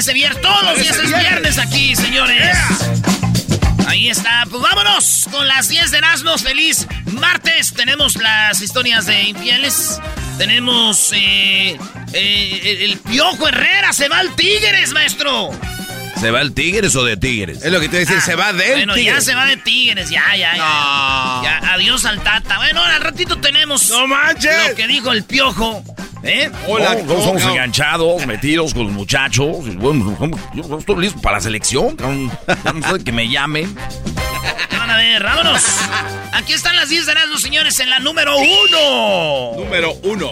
Parece 0.00 0.14
viernes, 0.14 0.40
todos 0.40 0.62
los 0.62 0.78
días 0.78 0.96
es 0.96 1.08
viernes. 1.08 1.28
viernes 1.28 1.58
aquí, 1.58 1.94
señores. 1.94 2.56
Ahí 3.86 4.08
está, 4.08 4.46
pues 4.48 4.62
vámonos 4.62 5.28
con 5.30 5.46
las 5.46 5.68
10 5.68 5.90
de 5.90 5.98
Erasmus, 5.98 6.42
feliz 6.42 6.86
martes. 7.12 7.74
Tenemos 7.74 8.16
las 8.16 8.62
historias 8.62 9.04
de 9.04 9.24
infieles. 9.24 10.00
Tenemos 10.38 11.12
eh, 11.12 11.76
eh, 12.14 12.76
el, 12.80 12.96
Piojo 12.96 13.46
Herrera, 13.46 13.92
se 13.92 14.08
va 14.08 14.20
al 14.20 14.34
Tigres, 14.36 14.94
maestro. 14.94 15.50
¿Se 16.18 16.30
va 16.30 16.40
el 16.40 16.54
Tigres 16.54 16.96
o 16.96 17.04
de 17.04 17.18
Tigres? 17.18 17.62
Es 17.62 17.70
lo 17.70 17.78
que 17.78 17.90
te 17.90 17.96
voy 17.98 18.06
a 18.06 18.08
decir, 18.08 18.16
Ah, 18.20 18.24
se 18.24 18.34
va 18.36 18.54
del 18.54 18.72
Bueno, 18.72 18.96
ya 18.96 19.02
Tigres. 19.02 19.24
se 19.26 19.34
va 19.34 19.44
de 19.44 19.58
Tigres, 19.58 20.08
ya, 20.08 20.24
ya, 20.34 20.56
ya. 20.56 20.56
No. 20.56 21.42
Ya, 21.42 21.72
adiós 21.74 22.06
al 22.06 22.22
Tata. 22.22 22.56
Bueno, 22.56 22.82
al 22.82 23.02
ratito 23.02 23.36
tenemos 23.38 23.90
¡No 23.90 24.06
manches! 24.06 24.70
lo 24.70 24.76
que 24.76 24.86
dijo 24.86 25.12
el 25.12 25.24
Piojo. 25.24 25.84
¿Eh? 26.22 26.50
Hola, 26.68 26.96
No, 26.96 27.06
todos 27.06 27.24
somos 27.24 27.42
enganchados, 27.42 28.26
metidos 28.26 28.74
con 28.74 28.84
los 28.84 28.92
muchachos. 28.92 29.74
bueno, 29.76 30.16
yo 30.54 30.78
estoy 30.78 30.96
listo 31.02 31.20
para 31.20 31.36
la 31.38 31.40
selección. 31.42 31.96
no 32.74 32.96
sé 32.96 33.04
que 33.04 33.12
me 33.12 33.28
llamen. 33.28 33.74
Van 34.78 34.90
a 34.90 34.96
ver, 34.96 35.22
vámonos. 35.22 35.62
Aquí 36.32 36.52
están 36.52 36.76
las 36.76 36.88
10 36.88 37.06
de 37.06 37.14
los 37.28 37.40
señores, 37.40 37.78
en 37.80 37.90
la 37.90 37.98
número 38.00 38.36
uno. 38.36 39.64
Número 39.64 39.92
uno. 40.02 40.30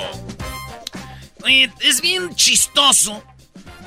Oye, 1.43 1.71
es 1.81 2.01
bien 2.01 2.35
chistoso 2.35 3.23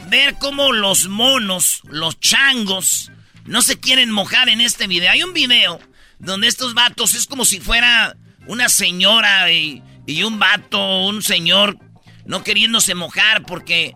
ver 0.07 0.35
cómo 0.39 0.71
los 0.71 1.07
monos, 1.07 1.81
los 1.85 2.19
changos, 2.19 3.11
no 3.45 3.61
se 3.61 3.79
quieren 3.79 4.11
mojar 4.11 4.49
en 4.49 4.61
este 4.61 4.87
video. 4.87 5.11
Hay 5.11 5.23
un 5.23 5.33
video 5.33 5.79
donde 6.19 6.47
estos 6.47 6.73
vatos 6.73 7.13
es 7.15 7.27
como 7.27 7.45
si 7.45 7.59
fuera 7.59 8.15
una 8.47 8.69
señora 8.69 9.51
y, 9.51 9.83
y 10.05 10.23
un 10.23 10.39
vato, 10.39 11.05
un 11.05 11.21
señor, 11.21 11.77
no 12.25 12.43
queriéndose 12.43 12.95
mojar 12.95 13.43
porque 13.43 13.95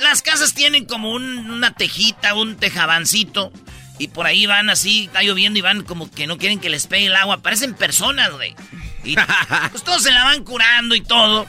las 0.00 0.22
casas 0.22 0.54
tienen 0.54 0.84
como 0.86 1.10
un- 1.10 1.50
una 1.50 1.72
tejita, 1.74 2.34
un 2.34 2.56
tejabancito. 2.56 3.52
Y 3.98 4.08
por 4.08 4.26
ahí 4.26 4.44
van 4.46 4.70
así, 4.70 5.04
está 5.04 5.22
lloviendo 5.22 5.58
y 5.58 5.62
van 5.62 5.84
como 5.84 6.10
que 6.10 6.26
no 6.26 6.36
quieren 6.36 6.58
que 6.58 6.68
les 6.68 6.86
pegue 6.88 7.06
el 7.06 7.14
agua. 7.16 7.42
Parecen 7.42 7.74
personas, 7.74 8.30
güey. 8.32 8.56
Y 9.04 9.14
pues 9.70 9.84
todos 9.84 10.02
se 10.02 10.10
la 10.10 10.24
van 10.24 10.42
curando 10.42 10.94
y 10.96 11.00
todo. 11.00 11.46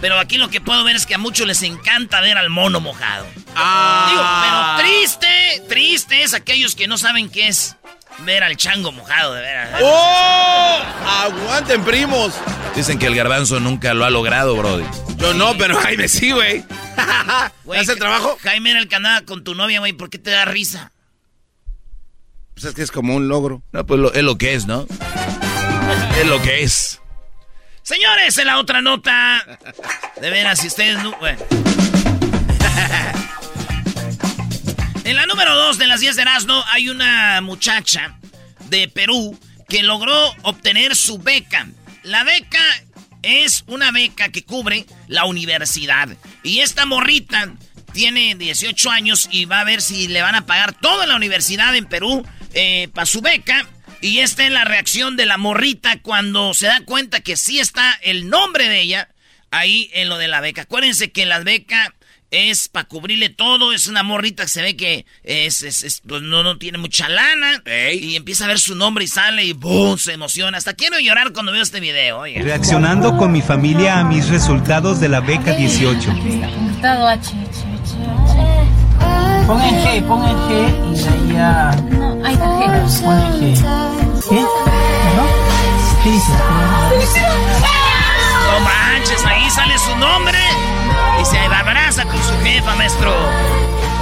Pero 0.00 0.18
aquí 0.18 0.36
lo 0.38 0.50
que 0.50 0.60
puedo 0.60 0.82
ver 0.84 0.96
es 0.96 1.06
que 1.06 1.14
a 1.14 1.18
muchos 1.18 1.46
les 1.46 1.62
encanta 1.62 2.20
ver 2.20 2.36
al 2.36 2.50
mono 2.50 2.80
mojado. 2.80 3.26
Ah. 3.54 4.76
Digo, 4.76 4.82
pero 4.82 4.88
triste, 4.90 5.62
triste 5.68 6.22
es 6.22 6.34
aquellos 6.34 6.74
que 6.74 6.86
no 6.88 6.98
saben 6.98 7.30
qué 7.30 7.48
es 7.48 7.76
ver 8.20 8.42
al 8.42 8.56
chango 8.56 8.92
mojado, 8.92 9.34
de 9.34 9.40
veras. 9.42 9.80
¡Oh! 9.82 10.82
¡Aguanten, 11.06 11.84
primos! 11.84 12.34
Dicen 12.74 12.98
que 12.98 13.06
el 13.06 13.14
garbanzo 13.14 13.60
nunca 13.60 13.94
lo 13.94 14.04
ha 14.04 14.10
logrado, 14.10 14.56
Brody. 14.56 14.84
Yo 15.16 15.34
no, 15.34 15.56
pero 15.56 15.76
Jaime 15.76 16.08
sí, 16.08 16.32
güey. 16.32 16.64
Güey, 17.64 17.80
¿Hace 17.80 17.92
el 17.92 17.98
trabajo? 17.98 18.38
Jaime 18.42 18.70
era 18.70 18.80
el 18.80 18.88
que 18.88 18.94
andaba 18.96 19.20
con 19.22 19.42
tu 19.44 19.54
novia, 19.54 19.80
güey. 19.80 19.92
¿Por 19.92 20.08
qué 20.08 20.18
te 20.18 20.30
da 20.30 20.44
risa? 20.44 20.92
Pues 22.54 22.64
es 22.64 22.74
que 22.74 22.82
es 22.82 22.90
como 22.92 23.14
un 23.16 23.26
logro. 23.28 23.62
No, 23.72 23.84
pues 23.84 24.00
lo- 24.00 24.12
es 24.14 24.22
lo 24.22 24.38
que 24.38 24.54
es, 24.54 24.66
¿no? 24.66 24.86
Es 26.18 26.26
lo 26.26 26.40
que 26.42 26.62
es. 26.62 27.00
Señores, 27.82 28.38
en 28.38 28.46
la 28.46 28.58
otra 28.58 28.80
nota. 28.82 29.44
De 30.20 30.30
veras, 30.30 30.60
si 30.60 30.68
ustedes 30.68 31.02
no. 31.02 31.16
bueno. 31.18 31.38
En 35.06 35.14
la 35.14 35.24
número 35.24 35.54
2 35.54 35.78
de 35.78 35.86
las 35.86 36.00
10 36.00 36.16
de 36.16 36.22
Erasmo 36.22 36.64
hay 36.72 36.88
una 36.88 37.40
muchacha 37.40 38.18
de 38.68 38.88
Perú 38.88 39.38
que 39.68 39.84
logró 39.84 40.34
obtener 40.42 40.96
su 40.96 41.18
beca. 41.18 41.68
La 42.02 42.24
beca 42.24 42.58
es 43.22 43.62
una 43.68 43.92
beca 43.92 44.30
que 44.30 44.42
cubre 44.42 44.84
la 45.06 45.24
universidad. 45.26 46.08
Y 46.42 46.58
esta 46.58 46.86
morrita 46.86 47.54
tiene 47.92 48.34
18 48.34 48.90
años 48.90 49.28
y 49.30 49.44
va 49.44 49.60
a 49.60 49.64
ver 49.64 49.80
si 49.80 50.08
le 50.08 50.22
van 50.22 50.34
a 50.34 50.44
pagar 50.44 50.72
toda 50.72 51.06
la 51.06 51.14
universidad 51.14 51.76
en 51.76 51.86
Perú 51.86 52.26
para 52.92 53.06
su 53.06 53.20
beca. 53.20 53.64
Y 54.00 54.18
esta 54.18 54.44
es 54.44 54.50
la 54.50 54.64
reacción 54.64 55.16
de 55.16 55.26
la 55.26 55.36
morrita 55.36 56.00
cuando 56.02 56.52
se 56.52 56.66
da 56.66 56.80
cuenta 56.80 57.20
que 57.20 57.36
sí 57.36 57.60
está 57.60 57.92
el 58.02 58.28
nombre 58.28 58.68
de 58.68 58.80
ella 58.80 59.08
ahí 59.52 59.88
en 59.94 60.08
lo 60.08 60.18
de 60.18 60.26
la 60.26 60.40
beca. 60.40 60.62
Acuérdense 60.62 61.12
que 61.12 61.26
la 61.26 61.38
beca 61.38 61.94
es 62.30 62.68
para 62.68 62.86
cubrirle 62.86 63.28
todo. 63.28 63.72
Es 63.72 63.86
una 63.86 64.02
morrita 64.02 64.44
que 64.44 64.48
se 64.48 64.62
ve 64.62 64.76
que 64.76 65.06
es, 65.22 65.62
es- 65.62 65.82
es- 65.84 66.02
pues 66.06 66.22
no, 66.22 66.42
no 66.42 66.58
tiene 66.58 66.78
mucha 66.78 67.08
lana. 67.08 67.62
Y 67.92 68.16
empieza 68.16 68.44
a 68.44 68.48
ver 68.48 68.58
su 68.58 68.74
nombre 68.74 69.04
y 69.04 69.08
sale 69.08 69.44
y 69.44 69.52
¡boom! 69.52 69.98
se 69.98 70.12
emociona. 70.12 70.58
Hasta 70.58 70.74
quiero 70.74 70.98
llorar 70.98 71.32
cuando 71.32 71.52
veo 71.52 71.62
este 71.62 71.80
video. 71.80 72.20
oiga. 72.20 72.42
Reaccionando 72.42 73.16
con 73.16 73.32
mi 73.32 73.42
familia 73.42 73.98
a 74.00 74.04
mis 74.04 74.28
resultados 74.28 75.00
de 75.00 75.08
la 75.08 75.20
beca 75.20 75.52
18. 75.54 76.12
Estado 76.76 77.08
H. 77.08 77.30
Pon 79.46 79.60
el 79.62 79.74
G, 79.76 80.02
pon 80.08 80.24
el 80.24 80.36
G 80.36 80.50
y 80.92 81.32
ahí 81.32 81.36
a... 81.38 81.76
No, 81.92 82.24
ahí 82.26 82.32
está 82.34 82.46
G. 82.46 83.02
Pon 83.02 83.18
el 83.22 83.32
G. 83.40 84.28
¿Qué? 84.28 84.40
¿No? 84.40 85.26
¿Qué 86.02 86.10
dice? 86.10 86.32
No 88.50 88.60
manches, 88.60 89.24
ahí 89.24 89.48
sale 89.50 89.78
su 89.78 89.96
nombre 89.96 90.38
abraza 91.18 91.24
con 91.26 91.46
su 91.46 91.55
jefa, 92.56 92.74
maestro. 92.74 93.14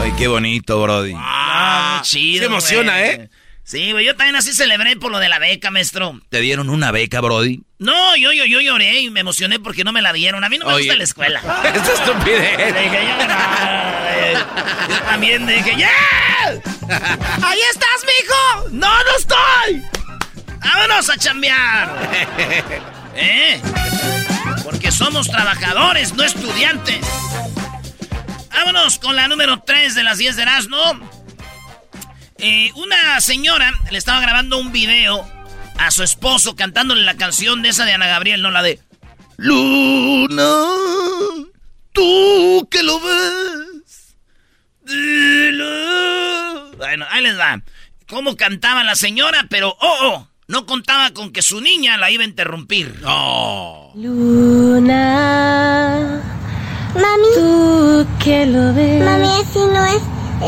Ay, 0.00 0.12
qué 0.16 0.28
bonito, 0.28 0.80
Brody. 0.80 1.12
Ah, 1.16 1.96
muy 1.96 2.04
chido. 2.06 2.40
se 2.40 2.46
emociona. 2.46 3.04
¿eh? 3.04 3.28
Sí, 3.64 3.92
güey, 3.92 4.04
yo 4.04 4.14
también 4.14 4.36
así 4.36 4.52
celebré 4.52 4.96
por 4.96 5.10
lo 5.10 5.18
de 5.18 5.28
la 5.28 5.38
beca, 5.40 5.70
maestro. 5.70 6.20
¿Te 6.28 6.40
dieron 6.40 6.68
una 6.68 6.92
beca, 6.92 7.20
Brody? 7.20 7.62
No, 7.78 8.16
yo, 8.16 8.32
yo, 8.32 8.44
yo 8.44 8.60
lloré 8.60 9.00
y 9.00 9.10
me 9.10 9.20
emocioné 9.20 9.58
porque 9.58 9.82
no 9.82 9.92
me 9.92 10.02
la 10.02 10.12
dieron. 10.12 10.44
A 10.44 10.48
mí 10.48 10.58
no 10.58 10.66
me 10.66 10.74
Oye. 10.74 10.84
gusta 10.84 10.98
la 10.98 11.04
escuela. 11.04 11.40
¡Esta 11.74 11.92
estupidez! 11.94 12.74
Dije, 12.74 13.00
yo, 13.08 13.26
no. 13.26 14.94
Yo 14.94 15.02
también 15.04 15.46
dije, 15.46 15.74
¡ya! 15.76 15.90
¡Ahí 17.42 17.58
estás, 17.72 18.04
mijo! 18.04 18.68
¡No, 18.70 18.88
no 18.88 19.16
estoy! 19.18 19.82
¡Vámonos 20.60 21.10
a 21.10 21.16
chambear! 21.16 22.10
¿Eh? 23.16 23.60
Porque 24.62 24.92
somos 24.92 25.28
trabajadores, 25.28 26.14
no 26.14 26.22
estudiantes. 26.22 27.04
Vámonos 28.54 28.98
con 28.98 29.16
la 29.16 29.28
número 29.28 29.62
3 29.62 29.94
de 29.94 30.02
las 30.04 30.18
10 30.18 30.36
de 30.36 30.42
Erasmo. 30.42 30.78
Eh, 32.38 32.70
una 32.76 33.20
señora 33.20 33.72
le 33.90 33.98
estaba 33.98 34.20
grabando 34.20 34.58
un 34.58 34.72
video 34.72 35.28
a 35.78 35.90
su 35.90 36.02
esposo 36.02 36.56
cantándole 36.56 37.02
la 37.02 37.16
canción 37.16 37.62
de 37.62 37.70
esa 37.70 37.84
de 37.84 37.92
Ana 37.92 38.06
Gabriel, 38.06 38.42
no 38.42 38.50
la 38.50 38.62
de 38.62 38.80
Luna, 39.36 40.54
tú 41.92 42.68
que 42.70 42.82
lo 42.82 43.00
ves. 43.00 44.16
Dile. 44.82 46.76
Bueno, 46.76 47.06
ahí 47.10 47.22
les 47.22 47.38
va. 47.38 47.60
Cómo 48.06 48.36
cantaba 48.36 48.84
la 48.84 48.94
señora, 48.94 49.46
pero 49.50 49.76
oh, 49.80 49.96
oh, 50.02 50.28
no 50.46 50.66
contaba 50.66 51.10
con 51.12 51.32
que 51.32 51.42
su 51.42 51.60
niña 51.60 51.96
la 51.96 52.10
iba 52.10 52.22
a 52.22 52.26
interrumpir. 52.26 53.00
Oh. 53.04 53.92
Luna, 53.96 55.34
Mami, 56.94 57.26
tú 57.34 58.06
que 58.22 58.46
lo 58.46 58.72
ves. 58.72 59.02
mami, 59.04 59.28
así 59.40 59.58
no 59.58 59.84
es, 59.86 60.02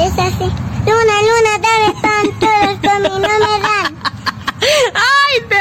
es 0.07 0.19
así. 0.19 0.45
Luna, 0.87 1.17
luna, 1.23 1.59
dame 1.59 2.01
pan, 2.01 2.39
todos 2.39 2.79
por 2.81 3.01
mí 3.01 3.09
no 3.09 3.39
me 3.39 3.61
dan. 3.61 3.97
¡Ay, 4.95 5.41
te... 5.49 5.57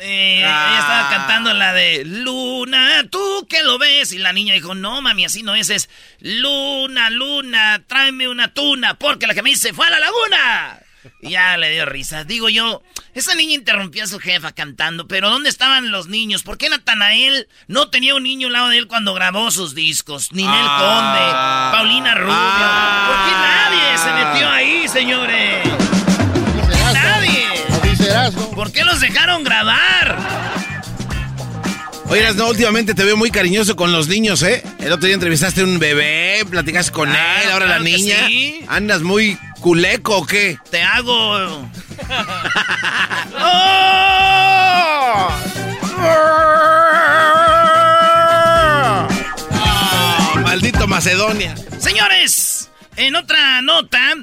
Eh, 0.00 0.38
Ella 0.38 0.78
estaba 0.78 1.08
cantando 1.10 1.52
la 1.52 1.72
de 1.72 2.04
Luna, 2.04 3.04
tú 3.10 3.46
que 3.48 3.62
lo 3.62 3.78
ves. 3.78 4.12
Y 4.12 4.18
la 4.18 4.32
niña 4.32 4.54
dijo, 4.54 4.74
no, 4.74 5.00
mami, 5.02 5.24
así 5.26 5.42
no 5.42 5.54
es. 5.54 5.70
Es 5.70 5.88
Luna, 6.20 7.10
Luna, 7.10 7.82
tráeme 7.86 8.28
una 8.28 8.52
tuna, 8.52 8.94
porque 8.94 9.26
la 9.26 9.34
que 9.34 9.42
me 9.42 9.50
dice 9.50 9.72
fue 9.72 9.86
a 9.86 9.90
la 9.90 10.00
laguna. 10.00 10.78
Y 11.20 11.30
ya 11.30 11.56
le 11.56 11.70
dio 11.70 11.86
risa. 11.86 12.24
Digo 12.24 12.48
yo, 12.48 12.82
esa 13.14 13.34
niña 13.34 13.54
interrumpió 13.54 14.04
a 14.04 14.06
su 14.06 14.18
jefa 14.18 14.52
cantando, 14.52 15.06
pero 15.08 15.30
¿dónde 15.30 15.48
estaban 15.48 15.90
los 15.90 16.08
niños? 16.08 16.42
¿Por 16.42 16.58
qué 16.58 16.68
Natanael 16.68 17.48
no 17.68 17.90
tenía 17.90 18.14
un 18.14 18.22
niño 18.22 18.48
al 18.48 18.52
lado 18.54 18.68
de 18.68 18.78
él 18.78 18.86
cuando 18.86 19.14
grabó 19.14 19.50
sus 19.50 19.74
discos? 19.74 20.32
Ninel 20.32 20.66
Conde, 20.66 21.32
Paulina 21.72 22.14
Rubio. 22.14 22.34
¿Por 22.34 23.16
qué 23.24 23.32
nadie 23.32 23.98
se 23.98 24.12
metió 24.12 24.48
ahí, 24.48 24.88
señores? 24.88 25.68
Nadie. 26.92 27.44
¿Por 28.54 28.72
qué 28.72 28.84
los 28.84 29.00
dejaron 29.00 29.44
grabar? 29.44 30.43
Oigas, 32.14 32.36
no, 32.36 32.46
últimamente 32.48 32.94
te 32.94 33.02
veo 33.02 33.16
muy 33.16 33.32
cariñoso 33.32 33.74
con 33.74 33.90
los 33.90 34.06
niños, 34.06 34.40
¿eh? 34.44 34.62
El 34.78 34.92
otro 34.92 35.06
día 35.06 35.14
entrevistaste 35.14 35.62
a 35.62 35.64
un 35.64 35.80
bebé, 35.80 36.44
platicaste 36.48 36.92
con 36.92 37.10
Claro, 37.10 37.42
él, 37.42 37.50
ahora 37.50 37.66
claro 37.66 37.82
la 37.82 37.90
niña. 37.90 38.26
sí. 38.28 38.60
¿Andas 38.68 39.02
muy 39.02 39.36
culeco 39.60 40.18
o 40.18 40.24
qué? 40.26 40.56
Te 40.70 40.80
hago. 40.80 41.68
Ah, 49.50 50.40
maldito 50.42 50.86
Macedonia. 50.86 51.54
Señores, 51.78 52.70
en 52.96 53.16
otra 53.16 53.60
nota, 53.62 54.14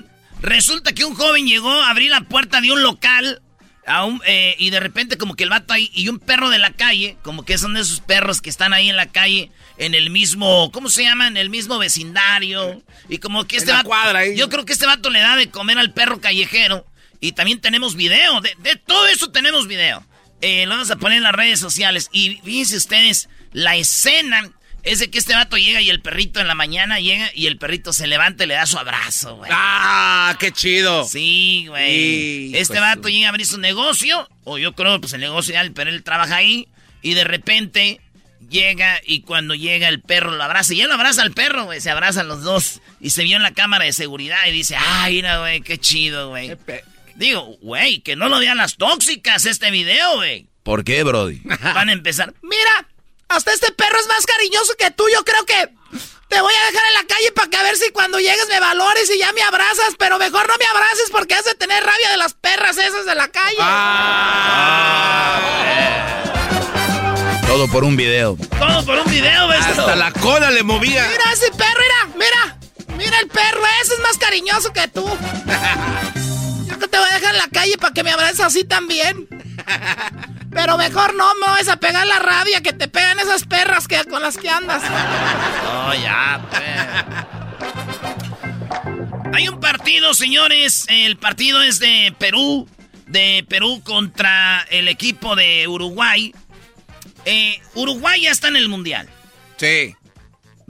resulta 0.42 0.94
que 0.94 1.06
un 1.06 1.16
joven 1.16 1.46
llegó 1.48 1.72
a 1.72 1.90
abrir 1.90 2.12
la 2.12 2.22
puerta 2.22 2.62
de 2.62 2.72
un 2.72 2.82
local 2.84 3.42
a 3.88 4.06
un- 4.06 4.22
eh, 4.26 4.56
y 4.60 4.70
de 4.70 4.80
repente 4.80 5.18
como 5.18 5.36
que 5.36 5.44
el 5.44 5.50
vato 5.50 5.74
ahí 5.74 5.90
y 5.94 6.08
un 6.08 6.20
perro 6.20 6.50
de 6.50 6.60
la 6.60 6.72
calle, 6.72 7.18
como 7.24 7.44
que 7.46 7.58
son 7.58 7.74
de 7.74 7.82
esos 7.82 8.00
perros 8.00 8.42
que 8.42 8.50
están 8.50 8.74
ahí 8.74 8.90
en 8.90 8.96
la 8.96 9.08
calle 9.08 9.52
en 9.78 9.96
el 9.96 10.10
mismo, 10.12 10.72
¿cómo 10.72 10.90
se 10.90 11.04
llama? 11.04 11.28
En 11.28 11.38
el 11.38 11.50
mismo 11.50 11.78
vecindario 11.80 12.82
y 13.10 13.18
como 13.18 13.46
que 13.46 13.58
este 13.58 13.72
vato, 13.72 13.88
cuadra 13.88 14.20
ahí. 14.20 14.36
yo 14.36 14.50
creo 14.50 14.66
que 14.66 14.74
este 14.74 14.86
vato 14.86 15.10
le 15.10 15.20
da 15.20 15.36
de 15.36 15.50
comer 15.50 15.78
al 15.80 15.94
perro 15.94 16.22
callejero 16.22 16.86
y 17.20 17.32
también 17.34 17.60
tenemos 17.62 17.96
video, 17.96 18.42
de, 18.42 18.54
de 18.60 18.76
todo 18.76 19.08
eso 19.08 19.32
tenemos 19.32 19.68
video. 19.68 20.06
Eh, 20.42 20.66
lo 20.66 20.72
vamos 20.72 20.90
a 20.92 20.96
poner 20.96 21.18
en 21.18 21.24
las 21.24 21.34
redes 21.34 21.60
sociales 21.60 22.10
y 22.12 22.40
fíjense 22.44 22.78
ustedes 22.78 23.30
la 23.54 23.76
escena 23.76 24.52
es 24.84 25.00
de 25.00 25.10
que 25.10 25.20
este 25.20 25.36
vato 25.36 25.58
llega 25.58 25.82
y 25.82 25.90
el 25.90 26.02
perrito 26.02 26.40
en 26.40 26.48
la 26.48 26.56
mañana 26.56 27.00
llega 27.00 27.30
y 27.34 27.48
el 27.48 27.58
perrito 27.58 27.94
se 27.94 28.08
levanta 28.08 28.44
y 28.44 28.48
le 28.48 28.56
da 28.56 28.66
su 28.66 28.78
abrazo, 28.78 29.38
güey. 29.38 29.52
¡Ah, 29.54 30.36
qué 30.40 30.52
chido! 30.52 31.06
Sí, 31.06 31.66
güey. 31.68 32.56
Este 32.56 32.80
vato 32.80 33.10
llega 33.10 33.28
a 33.28 33.30
abrir 33.30 33.46
su 33.46 33.60
negocio, 33.60 34.30
o 34.44 34.58
yo 34.58 34.74
creo, 34.74 35.00
pues 35.00 35.14
el 35.14 35.22
negocio 35.22 35.54
ya, 35.54 35.70
pero 35.74 35.90
él 35.90 36.04
trabaja 36.04 36.38
ahí, 36.38 36.68
y 37.02 37.14
de 37.14 37.24
repente 37.24 38.02
llega 38.50 39.00
y 39.06 39.22
cuando 39.22 39.56
llega 39.56 39.88
el 39.88 40.02
perro 40.02 40.32
lo 40.32 40.44
abraza, 40.44 40.74
y 40.74 40.82
él 40.82 40.88
lo 40.88 40.96
abraza 40.96 41.22
al 41.22 41.32
perro, 41.32 41.66
güey, 41.66 41.80
se 41.80 41.90
abrazan 41.90 42.28
los 42.28 42.44
dos, 42.44 42.82
y 43.00 43.12
se 43.12 43.24
vio 43.24 43.38
en 43.38 43.44
la 43.44 43.54
cámara 43.54 43.86
de 43.86 43.94
seguridad 43.94 44.40
y 44.48 44.52
dice, 44.52 44.76
ay, 44.78 45.16
mira, 45.16 45.40
güey, 45.40 45.62
qué 45.62 45.78
chido, 45.78 46.30
güey. 46.30 46.58
Digo, 47.16 47.58
güey, 47.62 48.00
que 48.00 48.16
no 48.16 48.30
lo 48.30 48.40
vean 48.40 48.58
las 48.58 48.78
tóxicas 48.78 49.46
este 49.46 49.70
video, 49.70 50.16
güey. 50.16 50.48
¿Por 50.64 50.84
qué, 50.84 51.04
Brody? 51.04 51.42
Van 51.62 51.90
a 51.90 51.94
empezar, 51.94 52.34
mira, 52.42 52.88
hasta 53.32 53.54
este 53.54 53.72
perro 53.72 54.00
es 54.00 54.08
más 54.08 54.26
cariñoso 54.26 54.74
que 54.78 54.92
tú, 54.92 55.06
yo 55.12 55.24
creo 55.24 55.46
que 55.46 55.70
te 56.28 56.42
voy 56.42 56.54
a 56.54 56.66
dejar 56.72 56.88
en 56.88 56.94
la 56.94 57.04
calle 57.08 57.32
para 57.34 57.50
que 57.50 57.58
a 57.58 57.64
ver 57.64 57.78
si 57.78 57.92
cuando 57.92 58.20
llegues 58.20 58.48
me 58.50 58.60
valores 58.60 59.10
y 59.10 59.20
ya 59.20 59.32
me 59.34 59.42
abrazas, 59.42 59.96
pero 59.98 60.18
mejor 60.18 60.48
no 60.48 60.54
me 60.58 60.66
abraces 60.66 61.10
porque 61.12 61.36
has 61.36 61.46
de 61.46 61.56
tener 61.56 61.84
rabia 61.84 62.10
de 62.12 62.18
las 62.18 62.34
perras 62.34 62.78
esas 62.78 63.06
de 63.06 63.16
la 63.16 63.28
calle. 63.28 63.58
Todo 67.48 67.68
por 67.70 67.84
un 67.84 67.98
video. 67.98 68.38
Todo 68.58 68.86
por 68.86 69.00
un 69.00 69.12
video, 69.12 69.48
¿ves? 69.50 69.66
Hasta 69.66 69.96
la 69.96 70.12
cola 70.14 70.52
le 70.52 70.64
movía. 70.64 71.06
Mira 71.10 71.34
ese 71.34 71.52
perro, 71.52 71.82
mira, 71.82 72.16
mira. 72.16 72.58
Mira 72.98 73.20
el 73.20 73.28
perro, 73.28 73.62
ese 73.82 73.96
es 73.96 74.00
más 74.00 74.18
cariñoso 74.18 74.72
que 74.72 74.88
tú. 74.88 75.06
Que 76.82 76.88
te 76.88 76.98
voy 76.98 77.08
a 77.12 77.14
dejar 77.14 77.36
en 77.36 77.38
la 77.38 77.48
calle 77.48 77.78
para 77.78 77.94
que 77.94 78.04
me 78.04 78.10
abraces 78.10 78.40
así 78.40 78.64
también. 78.64 79.28
Pero 80.50 80.80
mejor 80.80 81.14
no 81.14 81.36
me 81.36 81.46
vas 81.46 81.68
a 81.68 81.78
pegar 81.78 82.08
la 82.08 82.18
rabia 82.18 82.62
que 82.62 82.74
te 82.74 82.88
pegan 82.88 83.20
esas 83.20 83.44
perras 83.46 83.88
que, 83.88 84.04
con 84.06 84.24
las 84.24 84.36
que 84.38 84.50
andas. 84.50 84.82
No, 84.82 85.94
ya, 85.94 86.42
Hay 89.32 89.48
un 89.48 89.60
partido, 89.60 90.16
señores. 90.16 90.86
El 90.90 91.18
partido 91.18 91.62
es 91.62 91.80
de 91.80 92.16
Perú. 92.18 92.68
De 93.06 93.46
Perú 93.48 93.84
contra 93.84 94.66
el 94.72 94.88
equipo 94.88 95.36
de 95.36 95.68
Uruguay. 95.68 96.34
Eh, 97.26 97.62
Uruguay 97.76 98.22
ya 98.24 98.32
está 98.32 98.48
en 98.48 98.56
el 98.56 98.70
Mundial. 98.70 99.08
Sí. 99.58 99.96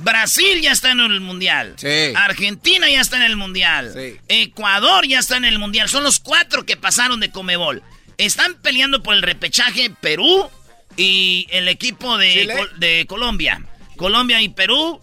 Brasil 0.01 0.62
ya 0.62 0.71
está 0.71 0.92
en 0.92 1.00
el 1.00 1.19
mundial. 1.21 1.75
Sí. 1.77 2.13
Argentina 2.15 2.89
ya 2.89 3.01
está 3.01 3.18
en 3.18 3.24
el 3.24 3.36
mundial. 3.38 3.92
Sí. 3.95 4.17
Ecuador 4.27 5.05
ya 5.08 5.20
está 5.20 5.38
en 5.38 5.46
el 5.46 5.60
mundial. 5.60 5.89
Son 5.89 6.03
los 6.03 6.20
cuatro 6.20 6.65
que 6.65 6.77
pasaron 6.77 7.20
de 7.20 7.31
Comebol. 7.31 7.84
Están 8.17 8.55
peleando 8.62 9.01
por 9.03 9.15
el 9.15 9.22
repechaje 9.22 9.89
Perú 10.01 10.50
y 10.98 11.48
el 11.51 11.67
equipo 11.67 12.17
de. 12.17 12.48
Col- 12.55 12.79
de 12.79 13.05
Colombia. 13.08 13.65
Colombia 13.98 14.41
y 14.41 14.50
Perú. 14.50 15.00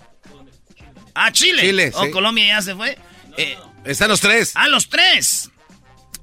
Ah, 1.14 1.33
Chile. 1.33 1.62
Chile, 1.62 1.90
O 1.95 2.05
sí. 2.05 2.11
Colombia 2.11 2.47
ya 2.47 2.62
se 2.62 2.75
fue. 2.75 2.99
Eh, 3.37 3.57
Están 3.85 4.09
los 4.09 4.21
tres. 4.21 4.52
a 4.55 4.69
los 4.69 4.88
tres. 4.88 5.50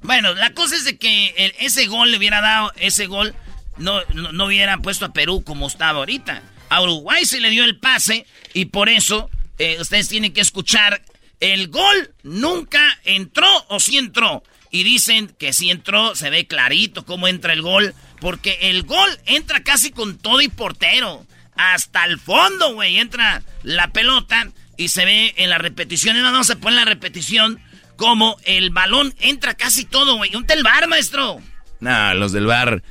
Bueno, 0.02 0.34
la 0.34 0.50
cosa 0.52 0.76
es 0.76 0.84
de 0.84 0.96
que 0.98 1.34
el- 1.36 1.54
ese 1.58 1.86
gol 1.86 2.10
le 2.10 2.18
hubiera 2.18 2.40
dado, 2.40 2.72
ese 2.76 3.06
gol 3.06 3.34
no, 3.76 4.00
no, 4.14 4.32
no 4.32 4.44
hubiera 4.46 4.78
puesto 4.78 5.04
a 5.06 5.12
Perú 5.12 5.42
como 5.44 5.66
estaba 5.66 5.98
ahorita. 5.98 6.42
A 6.68 6.82
Uruguay 6.82 7.24
se 7.24 7.40
le 7.40 7.50
dio 7.50 7.64
el 7.64 7.78
pase 7.78 8.26
y 8.54 8.66
por 8.66 8.88
eso 8.88 9.30
eh, 9.58 9.78
ustedes 9.80 10.08
tienen 10.08 10.32
que 10.32 10.40
escuchar, 10.40 11.02
el 11.40 11.68
gol 11.68 12.14
nunca 12.22 12.80
entró 13.04 13.48
o 13.68 13.80
sí 13.80 13.98
entró. 13.98 14.42
Y 14.70 14.82
dicen 14.82 15.28
que 15.38 15.52
sí 15.52 15.70
entró, 15.70 16.14
se 16.14 16.28
ve 16.28 16.46
clarito 16.46 17.06
cómo 17.06 17.28
entra 17.28 17.52
el 17.52 17.62
gol, 17.62 17.94
porque 18.20 18.58
el 18.62 18.82
gol 18.82 19.08
entra 19.24 19.62
casi 19.62 19.90
con 19.90 20.18
todo 20.18 20.40
y 20.40 20.48
portero. 20.48 21.24
Hasta 21.56 22.04
el 22.04 22.18
fondo, 22.18 22.74
güey, 22.74 22.98
entra 22.98 23.42
la 23.62 23.88
pelota 23.88 24.50
y 24.76 24.88
se 24.88 25.04
ve 25.04 25.34
en 25.36 25.50
las 25.50 25.60
repeticiones. 25.60 26.22
Vamos 26.22 26.50
a 26.50 26.56
poner 26.56 26.80
la 26.80 26.84
repetición 26.84 27.60
como 27.96 28.36
el 28.44 28.70
balón 28.70 29.14
entra 29.20 29.54
casi 29.54 29.84
todo, 29.84 30.16
güey. 30.16 30.30
¿Dónde 30.30 30.46
está 30.46 30.54
el 30.54 30.64
bar, 30.64 30.86
maestro? 30.88 31.40
Nah, 31.80 32.14
los 32.14 32.32
del 32.32 32.46
bar. 32.46 32.82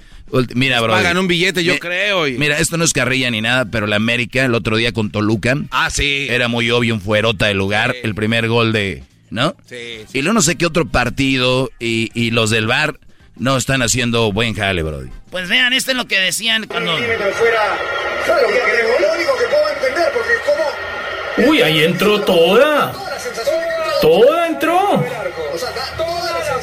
Mira, 0.54 0.82
bro. 0.82 0.92
Pagan 0.94 1.18
un 1.18 1.28
billete, 1.28 1.64
yo 1.64 1.78
creo. 1.80 2.28
y- 2.28 2.38
Mira, 2.38 2.58
esto 2.60 2.78
no 2.78 2.84
es 2.84 2.94
carrilla 2.94 3.30
ni 3.32 3.42
nada, 3.42 3.66
pero 3.66 3.88
la 3.88 3.96
América 3.98 4.44
el 4.44 4.54
otro 4.56 4.76
día 4.78 4.92
con 4.92 5.12
Toluca 5.12 5.56
Ah, 5.72 5.90
sí. 5.90 6.28
era 6.30 6.48
muy 6.48 6.70
obvio 6.72 6.94
un 6.94 7.02
fuerota 7.02 7.46
del 7.48 7.58
lugar, 7.58 7.92
Sí. 7.94 8.00
el 8.04 8.16
primer 8.16 8.48
gol 8.48 8.74
de, 8.74 9.04
¿no? 9.30 9.56
Sí, 9.70 10.04
Y 10.14 10.22
luego 10.22 10.34
no 10.34 10.42
sé 10.42 10.56
qué 10.56 10.66
otro 10.66 10.88
partido 10.88 11.70
y, 11.80 12.10
y 12.14 12.32
los 12.32 12.50
del 12.50 12.68
bar 12.68 13.00
no 13.38 13.56
están 13.58 13.82
haciendo 13.82 14.32
buen 14.32 14.56
jale, 14.56 14.82
Brody. 14.84 15.10
Pues 15.30 15.48
vean, 15.48 15.74
esto 15.74 15.92
es 15.92 15.98
lo 15.98 16.06
que 16.08 16.20
decían 16.20 16.66
cuando... 16.68 16.96
fuera. 16.98 17.78
¿Sabes 18.26 18.44
lo 18.44 18.48
que 18.50 18.60
creo? 18.60 19.00
Lo 19.02 19.14
único 19.16 19.32
que 19.38 19.46
puedo 19.46 19.70
entender, 19.76 20.12
porque 20.14 20.34
como 20.46 21.50
Uy, 21.52 21.62
ahí 21.62 21.84
entró 21.84 22.22
toda. 22.22 22.92
toda 22.94 23.10
la 23.12 23.20
sensación 23.20 23.56
Toda 24.02 24.48
entró. 24.48 25.06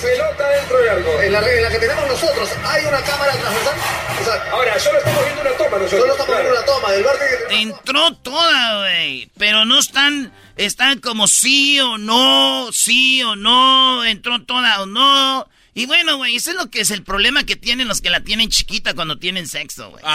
Pelota 0.02 0.48
dentro 0.48 0.78
de 0.78 0.90
algo. 0.90 1.20
En 1.22 1.32
la, 1.32 1.38
en 1.40 1.62
la 1.62 1.70
que 1.70 1.78
tenemos 1.78 2.06
nosotros, 2.08 2.48
¿hay 2.64 2.84
una 2.84 3.00
cámara 3.02 3.32
transversal? 3.32 3.74
O 4.20 4.24
sea, 4.24 4.50
Ahora, 4.52 4.78
solo 4.78 4.98
estamos 4.98 5.24
viendo 5.24 5.40
una 5.42 5.50
toma 5.52 5.70
nosotros. 5.78 5.90
solo 6.00 6.12
estamos 6.12 6.36
viendo 6.36 6.52
una 6.58 6.64
toma 6.66 6.90
del 6.92 7.02
bar 7.04 7.16
que... 7.18 7.62
Entró 7.62 8.12
toda, 8.16 8.78
güey. 8.80 9.30
Pero 9.38 9.64
no 9.64 9.78
están. 9.78 10.32
Están 10.56 10.98
como 11.00 11.28
sí 11.28 11.80
o 11.80 11.96
no, 11.98 12.68
sí 12.72 13.22
o 13.22 13.36
no. 13.36 14.04
Entró 14.04 14.42
toda 14.42 14.82
o 14.82 14.86
no. 14.86 15.48
Y 15.74 15.86
bueno, 15.86 16.18
güey, 16.18 16.36
eso 16.36 16.50
es 16.50 16.56
lo 16.56 16.68
que 16.68 16.82
es 16.82 16.90
el 16.90 17.02
problema 17.02 17.44
que 17.44 17.56
tienen 17.56 17.88
los 17.88 18.02
que 18.02 18.10
la 18.10 18.20
tienen 18.20 18.50
chiquita 18.50 18.92
cuando 18.92 19.18
tienen 19.18 19.48
sexo, 19.48 19.88
güey. 19.90 20.04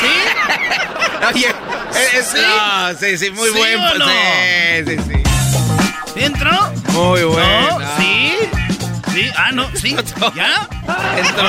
¿Sí? 0.00 0.14
Oye, 1.32 1.54
es, 2.18 2.26
¿Sí? 2.26 2.38
no, 2.40 2.94
sí, 2.98 3.16
sí, 3.18 3.30
muy 3.30 3.48
¿Sí 3.50 3.56
buen. 3.58 3.78
o 3.78 3.94
no? 3.94 4.06
Sí, 4.06 4.84
sí, 4.86 4.96
sí. 4.98 5.22
¿Entró? 6.16 6.72
Muy 6.92 7.20
¿No? 7.20 7.28
bueno. 7.30 7.78
¿Sí? 7.98 8.32
¿Sí? 9.12 9.22
Ah, 9.36 9.50
no, 9.52 9.68
sí. 9.76 9.94
¿Ya? 10.34 10.68
Entró 11.16 11.44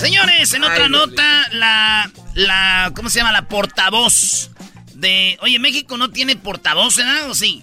Señores, 0.00 0.52
en 0.54 0.62
otra 0.64 0.84
Ay, 0.84 0.90
nota, 0.90 1.48
la, 1.52 2.10
la, 2.34 2.92
¿cómo 2.94 3.08
se 3.10 3.18
llama? 3.18 3.32
La 3.32 3.48
portavoz 3.48 4.50
de, 4.94 5.36
oye, 5.40 5.58
México 5.58 5.96
no 5.96 6.10
tiene 6.10 6.36
portavoz, 6.36 6.96
¿verdad? 6.96 7.28
¿O 7.30 7.34
sí? 7.34 7.62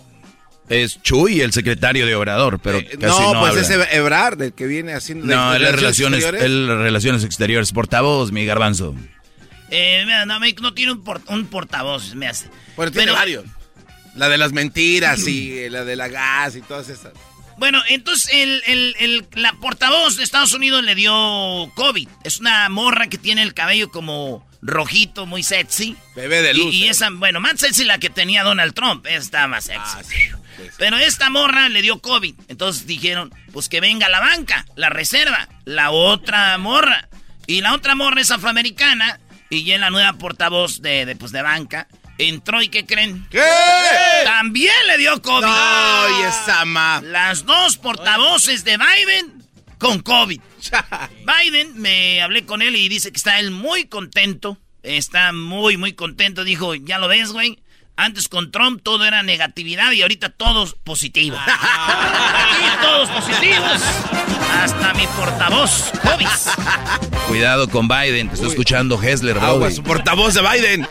Es 0.70 1.02
Chuy, 1.02 1.42
el 1.42 1.52
secretario 1.54 2.06
de 2.06 2.16
Obrador, 2.16 2.60
pero 2.60 2.80
Eh, 2.80 2.90
casi 3.00 3.22
no, 3.22 3.34
no, 3.34 3.40
pues 3.42 3.52
habla. 3.52 3.62
ese 3.86 3.96
Ebrard, 3.98 4.42
el 4.42 4.54
que 4.54 4.66
viene 4.66 4.94
haciendo. 4.94 5.28
de- 5.28 5.36
No, 5.36 5.52
de 5.52 5.58
él 5.58 5.64
es 5.66 5.76
relaciones, 5.76 6.24
relaciones 6.32 7.24
exteriores, 7.24 7.72
portavoz, 7.72 8.32
mi 8.32 8.46
garbanzo. 8.46 8.96
Eh, 9.76 10.04
mira, 10.06 10.26
no, 10.26 10.40
no 10.40 10.74
tiene 10.74 10.92
un, 10.92 11.04
por- 11.04 11.22
un 11.28 11.48
portavoz, 11.48 12.14
me 12.16 12.28
hace. 12.28 12.48
Bueno, 12.76 12.92
tiene 12.92 13.06
Pero- 13.08 13.16
varios. 13.16 13.46
La 14.16 14.30
de 14.30 14.38
las 14.38 14.52
mentiras 14.52 15.28
y 15.28 15.58
eh, 15.58 15.70
la 15.72 15.84
de 15.84 15.96
la 15.96 16.08
gas 16.08 16.56
y 16.56 16.62
todas 16.62 16.88
esas. 16.90 17.14
Bueno, 17.58 17.82
entonces 17.90 18.30
el, 18.32 18.62
el- 18.68 18.96
el- 19.00 19.28
la 19.34 19.54
portavoz 19.54 20.16
de 20.18 20.24
Estados 20.24 20.54
Unidos 20.54 20.84
le 20.84 20.94
dio 20.94 21.12
COVID. 21.76 22.08
Es 22.24 22.40
una 22.40 22.70
morra 22.70 23.08
que 23.08 23.18
tiene 23.18 23.42
el 23.42 23.56
cabello 23.56 23.90
como 23.90 24.48
rojito, 24.62 25.26
muy 25.26 25.42
sexy. 25.42 25.96
Bebé 26.16 26.44
de 26.44 26.54
luz. 26.54 26.74
Y, 26.74 26.84
eh. 26.86 26.90
esa, 26.90 27.10
bueno, 27.10 27.40
más 27.40 27.60
sexy 27.60 27.84
la 27.86 27.98
que 27.98 28.12
tenía 28.12 28.44
Donald 28.44 28.76
Trump. 28.76 29.08
Está 29.08 29.48
más 29.48 29.66
sexy. 29.66 29.82
Ah, 29.98 30.04
sí, 30.04 30.16
sí. 30.16 30.64
Pero 30.78 30.98
esta 30.98 31.32
morra 31.32 31.68
le 31.70 31.82
dio 31.82 32.00
COVID. 32.00 32.36
Entonces 32.50 32.86
dijeron, 32.86 33.34
pues 33.52 33.68
que 33.68 33.82
venga 33.82 34.10
la 34.10 34.20
banca, 34.20 34.66
la 34.76 34.90
reserva, 34.90 35.50
la 35.66 35.90
otra 35.90 36.56
morra. 36.60 37.10
Y 37.48 37.62
la 37.62 37.74
otra 37.74 37.96
morra 37.96 38.22
es 38.22 38.30
afroamericana. 38.32 39.20
Y 39.54 39.64
ya 39.66 39.78
la 39.78 39.92
nueva 39.92 40.14
portavoz 40.14 40.82
de, 40.82 41.06
de, 41.06 41.16
pues, 41.16 41.32
de 41.32 41.44
banca. 41.44 41.88
Entró 42.18 42.62
y 42.62 42.70
¿qué 42.70 42.88
creen? 42.88 43.28
¿Qué? 43.30 43.44
También 44.24 44.74
le 44.88 44.98
dio 44.98 45.22
COVID. 45.22 45.46
Ay, 45.48 46.14
esa 46.28 46.66
ma. 46.66 47.02
Las 47.04 47.46
dos 47.46 47.78
portavoces 47.78 48.64
de 48.64 48.78
Biden 48.78 49.44
con 49.78 50.00
COVID. 50.00 50.42
Biden, 51.26 51.80
me 51.80 52.22
hablé 52.24 52.46
con 52.46 52.64
él 52.64 52.76
y 52.76 52.90
dice 52.90 53.12
que 53.12 53.18
está 53.18 53.40
él 53.40 53.52
muy 53.52 53.86
contento. 53.86 54.58
Está 54.82 55.34
muy, 55.34 55.78
muy 55.78 55.94
contento. 55.94 56.44
Dijo, 56.44 56.74
ya 56.74 56.98
lo 56.98 57.08
ves, 57.08 57.32
güey. 57.32 57.60
Antes 57.96 58.28
con 58.28 58.52
Trump 58.52 58.82
todo 58.84 59.06
era 59.06 59.22
negatividad 59.24 59.92
y 59.92 60.02
ahorita 60.02 60.30
todos 60.30 60.74
positivos. 60.84 61.40
Aquí 61.46 62.82
todos 62.82 63.10
positivos. 63.10 63.82
Hasta 64.52 64.94
mi 64.96 65.06
portavoz, 65.08 65.92
COVID. 66.02 66.28
Cuidado 67.28 67.70
con 67.70 67.88
Biden, 67.88 68.30
te 68.30 68.36
estoy 68.36 68.50
escuchando 68.50 69.02
Hessler, 69.02 69.38
Agua, 69.38 69.70
su 69.72 69.84
portavoz 69.84 70.34
de 70.34 70.42
Biden. 70.42 70.88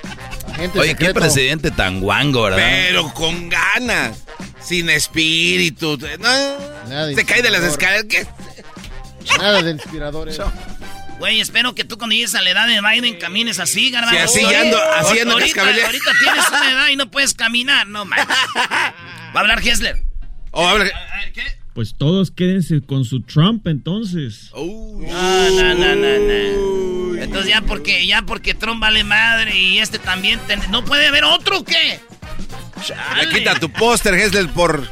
Oye, 0.76 0.94
qué 0.94 1.12
presidente 1.12 1.70
tan 1.70 2.00
guango, 2.00 2.42
¿verdad? 2.42 2.58
Pero 2.58 3.12
con 3.14 3.48
ganas. 3.48 4.18
Sin 4.62 4.88
espíritu. 4.90 5.98
No, 6.20 6.28
Nada 6.88 7.06
de 7.06 7.14
se 7.16 7.24
cae 7.24 7.42
de 7.42 7.50
las 7.50 7.64
inspirador. 7.64 8.04
escaleras. 8.06 8.28
¿qué? 9.26 9.36
Nada 9.38 9.62
de 9.62 9.70
inspiradores. 9.72 10.38
Güey, 11.22 11.38
espero 11.38 11.72
que 11.72 11.84
tú 11.84 11.98
cuando 11.98 12.14
llegues 12.16 12.34
a 12.34 12.42
la 12.42 12.50
edad 12.50 12.66
de 12.66 12.80
Biden 12.80 13.16
camines 13.16 13.60
así, 13.60 13.92
garbanzo. 13.92 14.26
Sí, 14.26 14.44
así 14.44 14.54
ando- 14.56 14.82
así 14.96 15.20
ando 15.20 15.34
ahorita, 15.34 15.62
tienes 16.20 16.48
una 16.48 16.70
edad 16.72 16.88
y 16.88 16.96
no 16.96 17.12
puedes 17.12 17.32
caminar, 17.32 17.86
no 17.86 18.04
man. 18.04 18.18
Va 18.26 18.92
a 19.32 19.38
hablar 19.38 19.60
Hessler. 19.64 20.02
Oh, 20.50 20.66
habla- 20.66 20.90
Pues 21.74 21.94
todos 21.96 22.32
quédense 22.32 22.80
con 22.84 23.04
su 23.04 23.22
Trump 23.22 23.68
entonces. 23.68 24.50
Uy. 24.56 25.06
No, 25.06 25.50
no, 25.50 25.74
no, 25.76 25.94
no, 25.94 26.18
no. 26.18 27.22
Entonces 27.22 27.50
ya 27.50 27.60
porque, 27.62 28.04
ya 28.04 28.22
porque 28.22 28.54
Trump 28.54 28.80
vale 28.80 29.04
madre 29.04 29.56
y 29.56 29.78
este 29.78 30.00
también, 30.00 30.40
ten- 30.48 30.72
¿no 30.72 30.84
puede 30.84 31.06
haber 31.06 31.22
otro 31.22 31.60
o 31.60 31.64
qué? 31.64 32.00
Le 32.78 32.84
Chale. 32.84 33.28
quita 33.28 33.54
tu 33.60 33.70
póster, 33.70 34.14
Hessler, 34.14 34.48
por. 34.48 34.88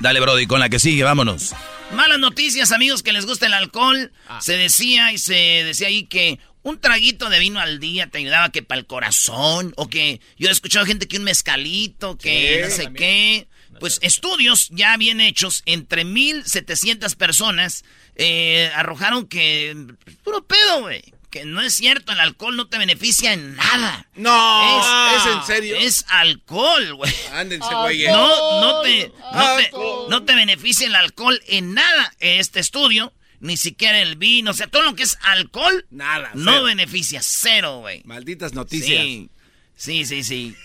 Dale, 0.00 0.20
Brody, 0.20 0.46
con 0.46 0.58
la 0.58 0.70
que 0.70 0.78
sigue, 0.78 1.02
vámonos. 1.02 1.54
Malas 1.94 2.18
noticias, 2.18 2.72
amigos, 2.72 3.02
que 3.02 3.12
les 3.12 3.26
gusta 3.26 3.46
el 3.46 3.54
alcohol. 3.54 4.12
Se 4.40 4.56
decía 4.56 5.12
y 5.12 5.18
se 5.18 5.34
decía 5.34 5.88
ahí 5.88 6.04
que 6.04 6.38
un 6.62 6.80
traguito 6.80 7.30
de 7.30 7.38
vino 7.38 7.58
al 7.60 7.80
día 7.80 8.06
te 8.06 8.18
ayudaba 8.18 8.50
que 8.50 8.62
para 8.62 8.78
el 8.78 8.86
corazón. 8.86 9.72
O 9.76 9.88
que 9.88 10.20
yo 10.38 10.48
he 10.48 10.52
escuchado 10.52 10.86
gente 10.86 11.08
que 11.08 11.18
un 11.18 11.24
mezcalito, 11.24 12.16
que 12.16 12.62
no 12.64 12.70
sé 12.70 12.92
qué. 12.92 13.48
Pues 13.80 13.98
estudios 14.02 14.68
ya 14.70 14.96
bien 14.96 15.20
hechos, 15.20 15.62
entre 15.64 16.04
1700 16.04 17.14
personas, 17.14 17.84
eh, 18.16 18.70
arrojaron 18.74 19.26
que. 19.26 19.74
Puro 20.22 20.44
pedo, 20.44 20.82
güey. 20.82 21.02
Que 21.30 21.44
no 21.44 21.60
es 21.60 21.74
cierto, 21.74 22.10
el 22.12 22.18
alcohol 22.18 22.56
no 22.56 22.66
te 22.66 22.76
beneficia 22.76 23.32
en 23.32 23.54
nada. 23.54 24.08
No, 24.16 25.16
¿es 25.16 25.26
en 25.36 25.42
serio? 25.44 25.76
Es 25.76 26.04
alcohol, 26.08 26.94
güey. 26.94 27.12
Ándense, 27.32 27.72
güey. 27.72 28.04
No, 28.06 28.60
no 28.60 28.80
te, 28.82 29.08
no, 29.08 29.56
te, 29.56 29.64
Alcohol. 29.66 30.06
no 30.10 30.24
te 30.24 30.34
beneficia 30.34 30.88
el 30.88 30.94
alcohol 30.96 31.40
en 31.46 31.74
nada 31.74 32.12
este 32.18 32.58
estudio, 32.58 33.12
ni 33.38 33.56
siquiera 33.56 34.00
el 34.00 34.16
vino, 34.16 34.50
o 34.50 34.54
sea, 34.54 34.66
todo 34.66 34.82
lo 34.82 34.96
que 34.96 35.04
es 35.04 35.18
alcohol, 35.22 35.86
Nada. 35.90 36.32
no 36.34 36.50
cero. 36.50 36.64
beneficia, 36.64 37.20
cero, 37.22 37.78
güey. 37.78 38.02
Malditas 38.04 38.52
noticias. 38.52 39.00
Sí, 39.00 39.30
sí, 39.76 40.04
sí, 40.04 40.24
sí. 40.24 40.56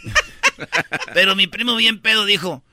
Pero 1.14 1.36
mi 1.36 1.46
primo 1.46 1.76
bien 1.76 2.00
pedo 2.02 2.26
dijo, 2.26 2.64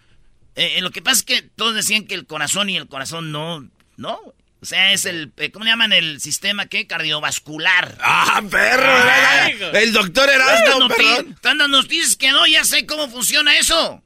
eh, 0.56 0.75
eh, 0.76 0.80
lo 0.80 0.90
que 0.92 1.02
pasa 1.02 1.18
es 1.18 1.22
que 1.25 1.42
todos 1.42 1.75
decían 1.75 2.06
que 2.06 2.14
el 2.14 2.26
corazón 2.26 2.70
y 2.70 2.76
el 2.78 2.88
corazón 2.88 3.32
no, 3.32 3.68
no, 3.99 4.18
güey. 4.25 4.37
O 4.62 4.64
sea, 4.64 4.92
es 4.92 5.07
el, 5.07 5.33
eh, 5.38 5.50
¿cómo 5.50 5.64
le 5.64 5.73
llaman 5.73 5.92
el 5.92 6.21
sistema 6.21 6.66
qué? 6.66 6.87
Cardiovascular. 6.87 7.99
¡Ah, 8.00 8.40
perro! 8.49 8.92
Ay, 8.92 9.59
el 9.75 9.92
doctor 9.92 10.31
Erasmo, 10.31 10.87
perdón. 10.87 11.37
Tantas 11.40 11.69
noticias 11.69 12.14
que 12.14 12.31
no, 12.31 12.47
ya 12.47 12.62
sé 12.62 12.87
cómo 12.87 13.09
funciona 13.09 13.59
eso. 13.59 14.00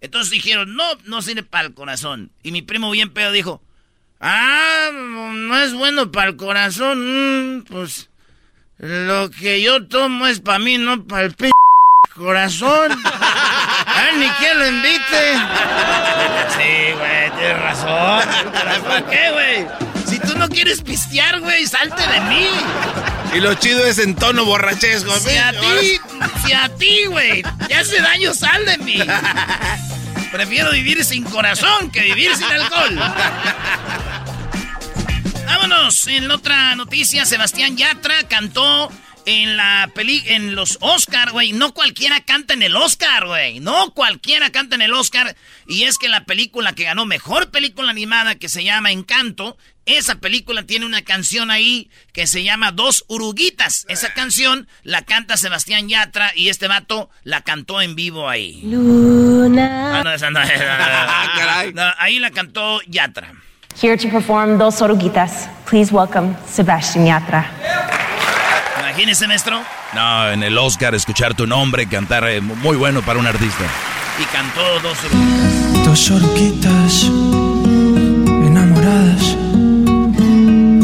Entonces 0.00 0.30
dijeron, 0.30 0.74
no, 0.74 0.84
no 1.04 1.20
sirve 1.20 1.42
para 1.42 1.66
el 1.66 1.74
corazón. 1.74 2.32
Y 2.42 2.52
mi 2.52 2.62
primo 2.62 2.90
bien 2.90 3.10
pedo 3.10 3.32
dijo, 3.32 3.62
ah, 4.18 4.88
no 4.94 5.60
es 5.62 5.74
bueno 5.74 6.10
para 6.10 6.30
el 6.30 6.36
corazón. 6.36 7.58
mm, 7.58 7.64
pues 7.64 8.08
lo 8.78 9.30
que 9.30 9.60
yo 9.60 9.86
tomo 9.88 10.26
es 10.26 10.40
para 10.40 10.58
mí, 10.58 10.78
no 10.78 11.06
para 11.06 11.26
el 11.26 11.34
p 11.34 11.50
corazón. 12.14 12.92
Ah, 13.04 14.10
ni 14.16 14.28
que 14.30 14.54
lo 14.54 14.66
invite. 14.66 15.34
Sí, 16.56 16.92
güey, 16.98 17.30
tienes 17.38 17.62
razón. 17.62 18.28
¿Por 18.84 19.10
qué, 19.10 19.30
güey? 19.32 19.66
Si 20.06 20.18
tú 20.18 20.36
no 20.36 20.48
quieres 20.48 20.82
pistear, 20.82 21.40
güey, 21.40 21.66
salte 21.66 22.06
de 22.06 22.20
mí. 22.22 22.48
Y 23.34 23.40
lo 23.40 23.54
chido 23.54 23.86
es 23.86 23.98
en 23.98 24.14
tono 24.14 24.44
borrachesco. 24.44 25.12
Si 25.18 25.36
a 25.36 25.52
ti, 25.52 26.00
si 26.44 26.52
a 26.52 26.68
ti, 26.68 27.06
güey, 27.06 27.42
te 27.66 27.74
hace 27.74 28.00
daño, 28.00 28.34
sal 28.34 28.64
de 28.66 28.78
mí. 28.78 28.98
Prefiero 30.30 30.70
vivir 30.72 31.04
sin 31.04 31.24
corazón 31.24 31.90
que 31.90 32.00
vivir 32.02 32.34
sin 32.36 32.46
alcohol. 32.46 32.98
Vámonos. 35.46 36.06
En 36.06 36.30
otra 36.30 36.74
noticia, 36.74 37.24
Sebastián 37.26 37.76
Yatra 37.76 38.22
cantó 38.28 38.90
en 39.26 39.56
la 39.56 39.90
peli 39.94 40.22
en 40.26 40.54
los 40.54 40.78
Oscar, 40.80 41.30
güey. 41.32 41.52
No 41.52 41.72
cualquiera 41.74 42.20
canta 42.20 42.54
en 42.54 42.62
el 42.62 42.76
Oscar, 42.76 43.26
güey. 43.26 43.60
No 43.60 43.92
cualquiera 43.92 44.50
canta 44.50 44.74
en 44.74 44.82
el 44.82 44.92
Oscar. 44.92 45.36
Y 45.66 45.84
es 45.84 45.98
que 45.98 46.08
la 46.08 46.24
película 46.24 46.72
que 46.74 46.84
ganó 46.84 47.06
mejor 47.06 47.50
película 47.50 47.90
animada, 47.90 48.34
que 48.34 48.48
se 48.48 48.64
llama 48.64 48.92
Encanto, 48.92 49.56
esa 49.84 50.16
película 50.16 50.62
tiene 50.62 50.86
una 50.86 51.02
canción 51.02 51.50
ahí 51.50 51.90
que 52.12 52.26
se 52.26 52.44
llama 52.44 52.72
Dos 52.72 53.04
Uruguitas. 53.08 53.84
Esa 53.88 54.12
canción 54.14 54.68
la 54.82 55.02
canta 55.02 55.36
Sebastián 55.36 55.88
Yatra 55.88 56.32
y 56.36 56.48
este 56.48 56.68
vato 56.68 57.10
la 57.24 57.40
cantó 57.42 57.80
en 57.80 57.94
vivo 57.94 58.28
ahí. 58.28 58.60
Luna. 58.64 60.00
Ah, 60.00 60.04
no, 60.04 60.12
esa 60.12 60.30
no 60.30 60.40
es. 60.40 60.50
Ah, 60.64 61.32
caray. 61.36 61.72
No, 61.72 61.82
ahí 61.98 62.18
la 62.18 62.30
cantó 62.30 62.80
Yatra. 62.82 63.32
Here 63.80 63.96
to 63.96 64.08
perform 64.08 64.58
Dos 64.58 64.82
Oruguitas, 64.82 65.48
please 65.68 65.92
welcome 65.92 66.36
Sebastian 66.46 67.06
Yatra. 67.06 68.01
Imagínese, 68.92 69.26
maestro. 69.26 69.64
No, 69.94 70.30
en 70.30 70.42
el 70.42 70.58
Oscar 70.58 70.94
escuchar 70.94 71.32
tu 71.34 71.46
nombre, 71.46 71.88
cantar 71.88 72.28
eh, 72.28 72.42
muy 72.42 72.76
bueno 72.76 73.00
para 73.00 73.18
un 73.18 73.26
artista. 73.26 73.64
Y 74.20 74.24
cantó 74.24 74.60
dos 74.80 74.98
orugas. 75.04 75.86
Dos 75.86 76.10
oruguitas 76.10 77.04
enamoradas 78.44 79.38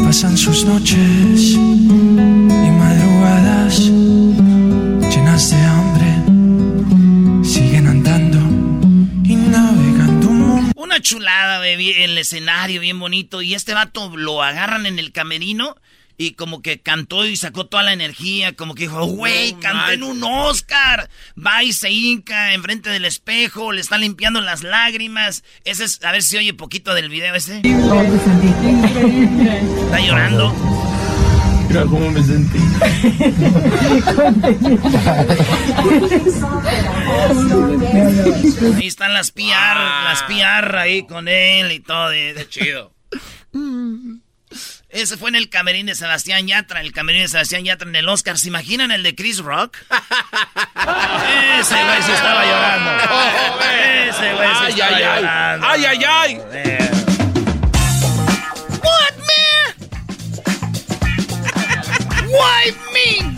pasan 0.03 0.35
sus 0.35 0.65
noches 0.65 1.51
y 1.51 2.71
madrugadas 2.79 3.77
llenas 5.11 5.51
de 5.51 5.57
hambre. 5.57 7.47
Siguen 7.47 7.85
andando 7.85 8.39
y 9.23 9.35
navegando. 9.35 10.29
Una 10.77 10.99
chulada, 10.99 11.59
de 11.59 12.05
el 12.05 12.17
escenario 12.17 12.81
bien 12.81 12.97
bonito. 12.97 13.43
Y 13.43 13.53
este 13.53 13.75
vato 13.75 14.17
lo 14.17 14.41
agarran 14.41 14.87
en 14.87 14.97
el 14.97 15.11
camerino 15.11 15.75
y 16.19 16.33
como 16.33 16.61
que 16.61 16.81
cantó 16.81 17.25
y 17.25 17.37
sacó 17.37 17.65
toda 17.65 17.81
la 17.81 17.93
energía. 17.93 18.53
Como 18.53 18.75
que 18.75 18.83
dijo, 18.83 19.05
güey, 19.05 19.53
canté 19.53 19.93
en 19.93 20.03
un 20.03 20.21
Oscar. 20.21 21.09
Va 21.35 21.63
y 21.63 21.71
se 21.71 21.89
hinca 21.91 22.53
enfrente 22.53 22.89
del 22.89 23.05
espejo, 23.05 23.71
le 23.71 23.79
están 23.79 24.01
limpiando 24.01 24.41
las 24.41 24.63
lágrimas. 24.63 25.45
Ese 25.63 25.85
es, 25.85 26.03
a 26.03 26.11
ver 26.11 26.21
si 26.21 26.35
oye 26.35 26.53
poquito 26.53 26.93
del 26.93 27.07
video 27.07 27.33
ese. 27.35 27.59
Está 27.63 27.71
llorando. 30.01 30.53
Mira 31.69 31.83
cómo 31.85 32.11
me 32.11 32.21
sentí. 32.21 32.59
Ahí 38.75 38.87
están 38.87 39.13
las 39.13 39.31
PR, 39.31 39.43
las 40.03 40.23
PR 40.23 40.77
ahí 40.77 41.03
con 41.03 41.27
él 41.27 41.71
y 41.71 41.79
todo. 41.79 42.09
de- 42.09 42.47
chido. 42.49 42.93
Ese 44.89 45.17
fue 45.17 45.29
en 45.29 45.35
el 45.35 45.49
camerín 45.49 45.85
de 45.85 45.93
Sebastián 45.93 46.47
Yatra, 46.47 46.81
el 46.81 46.91
camerín 46.91 47.21
de 47.21 47.27
Sebastián 47.27 47.63
Yatra 47.63 47.87
en 47.87 47.95
el 47.95 48.09
Oscar. 48.09 48.39
¿Se 48.39 48.47
imaginan 48.47 48.89
el 48.91 49.03
de 49.03 49.13
Chris 49.13 49.37
Rock? 49.37 49.77
Ese 51.59 51.75
güey 51.75 52.01
sí 52.03 52.11
estaba 52.11 52.43
llorando. 52.45 52.91
Ese 54.09 54.33
güey 54.33 54.47
sí 54.49 54.55
Ay, 54.63 54.71
estaba 54.71 54.95
ay, 54.95 55.03
ay. 55.03 55.21
llorando. 55.21 55.67
Ay, 55.67 55.85
ay, 55.85 56.03
ay. 56.03 56.35
What, 58.81 59.15
man? 59.29 59.75
Why 62.29 62.73
me? 62.93 63.28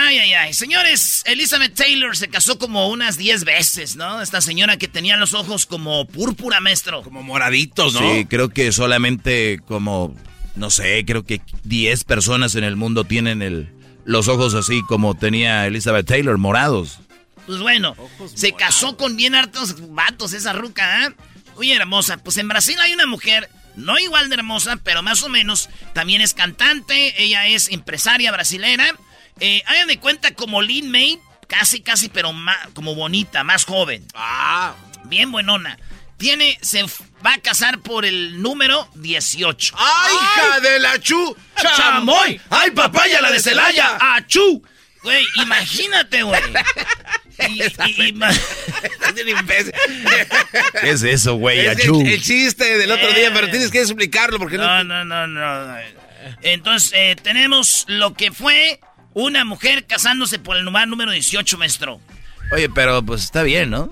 Ay, 0.00 0.18
ay, 0.18 0.32
ay. 0.34 0.54
Señores, 0.54 1.22
Elizabeth 1.26 1.74
Taylor 1.74 2.16
se 2.16 2.28
casó 2.28 2.58
como 2.58 2.88
unas 2.88 3.16
10 3.16 3.44
veces, 3.44 3.96
¿no? 3.96 4.22
Esta 4.22 4.40
señora 4.40 4.76
que 4.76 4.86
tenía 4.86 5.16
los 5.16 5.34
ojos 5.34 5.66
como 5.66 6.06
púrpura, 6.06 6.60
maestro. 6.60 7.02
Como 7.02 7.22
moraditos, 7.22 7.94
¿no? 7.94 8.00
Sí, 8.00 8.24
creo 8.26 8.48
que 8.50 8.70
solamente 8.70 9.60
como, 9.66 10.14
no 10.54 10.70
sé, 10.70 11.04
creo 11.04 11.24
que 11.24 11.40
10 11.64 12.04
personas 12.04 12.54
en 12.54 12.64
el 12.64 12.76
mundo 12.76 13.04
tienen 13.04 13.42
el, 13.42 13.70
los 14.04 14.28
ojos 14.28 14.54
así 14.54 14.82
como 14.82 15.16
tenía 15.16 15.66
Elizabeth 15.66 16.06
Taylor, 16.06 16.38
morados. 16.38 17.00
Pues 17.46 17.58
bueno, 17.60 17.96
se 18.34 18.52
casó 18.52 18.96
con 18.96 19.16
bien 19.16 19.34
hartos 19.34 19.74
vatos 19.92 20.32
esa 20.32 20.52
ruca, 20.52 21.06
¿eh? 21.06 21.14
Muy 21.56 21.72
hermosa. 21.72 22.18
Pues 22.18 22.36
en 22.36 22.46
Brasil 22.46 22.76
hay 22.80 22.92
una 22.92 23.06
mujer, 23.06 23.48
no 23.74 23.98
igual 23.98 24.28
de 24.28 24.36
hermosa, 24.36 24.78
pero 24.84 25.02
más 25.02 25.22
o 25.24 25.28
menos, 25.28 25.68
también 25.92 26.20
es 26.20 26.34
cantante, 26.34 27.20
ella 27.20 27.46
es 27.46 27.68
empresaria 27.70 28.30
brasilera. 28.30 28.94
Eh, 29.40 29.62
hagan 29.66 29.88
de 29.88 29.98
cuenta 29.98 30.32
como 30.34 30.62
Lin 30.62 30.90
May, 30.90 31.18
casi, 31.46 31.80
casi, 31.80 32.08
pero 32.08 32.32
más, 32.32 32.56
como 32.74 32.94
bonita, 32.94 33.44
más 33.44 33.64
joven. 33.64 34.06
Ah. 34.14 34.74
Bien 35.04 35.30
buenona. 35.32 35.78
Tiene, 36.16 36.58
se 36.62 36.82
va 37.24 37.34
a 37.34 37.38
casar 37.38 37.78
por 37.80 38.04
el 38.04 38.42
número 38.42 38.88
18. 38.96 39.74
¡Ay, 39.78 40.14
hija 40.14 40.60
de 40.60 40.78
la 40.80 40.98
chu! 41.00 41.36
¡Chamoy! 41.76 42.40
¡Ay, 42.50 42.72
papaya, 42.72 43.20
la 43.20 43.30
de 43.30 43.40
Celaya! 43.40 43.96
¡Achú! 44.00 44.62
Güey, 45.04 45.24
imagínate, 45.36 46.24
güey. 46.24 46.40
Y- 47.48 47.62
y- 47.62 48.12
ima- 48.12 48.34
¿Qué 50.80 50.90
es 50.90 51.02
eso, 51.02 51.34
güey? 51.36 51.60
Es 51.66 51.78
el, 51.84 52.06
el 52.06 52.22
chiste 52.22 52.78
del 52.78 52.90
otro 52.90 53.12
día, 53.12 53.32
pero 53.32 53.48
tienes 53.48 53.70
que 53.70 53.80
explicarlo 53.80 54.38
porque 54.38 54.56
No, 54.56 54.84
no... 54.84 55.04
no, 55.04 55.26
no, 55.26 55.64
no. 55.66 55.76
Entonces, 56.42 56.92
eh, 56.94 57.16
tenemos 57.22 57.84
lo 57.88 58.14
que 58.14 58.32
fue 58.32 58.80
una 59.22 59.44
mujer 59.44 59.86
casándose 59.86 60.38
por 60.38 60.56
el 60.56 60.64
lugar 60.64 60.86
número 60.88 61.10
18, 61.12 61.58
maestro. 61.58 62.00
Oye, 62.52 62.68
pero 62.68 63.02
pues 63.04 63.24
está 63.24 63.42
bien, 63.42 63.70
¿no? 63.70 63.90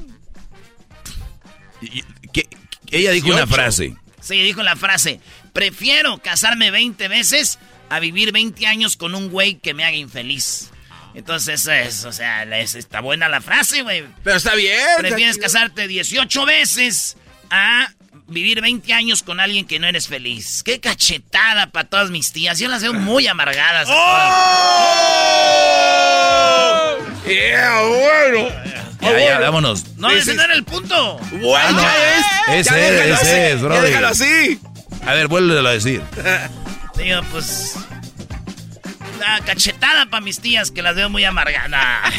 Que 2.32 2.46
ella 2.90 3.10
dijo 3.12 3.28
una 3.28 3.38
18. 3.44 3.54
frase. 3.54 3.96
Sí, 4.20 4.42
dijo 4.42 4.62
la 4.62 4.76
frase, 4.76 5.20
prefiero 5.52 6.18
casarme 6.18 6.70
20 6.70 7.08
veces 7.08 7.58
a 7.90 8.00
vivir 8.00 8.32
20 8.32 8.66
años 8.66 8.96
con 8.96 9.14
un 9.14 9.30
güey 9.30 9.56
que 9.56 9.74
me 9.74 9.84
haga 9.84 9.96
infeliz. 9.96 10.70
Entonces, 11.14 11.60
eso 11.62 11.72
es, 11.72 12.04
o 12.04 12.12
sea, 12.12 12.42
es- 12.58 12.74
está 12.74 13.00
buena 13.00 13.28
la 13.28 13.40
frase, 13.40 13.82
güey. 13.82 14.04
Pero 14.22 14.36
está 14.36 14.54
bien. 14.54 14.78
Prefieres 14.98 15.36
está- 15.36 15.44
casarte 15.46 15.86
18 15.88 16.44
veces 16.44 17.16
a 17.50 17.88
vivir 18.28 18.60
20 18.60 18.92
años 18.92 19.22
con 19.22 19.40
alguien 19.40 19.66
que 19.66 19.78
no 19.78 19.86
eres 19.86 20.08
feliz. 20.08 20.62
Qué 20.64 20.80
cachetada 20.80 21.68
para 21.70 21.88
todas 21.88 22.10
mis 22.10 22.32
tías. 22.32 22.58
Yo 22.58 22.68
las 22.68 22.82
veo 22.82 22.92
muy 22.92 23.26
amargadas. 23.26 23.88
a 23.90 23.92
¡Oh! 25.66 26.96
¡Yeah, 27.26 27.80
bueno! 27.82 28.48
Ya, 29.00 29.18
ya, 29.18 29.38
vámonos. 29.40 29.82
todas. 29.84 29.96
No, 29.98 30.10
ese 30.10 30.34
no 30.34 30.42
era 30.42 30.54
el 30.54 30.64
punto. 30.64 31.18
Bueno, 31.32 31.56
Ah, 31.56 31.72
no. 32.48 32.54
es. 32.54 32.66
Ese 32.66 32.74
Ya 32.74 33.04
es, 33.04 33.22
ese 33.22 33.52
es, 33.52 33.60
brother. 33.62 33.82
déjalo 33.84 34.08
así. 34.08 34.60
A 35.06 35.14
ver, 35.14 35.28
vuélvelo 35.28 35.68
a 35.68 35.72
decir. 35.72 36.02
Digo, 36.96 37.20
pues... 37.30 37.76
Una 39.16 39.40
cachetada 39.40 40.06
para 40.06 40.20
mis 40.20 40.40
tías 40.40 40.70
que 40.70 40.82
las 40.82 40.94
veo 40.96 41.08
muy 41.08 41.24
amargadas. 41.24 42.12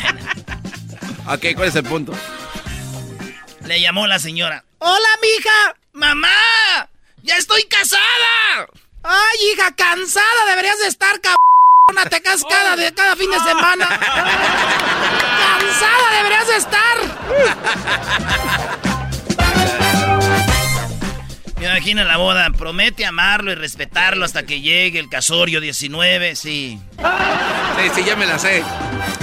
Ok, 1.28 1.46
¿cuál 1.56 1.68
es 1.68 1.76
el 1.76 1.84
punto? 1.84 2.14
Le 3.66 3.82
llamó 3.82 4.08
la 4.08 4.18
señora. 4.20 4.64
¡Hola, 4.80 5.08
mija! 5.22 5.76
¡Mamá! 5.98 6.30
¡Ya 7.24 7.38
estoy 7.38 7.64
casada! 7.64 8.68
¡Ay, 9.02 9.38
hija, 9.52 9.76
cansada! 9.76 10.46
Deberías 10.48 10.78
de 10.78 10.90
estar, 10.90 11.20
cabrona. 11.20 12.08
Te 12.08 12.22
casas 12.22 12.46
cada, 12.48 12.76
de, 12.76 12.94
cada 12.94 13.16
fin 13.16 13.32
de 13.32 13.40
semana. 13.40 13.88
¡Cansada 15.60 16.12
deberías 16.12 16.48
de 16.50 16.56
estar! 16.58 16.98
Me 21.60 21.66
imagino 21.66 22.04
la 22.04 22.18
boda. 22.18 22.50
Promete 22.52 23.06
amarlo 23.06 23.52
y 23.52 23.56
respetarlo 23.56 24.26
hasta 24.26 24.44
que 24.46 24.62
llegue 24.62 25.00
el 25.00 25.10
casorio 25.10 25.60
19. 25.60 26.36
Sí. 26.36 26.80
Sí, 26.98 27.90
sí, 27.96 28.04
ya 28.06 28.16
me 28.16 28.26
la 28.26 28.38
sé. 28.40 28.64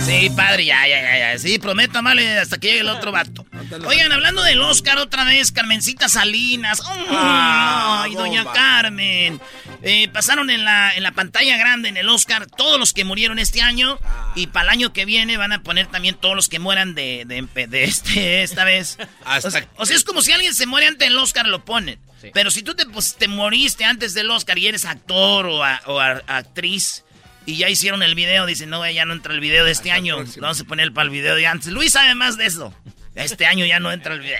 Sí, 0.04 0.30
padre, 0.36 0.64
ya, 0.64 0.86
ya, 0.86 1.00
ya, 1.00 1.18
ya. 1.32 1.38
Sí, 1.38 1.58
prometo 1.58 1.98
amarle 1.98 2.38
hasta 2.38 2.58
que 2.58 2.68
llegue 2.68 2.80
el 2.80 2.88
otro 2.88 3.10
vato. 3.12 3.46
Oigan, 3.86 4.12
hablando 4.12 4.42
del 4.42 4.60
Oscar 4.60 4.98
otra 4.98 5.24
vez, 5.24 5.50
Carmencita 5.52 6.08
Salinas. 6.08 6.82
¡Ay, 7.10 8.14
doña 8.14 8.42
bomba. 8.44 8.52
Carmen! 8.52 9.40
Eh, 9.82 10.08
pasaron 10.12 10.50
en 10.50 10.64
la, 10.64 10.94
en 10.94 11.02
la 11.02 11.12
pantalla 11.12 11.56
grande 11.56 11.88
en 11.88 11.96
el 11.96 12.08
Oscar 12.08 12.46
todos 12.46 12.78
los 12.78 12.92
que 12.92 13.04
murieron 13.04 13.38
este 13.38 13.60
año. 13.62 13.98
Y 14.34 14.48
para 14.48 14.64
el 14.64 14.70
año 14.70 14.92
que 14.92 15.04
viene 15.04 15.36
van 15.36 15.52
a 15.52 15.62
poner 15.62 15.86
también 15.86 16.14
todos 16.16 16.34
los 16.36 16.48
que 16.48 16.58
mueran 16.58 16.94
de, 16.94 17.24
de, 17.26 17.66
de 17.66 17.84
este, 17.84 18.42
esta 18.42 18.64
vez. 18.64 18.98
Hasta- 19.24 19.48
O, 19.48 19.50
sea, 19.50 19.68
o 19.76 19.86
sea, 19.86 19.96
es 19.96 20.04
como 20.04 20.20
si 20.22 20.32
alguien 20.32 20.54
se 20.54 20.66
muere 20.66 20.86
antes 20.86 21.08
del 21.08 21.18
Oscar, 21.18 21.46
lo 21.48 21.64
ponen. 21.64 21.98
Pero 22.32 22.50
si 22.50 22.62
tú 22.62 22.74
te, 22.74 22.86
pues, 22.86 23.16
te 23.16 23.28
moriste 23.28 23.84
antes 23.84 24.14
del 24.14 24.30
Oscar 24.30 24.58
y 24.58 24.66
eres 24.68 24.84
actor 24.84 25.46
o, 25.46 25.62
a- 25.64 25.80
o 25.86 25.98
a- 26.00 26.22
actriz 26.26 27.04
y 27.46 27.56
ya 27.56 27.68
hicieron 27.68 28.02
el 28.02 28.14
video, 28.14 28.46
dicen, 28.46 28.70
no, 28.70 28.88
ya 28.90 29.04
no 29.04 29.12
entra 29.12 29.34
el 29.34 29.40
video 29.40 29.64
de 29.64 29.72
este 29.72 29.90
año. 29.90 30.16
Vamos 30.40 30.60
a 30.60 30.64
poner 30.64 30.92
para 30.92 31.04
el 31.06 31.10
video 31.10 31.34
de 31.36 31.46
antes. 31.46 31.68
Luis 31.72 31.92
sabe 31.92 32.14
más 32.14 32.36
de 32.36 32.46
eso. 32.46 32.72
Este 33.14 33.46
año 33.46 33.66
ya 33.66 33.80
no 33.80 33.92
entra 33.92 34.14
el 34.14 34.20
video. 34.20 34.38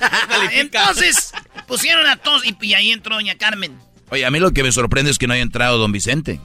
Entonces, 0.52 1.32
pusieron 1.66 2.06
a 2.06 2.16
todos 2.16 2.44
y, 2.44 2.56
y 2.60 2.74
ahí 2.74 2.90
entró 2.92 3.14
Doña 3.14 3.36
Carmen. 3.36 3.78
Oye, 4.10 4.24
a 4.24 4.30
mí 4.30 4.38
lo 4.38 4.52
que 4.52 4.62
me 4.62 4.72
sorprende 4.72 5.10
es 5.10 5.18
que 5.18 5.26
no 5.26 5.32
haya 5.34 5.42
entrado 5.42 5.78
don 5.78 5.92
Vicente. 5.92 6.40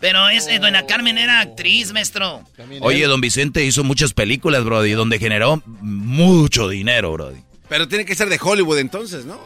Pero 0.00 0.28
es, 0.28 0.46
eh, 0.48 0.58
Doña 0.58 0.84
Carmen 0.86 1.16
era 1.18 1.40
actriz, 1.40 1.92
maestro. 1.92 2.42
Oye, 2.80 3.06
don 3.06 3.20
Vicente 3.20 3.64
hizo 3.64 3.84
muchas 3.84 4.12
películas, 4.12 4.64
Brody, 4.64 4.92
donde 4.92 5.18
generó 5.18 5.62
mucho 5.80 6.68
dinero, 6.68 7.12
Brody. 7.12 7.40
Pero 7.68 7.88
tiene 7.88 8.04
que 8.04 8.14
ser 8.14 8.28
de 8.28 8.38
Hollywood 8.40 8.78
entonces, 8.78 9.24
¿no? 9.24 9.40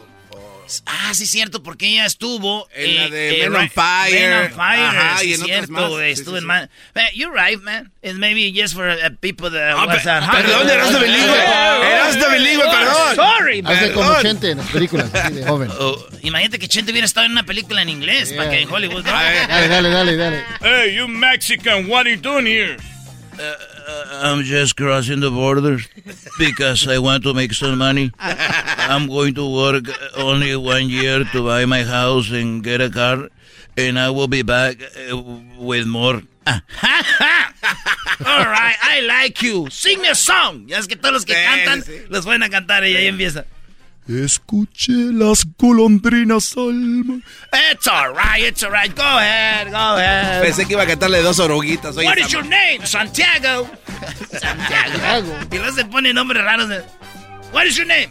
Ah, 0.85 1.13
sí, 1.13 1.25
cierto, 1.25 1.63
porque 1.63 1.87
ella 1.87 2.05
estuvo 2.05 2.67
En 2.73 2.95
la 2.95 3.09
de 3.09 3.37
Men 3.41 3.53
Ra- 3.53 3.59
on 3.61 3.69
Fire. 3.69 4.11
Men 4.29 4.33
on 4.33 4.49
Fire, 4.51 4.83
Ajá, 4.85 5.17
sí, 5.19 5.29
y 5.29 5.33
en 5.33 5.41
otras 5.41 5.55
cierto, 5.57 5.71
más. 5.73 5.89
güey. 5.89 6.15
Sí, 6.15 6.21
Estuvo 6.21 6.35
sí, 6.35 6.37
en 6.37 6.41
sí. 6.43 6.47
man. 6.47 6.69
Man, 6.95 7.05
You're 7.15 7.33
right, 7.49 7.61
man. 7.61 7.91
It's 8.01 8.17
maybe 8.17 8.51
just 8.55 8.73
for 8.75 8.87
uh, 8.89 9.09
people 9.21 9.49
that 9.51 9.75
Ah, 9.77 9.85
was 9.85 10.05
at 10.05 10.23
perdón, 10.23 10.53
Hollywood. 10.53 10.69
Erasmo 10.71 10.99
bilingüe. 10.99 11.43
Erasmo 11.91 12.29
bilingüe, 12.29 12.63
perdón. 12.65 13.15
Sorry, 13.15 13.61
man. 13.61 13.75
Hace 13.75 13.91
como. 13.93 14.21
Chente 14.21 14.51
en 14.51 14.57
las 14.59 14.67
películas, 14.67 15.13
así 15.13 15.33
de 15.33 15.45
joven. 15.45 15.69
Oh, 15.79 16.05
imagínate 16.23 16.59
que 16.59 16.67
Chente 16.67 16.91
hubiera 16.91 17.05
estado 17.05 17.25
en 17.25 17.31
una 17.33 17.43
película 17.43 17.81
en 17.81 17.89
inglés 17.89 18.33
para 18.33 18.49
que 18.49 18.61
en 18.61 18.71
Hollywood. 18.71 19.03
¿no? 19.05 19.11
Dale, 19.11 19.67
dale, 19.67 19.89
dale, 19.89 20.15
dale. 20.17 20.43
Hey, 20.61 20.95
you 20.95 21.07
Mexican, 21.07 21.89
what 21.89 22.01
are 22.05 22.11
you 22.15 22.21
doing 22.21 22.45
here? 22.47 22.77
I'm 23.39 24.43
just 24.43 24.75
crossing 24.75 25.19
the 25.19 25.29
border 25.31 25.77
because 26.39 26.87
I 26.87 26.97
want 26.99 27.23
to 27.23 27.33
make 27.33 27.53
some 27.53 27.77
money. 27.77 28.11
I'm 28.19 29.07
going 29.07 29.33
to 29.35 29.45
work 29.47 29.85
only 30.17 30.55
one 30.55 30.89
year 30.89 31.23
to 31.23 31.43
buy 31.43 31.65
my 31.65 31.83
house 31.83 32.31
and 32.31 32.63
get 32.63 32.81
a 32.81 32.89
car, 32.89 33.29
and 33.77 33.99
I 33.99 34.09
will 34.09 34.27
be 34.27 34.41
back 34.41 34.77
uh, 35.11 35.17
with 35.59 35.85
more. 35.87 36.21
All 36.47 38.45
right, 38.45 38.75
I 38.81 39.01
like 39.05 39.41
you. 39.41 39.69
Sing 39.69 40.01
me 40.01 40.07
a 40.09 40.15
song. 40.15 40.65
Ya 40.67 40.77
es 40.79 40.87
que 40.87 40.95
todos 40.95 41.13
los 41.13 41.25
que 41.25 41.33
Sí, 41.35 41.43
cantan 41.43 41.83
sí. 41.83 42.05
los 42.09 42.25
pueden 42.25 42.41
a 42.43 42.49
cantar 42.49 42.83
y 42.85 42.95
ahí 42.95 43.07
empieza. 43.07 43.45
Escuché 44.07 44.93
las 45.11 45.45
golondrinas 45.57 46.55
al 46.55 47.21
It's 47.71 47.87
all 47.87 48.13
right, 48.13 48.41
it's 48.47 48.63
all 48.63 48.71
right. 48.71 48.95
Go 48.95 49.03
ahead, 49.03 49.69
go 49.69 49.75
ahead. 49.97 50.41
Pensé 50.43 50.65
que 50.65 50.73
iba 50.73 50.83
a 50.83 50.87
cantarle 50.87 51.21
dos 51.21 51.39
oruguitas. 51.39 51.97
Oye, 51.97 52.07
What 52.07 52.17
is 52.17 52.31
your 52.31 52.45
name? 52.45 52.85
Santiago. 52.85 53.69
Santiago. 54.31 55.33
Y 55.51 55.57
luego 55.57 55.75
se 55.75 55.85
pone 55.85 56.13
nombres 56.13 56.43
raros. 56.43 56.69
de- 56.69 56.83
What 57.51 57.65
is 57.65 57.75
your 57.75 57.87
name? 57.87 58.09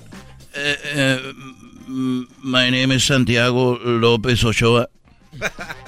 My 2.43 2.71
name 2.71 2.93
is 2.95 3.05
Santiago 3.05 3.79
López 3.79 4.45
Ochoa. 4.45 4.89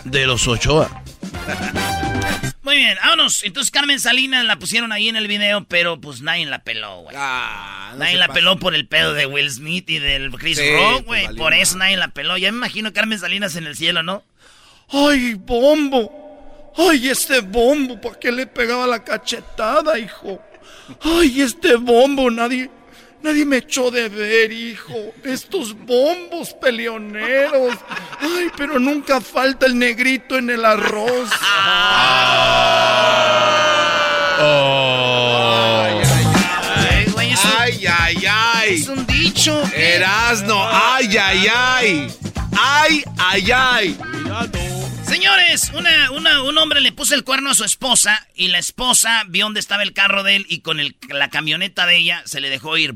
De 0.04 0.26
los 0.26 0.46
Ochoa. 0.48 1.02
Muy 2.68 2.76
bien, 2.76 2.98
vámonos. 3.00 3.44
Entonces 3.44 3.70
Carmen 3.70 3.98
Salinas 3.98 4.44
la 4.44 4.58
pusieron 4.58 4.92
ahí 4.92 5.08
en 5.08 5.16
el 5.16 5.26
video, 5.26 5.64
pero 5.64 5.98
pues 5.98 6.20
nadie 6.20 6.44
la 6.44 6.58
peló, 6.64 7.00
güey. 7.00 7.16
Ah, 7.18 7.92
no 7.92 8.00
nadie 8.00 8.18
la 8.18 8.26
pasa. 8.26 8.34
peló 8.34 8.58
por 8.58 8.74
el 8.74 8.86
pedo 8.86 9.14
de 9.14 9.24
Will 9.24 9.50
Smith 9.50 9.88
y 9.88 9.98
del 9.98 10.30
Chris 10.32 10.58
Sí, 10.58 10.70
Rock, 10.76 11.04
pues, 11.06 11.24
güey. 11.28 11.36
por 11.38 11.54
eso 11.54 11.78
nadie 11.78 11.96
la 11.96 12.08
peló. 12.08 12.36
Ya 12.36 12.52
me 12.52 12.58
imagino 12.58 12.92
Carmen 12.92 13.18
Salinas 13.18 13.56
en 13.56 13.66
el 13.66 13.74
cielo, 13.74 14.02
¿no? 14.02 14.22
¡Ay, 14.90 15.32
bombo! 15.32 16.72
¡Ay, 16.76 17.08
este 17.08 17.40
bombo! 17.40 17.98
¿Para 18.02 18.18
qué 18.18 18.30
le 18.30 18.46
pegaba 18.46 18.86
la 18.86 19.02
cachetada, 19.02 19.98
hijo? 19.98 20.38
¡Ay, 21.00 21.40
este 21.40 21.74
bombo! 21.76 22.30
Nadie, 22.30 22.70
nadie 23.22 23.44
me 23.44 23.58
echó 23.58 23.90
de 23.90 24.08
ver, 24.08 24.52
hijo. 24.52 24.94
Estos 25.24 25.74
bombos 25.74 26.52
peleoneros. 26.54 27.76
¡Ay, 28.20 28.50
pero 28.56 28.78
nunca 28.78 29.20
falta 29.20 29.66
el 29.66 29.78
negrito 29.78 30.36
en 30.38 30.50
el 30.50 30.64
arroz! 30.64 31.28
Ay, 35.78 37.10
güey, 37.12 37.30
es 37.32 37.44
un, 37.44 37.50
Ay, 37.58 37.86
ay, 37.86 38.16
ay. 38.30 38.74
es 38.74 38.88
un 38.88 39.06
dicho. 39.06 39.62
¿qué? 39.74 39.96
Erasno, 39.96 40.66
ay, 40.70 41.16
ay, 41.16 41.46
ay. 41.54 42.12
Ay, 42.60 43.04
ay, 43.18 43.50
ay. 43.54 43.98
Señores, 45.06 45.70
una, 45.74 46.10
una- 46.10 46.42
un 46.42 46.58
hombre 46.58 46.80
le 46.80 46.92
puso 46.92 47.14
el 47.14 47.24
cuerno 47.24 47.50
a 47.50 47.54
su 47.54 47.64
esposa 47.64 48.26
y 48.34 48.48
la 48.48 48.58
esposa 48.58 49.22
vio 49.28 49.46
dónde 49.46 49.60
estaba 49.60 49.82
el 49.82 49.92
carro 49.92 50.22
de 50.22 50.36
él 50.36 50.46
y 50.48 50.60
con 50.60 50.80
el- 50.80 50.96
la 51.08 51.28
camioneta 51.30 51.86
de 51.86 51.96
ella 51.96 52.22
se 52.26 52.40
le 52.40 52.50
dejó 52.50 52.76
ir. 52.76 52.94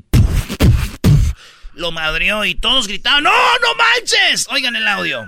Lo 1.75 1.91
madrió 1.91 2.45
y 2.45 2.55
todos 2.55 2.87
gritaban, 2.87 3.25
¡No, 3.25 3.31
no 3.31 3.69
manches! 3.77 4.47
Oigan 4.51 4.77
el 4.77 4.87
audio. 4.87 5.27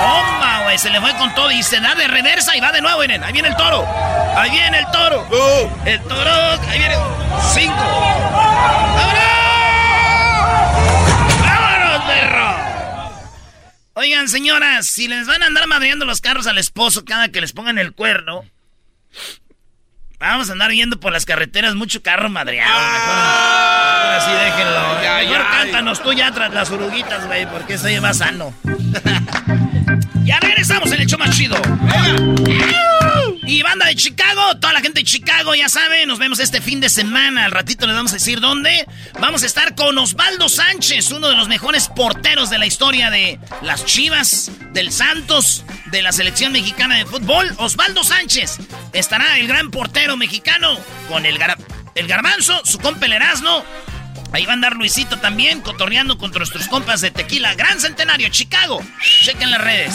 ¡Toma, 0.00 0.60
güey! 0.64 0.76
Se 0.78 0.90
le 0.90 1.00
fue 1.00 1.16
con 1.16 1.34
todo 1.34 1.50
y 1.50 1.62
se 1.62 1.80
da 1.80 1.94
de 1.94 2.06
reversa 2.06 2.54
y 2.54 2.60
va 2.60 2.70
de 2.70 2.82
nuevo, 2.82 3.00
miren. 3.00 3.24
Ahí 3.24 3.32
viene 3.32 3.48
el 3.48 3.56
toro. 3.56 3.86
Ahí 4.36 4.50
viene 4.50 4.78
el 4.80 4.86
toro. 4.90 5.26
El 5.86 6.00
toro. 6.02 6.30
Ahí 6.68 6.78
viene. 6.78 6.96
Cinco. 7.54 7.74
¡Vámonos! 8.94 9.30
¡Vámonos, 11.42 12.04
perro! 12.06 13.10
Oigan, 13.94 14.28
señoras, 14.28 14.86
si 14.86 15.08
les 15.08 15.26
van 15.26 15.42
a 15.42 15.46
andar 15.46 15.66
madreando 15.66 16.04
los 16.04 16.20
carros 16.20 16.46
al 16.46 16.58
esposo 16.58 17.06
cada 17.06 17.30
que 17.30 17.40
les 17.40 17.52
pongan 17.52 17.78
el 17.78 17.94
cuerno, 17.94 18.44
vamos 20.28 20.50
a 20.50 20.52
andar 20.52 20.70
yendo 20.70 21.00
por 21.00 21.12
las 21.12 21.24
carreteras 21.24 21.74
mucho 21.74 22.02
carro 22.02 22.28
madreado. 22.28 22.70
Mejor, 22.72 22.90
mejor 22.92 24.14
así 24.14 24.30
déjenlo. 24.32 25.02
Ya, 25.02 25.18
mejor 25.18 25.38
ya, 25.38 25.50
cántanos 25.50 26.02
tú 26.02 26.12
ya 26.12 26.30
tras 26.32 26.52
las 26.52 26.70
oruguitas, 26.70 27.26
güey, 27.26 27.46
porque 27.46 27.74
eso 27.74 27.88
lleva 27.88 28.12
sano. 28.12 28.54
ya 30.24 30.38
regresamos 30.40 30.92
en 30.92 31.00
el 31.00 31.06
show 31.06 31.18
más 31.18 31.36
chido. 31.36 31.56
Y 33.42 33.62
banda 33.62 33.86
de 33.86 33.96
Chicago, 33.96 34.56
toda 34.60 34.72
la 34.74 34.80
gente 34.80 35.00
de 35.00 35.04
Chicago, 35.04 35.54
ya 35.54 35.68
saben, 35.68 36.06
nos 36.08 36.18
vemos 36.18 36.38
este 36.40 36.60
fin 36.60 36.78
de 36.80 36.88
semana. 36.88 37.46
Al 37.46 37.50
ratito 37.50 37.86
les 37.86 37.96
vamos 37.96 38.12
a 38.12 38.16
decir 38.16 38.38
dónde. 38.40 38.86
Vamos 39.18 39.42
a 39.42 39.46
estar 39.46 39.74
con 39.74 39.96
Osvaldo 39.98 40.48
Sánchez, 40.48 41.10
uno 41.10 41.28
de 41.28 41.36
los 41.36 41.48
mejores 41.48 41.88
porteros 41.88 42.50
de 42.50 42.58
la 42.58 42.66
historia 42.66 43.10
de 43.10 43.40
las 43.62 43.84
Chivas, 43.86 44.50
del 44.72 44.92
Santos, 44.92 45.64
de 45.86 46.02
la 46.02 46.12
selección 46.12 46.52
mexicana 46.52 46.96
de 46.96 47.06
fútbol. 47.06 47.50
Osvaldo 47.56 48.04
Sánchez 48.04 48.58
estará 48.92 49.38
el 49.38 49.48
gran 49.48 49.70
portero 49.70 50.16
mexicano 50.16 50.78
con 51.08 51.24
el, 51.26 51.38
gar- 51.38 51.58
el 51.94 52.06
garbanzo, 52.06 52.60
su 52.64 52.78
compa 52.78 53.06
el 53.06 53.14
Erasmo. 53.14 53.64
Ahí 54.32 54.44
va 54.44 54.52
a 54.52 54.54
andar 54.54 54.74
Luisito 54.76 55.18
también, 55.18 55.60
cotorreando 55.60 56.18
contra 56.18 56.38
nuestros 56.38 56.68
compas 56.68 57.00
de 57.00 57.10
tequila. 57.10 57.54
Gran 57.54 57.80
Centenario, 57.80 58.28
Chicago. 58.28 58.80
Chequen 59.22 59.50
las 59.50 59.60
redes. 59.60 59.94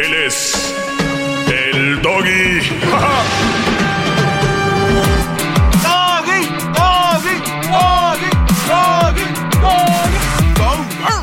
Él 0.00 0.14
es. 0.26 0.74
El 1.48 2.02
doggy. 2.02 2.60
¡Doggy! 5.82 6.46
¡Doggy! 6.74 7.36
¡Doggy! 7.70 8.30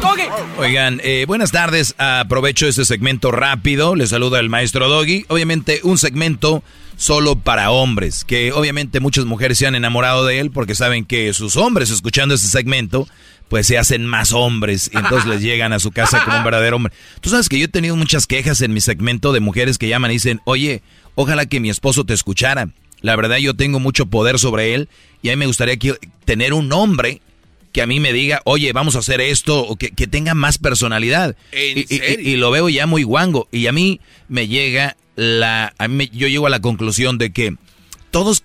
¡Doggy! 0.01 0.23
Oigan, 0.57 1.01
eh, 1.03 1.25
buenas 1.27 1.51
tardes. 1.51 1.93
Aprovecho 1.97 2.67
este 2.67 2.86
segmento 2.86 3.31
rápido. 3.31 3.95
Les 3.95 4.09
saluda 4.09 4.39
el 4.39 4.49
maestro 4.49 4.89
Doggy. 4.89 5.25
Obviamente, 5.27 5.81
un 5.83 5.97
segmento 5.97 6.63
solo 6.95 7.36
para 7.36 7.69
hombres. 7.71 8.23
Que 8.23 8.51
obviamente 8.53 8.99
muchas 8.99 9.25
mujeres 9.25 9.57
se 9.57 9.67
han 9.67 9.75
enamorado 9.75 10.25
de 10.25 10.39
él 10.39 10.51
porque 10.51 10.73
saben 10.73 11.05
que 11.05 11.33
sus 11.33 11.57
hombres, 11.57 11.89
escuchando 11.89 12.33
este 12.33 12.47
segmento, 12.47 13.07
pues 13.53 13.67
se 13.67 13.77
hacen 13.77 14.07
más 14.07 14.33
hombres. 14.33 14.89
Y 14.91 14.97
entonces 14.97 15.29
les 15.29 15.43
llegan 15.43 15.73
a 15.73 15.79
su 15.79 15.91
casa 15.91 16.23
como 16.25 16.37
un 16.39 16.43
verdadero 16.43 16.77
hombre. 16.77 16.91
Tú 17.21 17.29
sabes 17.29 17.49
que 17.49 17.59
yo 17.59 17.65
he 17.65 17.67
tenido 17.67 17.95
muchas 17.95 18.25
quejas 18.25 18.61
en 18.61 18.73
mi 18.73 18.81
segmento 18.81 19.31
de 19.31 19.41
mujeres 19.41 19.77
que 19.77 19.87
llaman 19.87 20.09
y 20.09 20.15
dicen: 20.15 20.41
Oye, 20.43 20.81
ojalá 21.13 21.45
que 21.45 21.59
mi 21.59 21.69
esposo 21.69 22.03
te 22.03 22.15
escuchara. 22.15 22.69
La 23.01 23.15
verdad, 23.15 23.37
yo 23.37 23.53
tengo 23.53 23.79
mucho 23.79 24.07
poder 24.07 24.39
sobre 24.39 24.73
él. 24.73 24.89
Y 25.21 25.29
a 25.29 25.33
mí 25.33 25.37
me 25.37 25.45
gustaría 25.45 25.77
que- 25.77 25.99
tener 26.25 26.51
un 26.51 26.73
hombre 26.73 27.21
que 27.73 27.83
a 27.83 27.85
mí 27.85 27.99
me 27.99 28.11
diga, 28.11 28.41
oye, 28.45 28.73
vamos 28.73 28.95
a 28.95 28.99
hacer 28.99 29.21
esto, 29.21 29.59
o 29.67 29.75
que, 29.75 29.91
que 29.91 30.07
tenga 30.07 30.33
más 30.33 30.57
personalidad. 30.57 31.35
¿En 31.51 31.77
y, 31.77 31.81
y- 31.81 31.85
serio? 31.99 32.27
y 32.31 32.35
lo 32.37 32.49
veo 32.49 32.69
ya 32.69 32.87
muy 32.87 33.03
guango. 33.03 33.47
Y 33.51 33.67
a 33.67 33.71
mí 33.71 34.01
me 34.29 34.47
llega 34.47 34.97
la. 35.15 35.75
A 35.77 35.87
mí 35.87 35.95
me- 35.95 36.07
yo 36.07 36.27
llego 36.27 36.47
a 36.47 36.49
la 36.49 36.59
conclusión 36.59 37.19
de 37.19 37.31
que 37.31 37.55
todos, 38.09 38.41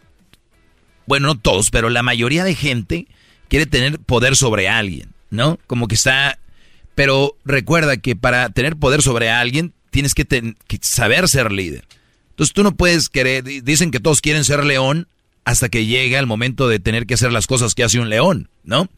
bueno, 1.07 1.29
no 1.29 1.39
todos, 1.39 1.71
pero 1.71 1.89
la 1.89 2.03
mayoría 2.03 2.45
de 2.45 2.55
gente 2.55 3.07
quiere 3.49 3.67
tener 3.67 3.99
poder 3.99 4.37
sobre 4.37 4.69
alguien, 4.69 5.13
¿no? 5.31 5.59
Como 5.67 5.89
que 5.89 5.95
está. 5.95 6.39
Pero 6.95 7.37
recuerda 7.45 7.97
que 7.97 8.17
para 8.17 8.51
tener 8.51 8.77
poder 8.77 9.03
sobre 9.03 9.31
alguien 9.31 9.73
tienes 9.91 10.15
que, 10.15 10.27
saber 10.81 11.29
ser 11.29 11.53
líder. 11.53 11.85
Entonces 12.31 12.53
tú 12.55 12.63
no 12.63 12.75
puedes 12.77 13.09
querer. 13.09 13.45
di- 13.45 13.61
Dicen 13.61 13.91
que 13.91 14.01
todos 14.01 14.21
quieren 14.21 14.45
ser 14.45 14.65
león 14.65 15.09
hasta 15.45 15.69
que 15.69 15.87
llega 15.87 16.19
el 16.19 16.27
momento 16.27 16.69
de 16.69 16.79
tener 16.79 17.07
que 17.07 17.15
hacer 17.15 17.33
las 17.33 17.47
cosas 17.47 17.75
que 17.75 17.85
hace 17.85 17.99
un 18.01 18.11
león, 18.11 18.51
¿no? 18.65 18.89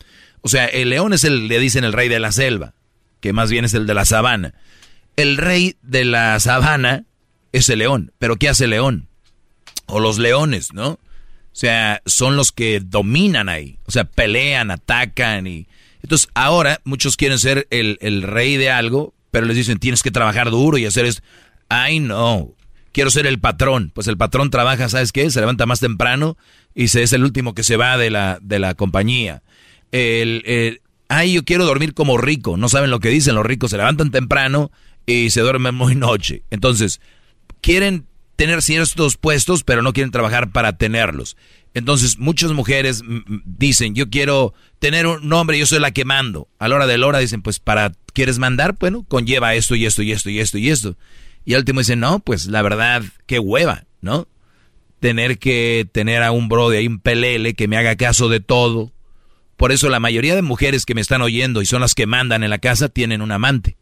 O 0.42 0.48
sea, 0.48 0.66
el 0.66 0.90
león 0.90 1.12
es 1.12 1.24
el, 1.24 1.46
le 1.48 1.58
dicen 1.60 1.84
el 1.84 1.92
rey 1.92 2.08
de 2.08 2.18
la 2.18 2.32
selva, 2.32 2.72
que 3.20 3.32
más 3.32 3.50
bien 3.50 3.64
es 3.64 3.74
el 3.74 3.86
de 3.86 3.94
la 3.94 4.04
sabana. 4.04 4.54
El 5.16 5.36
rey 5.36 5.76
de 5.82 6.04
la 6.04 6.40
sabana 6.40 7.04
es 7.52 7.68
el 7.68 7.80
león, 7.80 8.12
pero 8.18 8.36
¿qué 8.36 8.48
hace 8.48 8.64
el 8.64 8.70
león? 8.70 9.06
O 9.86 10.00
los 10.00 10.18
leones, 10.18 10.72
¿no? 10.72 10.98
O 11.52 11.56
sea, 11.60 12.00
son 12.06 12.36
los 12.36 12.52
que 12.52 12.80
dominan 12.80 13.48
ahí. 13.48 13.78
O 13.86 13.90
sea, 13.90 14.04
pelean, 14.04 14.70
atacan 14.70 15.46
y... 15.46 15.66
Entonces, 16.02 16.28
ahora 16.34 16.80
muchos 16.84 17.16
quieren 17.16 17.38
ser 17.38 17.66
el, 17.70 17.98
el 18.00 18.22
rey 18.22 18.56
de 18.56 18.70
algo, 18.70 19.12
pero 19.30 19.46
les 19.46 19.56
dicen, 19.56 19.78
tienes 19.78 20.02
que 20.02 20.10
trabajar 20.10 20.50
duro 20.50 20.78
y 20.78 20.86
hacer 20.86 21.04
esto. 21.04 21.22
Ay, 21.68 22.00
no. 22.00 22.52
Quiero 22.92 23.10
ser 23.10 23.26
el 23.26 23.38
patrón. 23.38 23.90
Pues 23.94 24.06
el 24.08 24.16
patrón 24.16 24.50
trabaja, 24.50 24.88
¿sabes 24.88 25.12
qué? 25.12 25.30
Se 25.30 25.40
levanta 25.40 25.66
más 25.66 25.80
temprano 25.80 26.36
y 26.74 26.88
se 26.88 27.02
es 27.02 27.12
el 27.12 27.22
último 27.24 27.54
que 27.54 27.62
se 27.64 27.76
va 27.76 27.98
de 27.98 28.10
la, 28.10 28.38
de 28.40 28.58
la 28.58 28.74
compañía. 28.74 29.42
El, 29.92 30.42
el- 30.46 30.80
ay, 31.08 31.34
yo 31.34 31.44
quiero 31.44 31.64
dormir 31.66 31.92
como 31.94 32.16
rico. 32.16 32.56
No 32.56 32.68
saben 32.68 32.90
lo 32.90 33.00
que 33.00 33.10
dicen 33.10 33.34
los 33.34 33.44
ricos. 33.44 33.70
Se 33.72 33.76
levantan 33.76 34.10
temprano 34.10 34.70
y 35.04 35.30
se 35.30 35.40
duermen 35.42 35.74
muy 35.74 35.96
noche. 35.96 36.44
Entonces, 36.50 37.00
quieren 37.60 38.06
tener 38.40 38.62
ciertos 38.62 39.18
puestos, 39.18 39.64
pero 39.64 39.82
no 39.82 39.92
quieren 39.92 40.12
trabajar 40.12 40.50
para 40.50 40.78
tenerlos. 40.78 41.36
Entonces, 41.74 42.18
muchas 42.18 42.52
mujeres 42.52 43.02
dicen, 43.44 43.94
yo 43.94 44.08
quiero 44.08 44.54
tener 44.78 45.06
un 45.06 45.28
nombre, 45.28 45.58
yo 45.58 45.66
soy 45.66 45.78
la 45.78 45.90
que 45.90 46.06
mando. 46.06 46.48
A 46.58 46.66
la 46.66 46.76
hora 46.76 46.86
de 46.86 46.96
la 46.96 47.06
hora 47.06 47.18
dicen, 47.18 47.42
pues 47.42 47.58
para, 47.58 47.92
¿quieres 48.14 48.38
mandar? 48.38 48.76
Bueno, 48.80 49.04
conlleva 49.06 49.54
esto 49.56 49.74
y 49.74 49.84
esto 49.84 50.00
y 50.00 50.12
esto 50.12 50.30
y 50.30 50.40
esto 50.40 50.56
y 50.56 50.70
esto. 50.70 50.96
Y 51.44 51.52
al 51.52 51.58
último 51.58 51.80
dicen, 51.80 52.00
no, 52.00 52.20
pues 52.20 52.46
la 52.46 52.62
verdad, 52.62 53.02
qué 53.26 53.38
hueva, 53.38 53.84
¿no? 54.00 54.26
Tener 55.00 55.38
que 55.38 55.86
tener 55.92 56.22
a 56.22 56.32
un 56.32 56.48
bro 56.48 56.70
de 56.70 56.78
ahí, 56.78 56.86
un 56.86 56.98
pelele, 56.98 57.52
que 57.52 57.68
me 57.68 57.76
haga 57.76 57.96
caso 57.96 58.30
de 58.30 58.40
todo. 58.40 58.90
Por 59.58 59.70
eso 59.70 59.90
la 59.90 60.00
mayoría 60.00 60.34
de 60.34 60.40
mujeres 60.40 60.86
que 60.86 60.94
me 60.94 61.02
están 61.02 61.20
oyendo 61.20 61.60
y 61.60 61.66
son 61.66 61.82
las 61.82 61.94
que 61.94 62.06
mandan 62.06 62.42
en 62.42 62.48
la 62.48 62.58
casa 62.58 62.88
tienen 62.88 63.20
un 63.20 63.32
amante. 63.32 63.76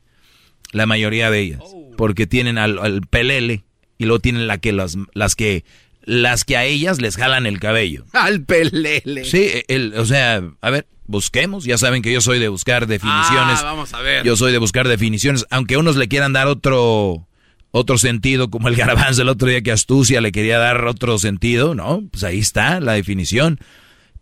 La 0.73 0.87
mayoría 0.87 1.31
de 1.31 1.39
ellas. 1.39 1.63
Porque 1.97 2.27
tienen 2.27 2.59
al, 2.59 2.81
al 2.81 3.03
pelele 3.03 3.68
y 3.99 4.05
luego 4.05 4.21
tienen 4.21 4.47
la 4.47 4.59
que 4.59 4.73
las, 4.73 4.97
las 5.13 5.37
que 5.37 5.65
las 6.03 6.45
que 6.45 6.57
a 6.57 6.65
ellas 6.65 7.01
les 7.01 7.17
jalan 7.17 7.47
el 7.47 7.61
cabello. 7.61 8.07
Al 8.13 8.43
pelele. 8.43 9.25
Sí, 9.25 9.51
el, 9.69 9.95
o 9.95 10.07
sea, 10.07 10.43
a 10.61 10.71
ver, 10.71 10.87
busquemos. 11.07 11.65
Ya 11.65 11.77
saben 11.77 12.01
que 12.01 12.13
yo 12.13 12.21
soy 12.21 12.39
de 12.39 12.49
buscar 12.49 12.87
definiciones. 12.87 13.59
Ah, 13.61 13.65
vamos 13.65 13.93
a 13.93 14.01
ver. 14.01 14.25
Yo 14.25 14.37
soy 14.37 14.53
de 14.53 14.59
buscar 14.59 14.89
definiciones, 14.89 15.45
aunque 15.51 15.77
unos 15.77 15.97
le 15.97 16.09
quieran 16.09 16.33
dar 16.33 16.47
otro 16.47 17.27
otro 17.71 17.99
sentido, 17.99 18.49
como 18.49 18.69
el 18.69 18.77
garbanzo 18.77 19.23
el 19.23 19.29
otro 19.29 19.49
día 19.49 19.61
que 19.61 19.73
astucia 19.73 20.23
le 20.23 20.33
quería 20.33 20.59
dar 20.59 20.87
otro 20.87 21.19
sentido, 21.19 21.75
¿no? 21.75 22.03
Pues 22.11 22.25
ahí 22.25 22.39
está 22.39 22.81
la 22.81 22.93
definición. 22.95 23.59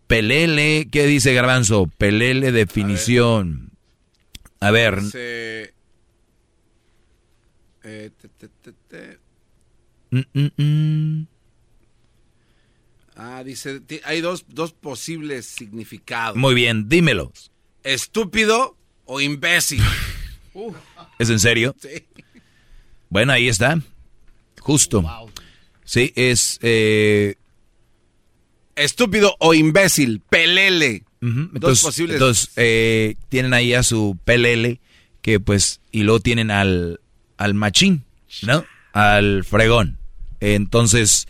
Pelele, 0.07 0.87
¿qué 0.91 1.05
dice 1.05 1.33
garbanzo? 1.33 1.89
Pelele 1.97 2.51
definición. 2.51 3.71
A 4.59 4.71
ver. 4.71 5.01
Dice, 5.01 5.73
eh. 7.83 8.11
Mm, 10.11 10.19
mm, 10.33 10.49
mm. 10.63 11.27
Ah, 13.15 13.43
dice, 13.43 13.81
hay 14.03 14.21
dos, 14.21 14.45
dos 14.47 14.73
posibles 14.73 15.45
significados. 15.47 16.37
Muy 16.37 16.53
bien, 16.53 16.87
dímelo. 16.87 17.31
Estúpido 17.83 18.77
o 19.05 19.21
imbécil. 19.21 19.81
Uh, 20.53 20.73
¿Es 21.19 21.29
en 21.29 21.39
serio? 21.39 21.75
sí. 21.79 22.03
Bueno, 23.09 23.31
ahí 23.31 23.47
está. 23.47 23.79
Justo. 24.59 25.03
Sí, 25.85 26.11
es... 26.15 26.57
eh, 26.63 27.35
Estúpido 28.75 29.35
o 29.39 29.53
imbécil. 29.53 30.19
Pelele. 30.27 31.03
Ujú, 31.21 31.31
Dos 31.41 31.49
Entonces, 31.53 31.83
posibles. 31.83 32.13
entonces, 32.15 32.49
eh, 32.55 33.17
tienen 33.29 33.53
ahí 33.53 33.75
a 33.75 33.83
su 33.83 34.17
PLL, 34.25 34.79
que 35.21 35.39
pues, 35.39 35.79
y 35.91 36.01
luego 36.01 36.21
tienen 36.21 36.49
al, 36.49 37.01
al 37.37 37.53
machín, 37.53 38.03
¿no? 38.41 38.65
Al 38.97 39.43
fregón. 39.43 39.99
Entonces, 40.39 41.27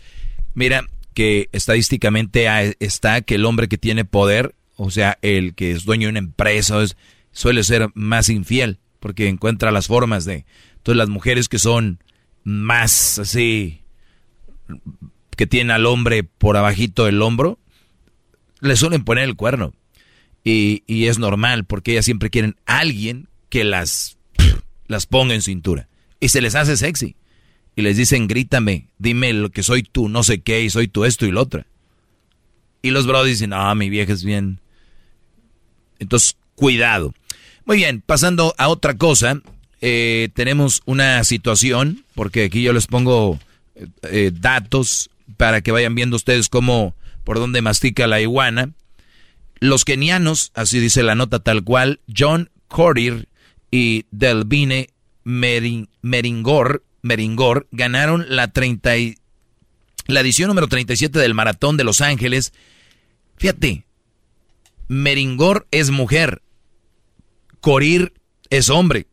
mira 0.54 0.86
que 1.14 1.48
estadísticamente 1.52 2.46
está 2.80 3.20
que 3.22 3.34
el 3.34 3.44
hombre 3.44 3.68
que 3.68 3.76
tiene 3.78 4.04
poder, 4.04 4.54
o 4.76 4.90
sea, 4.90 5.18
el 5.22 5.54
que 5.54 5.72
es 5.72 5.84
dueño 5.84 6.06
de 6.06 6.10
una 6.10 6.18
empresa, 6.20 6.82
es- 6.82 6.96
suele 7.32 7.62
ser 7.64 7.88
más 7.94 8.28
infiel, 8.28 8.78
porque 9.00 9.28
encuentra 9.28 9.70
las 9.70 9.86
formas 9.86 10.24
de... 10.24 10.44
Entonces 10.76 10.96
las 10.96 11.08
mujeres 11.08 11.48
que 11.48 11.58
son 11.58 12.02
más 12.44 13.18
así, 13.18 13.82
que 15.36 15.46
tienen 15.46 15.70
al 15.70 15.86
hombre 15.86 16.24
por 16.24 16.56
abajito 16.56 17.04
del 17.04 17.20
hombro, 17.20 17.58
le 18.60 18.76
suelen 18.76 19.04
poner 19.04 19.24
el 19.24 19.36
cuerno. 19.36 19.74
Y, 20.44 20.82
y 20.86 21.06
es 21.08 21.18
normal, 21.18 21.64
porque 21.64 21.92
ellas 21.92 22.04
siempre 22.06 22.30
quieren 22.30 22.56
a 22.64 22.78
alguien 22.78 23.28
que 23.50 23.64
las, 23.64 24.16
las 24.86 25.06
ponga 25.06 25.34
en 25.34 25.42
cintura. 25.42 25.88
Y 26.20 26.30
se 26.30 26.40
les 26.40 26.54
hace 26.54 26.76
sexy. 26.76 27.16
Y 27.78 27.82
les 27.82 27.96
dicen, 27.96 28.26
grítame, 28.26 28.88
dime 28.98 29.32
lo 29.32 29.50
que 29.50 29.62
soy 29.62 29.84
tú, 29.84 30.08
no 30.08 30.24
sé 30.24 30.40
qué, 30.40 30.64
y 30.64 30.68
soy 30.68 30.88
tú 30.88 31.04
esto 31.04 31.26
y 31.26 31.30
lo 31.30 31.42
otro. 31.42 31.64
Y 32.82 32.90
los 32.90 33.06
bros 33.06 33.24
dicen, 33.24 33.50
no, 33.50 33.72
mi 33.76 33.88
vieja 33.88 34.12
es 34.12 34.24
bien. 34.24 34.58
Entonces, 36.00 36.36
cuidado. 36.56 37.14
Muy 37.66 37.76
bien, 37.76 38.02
pasando 38.04 38.52
a 38.58 38.66
otra 38.66 38.96
cosa, 38.96 39.40
eh, 39.80 40.28
tenemos 40.34 40.82
una 40.86 41.22
situación, 41.22 42.04
porque 42.16 42.42
aquí 42.46 42.62
yo 42.62 42.72
les 42.72 42.88
pongo 42.88 43.38
eh, 43.76 43.86
eh, 44.10 44.32
datos 44.34 45.08
para 45.36 45.60
que 45.60 45.70
vayan 45.70 45.94
viendo 45.94 46.16
ustedes 46.16 46.48
cómo, 46.48 46.96
por 47.22 47.38
dónde 47.38 47.62
mastica 47.62 48.08
la 48.08 48.20
iguana. 48.20 48.72
Los 49.60 49.84
kenianos, 49.84 50.50
así 50.54 50.80
dice 50.80 51.04
la 51.04 51.14
nota 51.14 51.38
tal 51.38 51.62
cual, 51.62 52.00
John 52.12 52.50
Corir 52.66 53.28
y 53.70 54.04
Delvine 54.10 54.88
Merin- 55.24 55.88
Meringor, 56.02 56.82
Meringor 57.08 57.66
ganaron 57.72 58.24
la 58.28 58.52
30 58.52 58.96
y- 58.98 59.16
la 60.06 60.20
edición 60.20 60.48
número 60.48 60.68
37 60.68 61.18
del 61.18 61.34
Maratón 61.34 61.76
de 61.76 61.84
Los 61.84 62.00
Ángeles. 62.00 62.52
Fíjate, 63.36 63.84
Meringor 64.88 65.66
es 65.70 65.90
mujer, 65.90 66.42
Corir 67.60 68.12
es 68.50 68.70
hombre. 68.70 69.06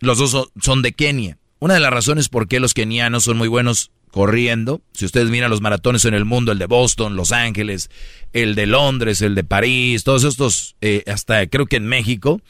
Los 0.00 0.18
dos 0.18 0.30
son- 0.32 0.48
son 0.60 0.82
de 0.82 0.92
Kenia. 0.92 1.38
Una 1.60 1.74
de 1.74 1.80
las 1.80 1.92
razones 1.92 2.28
por 2.28 2.48
qué 2.48 2.60
los 2.60 2.74
kenianos 2.74 3.24
son 3.24 3.36
muy 3.36 3.48
buenos 3.48 3.90
corriendo, 4.10 4.80
si 4.94 5.04
ustedes 5.04 5.28
miran 5.28 5.50
los 5.50 5.60
maratones 5.60 6.04
en 6.06 6.14
el 6.14 6.24
mundo, 6.24 6.50
el 6.50 6.58
de 6.58 6.66
Boston, 6.66 7.14
Los 7.14 7.30
Ángeles, 7.30 7.90
el 8.32 8.54
de 8.54 8.66
Londres, 8.66 9.20
el 9.22 9.34
de 9.34 9.44
París, 9.44 10.02
todos 10.02 10.24
estos, 10.24 10.76
eh, 10.80 11.04
hasta 11.06 11.46
creo 11.46 11.66
que 11.66 11.76
en 11.76 11.86
México, 11.86 12.40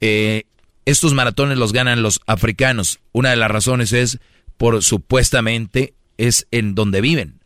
eh, 0.00 0.44
estos 0.84 1.14
maratones 1.14 1.58
los 1.58 1.72
ganan 1.72 2.02
los 2.02 2.20
africanos. 2.26 3.00
Una 3.12 3.30
de 3.30 3.36
las 3.36 3.50
razones 3.50 3.92
es 3.92 4.18
por 4.56 4.82
supuestamente 4.82 5.94
es 6.18 6.46
en 6.50 6.74
donde 6.74 7.00
viven. 7.00 7.40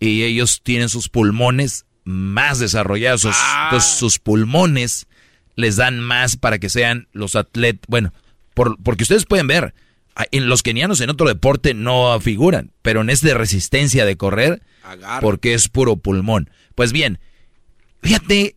Y 0.00 0.22
ellos 0.22 0.60
tienen 0.62 0.88
sus 0.88 1.08
pulmones 1.08 1.86
más 2.04 2.58
desarrollados. 2.58 3.22
sus- 3.22 3.36
Entonces 3.64 3.90
sus 3.98 4.18
pulmones 4.18 5.06
les 5.56 5.76
dan 5.76 5.98
más 6.00 6.36
para 6.36 6.58
que 6.58 6.68
sean 6.68 7.08
los 7.12 7.36
atletas. 7.36 7.84
Bueno, 7.88 8.12
por- 8.54 8.76
porque 8.82 9.02
ustedes 9.04 9.24
pueden 9.26 9.46
ver, 9.46 9.74
en 10.32 10.48
los 10.48 10.62
kenianos 10.62 11.00
en 11.00 11.10
otro 11.10 11.26
deporte 11.28 11.74
no 11.74 12.18
figuran, 12.20 12.72
pero 12.82 13.00
en 13.02 13.10
este 13.10 13.28
de 13.28 13.34
resistencia 13.34 14.04
de 14.04 14.16
correr, 14.16 14.62
Agarra. 14.82 15.20
porque 15.20 15.54
es 15.54 15.68
puro 15.68 15.96
pulmón. 15.96 16.50
Pues 16.74 16.92
bien, 16.92 17.18
fíjate, 18.02 18.56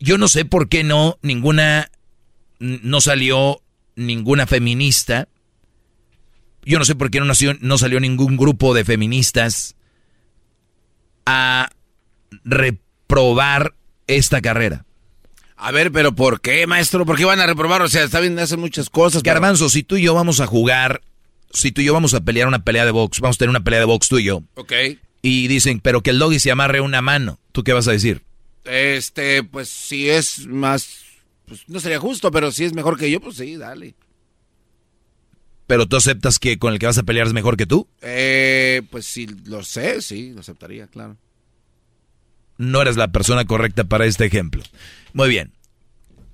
yo 0.00 0.16
no 0.18 0.28
sé 0.28 0.44
por 0.44 0.68
qué 0.68 0.84
no, 0.84 1.18
ninguna, 1.22 1.90
no 2.58 3.00
salió 3.00 3.60
ninguna 3.96 4.46
feminista. 4.46 5.28
Yo 6.64 6.78
no 6.78 6.84
sé 6.84 6.94
por 6.94 7.10
qué 7.10 7.18
no, 7.20 7.26
nació, 7.26 7.54
no 7.60 7.78
salió 7.78 7.98
ningún 8.00 8.36
grupo 8.36 8.74
de 8.74 8.84
feministas 8.84 9.74
a 11.26 11.70
reprobar 12.44 13.74
esta 14.06 14.40
carrera. 14.40 14.84
A 15.56 15.72
ver, 15.72 15.90
pero 15.90 16.12
¿por 16.14 16.40
qué, 16.40 16.66
maestro? 16.66 17.04
¿Por 17.04 17.16
qué 17.16 17.24
van 17.24 17.40
a 17.40 17.46
reprobar? 17.46 17.82
O 17.82 17.88
sea, 17.88 18.04
está 18.04 18.20
bien, 18.20 18.38
hacen 18.38 18.60
muchas 18.60 18.90
cosas. 18.90 19.22
pero- 19.22 19.34
Garbanzo, 19.34 19.68
si 19.68 19.82
tú 19.82 19.96
y 19.96 20.02
yo 20.02 20.14
vamos 20.14 20.40
a 20.40 20.46
jugar, 20.46 21.00
si 21.52 21.72
tú 21.72 21.80
y 21.80 21.84
yo 21.86 21.94
vamos 21.94 22.14
a 22.14 22.20
pelear 22.20 22.46
una 22.48 22.60
pelea 22.64 22.84
de 22.84 22.90
box, 22.92 23.20
vamos 23.20 23.36
a 23.36 23.38
tener 23.38 23.50
una 23.50 23.64
pelea 23.64 23.80
de 23.80 23.86
box 23.86 24.08
tú 24.08 24.18
y 24.18 24.24
yo, 24.24 24.42
Ok. 24.54 24.72
y 25.22 25.48
dicen, 25.48 25.80
pero 25.80 26.02
que 26.02 26.10
el 26.10 26.18
doggy 26.18 26.38
se 26.38 26.50
amarre 26.52 26.80
una 26.80 27.02
mano, 27.02 27.40
¿tú 27.52 27.64
qué 27.64 27.72
vas 27.72 27.88
a 27.88 27.92
decir? 27.92 28.22
Este, 28.64 29.42
pues 29.42 29.68
si 29.68 30.08
es 30.10 30.46
más. 30.46 31.00
Pues 31.48 31.64
no 31.68 31.80
sería 31.80 31.98
justo, 31.98 32.30
pero 32.30 32.52
si 32.52 32.64
es 32.64 32.74
mejor 32.74 32.98
que 32.98 33.10
yo, 33.10 33.20
pues 33.20 33.36
sí, 33.36 33.56
dale. 33.56 33.94
¿Pero 35.66 35.86
tú 35.86 35.96
aceptas 35.96 36.38
que 36.38 36.58
con 36.58 36.72
el 36.72 36.78
que 36.78 36.86
vas 36.86 36.98
a 36.98 37.02
pelear 37.02 37.26
es 37.26 37.32
mejor 37.32 37.56
que 37.56 37.66
tú? 37.66 37.88
Eh, 38.00 38.82
pues 38.90 39.04
si 39.04 39.26
lo 39.26 39.62
sé, 39.64 40.00
sí, 40.00 40.32
lo 40.32 40.40
aceptaría, 40.40 40.86
claro. 40.86 41.16
no 42.56 42.82
eres 42.82 42.96
la 42.96 43.08
persona 43.12 43.44
correcta 43.44 43.84
para 43.84 44.04
este 44.06 44.24
ejemplo. 44.24 44.62
Muy 45.12 45.28
bien. 45.28 45.52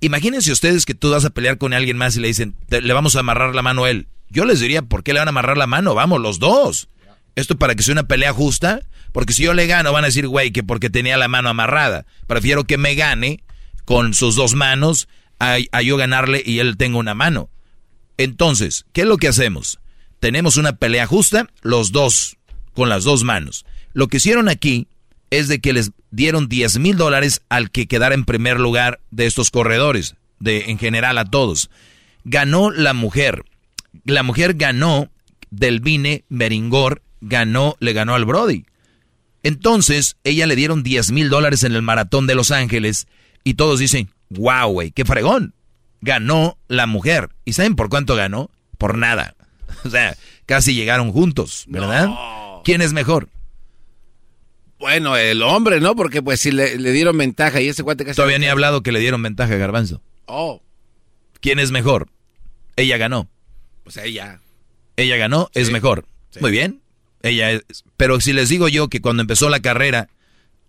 Imagínense 0.01 0.51
ustedes 0.51 0.85
que 0.85 0.95
tú 0.95 1.11
vas 1.11 1.23
a 1.23 1.29
pelear 1.29 1.57
con 1.59 1.71
alguien 1.73 1.97
más 1.97 2.15
y 2.15 2.19
le 2.19 2.27
dicen, 2.29 2.55
"Te- 2.67 2.81
le 2.81 2.93
vamos 2.93 3.15
a 3.15 3.19
amarrar 3.19 3.53
la 3.53 3.61
mano 3.61 3.83
a 3.83 3.91
él. 3.91 4.07
Yo 4.29 4.45
les 4.45 4.59
diría, 4.59 4.81
¿por 4.81 5.03
qué 5.03 5.13
le 5.13 5.19
van 5.19 5.27
a 5.27 5.29
amarrar 5.29 5.57
la 5.57 5.67
mano? 5.67 5.93
Vamos, 5.93 6.19
los 6.19 6.39
dos. 6.39 6.89
Esto 7.35 7.57
para 7.59 7.75
que 7.75 7.83
sea 7.83 7.91
una 7.93 8.07
pelea 8.07 8.33
justa, 8.33 8.81
porque 9.11 9.33
si 9.33 9.43
yo 9.43 9.53
le 9.53 9.67
gano 9.67 9.91
van 9.93 10.03
a 10.03 10.07
decir, 10.07 10.27
güey, 10.27 10.51
que 10.51 10.63
porque 10.63 10.89
tenía 10.89 11.15
la 11.17 11.27
mano 11.27 11.49
amarrada. 11.49 12.05
Prefiero 12.25 12.63
que 12.63 12.77
me 12.79 12.95
gane 12.95 13.43
con 13.85 14.13
sus 14.13 14.35
dos 14.35 14.55
manos 14.55 15.07
a, 15.39 15.59
yo 15.81 15.97
ganarle 15.97 16.43
y 16.45 16.59
él 16.59 16.77
tenga 16.77 16.97
una 16.97 17.13
mano. 17.13 17.49
Entonces, 18.17 18.85
¿qué 18.93 19.01
es 19.01 19.07
lo 19.07 19.17
que 19.17 19.27
hacemos? 19.27 19.79
Tenemos 20.19 20.57
una 20.57 20.77
pelea 20.77 21.07
justa, 21.07 21.49
los 21.61 21.91
dos, 21.91 22.37
con 22.73 22.89
las 22.89 23.03
dos 23.03 23.23
manos. 23.23 23.65
Lo 23.93 24.07
que 24.07 24.17
hicieron 24.17 24.49
aquí 24.49 24.87
es 25.29 25.47
de 25.47 25.59
que 25.59 25.73
les 25.73 25.91
dieron 26.11 26.47
10 26.47 26.79
mil 26.79 26.97
dólares 26.97 27.41
al 27.49 27.71
que 27.71 27.87
quedara 27.87 28.15
en 28.15 28.25
primer 28.25 28.59
lugar 28.59 29.01
de 29.11 29.25
estos 29.25 29.51
corredores, 29.51 30.15
de 30.39 30.65
en 30.67 30.79
general 30.79 31.17
a 31.17 31.25
todos. 31.25 31.69
Ganó 32.23 32.71
la 32.71 32.93
mujer. 32.93 33.43
La 34.05 34.23
mujer 34.23 34.55
ganó, 34.55 35.09
Delvine 35.51 36.25
Meringor 36.29 37.01
ganó, 37.21 37.75
le 37.79 37.93
ganó 37.93 38.15
al 38.15 38.25
Brody. 38.25 38.65
Entonces, 39.43 40.17
ella 40.23 40.47
le 40.47 40.55
dieron 40.55 40.81
10 40.81 41.11
mil 41.11 41.29
dólares 41.29 41.63
en 41.63 41.73
el 41.73 41.81
maratón 41.81 42.27
de 42.27 42.35
Los 42.35 42.51
Ángeles 42.51 43.07
y 43.45 43.53
todos 43.53 43.79
dicen, 43.79 44.09
wow, 44.31 44.69
güey, 44.69 44.91
qué 44.91 45.05
fregón. 45.05 45.53
Ganó 46.01 46.57
la 46.67 46.87
mujer. 46.87 47.29
¿Y 47.45 47.53
saben 47.53 47.75
por 47.77 47.87
cuánto 47.87 48.15
ganó? 48.15 48.51
Por 48.77 48.97
nada. 48.97 49.35
O 49.85 49.89
sea, 49.89 50.17
casi 50.47 50.73
llegaron 50.73 51.11
juntos, 51.11 51.65
¿verdad? 51.67 52.09
¿Quién 52.63 52.81
es 52.81 52.91
mejor? 52.91 53.29
Bueno, 54.79 55.15
el 55.15 55.41
hombre, 55.43 55.79
¿no? 55.79 55.95
Porque 55.95 56.21
pues 56.23 56.39
si 56.39 56.51
le, 56.51 56.77
le 56.79 56.91
dieron 56.91 57.17
ventaja 57.17 57.61
y 57.61 57.67
ese 57.67 57.83
cuate 57.83 58.03
casi... 58.03 58.15
Todavía 58.15 58.39
ni 58.39 58.45
he 58.45 58.49
hablado 58.49 58.81
que 58.81 58.91
le 58.91 58.99
dieron 58.99 59.21
ventaja 59.21 59.53
a 59.53 59.57
Garbanzo. 59.57 60.01
Oh, 60.25 60.61
¿Quién 61.39 61.59
es 61.59 61.69
mejor? 61.71 62.09
Ella 62.75 62.97
ganó. 62.97 63.27
pues 63.83 63.97
ella. 63.97 64.39
Ella 64.97 65.17
ganó, 65.17 65.49
es 65.53 65.71
mejor. 65.71 66.05
sí. 66.31 66.39
Muy 66.41 66.51
bien. 66.51 66.81
Ella 67.21 67.51
es. 67.51 67.63
Pero 67.97 68.19
si 68.21 68.33
les 68.33 68.49
digo 68.49 68.67
yo 68.67 68.87
que 68.87 69.01
cuando 69.01 69.21
empezó 69.21 69.49
la 69.49 69.59
carrera, 69.59 70.09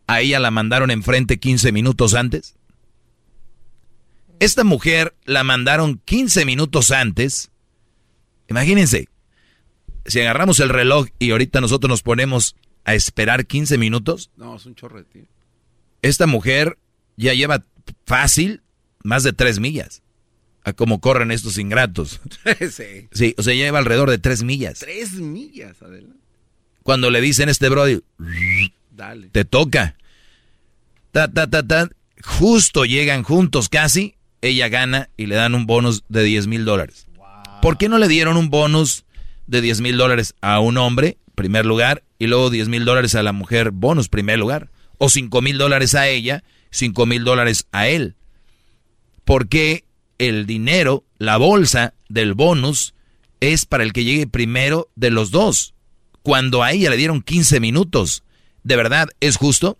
a 0.06 0.20
ella 0.20 0.40
la 0.40 0.50
mandaron 0.50 0.90
enfrente 0.90 1.38
15 1.38 1.72
minutos 1.72 2.14
antes. 2.14 2.54
Esta 4.40 4.64
mujer 4.64 5.14
la 5.24 5.44
mandaron 5.44 6.00
15 6.04 6.44
minutos 6.44 6.90
antes. 6.90 7.50
Imagínense, 8.48 9.08
si 10.04 10.20
agarramos 10.20 10.60
el 10.60 10.68
reloj 10.68 11.08
y 11.18 11.30
ahorita 11.30 11.60
nosotros 11.60 11.88
nos 11.88 12.02
ponemos 12.02 12.56
a 12.84 12.94
esperar 12.94 13.46
15 13.46 13.76
minutos? 13.78 14.30
No, 14.36 14.56
es 14.56 14.64
un 14.64 14.74
tiempo. 14.74 15.30
Esta 16.02 16.26
mujer 16.26 16.78
ya 17.16 17.34
lleva 17.34 17.64
fácil 18.06 18.62
más 19.02 19.24
de 19.24 19.32
tres 19.32 19.58
millas. 19.58 20.02
A 20.62 20.72
cómo 20.72 21.00
corren 21.00 21.30
estos 21.30 21.58
ingratos. 21.58 22.20
sí. 22.70 23.08
Sí, 23.12 23.34
o 23.36 23.42
sea, 23.42 23.54
lleva 23.54 23.78
alrededor 23.78 24.10
de 24.10 24.18
tres 24.18 24.42
millas. 24.42 24.78
Tres 24.80 25.12
millas, 25.14 25.82
adelante. 25.82 26.18
Cuando 26.82 27.10
le 27.10 27.20
dicen 27.20 27.48
a 27.48 27.52
este 27.52 27.68
brody, 27.68 28.00
Dale. 28.92 29.28
te 29.30 29.44
toca. 29.44 29.96
Ta, 31.10 31.32
ta, 31.32 31.48
ta, 31.48 31.66
ta. 31.66 31.88
Justo 32.24 32.84
llegan 32.84 33.22
juntos 33.24 33.68
casi. 33.68 34.14
Ella 34.42 34.68
gana 34.68 35.08
y 35.16 35.26
le 35.26 35.34
dan 35.34 35.54
un 35.54 35.66
bonus 35.66 36.04
de 36.08 36.22
10 36.22 36.46
mil 36.46 36.64
dólares. 36.64 37.06
¿Por 37.62 37.78
qué 37.78 37.88
no 37.88 37.98
le 37.98 38.08
dieron 38.08 38.36
un 38.36 38.50
bonus 38.50 39.04
de 39.46 39.60
10 39.60 39.80
mil 39.80 39.96
dólares 39.96 40.34
a 40.40 40.60
un 40.60 40.76
hombre, 40.76 41.18
primer 41.34 41.66
lugar, 41.66 42.02
y 42.18 42.26
luego 42.26 42.50
10 42.50 42.68
mil 42.68 42.84
dólares 42.84 43.14
a 43.14 43.22
la 43.22 43.32
mujer, 43.32 43.70
bonus, 43.70 44.08
primer 44.08 44.38
lugar? 44.38 44.70
O 44.98 45.08
5 45.08 45.42
mil 45.42 45.58
dólares 45.58 45.94
a 45.94 46.08
ella, 46.08 46.44
5 46.70 47.06
mil 47.06 47.24
dólares 47.24 47.66
a 47.72 47.88
él. 47.88 48.14
Porque 49.24 49.84
el 50.18 50.46
dinero, 50.46 51.04
la 51.18 51.36
bolsa 51.36 51.94
del 52.08 52.34
bonus, 52.34 52.94
es 53.40 53.66
para 53.66 53.84
el 53.84 53.92
que 53.92 54.04
llegue 54.04 54.26
primero 54.26 54.88
de 54.94 55.10
los 55.10 55.30
dos. 55.30 55.74
Cuando 56.22 56.62
a 56.62 56.72
ella 56.72 56.90
le 56.90 56.96
dieron 56.96 57.22
15 57.22 57.60
minutos. 57.60 58.22
¿De 58.62 58.76
verdad 58.76 59.08
es 59.20 59.36
justo? 59.36 59.76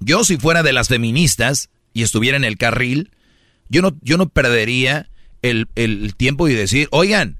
Yo 0.00 0.24
si 0.24 0.36
fuera 0.36 0.62
de 0.62 0.72
las 0.72 0.88
feministas 0.88 1.70
y 1.92 2.02
estuviera 2.02 2.36
en 2.36 2.44
el 2.44 2.56
carril, 2.56 3.10
yo 3.68 3.82
no, 3.82 3.96
yo 4.02 4.16
no 4.16 4.28
perdería 4.28 5.10
el, 5.42 5.68
el 5.74 6.14
tiempo 6.16 6.48
y 6.48 6.54
decir, 6.54 6.88
oigan, 6.90 7.38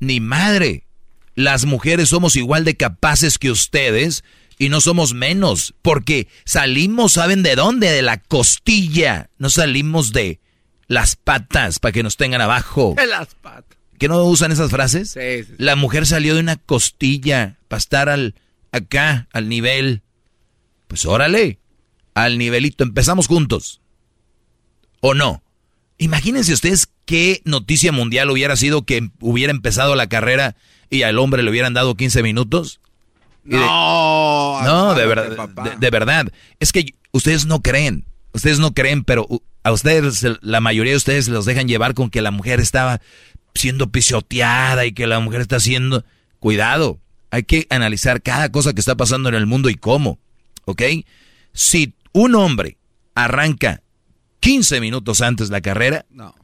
ni 0.00 0.20
madre, 0.20 0.86
las 1.34 1.64
mujeres 1.64 2.08
somos 2.08 2.36
igual 2.36 2.64
de 2.64 2.76
capaces 2.76 3.38
que 3.38 3.50
ustedes 3.50 4.24
y 4.58 4.68
no 4.70 4.80
somos 4.80 5.12
menos, 5.12 5.74
porque 5.82 6.28
salimos, 6.44 7.12
¿saben 7.12 7.42
de 7.42 7.56
dónde? 7.56 7.90
De 7.90 8.02
la 8.02 8.18
costilla, 8.18 9.30
no 9.38 9.50
salimos 9.50 10.12
de 10.12 10.40
las 10.88 11.16
patas 11.16 11.78
para 11.78 11.92
que 11.92 12.02
nos 12.02 12.16
tengan 12.16 12.40
abajo. 12.40 12.94
De 12.96 13.06
las 13.06 13.34
patas. 13.34 13.76
¿Que 13.98 14.08
no 14.08 14.22
usan 14.24 14.52
esas 14.52 14.70
frases? 14.70 15.10
Sí, 15.10 15.20
sí, 15.20 15.44
sí. 15.44 15.54
La 15.58 15.76
mujer 15.76 16.06
salió 16.06 16.34
de 16.34 16.40
una 16.40 16.56
costilla 16.56 17.58
para 17.68 17.78
estar 17.78 18.08
al, 18.08 18.34
acá, 18.72 19.28
al 19.32 19.48
nivel. 19.48 20.02
Pues 20.86 21.06
órale, 21.06 21.58
al 22.14 22.38
nivelito, 22.38 22.84
empezamos 22.84 23.26
juntos. 23.26 23.80
¿O 25.00 25.14
no? 25.14 25.42
Imagínense 25.98 26.52
ustedes 26.52 26.88
qué 27.04 27.40
noticia 27.44 27.92
mundial 27.92 28.30
hubiera 28.30 28.56
sido 28.56 28.84
que 28.84 29.08
hubiera 29.20 29.50
empezado 29.50 29.94
la 29.94 30.08
carrera 30.08 30.56
y 30.90 31.02
al 31.02 31.18
hombre 31.18 31.42
le 31.42 31.50
hubieran 31.50 31.74
dado 31.74 31.94
15 31.94 32.22
minutos. 32.22 32.80
De- 33.44 33.56
No, 33.56 34.62
no, 34.62 34.94
de 34.94 35.06
verdad, 35.06 35.48
de, 35.48 35.76
de 35.78 35.90
verdad. 35.90 36.32
Es 36.60 36.72
que 36.72 36.94
ustedes 37.12 37.46
no 37.46 37.62
creen, 37.62 38.04
ustedes 38.32 38.58
no 38.58 38.74
creen, 38.74 39.04
pero 39.04 39.26
a 39.62 39.72
ustedes, 39.72 40.24
la 40.42 40.60
mayoría 40.60 40.92
de 40.92 40.98
ustedes 40.98 41.28
los 41.28 41.44
dejan 41.46 41.66
llevar 41.68 41.94
con 41.94 42.10
que 42.10 42.22
la 42.22 42.30
mujer 42.30 42.60
estaba 42.60 43.00
siendo 43.54 43.90
pisoteada 43.90 44.84
y 44.84 44.92
que 44.92 45.06
la 45.06 45.20
mujer 45.20 45.40
está 45.40 45.56
haciendo... 45.56 46.04
Cuidado, 46.38 47.00
hay 47.30 47.44
que 47.44 47.66
analizar 47.70 48.20
cada 48.22 48.52
cosa 48.52 48.74
que 48.74 48.80
está 48.80 48.94
pasando 48.94 49.28
en 49.30 49.34
el 49.34 49.46
mundo 49.46 49.70
y 49.70 49.74
cómo, 49.74 50.18
¿ok? 50.66 50.82
Si 51.52 51.94
un 52.12 52.34
hombre 52.34 52.76
arranca 53.14 53.82
15 54.46 54.80
minutos 54.80 55.20
antes 55.22 55.50
la 55.50 55.60
carrera 55.60 56.06
No. 56.10 56.34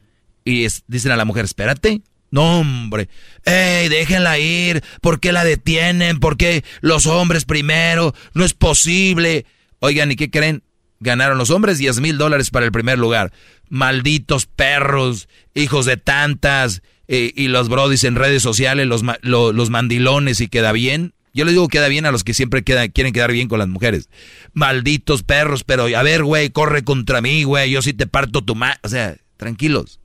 y 0.44 0.64
es- 0.64 0.82
dicen 0.88 1.12
a 1.12 1.16
la 1.16 1.24
mujer, 1.24 1.44
espérate. 1.44 2.02
No, 2.30 2.60
hombre. 2.60 3.08
¡Ey, 3.44 3.88
déjenla 3.88 4.38
ir! 4.38 4.82
¿Por 5.00 5.20
qué 5.20 5.32
la 5.32 5.44
detienen? 5.44 6.18
¿Por 6.18 6.36
qué 6.36 6.64
los 6.80 7.06
hombres 7.06 7.44
primero? 7.44 8.14
No 8.34 8.44
es 8.44 8.54
posible. 8.54 9.44
Oigan, 9.80 10.10
¿y 10.10 10.16
qué 10.16 10.30
creen? 10.30 10.62
Ganaron 11.00 11.36
los 11.36 11.50
hombres 11.50 11.78
10 11.78 12.00
mil 12.00 12.16
dólares 12.18 12.50
para 12.50 12.64
el 12.66 12.72
primer 12.72 12.98
lugar. 12.98 13.32
Malditos 13.68 14.46
perros, 14.46 15.28
hijos 15.54 15.84
de 15.86 15.96
tantas, 15.96 16.82
eh, 17.08 17.32
y 17.36 17.48
los 17.48 17.68
brodis 17.68 18.04
en 18.04 18.14
redes 18.16 18.42
sociales, 18.42 18.86
los, 18.86 19.02
los 19.22 19.70
mandilones 19.70 20.40
y 20.40 20.48
queda 20.48 20.72
bien. 20.72 21.12
Yo 21.34 21.44
les 21.44 21.54
digo 21.54 21.68
queda 21.68 21.88
bien 21.88 22.04
a 22.04 22.12
los 22.12 22.24
que 22.24 22.34
siempre 22.34 22.62
quieren 22.62 23.12
quedar 23.12 23.32
bien 23.32 23.48
con 23.48 23.58
las 23.58 23.68
mujeres. 23.68 24.08
Malditos 24.52 25.22
perros, 25.22 25.64
pero 25.64 25.84
a 25.84 26.02
ver, 26.02 26.24
güey, 26.24 26.50
corre 26.50 26.84
contra 26.84 27.20
mí, 27.22 27.44
güey, 27.44 27.70
yo 27.70 27.80
sí 27.80 27.92
te 27.92 28.06
parto 28.06 28.42
tu 28.42 28.54
ma... 28.54 28.78
O 28.82 28.88
sea, 28.88 29.16
tranquilos. 29.38 29.98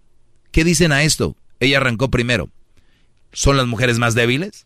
¿Qué 0.52 0.64
dicen 0.64 0.92
a 0.92 1.04
esto? 1.04 1.36
Ella 1.60 1.78
arrancó 1.78 2.10
primero. 2.10 2.50
¿Son 3.34 3.58
las 3.58 3.68
mujeres 3.68 4.00
más 4.00 4.16
débiles? 4.16 4.66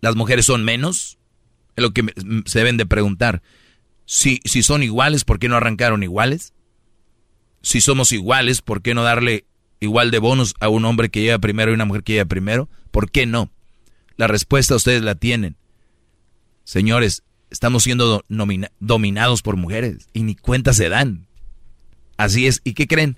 ¿Las 0.00 0.16
mujeres 0.16 0.46
son 0.46 0.64
menos? 0.64 1.18
Es 1.76 1.82
lo 1.82 1.92
que 1.92 2.04
se 2.46 2.58
deben 2.58 2.76
de 2.76 2.86
preguntar. 2.86 3.42
Si, 4.06 4.40
si 4.44 4.62
son 4.62 4.82
iguales, 4.82 5.24
¿por 5.24 5.38
qué 5.38 5.48
no 5.48 5.56
arrancaron 5.56 6.02
iguales? 6.02 6.54
Si 7.60 7.82
somos 7.82 8.10
iguales, 8.12 8.62
¿por 8.62 8.80
qué 8.80 8.94
no 8.94 9.02
darle 9.02 9.44
igual 9.80 10.10
de 10.10 10.18
bonos 10.18 10.54
a 10.60 10.68
un 10.70 10.86
hombre 10.86 11.10
que 11.10 11.20
llega 11.20 11.38
primero 11.38 11.70
y 11.70 11.74
una 11.74 11.84
mujer 11.84 12.04
que 12.04 12.14
llega 12.14 12.24
primero? 12.24 12.70
¿Por 12.90 13.10
qué 13.10 13.26
no? 13.26 13.50
La 14.16 14.26
respuesta 14.26 14.74
ustedes 14.74 15.02
la 15.02 15.14
tienen. 15.14 15.57
Señores, 16.68 17.22
estamos 17.48 17.82
siendo 17.82 18.22
dominados 18.78 19.40
por 19.40 19.56
mujeres 19.56 20.06
y 20.12 20.22
ni 20.22 20.34
cuenta 20.34 20.74
se 20.74 20.90
dan. 20.90 21.26
Así 22.18 22.46
es. 22.46 22.60
¿Y 22.62 22.74
qué 22.74 22.86
creen? 22.86 23.16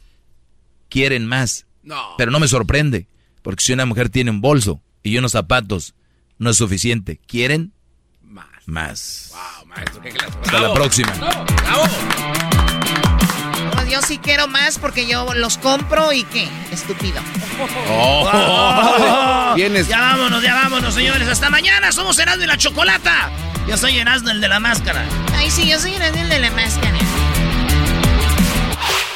Quieren 0.88 1.26
más. 1.26 1.66
No. 1.82 2.00
Pero 2.16 2.30
no 2.30 2.38
me 2.38 2.46
sorprende, 2.46 3.08
porque 3.42 3.64
si 3.64 3.72
una 3.72 3.86
mujer 3.86 4.08
tiene 4.08 4.30
un 4.30 4.40
bolso 4.40 4.80
y 5.02 5.18
unos 5.18 5.32
zapatos, 5.32 5.96
no 6.38 6.50
es 6.50 6.58
suficiente. 6.58 7.18
¿Quieren? 7.26 7.72
Más. 8.22 8.46
Más. 8.66 9.32
Wow, 9.32 9.66
maestro, 9.66 10.00
qué 10.00 10.10
clase. 10.10 10.38
Hasta 10.44 10.60
la 10.60 10.72
próxima. 10.72 11.12
Pues 11.12 13.09
yo 13.90 14.00
sí 14.02 14.18
quiero 14.18 14.46
más 14.46 14.78
porque 14.78 15.06
yo 15.06 15.34
los 15.34 15.58
compro 15.58 16.12
y 16.12 16.22
qué, 16.24 16.48
estúpido. 16.70 17.20
Oh. 17.90 19.52
Vienes. 19.56 19.88
Ya 19.88 20.00
vámonos, 20.00 20.42
ya 20.42 20.54
vámonos, 20.54 20.94
señores. 20.94 21.28
Hasta 21.28 21.50
mañana. 21.50 21.90
Somos 21.90 22.18
Erasmo 22.18 22.44
y 22.44 22.46
la 22.46 22.56
Chocolata. 22.56 23.30
Yo 23.66 23.76
soy 23.76 23.98
Erasmo, 23.98 24.30
el 24.30 24.40
de 24.40 24.48
la 24.48 24.60
máscara. 24.60 25.04
Ay, 25.34 25.50
sí, 25.50 25.68
yo 25.68 25.78
soy 25.78 25.94
el 25.94 26.28
de 26.28 26.38
la 26.38 26.50
máscara. 26.52 26.96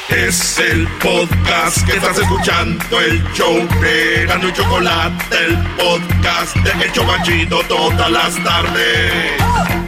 Es 0.09 0.59
el 0.59 0.87
podcast 0.99 1.85
que 1.85 1.93
estás 1.93 2.17
escuchando, 2.17 3.01
el 3.01 3.23
show 3.33 3.67
de 3.81 4.23
Erasmo 4.23 4.49
y 4.49 4.53
Chocolate, 4.53 5.45
el 5.45 5.57
podcast 5.77 6.55
de 6.57 6.85
El 6.85 6.91
Chobachito 6.91 7.59
todas 7.67 8.11
las 8.11 8.35
tardes. 8.43 9.84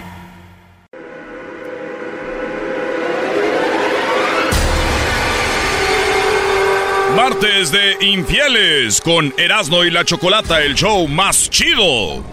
Martes 7.29 7.71
de 7.73 7.97
infieles 8.05 9.01
con 9.01 9.33
Erasmo 9.37 9.83
y 9.83 9.91
la 9.91 10.05
Chocolata, 10.05 10.61
el 10.61 10.75
show 10.75 11.09
más 11.09 11.49
chido. 11.49 12.23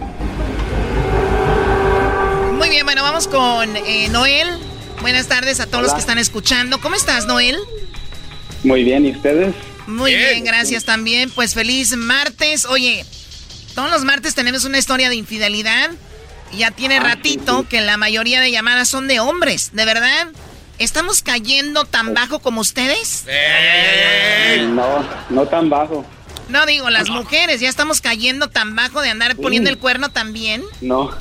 Muy 2.53 2.69
bien, 2.69 2.85
bueno, 2.85 3.03
vamos 3.03 3.27
con 3.27 3.75
eh, 3.75 4.07
Noel. 4.07 4.47
Buenas 5.01 5.27
tardes 5.27 5.59
a 5.59 5.65
todos 5.67 5.83
los 5.83 5.93
que 5.93 5.99
están 5.99 6.17
escuchando. 6.17 6.79
¿Cómo 6.79 6.95
estás, 6.95 7.25
Noel? 7.25 7.57
Muy 8.63 8.85
bien, 8.85 9.05
¿y 9.05 9.11
ustedes? 9.11 9.53
Muy 9.85 10.15
bien, 10.15 10.45
gracias 10.45 10.85
también. 10.85 11.29
Pues 11.29 11.55
feliz 11.55 11.93
martes. 11.97 12.63
Oye, 12.63 13.05
todos 13.73 13.91
los 13.91 14.05
martes 14.05 14.33
tenemos 14.33 14.63
una 14.63 14.77
historia 14.77 15.09
de 15.09 15.15
infidelidad. 15.15 15.91
Ya 16.53 16.71
tiene 16.71 17.01
ratito 17.01 17.67
que 17.67 17.81
la 17.81 17.97
mayoría 17.97 18.39
de 18.39 18.49
llamadas 18.49 18.87
son 18.87 19.09
de 19.09 19.19
hombres, 19.19 19.71
¿de 19.73 19.83
verdad? 19.83 20.29
¿Estamos 20.79 21.21
cayendo 21.21 21.85
tan 21.85 22.13
bajo 22.13 22.39
como 22.39 22.61
ustedes? 22.61 23.25
No, 24.69 25.05
no 25.29 25.45
tan 25.47 25.69
bajo. 25.69 26.05
No 26.49 26.65
digo, 26.65 26.89
las 26.89 27.09
mujeres, 27.09 27.59
ya 27.61 27.69
estamos 27.69 28.01
cayendo 28.01 28.49
tan 28.49 28.75
bajo 28.75 29.01
de 29.01 29.09
andar 29.09 29.35
poniendo 29.35 29.69
el 29.69 29.77
cuerno 29.77 30.09
también. 30.09 30.63
No, 30.81 31.11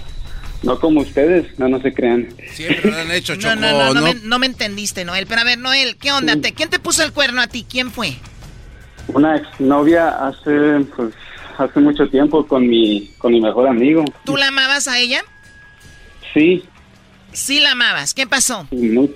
no 0.62 0.78
como 0.80 1.00
ustedes, 1.00 1.58
no, 1.58 1.68
no 1.68 1.80
se 1.80 1.94
crean. 1.94 2.34
Siempre 2.52 2.90
lo 2.90 2.98
han 2.98 3.10
hecho, 3.10 3.34
No, 3.36 3.42
Choco. 3.42 3.54
no, 3.56 3.70
no, 3.70 3.78
no, 3.78 3.94
no- 3.94 4.02
Me, 4.02 4.14
no 4.14 4.38
me 4.38 4.46
entendiste, 4.46 5.04
Noel. 5.04 5.26
Pero 5.26 5.40
a 5.40 5.44
ver, 5.44 5.58
Noel, 5.58 5.96
¿qué 5.96 6.12
onda? 6.12 6.36
¿Te- 6.36 6.52
¿Quién 6.52 6.68
te 6.68 6.78
puso 6.78 7.02
el 7.04 7.12
cuerno 7.12 7.40
a 7.40 7.46
ti? 7.46 7.64
¿Quién 7.68 7.90
fue? 7.90 8.16
Una 9.08 9.36
exnovia 9.36 10.08
hace, 10.28 10.80
pues, 10.96 11.14
hace 11.58 11.80
mucho 11.80 12.08
tiempo 12.08 12.46
con 12.46 12.66
mi, 12.66 13.10
con 13.18 13.32
mi 13.32 13.40
mejor 13.40 13.68
amigo. 13.68 14.04
¿Tú 14.24 14.36
la 14.36 14.48
amabas 14.48 14.88
a 14.88 14.98
ella? 14.98 15.22
Sí, 16.34 16.64
Sí 17.32 17.58
la 17.60 17.72
amabas. 17.72 18.14
¿Qué 18.14 18.26
pasó? 18.28 18.68
mu- 18.70 19.08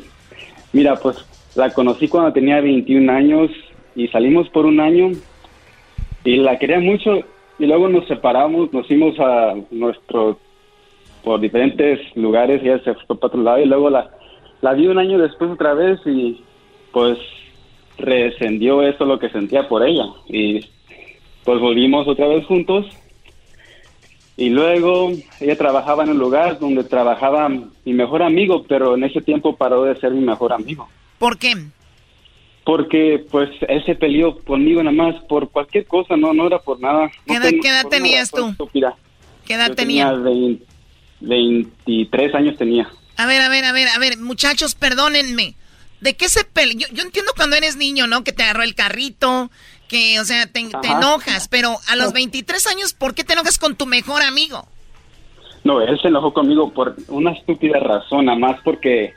mira, 0.73 0.97
pues, 0.97 1.25
la 1.55 1.73
conocí 1.73 2.09
cuando 2.09 2.33
tenía 2.33 2.61
21 2.61 3.13
años 3.13 3.51
y 3.95 4.09
salimos 4.09 4.49
por 4.51 4.67
un 4.67 4.81
año 4.81 5.11
y 6.25 6.37
la 6.37 6.59
quería 6.59 6.81
mucho 6.81 7.21
y 7.59 7.67
luego 7.67 7.89
nos 7.89 8.07
separamos, 8.07 8.73
nos 8.73 8.87
fuimos 8.87 9.19
a 9.19 9.55
nuestro, 9.71 10.39
por 11.25 11.41
diferentes 11.41 12.01
lugares 12.17 12.63
y 12.63 12.69
ella 12.69 12.83
se 12.85 12.95
fue 12.95 13.19
para 13.19 13.27
otro 13.27 13.43
lado 13.43 13.59
y 13.59 13.67
luego 13.67 13.91
la, 13.91 14.11
vi 14.75 14.87
un 14.87 14.99
año 14.99 15.19
después 15.19 15.51
otra 15.51 15.75
vez 15.75 15.99
y 16.07 16.43
pues 16.93 17.19
rescendió 17.99 18.83
eso 18.83 19.05
lo 19.05 19.19
que 19.19 19.29
sentía 19.31 19.69
por 19.69 19.85
ella 19.85 20.05
y 20.29 20.61
pues 21.45 21.61
volvimos 21.61 22.07
otra 22.07 22.29
vez 22.29 22.47
juntos 22.47 22.87
Y 24.39 24.51
luego 24.51 25.11
ella 25.41 25.59
trabajaba 25.59 26.05
en 26.05 26.11
un 26.11 26.19
lugar 26.19 26.59
donde 26.61 26.85
trabajaba 26.85 27.49
mi 27.49 27.93
mejor 27.93 28.23
amigo, 28.23 28.65
pero 28.69 28.95
en 28.95 29.03
ese 29.05 29.21
tiempo 29.21 29.57
paró 29.57 29.83
de 29.83 29.97
ser 29.99 30.13
mi 30.13 30.25
mejor 30.25 30.53
amigo. 30.53 30.89
¿Por 31.19 31.39
qué? 31.39 31.55
Porque 32.65 33.25
pues 33.31 33.51
él 33.67 33.85
se 33.85 33.95
peleó 33.97 34.39
conmigo 34.45 34.83
nada 34.83 34.95
más 34.97 35.23
por 35.25 35.51
cualquier 35.51 35.87
cosa, 35.87 36.17
no 36.17 36.33
no 36.35 36.47
era 36.47 36.61
por 36.61 36.79
nada. 36.81 37.11
¿Qué 37.27 37.35
No 37.35 37.41
edad, 37.45 37.51
qué 37.61 37.69
edad 37.69 37.87
tenías 37.89 38.31
tú? 38.31 38.49
estúpida. 38.49 38.95
¿Qué 39.45 39.55
edad 39.55 39.69
Yo 39.69 39.75
tenía? 39.75 40.09
tenía 40.11 40.23
20 40.23 40.65
23 41.21 42.35
años 42.35 42.57
tenía. 42.57 42.89
A 43.17 43.27
ver, 43.27 43.41
a 43.41 43.49
ver, 43.49 43.65
a 43.65 43.73
ver, 43.73 43.89
a 43.89 43.99
ver, 43.99 44.19
muchachos, 44.19 44.75
perdónenme. 44.77 45.55
¿De 46.01 46.15
qué 46.15 46.29
se 46.29 46.45
pelea? 46.45 46.77
Yo, 46.77 46.87
yo 46.95 47.03
entiendo 47.03 47.33
cuando 47.37 47.57
eres 47.57 47.77
niño, 47.77 48.07
¿no? 48.07 48.23
Que 48.23 48.33
te 48.33 48.45
agarró 48.45 48.63
el 48.63 48.77
carrito, 48.77 49.51
que, 49.89 50.21
o 50.21 50.25
sea, 50.25 50.47
te, 50.47 50.61
enojas, 50.61 51.49
pero 51.49 51.77
a 51.89 51.97
los 51.97 52.13
23 52.13 52.67
años, 52.69 52.93
¿por 52.93 53.15
qué 53.15 53.25
te 53.25 53.33
enojas 53.33 53.59
con 53.59 53.75
tu 53.75 53.87
mejor 53.87 54.23
amigo? 54.23 54.67
No, 55.65 55.81
él 55.81 55.99
se 56.01 56.09
enojó 56.09 56.33
conmigo 56.33 56.73
por 56.73 56.95
una 57.09 57.33
estúpida 57.33 57.79
razón, 57.81 58.27
nada 58.27 58.39
más 58.39 58.61
porque, 58.63 59.15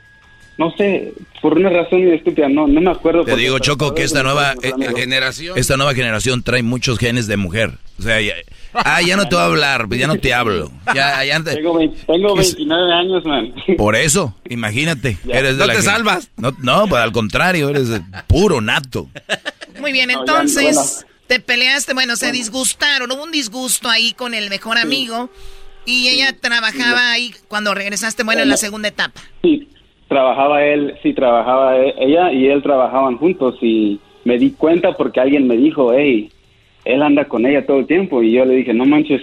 no 0.58 0.72
sé, 0.78 1.14
por 1.42 1.58
una 1.58 1.70
razón 1.70 2.08
estúpida, 2.14 2.48
no, 2.50 2.68
no 2.68 2.82
me 2.82 2.92
acuerdo. 2.92 3.24
Te 3.26 3.36
digo, 3.36 3.58
Choco, 3.60 3.96
que 3.96 4.04
esta 4.04 4.22
nueva 4.24 4.54
eh, 4.62 4.72
generación. 4.96 5.58
Esta 5.58 5.78
nueva 5.78 5.94
generación 5.96 6.44
trae 6.44 6.62
muchos 6.64 6.98
genes 7.00 7.28
de 7.28 7.38
mujer. 7.38 7.72
O 7.98 8.04
sea, 8.04 8.20
ya, 8.22 8.34
ah, 8.74 9.02
ya 9.02 9.16
no 9.16 9.28
te 9.28 9.36
voy 9.36 9.44
a 9.44 9.48
hablar, 9.48 9.88
pues 9.88 10.00
ya 10.00 10.08
no 10.08 10.18
te 10.18 10.34
hablo. 10.34 10.72
Ya, 10.94 11.24
ya 11.24 11.42
te- 11.44 11.56
Tengo, 11.56 11.76
20 11.78 12.06
tengo 12.06 12.36
29 12.36 12.94
años, 12.94 13.26
man. 13.26 13.54
por 13.78 13.96
eso, 13.96 14.36
imagínate. 14.50 15.18
Eres 15.28 15.54
de 15.58 15.60
No 15.60 15.66
la 15.68 15.74
te 15.76 15.82
salvas. 15.82 16.30
No, 16.38 16.56
no, 16.60 16.88
pues 16.88 17.02
al 17.02 17.12
contrario, 17.12 17.70
eres 17.70 17.88
puro 18.28 18.62
nato. 18.62 19.10
Muy 19.80 19.92
bien, 19.92 20.08
No, 20.10 20.14
ya, 20.14 20.20
entonces 20.20 20.76
bueno. 20.76 21.12
te 21.28 21.40
peleaste, 21.40 21.94
bueno, 21.94 22.16
se 22.16 22.32
disgustaron, 22.32 23.12
hubo 23.12 23.24
un 23.24 23.32
disgusto 23.32 23.90
ahí 23.90 24.14
con 24.14 24.34
el 24.34 24.50
mejor 24.50 24.78
amigo 24.78 25.32
y 25.86 26.10
ella 26.10 26.36
trabajaba 26.40 27.12
ahí 27.14 27.34
cuando 27.48 27.74
regresaste, 27.74 28.24
bueno, 28.24 28.42
en 28.44 28.50
la 28.50 28.58
segunda 28.58 28.88
etapa. 28.90 29.22
Sí, 29.42 29.68
trabajaba 30.12 30.66
él, 30.66 30.96
sí, 31.02 31.14
trabajaba 31.14 31.78
e- 31.78 31.96
ella 31.98 32.34
y 32.34 32.48
él 32.48 32.62
trabajaban 32.62 33.16
juntos 33.16 33.56
y 33.62 33.98
me 34.26 34.38
di 34.38 34.52
cuenta 34.52 34.92
porque 34.98 35.22
alguien 35.22 35.48
me 35.48 35.56
dijo, 35.56 35.94
hey, 35.94 36.30
él 36.84 37.02
anda 37.02 37.24
con 37.30 37.46
ella 37.46 37.66
todo 37.66 37.80
el 37.80 37.88
tiempo 37.88 38.22
y 38.22 38.34
yo 38.34 38.44
le 38.44 38.56
dije, 38.56 38.74
no 38.74 38.86
manches. 38.86 39.22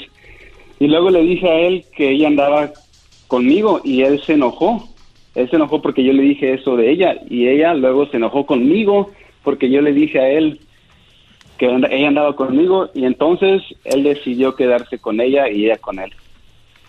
Y 0.80 0.86
luego 0.86 1.10
le 1.10 1.20
dije 1.20 1.46
a 1.46 1.60
él 1.60 1.84
que 1.94 2.08
ella 2.12 2.28
andaba 2.28 2.70
conmigo 3.26 3.82
y 3.84 4.00
él 4.00 4.18
se 4.24 4.32
enojó. 4.32 4.88
Él 5.34 5.50
se 5.50 5.56
enojó 5.56 5.82
porque 5.82 6.02
yo 6.02 6.14
le 6.14 6.22
dije 6.22 6.54
eso 6.54 6.74
de 6.74 6.90
ella 6.90 7.16
y 7.28 7.48
ella 7.48 7.74
luego 7.74 8.06
se 8.06 8.16
enojó 8.16 8.46
conmigo 8.46 9.10
porque 9.44 9.68
yo 9.68 9.82
le 9.82 9.92
dije 9.92 10.18
a 10.20 10.30
él 10.30 10.58
que 11.58 11.66
ella 11.66 12.08
andaba 12.08 12.34
conmigo 12.34 12.88
y 12.94 13.04
entonces 13.04 13.60
él 13.84 14.04
decidió 14.04 14.56
quedarse 14.56 14.98
con 14.98 15.20
ella 15.20 15.50
y 15.50 15.66
ella 15.66 15.76
con 15.76 15.98
él. 15.98 16.14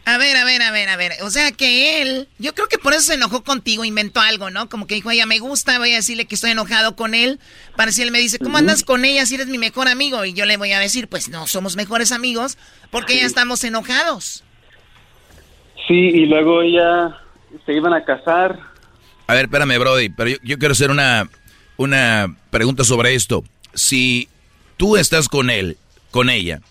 A 0.10 0.18
ver, 0.18 0.36
a 0.38 0.44
ver, 0.44 0.60
a 0.64 0.72
ver, 0.72 0.90
a 0.90 0.98
ver. 0.98 1.12
O 1.22 1.30
sea 1.30 1.52
que 1.52 2.02
él, 2.02 2.28
yo 2.40 2.56
creo 2.56 2.68
que 2.68 2.80
por 2.80 2.94
eso 2.94 3.04
se 3.04 3.14
enojó 3.14 3.44
contigo, 3.44 3.86
inventó 3.86 4.20
algo, 4.22 4.50
¿no? 4.50 4.68
Como 4.68 4.88
que 4.88 4.96
dijo, 4.96 5.12
ella 5.12 5.28
me 5.28 5.38
gusta, 5.38 5.78
voy 5.78 5.92
a 5.94 5.98
decirle 5.98 6.26
que 6.26 6.34
estoy 6.34 6.50
enojado 6.50 6.96
con 6.96 7.14
él. 7.14 7.40
Para 7.76 7.92
si 7.92 8.02
él 8.02 8.10
me 8.10 8.18
dice, 8.18 8.40
¿cómo 8.40 8.58
andas 8.58 8.84
con 8.84 9.06
ella 9.06 9.28
si 9.28 9.36
eres 9.36 9.46
mi 9.46 9.60
mejor 9.60 9.88
amigo? 9.88 10.26
Y 10.26 10.34
yo 10.34 10.48
le 10.48 10.58
voy 10.58 10.72
a 10.72 10.80
decir, 10.80 11.10
pues 11.10 11.30
no, 11.30 11.46
somos 11.46 11.76
mejores 11.76 12.12
amigos 12.12 12.58
porque 12.90 13.18
ya 13.18 13.26
estamos 13.28 13.64
enojados. 13.64 14.44
Sí, 15.88 15.94
y 15.94 16.26
luego 16.26 16.64
ella 16.64 17.16
se 17.68 17.74
iban 17.74 17.94
a 17.94 18.04
casar 18.04 18.60
A 19.28 19.36
ver, 19.36 19.46
espérame, 19.46 19.78
Brody, 19.78 20.10
pero 20.10 20.32
yo, 20.32 20.38
yo 20.42 20.58
quiero 20.58 20.72
hacer 20.72 20.90
una, 20.90 21.30
una 21.78 22.36
pregunta 22.50 22.84
sobre 22.84 23.14
esto. 23.14 23.44
Si 23.76 24.28
tú 24.76 24.98
estás 24.98 25.30
con 25.30 25.52
él, 25.52 25.78
con 26.10 26.32
ella, 26.32 26.62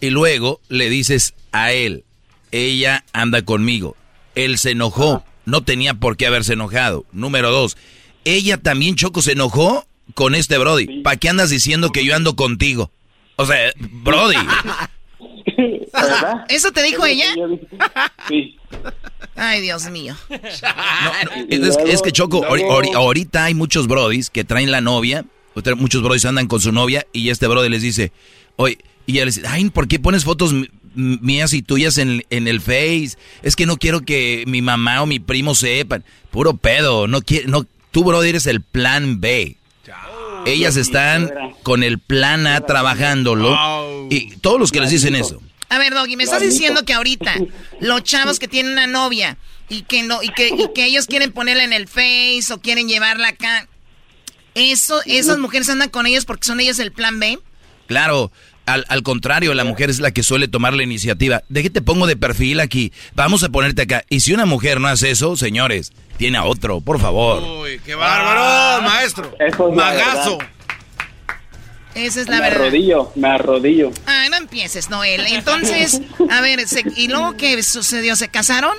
y 0.00 0.10
luego 0.10 0.60
le 0.68 0.88
dices 0.88 1.34
a 1.50 1.72
él, 1.72 2.04
ella 2.52 3.04
anda 3.12 3.42
conmigo, 3.42 3.96
él 4.34 4.58
se 4.58 4.70
enojó, 4.72 5.24
no 5.44 5.62
tenía 5.62 5.94
por 5.94 6.16
qué 6.16 6.26
haberse 6.26 6.52
enojado. 6.54 7.04
Número 7.12 7.50
dos, 7.50 7.76
ella 8.24 8.58
también, 8.58 8.94
Choco, 8.96 9.22
se 9.22 9.32
enojó 9.32 9.86
con 10.14 10.34
este 10.34 10.58
Brody. 10.58 11.02
¿Para 11.02 11.16
qué 11.16 11.28
andas 11.28 11.50
diciendo 11.50 11.90
que 11.90 12.04
yo 12.04 12.14
ando 12.14 12.36
contigo? 12.36 12.90
O 13.36 13.46
sea, 13.46 13.72
Brody. 13.78 14.36
¿verdad? 15.92 16.44
¿Eso 16.48 16.70
te 16.72 16.82
dijo 16.82 17.04
ella? 17.06 17.26
Sí. 18.28 18.56
Ay, 19.36 19.62
Dios 19.62 19.88
mío. 19.90 20.14
Es, 21.48 21.60
es- 21.60 21.76
es 21.86 22.02
que 22.02 22.12
Choco, 22.12 22.42
ahori- 22.44 22.66
ahori- 22.68 22.94
ahorita 22.94 23.44
hay 23.44 23.54
muchos 23.54 23.86
brodis 23.86 24.28
que 24.30 24.44
traen 24.44 24.70
la 24.70 24.80
novia, 24.80 25.24
muchos 25.76 26.02
brodis 26.02 26.24
andan 26.26 26.46
con 26.46 26.60
su 26.60 26.72
novia 26.72 27.06
y 27.12 27.30
este 27.30 27.46
brody 27.46 27.68
les 27.70 27.80
dice, 27.82 28.12
oye, 28.56 28.78
y 29.06 29.12
ella 29.12 29.24
les 29.26 29.36
dice, 29.36 29.48
ay, 29.48 29.70
¿por 29.70 29.88
qué 29.88 29.98
pones 29.98 30.24
fotos 30.24 30.52
mías 30.98 31.52
y 31.52 31.62
tuyas 31.62 31.98
en, 31.98 32.24
en 32.30 32.48
el 32.48 32.60
Face? 32.60 33.12
Es 33.42 33.56
que 33.56 33.66
no 33.66 33.76
quiero 33.76 34.02
que 34.02 34.44
mi 34.46 34.62
mamá 34.62 35.02
o 35.02 35.06
mi 35.06 35.20
primo 35.20 35.54
sepan. 35.54 36.04
Puro 36.30 36.56
pedo, 36.56 37.06
no 37.06 37.22
quiere, 37.22 37.46
no, 37.46 37.66
tú 37.90 38.04
brody 38.04 38.30
eres 38.30 38.46
el 38.46 38.60
plan 38.60 39.20
B. 39.20 39.56
Ellas 40.46 40.76
están 40.76 41.30
con 41.62 41.82
el 41.82 41.98
plan 41.98 42.46
A 42.46 42.60
trabajándolo 42.60 44.08
y 44.10 44.36
todos 44.36 44.58
los 44.58 44.72
que 44.72 44.80
les 44.80 44.90
dicen 44.90 45.14
eso. 45.14 45.42
A 45.68 45.78
ver, 45.78 45.92
Doggy, 45.92 46.16
me 46.16 46.24
estás 46.24 46.40
diciendo 46.40 46.84
que 46.84 46.94
ahorita 46.94 47.36
los 47.80 48.02
chavos 48.02 48.38
que 48.38 48.48
tienen 48.48 48.72
una 48.72 48.86
novia 48.86 49.36
y 49.68 49.82
que 49.82 50.02
no 50.02 50.22
y 50.22 50.30
que, 50.30 50.48
y 50.48 50.72
que 50.74 50.86
ellos 50.86 51.06
quieren 51.06 51.32
ponerla 51.32 51.64
en 51.64 51.72
el 51.72 51.88
Face 51.88 52.52
o 52.52 52.60
quieren 52.60 52.88
llevarla 52.88 53.28
acá, 53.28 53.68
eso, 54.54 55.00
esas 55.04 55.38
mujeres 55.38 55.68
andan 55.68 55.90
con 55.90 56.06
ellos 56.06 56.24
porque 56.24 56.46
son 56.46 56.60
ellos 56.60 56.78
el 56.78 56.92
plan 56.92 57.20
B. 57.20 57.38
Claro, 57.86 58.30
al, 58.68 58.84
al 58.88 59.02
contrario, 59.02 59.54
la 59.54 59.64
mujer 59.64 59.90
es 59.90 59.98
la 60.00 60.10
que 60.12 60.22
suele 60.22 60.46
tomar 60.48 60.74
la 60.74 60.82
iniciativa. 60.82 61.42
¿De 61.48 61.62
qué 61.62 61.70
te 61.70 61.82
pongo 61.82 62.06
de 62.06 62.16
perfil 62.16 62.60
aquí? 62.60 62.92
Vamos 63.14 63.42
a 63.42 63.48
ponerte 63.48 63.82
acá. 63.82 64.04
Y 64.08 64.20
si 64.20 64.32
una 64.34 64.46
mujer 64.46 64.80
no 64.80 64.88
hace 64.88 65.10
eso, 65.10 65.36
señores, 65.36 65.92
tiene 66.16 66.38
a 66.38 66.44
otro, 66.44 66.80
por 66.80 67.00
favor. 67.00 67.42
Uy, 67.42 67.80
qué 67.84 67.94
bárbaro, 67.94 68.82
maestro. 68.82 69.34
Eso 69.38 69.68
es 69.70 69.76
la 69.76 69.84
Magazo. 69.84 70.38
verdad. 70.38 70.52
Esa 71.94 72.20
es 72.20 72.28
la 72.28 72.36
me 72.36 72.42
verdad. 72.42 72.60
arrodillo, 72.66 73.12
me 73.16 73.28
arrodillo. 73.28 73.90
Ay, 74.06 74.28
no 74.28 74.36
empieces, 74.36 74.88
Noel. 74.90 75.22
Entonces, 75.28 76.00
a 76.30 76.40
ver, 76.40 76.68
se- 76.68 76.84
¿y 76.94 77.08
luego 77.08 77.36
qué 77.36 77.60
sucedió? 77.62 78.14
¿Se 78.14 78.28
casaron? 78.28 78.76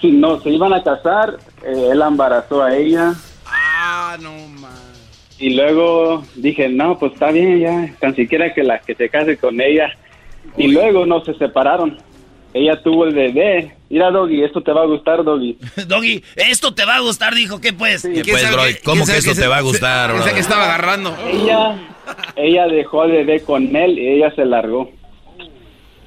Sí, 0.00 0.10
no, 0.12 0.40
se 0.40 0.48
iban 0.48 0.72
a 0.72 0.82
casar, 0.82 1.38
eh, 1.62 1.88
él 1.92 2.00
embarazó 2.00 2.62
a 2.62 2.74
ella 2.74 3.12
Ah, 3.44 4.16
no, 4.20 4.32
man. 4.48 4.70
Y 5.40 5.54
luego 5.54 6.22
dije, 6.36 6.68
no, 6.68 6.98
pues 6.98 7.14
está 7.14 7.32
bien 7.32 7.60
ya, 7.60 7.94
tan 7.98 8.14
siquiera 8.14 8.52
que 8.52 8.62
la 8.62 8.78
que 8.78 8.94
se 8.94 9.08
case 9.08 9.38
con 9.38 9.58
ella. 9.60 9.90
Y 10.56 10.68
luego 10.68 11.06
no 11.06 11.24
se 11.24 11.34
separaron. 11.34 11.98
Ella 12.52 12.82
tuvo 12.82 13.06
el 13.06 13.14
bebé. 13.14 13.74
Mira, 13.88 14.10
Doggy, 14.10 14.44
esto 14.44 14.62
te 14.62 14.72
va 14.72 14.82
a 14.82 14.86
gustar, 14.86 15.24
Doggy. 15.24 15.56
Doggy, 15.86 16.22
esto 16.36 16.74
te 16.74 16.84
va 16.84 16.96
a 16.96 17.00
gustar, 17.00 17.34
dijo, 17.34 17.58
¿qué 17.58 17.72
pues? 17.72 18.02
¿Qué 18.02 18.22
pues, 18.30 18.52
Brody? 18.52 18.74
¿Cómo 18.84 19.06
que 19.06 19.16
esto 19.16 19.34
te 19.34 19.46
va 19.46 19.58
a 19.58 19.62
gustar, 19.62 20.12
Pensé 20.12 20.34
que 20.34 20.40
estaba 20.40 20.64
agarrando. 20.64 21.16
Ella, 21.26 21.78
ella 22.36 22.66
dejó 22.66 23.02
al 23.02 23.12
bebé 23.12 23.40
con 23.40 23.74
él 23.74 23.98
y 23.98 24.08
ella 24.08 24.34
se 24.34 24.44
largó. 24.44 24.90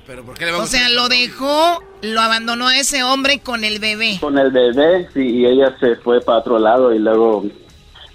Pero 0.05 0.23
¿por 0.23 0.37
qué 0.37 0.45
le 0.45 0.51
va 0.51 0.57
a 0.59 0.61
O 0.61 0.67
sea, 0.67 0.89
lo 0.89 1.07
dejó, 1.07 1.81
lo 2.01 2.21
abandonó 2.21 2.67
a 2.67 2.77
ese 2.77 3.03
hombre 3.03 3.39
con 3.39 3.63
el 3.63 3.79
bebé. 3.79 4.17
Con 4.19 4.37
el 4.37 4.51
bebé, 4.51 5.07
sí, 5.13 5.39
y 5.39 5.45
ella 5.45 5.75
se 5.79 5.95
fue 5.95 6.21
para 6.21 6.39
otro 6.39 6.59
lado 6.59 6.93
y 6.93 6.99
luego 6.99 7.45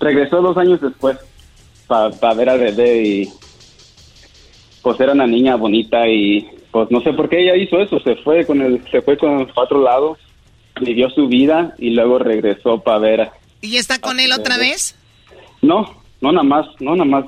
regresó 0.01 0.41
dos 0.43 0.57
años 0.57 0.81
después 0.81 1.17
para 1.87 2.35
ver 2.35 2.49
al 2.51 2.59
bebé 2.61 3.03
y 3.03 3.29
pues 4.83 5.01
era 5.01 5.13
una 5.13 5.27
niña 5.27 5.57
bonita 5.57 6.07
y 6.09 6.47
pues 6.71 6.91
no 6.91 7.01
sé 7.01 7.13
por 7.15 7.29
qué 7.29 7.43
ella 7.43 7.57
hizo 7.57 7.81
eso, 7.81 7.99
se 8.01 8.17
fue 8.17 8.45
con 8.47 8.61
el, 8.61 8.83
se 8.91 9.01
fue 9.03 9.17
con 9.17 9.41
el 9.41 9.49
otro 9.55 9.83
lado, 9.83 10.17
vivió 10.81 11.09
su 11.11 11.27
vida 11.29 11.75
y 11.79 11.91
luego 11.91 12.19
regresó 12.19 12.81
para 12.83 12.99
ver. 12.99 13.21
a- 13.23 13.33
¿Y 13.61 13.77
está 13.77 13.99
con 14.01 14.21
él 14.21 14.33
otra 14.33 14.57
vez? 14.59 14.95
No, 15.63 16.03
no 16.21 16.31
nada 16.33 16.45
más, 16.45 16.67
no 16.81 16.95
nada 16.95 17.05
más. 17.11 17.25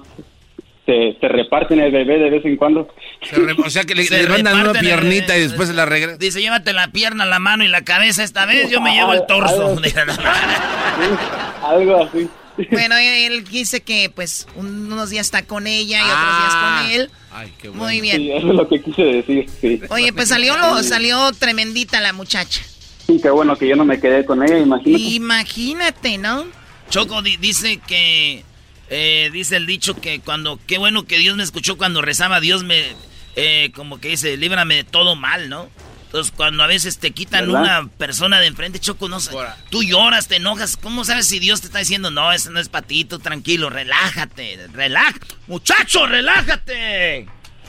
Se, 0.86 1.16
se 1.20 1.28
reparten 1.28 1.78
el 1.80 1.90
bebé 1.92 2.18
de 2.18 2.30
vez 2.30 2.44
en 2.44 2.56
cuando. 2.56 2.88
Se 3.22 3.36
re- 3.36 3.54
o 3.64 3.70
sea 3.70 3.84
que 3.84 3.94
le, 3.94 4.04
Se 4.04 4.22
le 4.22 4.28
mandan 4.28 4.60
una 4.60 4.80
piernita 4.80 5.36
y 5.36 5.40
después 5.42 5.68
se 5.68 5.74
la 5.74 5.86
regresa. 5.86 6.18
Dice, 6.18 6.40
llévate 6.40 6.72
la 6.72 6.88
pierna, 6.88 7.24
la 7.26 7.38
mano 7.38 7.64
y 7.64 7.68
la 7.68 7.82
cabeza 7.82 8.22
esta 8.22 8.44
vez, 8.46 8.70
yo 8.70 8.80
me 8.80 8.94
llevo 8.94 9.12
el 9.12 9.24
torso. 9.26 9.76
Algo 11.64 11.96
así. 12.04 12.28
Bueno, 12.70 12.96
él 12.96 13.44
dice 13.44 13.80
que 13.80 14.10
pues 14.14 14.46
unos 14.56 15.10
días 15.10 15.26
está 15.26 15.44
con 15.44 15.66
ella 15.66 15.98
y 16.00 16.04
otros 16.04 16.38
días 16.38 16.54
con 16.54 16.90
él. 16.92 17.10
Ay, 17.32 17.52
qué 17.60 17.70
Muy 17.70 18.00
bien. 18.00 18.16
Sí, 18.16 18.30
eso 18.32 18.48
es 18.48 18.54
lo 18.54 18.68
que 18.68 18.82
quise 18.82 19.02
decir, 19.02 19.46
sí. 19.60 19.80
Oye, 19.90 20.12
pues 20.12 20.28
salió 20.28 20.56
lo, 20.58 20.82
salió 20.82 21.30
tremendita 21.32 22.00
la 22.00 22.12
muchacha. 22.12 22.60
Sí, 23.06 23.18
qué 23.22 23.30
bueno 23.30 23.56
que 23.56 23.68
yo 23.68 23.76
no 23.76 23.84
me 23.84 24.00
quedé 24.00 24.24
con 24.24 24.42
ella, 24.42 24.58
imagínate. 24.58 25.02
Imagínate, 25.04 26.18
¿no? 26.18 26.46
Choco 26.90 27.22
di- 27.22 27.36
dice 27.36 27.78
que, 27.86 28.44
eh, 28.88 29.30
dice 29.32 29.56
el 29.56 29.66
dicho 29.66 29.94
que 29.94 30.20
cuando, 30.20 30.58
qué 30.66 30.78
bueno 30.78 31.04
que 31.04 31.18
Dios 31.18 31.36
me 31.36 31.42
escuchó 31.42 31.76
cuando 31.78 32.02
rezaba, 32.02 32.40
Dios 32.40 32.64
me, 32.64 32.82
eh, 33.36 33.70
como 33.74 34.00
que 34.00 34.08
dice, 34.08 34.36
líbrame 34.36 34.74
de 34.76 34.84
todo 34.84 35.14
mal, 35.16 35.48
¿no? 35.48 35.68
Entonces, 36.10 36.34
cuando 36.36 36.64
a 36.64 36.66
veces 36.66 36.98
te 36.98 37.12
quitan 37.12 37.46
¿Verdad? 37.46 37.62
una 37.62 37.88
persona 37.96 38.40
de 38.40 38.48
enfrente, 38.48 38.80
Choco, 38.80 39.08
no 39.08 39.20
sé, 39.20 39.30
tú 39.68 39.84
lloras, 39.84 40.26
te 40.26 40.36
enojas, 40.36 40.76
¿cómo 40.76 41.04
sabes 41.04 41.28
si 41.28 41.38
Dios 41.38 41.60
te 41.60 41.68
está 41.68 41.78
diciendo, 41.78 42.10
no, 42.10 42.32
eso 42.32 42.50
no 42.50 42.58
es 42.58 42.68
para 42.68 42.84
ti, 42.84 43.04
tú 43.04 43.20
tranquilo, 43.20 43.70
relájate, 43.70 44.58
relájate, 44.72 45.36
muchacho, 45.46 46.06
relájate? 46.06 47.26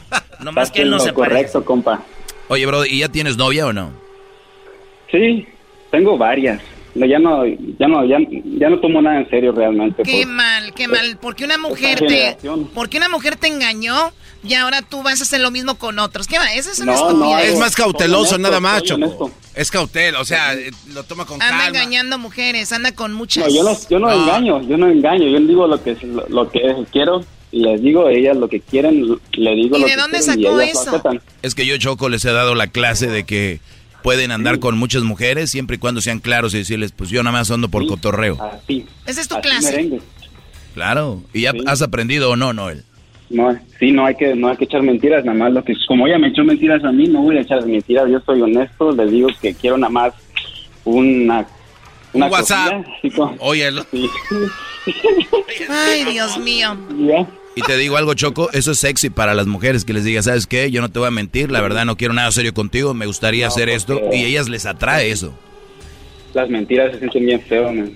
Nomás 0.39 0.69
Estás 0.69 0.71
que 0.71 0.81
él 0.81 0.89
no 0.89 0.97
se 0.97 1.13
parece. 1.13 1.35
correcto, 1.35 1.65
compa. 1.65 2.03
Oye, 2.47 2.65
bro, 2.65 2.83
¿y 2.83 3.01
ya 3.01 3.09
tienes 3.09 3.37
novia 3.37 3.67
o 3.67 3.73
no? 3.73 3.93
Sí, 5.11 5.47
tengo 5.91 6.17
varias. 6.17 6.59
No, 6.95 7.05
ya 7.05 7.19
no, 7.19 7.45
ya 7.45 7.87
no, 7.87 8.05
ya, 8.05 8.17
ya 8.57 8.69
no 8.71 8.79
tomo 8.79 9.03
nada 9.03 9.19
en 9.19 9.29
serio 9.29 9.51
realmente. 9.51 10.01
Qué 10.01 10.25
mal, 10.25 10.73
qué 10.73 10.87
mal. 10.87 11.19
Porque 11.21 11.45
una 11.45 11.59
mujer 11.59 11.99
te, 11.99 12.09
generación. 12.09 12.71
porque 12.73 12.97
una 12.97 13.07
mujer 13.07 13.35
te 13.35 13.47
engañó 13.47 14.11
y 14.43 14.53
ahora 14.55 14.81
tú 14.81 15.03
vas 15.03 15.19
a 15.19 15.23
hacer 15.23 15.41
lo 15.41 15.51
mismo 15.51 15.75
con 15.75 15.99
otros. 15.99 16.27
¿Qué 16.27 16.37
va? 16.37 16.53
Es 16.53 16.79
una 16.79 16.93
No, 16.93 17.09
estupidez. 17.09 17.53
es 17.53 17.59
más 17.59 17.75
cauteloso, 17.75 18.35
honesto, 18.35 18.37
nada 18.39 18.59
más, 18.59 18.83
Choco. 18.83 19.31
Es 19.53 19.69
cautela, 19.69 20.19
o 20.19 20.25
sea, 20.25 20.53
eh, 20.53 20.71
lo 20.93 21.03
toma 21.03 21.25
con 21.25 21.41
Anda 21.41 21.49
calma. 21.63 21.67
engañando 21.67 22.17
mujeres, 22.17 22.71
anda 22.71 22.93
con 22.93 23.13
muchas. 23.13 23.45
No, 23.45 23.49
yo 23.53 23.63
no, 23.63 23.77
yo 23.89 23.99
no, 23.99 24.11
engaño, 24.11 24.61
yo 24.67 24.77
no 24.77 24.87
engaño, 24.89 25.27
yo 25.27 25.39
digo 25.41 25.67
lo 25.67 25.83
que 25.83 25.95
lo, 26.05 26.27
lo 26.29 26.49
que 26.49 26.61
quiero 26.91 27.23
y 27.51 27.59
les 27.61 27.81
digo 27.81 28.07
a 28.07 28.11
ellas 28.13 28.37
lo 28.37 28.47
que 28.47 28.61
quieren, 28.61 29.19
le 29.33 29.55
digo 29.55 29.77
¿Y 29.77 29.81
lo 29.81 29.85
de 29.87 29.93
que 29.93 29.99
dónde 29.99 30.19
quieren 30.19 30.39
y 30.39 30.43
sacó 30.43 30.61
ellas 30.61 30.85
lo 30.85 30.97
eso? 30.97 31.19
Es 31.41 31.53
que 31.53 31.65
yo, 31.65 31.77
Choco, 31.77 32.07
les 32.07 32.23
he 32.23 32.31
dado 32.31 32.55
la 32.55 32.67
clase 32.67 33.07
de 33.07 33.25
que 33.25 33.59
pueden 34.03 34.31
andar 34.31 34.59
con 34.59 34.77
muchas 34.77 35.03
mujeres 35.03 35.51
siempre 35.51 35.75
y 35.75 35.79
cuando 35.79 35.99
sean 36.01 36.19
claros 36.19 36.53
y 36.53 36.59
decirles, 36.59 36.93
pues 36.93 37.09
yo 37.09 37.21
nada 37.21 37.37
más 37.37 37.51
ando 37.51 37.67
por 37.69 37.85
cotorreo. 37.87 38.37
Así. 38.41 38.85
Esa 39.05 39.19
es 39.21 39.27
tu 39.27 39.35
así 39.35 39.41
clase. 39.49 39.71
merengue. 39.71 40.01
Claro. 40.73 41.21
¿Y 41.33 41.41
ya 41.41 41.53
has 41.67 41.81
aprendido 41.81 42.31
o 42.31 42.35
no, 42.37 42.53
Noel? 42.53 42.85
No, 43.31 43.57
sí, 43.79 43.91
no 43.91 44.05
hay 44.05 44.15
que 44.15 44.35
no 44.35 44.49
hay 44.49 44.57
que 44.57 44.65
echar 44.65 44.81
mentiras, 44.83 45.23
nada 45.23 45.37
más 45.37 45.53
lo 45.53 45.63
que 45.63 45.73
como 45.87 46.05
ella 46.07 46.17
me 46.19 46.27
echó 46.27 46.43
mentiras 46.43 46.83
a 46.83 46.91
mí, 46.91 47.07
no 47.07 47.21
voy 47.21 47.37
a 47.37 47.41
echar 47.41 47.65
mentiras, 47.65 48.09
yo 48.09 48.19
soy 48.25 48.41
honesto, 48.41 48.91
les 48.91 49.09
digo 49.09 49.29
que 49.41 49.53
quiero 49.53 49.77
nada 49.77 49.91
más 49.91 50.13
una 50.83 51.45
una 52.13 52.25
Un 52.25 52.31
WhatsApp. 52.31 52.85
Óyelo. 53.39 53.85
sí. 53.91 54.05
Ay, 55.69 56.03
Dios 56.05 56.37
mío. 56.39 56.77
Ya. 56.99 57.27
Y 57.55 57.61
te 57.61 57.77
digo 57.77 57.97
algo, 57.97 58.13
Choco, 58.13 58.49
eso 58.53 58.71
es 58.71 58.79
sexy 58.79 59.09
para 59.09 59.33
las 59.33 59.45
mujeres, 59.47 59.83
que 59.85 59.93
les 59.93 60.03
diga, 60.05 60.21
¿sabes 60.21 60.47
qué? 60.47 60.71
Yo 60.71 60.81
no 60.81 60.89
te 60.89 60.99
voy 60.99 61.07
a 61.09 61.11
mentir, 61.11 61.51
la 61.51 61.61
verdad 61.61 61.85
no 61.85 61.97
quiero 61.97 62.13
nada 62.13 62.31
serio 62.31 62.53
contigo, 62.53 62.93
me 62.93 63.05
gustaría 63.05 63.45
No, 63.45 63.51
hacer 63.51 63.69
esto, 63.69 63.99
porque- 63.99 64.17
y 64.17 64.23
ellas 64.25 64.47
les 64.49 64.65
atrae 64.65 65.11
eso. 65.11 65.33
Las 66.33 66.49
mentiras 66.49 66.91
se 66.93 66.99
sienten 66.99 67.25
bien 67.25 67.41
feo, 67.41 67.71
man. 67.73 67.91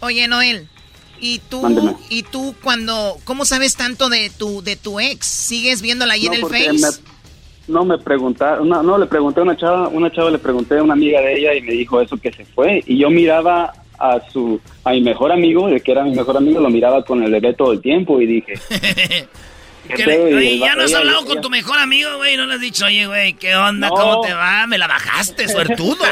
Oye, 0.00 0.26
Noel, 0.28 0.66
¿y 1.20 1.38
tú, 1.50 1.62
Mándeme. 1.62 1.94
y 2.10 2.22
tú 2.22 2.54
cuando, 2.62 3.16
cómo 3.24 3.44
sabes 3.44 3.76
tanto 3.76 4.08
de 4.08 4.30
tu, 4.30 4.62
de 4.62 4.76
tu 4.76 5.00
ex? 5.00 5.26
¿Sigues 5.26 5.82
viéndola 5.82 6.14
ahí 6.14 6.26
No, 6.26 6.32
en 6.34 6.40
el 6.40 6.46
Face? 6.46 6.72
me- 6.72 7.18
no 7.68 7.84
me 7.84 7.98
preguntaron, 7.98 8.66
no, 8.68 8.82
no, 8.82 8.96
le 8.96 9.04
pregunté 9.06 9.40
a 9.40 9.42
una 9.42 9.56
chava, 9.56 9.88
una 9.88 10.10
chava 10.10 10.30
le 10.30 10.38
pregunté 10.38 10.78
a 10.78 10.82
una 10.82 10.94
amiga 10.94 11.20
de 11.20 11.38
ella 11.38 11.54
y 11.54 11.60
me 11.60 11.72
dijo 11.72 12.00
eso 12.00 12.16
que 12.16 12.32
se 12.32 12.44
fue 12.46 12.82
y 12.86 12.96
yo 12.98 13.10
miraba 13.10 13.74
a 13.98 14.20
su 14.32 14.58
a 14.84 14.92
mi 14.92 15.02
mejor 15.02 15.32
amigo, 15.32 15.68
de 15.68 15.80
que 15.80 15.92
era 15.92 16.02
mi 16.04 16.14
mejor 16.14 16.36
amigo, 16.38 16.60
lo 16.60 16.70
miraba 16.70 17.04
con 17.04 17.22
el 17.22 17.30
bebé 17.30 17.52
todo 17.52 17.72
el 17.72 17.82
tiempo 17.82 18.20
y 18.22 18.26
dije, 18.26 18.54
¿qué 19.94 20.06
le- 20.06 20.34
oye, 20.36 20.52
el 20.54 20.58
ya 20.60 20.74
no 20.76 20.82
has 20.84 20.90
ella- 20.90 20.98
hablado 21.00 21.18
ella- 21.20 21.26
con 21.28 21.40
tu 21.42 21.50
mejor 21.50 21.78
amigo, 21.78 22.08
güey. 22.16 22.36
No 22.38 22.46
le 22.46 22.54
has 22.54 22.60
dicho, 22.60 22.86
oye, 22.86 23.06
güey, 23.06 23.34
¿qué 23.34 23.54
onda? 23.56 23.88
No. 23.88 23.94
¿Cómo 23.94 24.20
te 24.22 24.32
va? 24.32 24.66
Me 24.66 24.78
la 24.78 24.86
bajaste, 24.86 25.46
suertudo. 25.52 26.04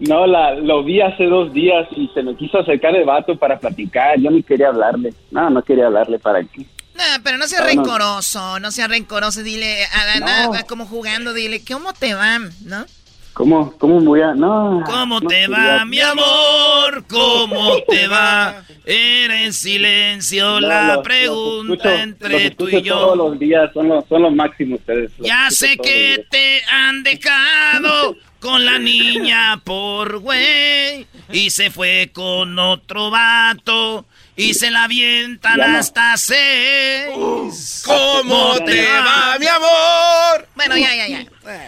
No, 0.00 0.26
la, 0.26 0.54
lo 0.54 0.82
vi 0.82 1.00
hace 1.00 1.24
dos 1.26 1.52
días 1.52 1.86
y 1.94 2.08
se 2.14 2.22
me 2.22 2.34
quiso 2.34 2.58
acercar 2.58 2.96
el 2.96 3.04
vato 3.04 3.36
para 3.36 3.58
platicar. 3.58 4.18
Yo 4.18 4.30
ni 4.30 4.42
quería 4.42 4.68
hablarle. 4.68 5.12
No, 5.30 5.50
no 5.50 5.62
quería 5.62 5.86
hablarle 5.86 6.18
para 6.18 6.42
qué. 6.42 6.60
No, 6.94 7.04
pero 7.22 7.38
no 7.38 7.46
sea 7.46 7.60
No, 7.60 7.64
no. 7.66 7.70
rencoroso, 7.70 8.60
no 8.60 8.70
sea 8.70 8.88
rencoroso. 8.88 9.42
Dile, 9.42 9.84
a 9.86 10.04
la 10.06 10.20
No. 10.20 10.26
nada, 10.26 10.62
como 10.64 10.86
jugando, 10.86 11.32
dile, 11.34 11.62
¿cómo 11.70 11.92
te 11.92 12.14
va? 12.14 12.38
¿No? 12.64 12.84
¿Cómo, 13.32 13.72
cómo 13.78 14.00
voy 14.00 14.20
a...? 14.22 14.34
No. 14.34 14.82
¿Cómo 14.84 15.20
no 15.20 15.28
te 15.28 15.46
va, 15.46 15.84
mi 15.84 16.00
amor? 16.00 17.04
¿Cómo 17.08 17.76
te 17.88 18.08
va? 18.08 18.64
Era 18.84 19.42
en 19.44 19.52
silencio 19.52 20.60
No, 20.60 20.66
la 20.66 21.00
pregunta 21.02 21.74
escucho- 21.74 22.02
entre 22.02 22.50
tú 22.50 22.68
y 22.68 22.82
yo. 22.82 22.98
Todos 22.98 23.16
los 23.18 23.38
días 23.38 23.70
son 23.72 23.88
los, 23.88 24.04
son 24.08 24.22
los 24.22 24.34
máximos 24.34 24.80
ustedes. 24.80 25.12
los 25.18 25.26
Ya 25.28 25.48
sé 25.50 25.76
que 25.76 26.26
te 26.28 26.60
han 26.70 27.02
dejado 27.02 28.16
con 28.40 28.64
la 28.64 28.78
niña 28.78 29.60
por 29.64 30.18
güey 30.18 31.06
y 31.32 31.50
se 31.50 31.70
fue 31.70 32.10
con 32.12 32.58
otro 32.58 33.10
vato 33.10 34.06
y 34.36 34.54
se 34.54 34.70
la 34.70 34.84
avientan 34.84 35.58
no. 35.58 35.78
hasta 35.78 36.16
seis. 36.16 37.82
¿Cómo 37.84 38.54
te 38.64 38.86
va, 38.86 39.36
mi 39.38 39.46
amor? 39.46 40.48
Bueno, 40.54 40.76
ya, 40.76 40.94
ya, 40.96 41.08
ya. 41.08 41.26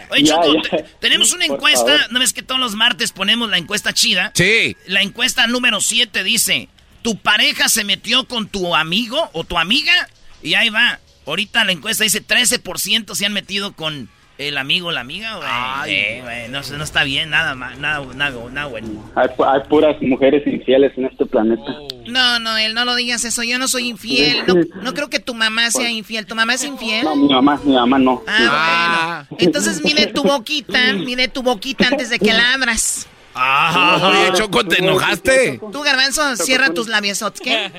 Oye, 0.09 0.23
Ya, 0.23 0.35
Choco, 0.35 0.55
ya. 0.55 0.69
te- 0.69 0.83
tenemos 0.99 1.31
una 1.33 1.45
Por 1.45 1.55
encuesta, 1.55 1.85
favor. 1.85 2.11
¿no 2.11 2.19
ves 2.19 2.33
que 2.33 2.41
todos 2.41 2.59
los 2.59 2.73
martes 2.75 3.11
ponemos 3.11 3.49
la 3.49 3.57
encuesta 3.57 3.93
chida? 3.93 4.31
Sí. 4.33 4.75
La 4.87 5.01
encuesta 5.01 5.45
número 5.47 5.81
7 5.81 6.23
dice, 6.23 6.69
¿tu 7.01 7.17
pareja 7.17 7.69
se 7.69 7.83
metió 7.83 8.27
con 8.27 8.47
tu 8.47 8.75
amigo 8.75 9.29
o 9.33 9.43
tu 9.43 9.57
amiga? 9.57 9.93
Y 10.41 10.55
ahí 10.55 10.69
va. 10.69 10.99
Ahorita 11.25 11.63
la 11.63 11.71
encuesta 11.71 12.03
dice 12.03 12.25
13% 12.25 13.15
se 13.15 13.25
han 13.25 13.33
metido 13.33 13.73
con 13.73 14.09
el 14.47 14.57
amigo 14.57 14.87
o 14.87 14.91
la 14.91 15.01
amiga, 15.01 15.35
güey. 15.37 15.93
Eh, 15.95 16.21
güey, 16.23 16.49
no, 16.49 16.61
no 16.77 16.83
está 16.83 17.03
bien, 17.03 17.29
nada 17.29 17.55
más, 17.55 17.77
nada, 17.79 18.05
nada, 18.15 18.35
nada 18.51 18.67
bueno. 18.67 18.87
Hay, 19.15 19.27
pu- 19.29 19.45
hay 19.51 19.61
puras 19.69 19.95
mujeres 20.01 20.45
infieles 20.47 20.91
en 20.97 21.05
este 21.05 21.25
planeta. 21.25 21.63
No, 22.07 22.39
no, 22.39 22.57
él 22.57 22.73
no 22.73 22.85
lo 22.85 22.95
digas 22.95 23.23
eso. 23.25 23.43
Yo 23.43 23.57
no 23.59 23.67
soy 23.67 23.87
infiel. 23.89 24.43
No, 24.47 24.55
no 24.81 24.93
creo 24.93 25.09
que 25.09 25.19
tu 25.19 25.33
mamá 25.33 25.71
sea 25.71 25.89
infiel. 25.89 26.25
¿Tu 26.25 26.35
mamá 26.35 26.53
es 26.55 26.63
infiel? 26.63 27.05
No, 27.05 27.15
mi 27.15 27.29
mamá, 27.33 27.59
mi 27.63 27.73
mamá 27.73 27.97
no. 27.99 28.21
Ah, 28.27 29.25
bueno. 29.27 29.37
Entonces 29.41 29.83
mide 29.83 30.07
tu 30.07 30.23
boquita, 30.23 30.93
mide 30.93 31.27
tu 31.27 31.41
boquita 31.43 31.87
antes 31.87 32.09
de 32.09 32.19
que 32.19 32.33
la 32.33 32.53
abras. 32.53 33.07
Ah, 33.35 33.99
oye, 34.03 34.37
Choco, 34.37 34.63
¿te 34.65 34.79
enojaste? 34.79 35.59
Tú, 35.71 35.81
Garbanzo, 35.81 36.35
cierra 36.35 36.71
tus 36.73 36.87
labios, 36.87 37.23
¿qué? 37.43 37.71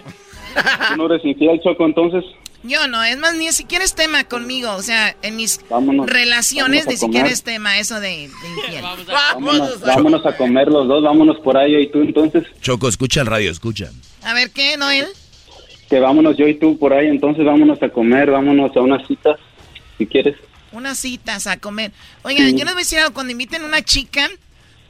¿Tú 0.89 0.97
no 0.97 1.07
eres 1.07 1.25
infiel, 1.25 1.61
Choco, 1.63 1.85
entonces? 1.85 2.25
Yo 2.67 2.89
no, 2.89 3.05
es 3.05 3.19
más, 3.19 3.35
ni 3.37 3.53
siquiera 3.53 3.85
es 3.85 3.95
tema 3.95 4.25
conmigo. 4.25 4.73
O 4.73 4.83
sea, 4.83 5.15
en 5.23 5.37
mis 5.37 5.61
Vámonos, 5.69 6.07
relaciones 6.09 6.85
vámonos 6.85 6.87
a 6.87 6.91
ni 6.91 6.97
siquiera 6.97 7.29
es 7.29 7.43
tema 7.43 7.79
eso 7.79 8.01
de, 8.01 8.09
de 8.09 8.23
infiel. 8.57 8.83
Vámonos, 9.07 9.81
vámonos 9.81 10.27
a 10.27 10.37
comer 10.37 10.69
los 10.69 10.89
dos, 10.89 11.05
vámonos 11.05 11.39
por 11.41 11.57
ahí 11.59 11.73
yo 11.73 11.79
y 11.79 11.91
tú 11.91 12.01
entonces. 12.01 12.45
Choco, 12.63 12.89
escucha 12.89 13.21
el 13.21 13.27
radio, 13.27 13.51
escucha. 13.51 13.91
A 14.23 14.33
ver, 14.33 14.51
¿qué, 14.51 14.77
Noel? 14.79 15.07
Que 15.91 16.01
vámonos 16.01 16.37
yo 16.39 16.49
y 16.49 16.55
tú 16.59 16.79
por 16.79 16.95
ahí, 16.95 17.07
entonces 17.09 17.45
vámonos 17.45 17.83
a 17.83 17.89
comer, 17.91 18.31
vámonos 18.31 18.75
a 18.75 18.81
unas 18.81 19.07
citas, 19.07 19.39
si 19.99 20.07
quieres. 20.07 20.35
Unas 20.73 20.99
citas 20.99 21.47
a 21.47 21.59
comer. 21.59 21.93
Oigan, 22.23 22.49
Sí. 22.51 22.57
yo 22.57 22.65
les 22.65 22.73
voy 22.75 22.81
a 22.81 22.85
decir 22.85 22.99
algo. 22.99 23.13
Cuando 23.13 23.31
inviten 23.33 23.63
a 23.63 23.67
una 23.67 23.83
chica 23.83 24.29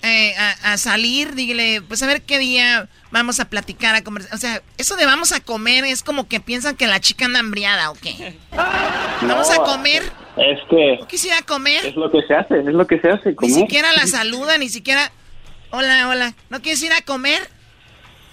eh, 0.02 0.34
a, 0.36 0.72
a 0.74 0.78
salir, 0.78 1.34
dígale, 1.34 1.82
pues 1.82 2.02
a 2.02 2.06
ver 2.06 2.22
qué 2.22 2.38
día 2.38 2.88
vamos 3.14 3.40
a 3.40 3.46
platicar, 3.46 3.94
a 3.94 4.02
conversar. 4.04 4.34
O 4.34 4.38
sea, 4.38 4.60
eso 4.76 4.96
de 4.96 5.06
vamos 5.06 5.32
a 5.32 5.40
comer 5.40 5.84
es 5.84 6.02
como 6.02 6.28
que 6.28 6.40
piensan 6.40 6.76
que 6.76 6.86
la 6.86 7.00
chica 7.00 7.24
anda 7.24 7.40
hambriada 7.40 7.90
o 7.90 7.94
qué. 7.94 8.36
Vamos 9.22 9.48
a 9.50 9.56
No, 9.56 9.64
comer. 9.64 10.02
Es 10.36 10.58
que 10.68 10.98
Quisiera 11.08 11.40
comer. 11.42 11.86
es 11.86 11.96
lo 11.96 12.10
que 12.10 12.20
se 12.26 12.34
hace, 12.34 12.58
es 12.58 12.64
lo 12.66 12.86
que 12.86 12.98
se 13.00 13.08
hace, 13.08 13.34
Ni 13.40 13.50
siquiera 13.50 13.92
la 13.92 14.06
saluda, 14.06 14.58
ni 14.58 14.68
siquiera. 14.68 15.10
Hola, 15.70 16.08
hola. 16.08 16.34
¿No 16.50 16.60
quieres 16.60 16.82
ir 16.82 16.92
a 16.92 17.00
comer? 17.02 17.48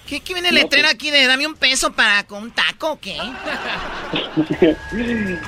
¿Qué, 0.08 0.20
qué 0.20 0.34
viene 0.34 0.50
el 0.50 0.56
No, 0.56 0.62
letrero 0.62 0.88
pues- 0.88 0.96
aquí 0.96 1.10
de 1.10 1.26
dame 1.26 1.48
un 1.48 1.56
peso 1.56 1.94
para 1.94 2.24
con 2.26 2.44
un 2.44 2.52
taco 2.52 2.94
o 2.94 3.00
qué? 3.00 3.18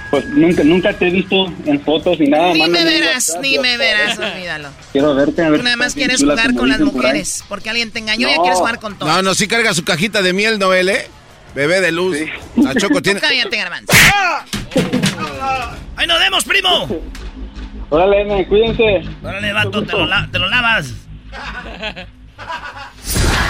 pues 0.09 0.25
nunca, 0.29 0.63
nunca 0.63 0.93
te 0.93 1.07
he 1.07 1.11
visto 1.11 1.51
en 1.65 1.81
fotos 1.81 2.19
ni 2.19 2.27
nada. 2.27 2.53
Ni 2.53 2.67
me 2.69 2.83
verás, 2.85 3.29
WhatsApp, 3.29 3.41
ni 3.41 3.59
me 3.59 3.77
verás, 3.77 4.19
olvídalo. 4.33 4.69
Quiero 4.91 5.15
verte, 5.15 5.43
a 5.43 5.49
ver 5.49 5.59
Tú 5.59 5.63
nada 5.63 5.75
más 5.75 5.93
quieres 5.93 6.19
chula, 6.19 6.33
jugar 6.33 6.55
con 6.55 6.69
las 6.69 6.77
por 6.77 6.93
mujeres, 6.93 7.43
porque 7.49 7.69
alguien 7.69 7.91
te 7.91 7.99
engañó 7.99 8.27
y 8.27 8.31
ya 8.31 8.37
quieres 8.37 8.59
jugar 8.59 8.79
con 8.79 8.97
todos. 8.97 9.11
No, 9.11 9.21
no, 9.21 9.35
sí 9.35 9.47
carga 9.47 9.73
su 9.73 9.83
cajita 9.83 10.21
de 10.21 10.33
miel, 10.33 10.59
Noel, 10.59 10.89
¿eh? 10.89 11.07
Bebé 11.55 11.81
de 11.81 11.91
luz. 11.91 12.17
A 12.65 12.73
Choco 12.73 13.01
tiene... 13.01 13.19
cállate, 13.19 13.57
garbanzo. 13.57 13.93
¡Ahí 15.95 16.07
nos 16.07 16.19
vemos, 16.19 16.43
primo! 16.45 16.87
Órale, 17.89 18.25
nene, 18.25 18.47
cuídense. 18.47 19.03
Órale, 19.21 19.53
vato, 19.53 19.83
te 19.83 19.91
lo, 19.91 20.07
te 20.31 20.39
lo 20.39 20.49
lavas. 20.49 20.87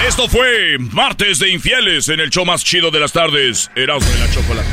Esto 0.08 0.28
fue 0.28 0.78
Martes 0.80 1.40
de 1.40 1.50
Infieles 1.52 2.10
en 2.10 2.20
el 2.20 2.30
show 2.30 2.46
más 2.46 2.64
chido 2.64 2.92
de 2.92 3.00
las 3.00 3.14
tardes, 3.14 3.72
Erasmo 3.76 4.10
de 4.12 4.20
la 4.20 4.32
Chocolata. 4.32 4.70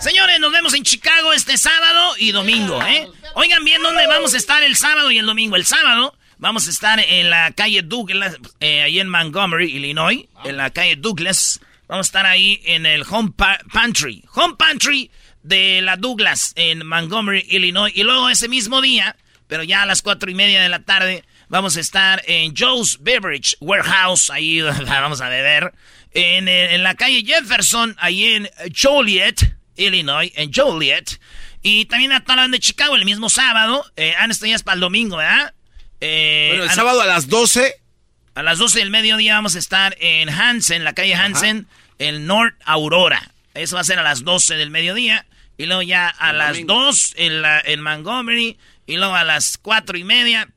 Señores, 0.00 0.40
nos 0.40 0.50
vemos 0.52 0.74
en 0.74 0.82
Chicago 0.82 1.32
este 1.32 1.58
sábado 1.58 2.14
y 2.18 2.32
domingo, 2.32 2.82
¿eh? 2.84 3.06
Oigan 3.34 3.64
bien 3.64 3.82
dónde 3.82 4.06
vamos 4.06 4.34
a 4.34 4.36
estar 4.36 4.62
el 4.62 4.76
sábado 4.76 5.10
y 5.10 5.18
el 5.18 5.26
domingo. 5.26 5.56
El 5.56 5.66
sábado 5.66 6.16
vamos 6.38 6.66
a 6.66 6.70
estar 6.70 7.00
en 7.00 7.30
la 7.30 7.50
calle 7.52 7.82
Douglas, 7.82 8.36
eh, 8.60 8.82
ahí 8.82 8.98
en 8.98 9.08
Montgomery, 9.08 9.70
Illinois, 9.76 10.24
en 10.44 10.56
la 10.56 10.70
calle 10.70 10.96
Douglas. 10.96 11.60
Vamos 11.88 12.06
a 12.06 12.08
estar 12.08 12.26
ahí 12.26 12.60
en 12.64 12.86
el 12.86 13.04
Home 13.08 13.32
Pa- 13.36 13.58
Pantry. 13.72 14.24
Home 14.34 14.54
Pantry 14.58 15.10
de 15.42 15.80
la 15.82 15.96
Douglas 15.96 16.52
en 16.56 16.86
Montgomery, 16.86 17.44
Illinois. 17.50 17.92
Y 17.94 18.02
luego 18.04 18.28
ese 18.30 18.48
mismo 18.48 18.80
día, 18.80 19.16
pero 19.48 19.62
ya 19.64 19.82
a 19.82 19.86
las 19.86 20.02
cuatro 20.02 20.30
y 20.30 20.34
media 20.34 20.62
de 20.62 20.68
la 20.68 20.80
tarde, 20.80 21.24
vamos 21.48 21.76
a 21.76 21.80
estar 21.80 22.22
en 22.26 22.54
Joe's 22.56 22.98
Beverage 23.00 23.56
Warehouse. 23.60 24.30
Ahí 24.30 24.60
vamos 24.86 25.20
a 25.20 25.28
beber. 25.28 25.72
En, 26.12 26.48
eh, 26.48 26.74
en 26.74 26.82
la 26.82 26.94
calle 26.94 27.24
Jefferson, 27.24 27.96
ahí 27.98 28.24
en 28.24 28.48
Joliet, 28.74 29.56
Illinois, 29.76 30.32
en 30.36 30.52
Joliet. 30.52 31.18
Y 31.62 31.86
también 31.86 32.12
estarán 32.12 32.50
de 32.50 32.60
Chicago 32.60 32.96
el 32.96 33.04
mismo 33.04 33.28
sábado. 33.28 33.84
Eh, 33.96 34.14
esto 34.30 34.46
ya 34.46 34.56
es 34.56 34.62
para 34.62 34.76
el 34.76 34.80
domingo, 34.80 35.16
¿verdad? 35.16 35.52
Eh, 36.00 36.48
Bueno, 36.50 36.64
el 36.64 36.70
ah, 36.70 36.74
sábado 36.74 37.00
a 37.02 37.06
las 37.06 37.28
12. 37.28 37.74
A 38.34 38.42
las 38.42 38.58
12 38.58 38.78
del 38.78 38.90
mediodía 38.90 39.34
vamos 39.34 39.56
a 39.56 39.58
estar 39.58 39.96
en 39.98 40.28
Hansen, 40.28 40.84
la 40.84 40.92
calle 40.92 41.14
Hansen, 41.14 41.66
en 41.98 42.26
North 42.26 42.54
Aurora. 42.64 43.32
Eso 43.54 43.74
va 43.74 43.80
a 43.80 43.84
ser 43.84 43.98
a 43.98 44.04
las 44.04 44.22
12 44.22 44.54
del 44.56 44.70
mediodía. 44.70 45.26
Y 45.56 45.66
luego 45.66 45.82
ya 45.82 46.08
a 46.08 46.32
las 46.32 46.64
2 46.64 47.14
en, 47.16 47.42
la, 47.42 47.60
en 47.60 47.82
Montgomery. 47.82 48.56
Y 48.86 48.96
luego 48.96 49.16
a 49.16 49.24
las 49.24 49.58
cuatro 49.58 49.98
y 49.98 50.04
media 50.04 50.48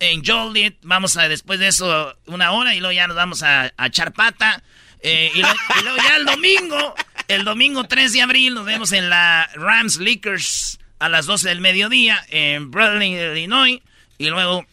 en 0.00 0.24
Joliet. 0.24 0.76
Vamos 0.82 1.16
a 1.16 1.28
después 1.28 1.60
de 1.60 1.68
eso 1.68 2.16
una 2.26 2.52
hora. 2.52 2.74
Y 2.74 2.80
luego 2.80 2.92
ya 2.92 3.06
nos 3.06 3.16
vamos 3.16 3.42
a, 3.42 3.72
a 3.76 3.86
echar 3.86 4.12
pata. 4.12 4.62
Eh, 5.02 5.30
y, 5.34 5.40
luego, 5.40 5.56
y 5.78 5.82
luego 5.82 5.98
ya 5.98 6.16
el 6.16 6.24
domingo, 6.24 6.94
el 7.28 7.44
domingo 7.44 7.84
3 7.84 8.12
de 8.12 8.22
abril, 8.22 8.54
nos 8.54 8.66
vemos 8.66 8.92
en 8.92 9.08
la 9.08 9.48
Rams 9.54 9.98
Liquors 9.98 10.78
a 10.98 11.08
las 11.08 11.26
12 11.26 11.48
del 11.48 11.60
mediodía 11.60 12.24
en 12.28 12.70
Berlin, 12.70 13.14
Illinois. 13.14 13.80
Y 14.18 14.28
luego 14.28 14.66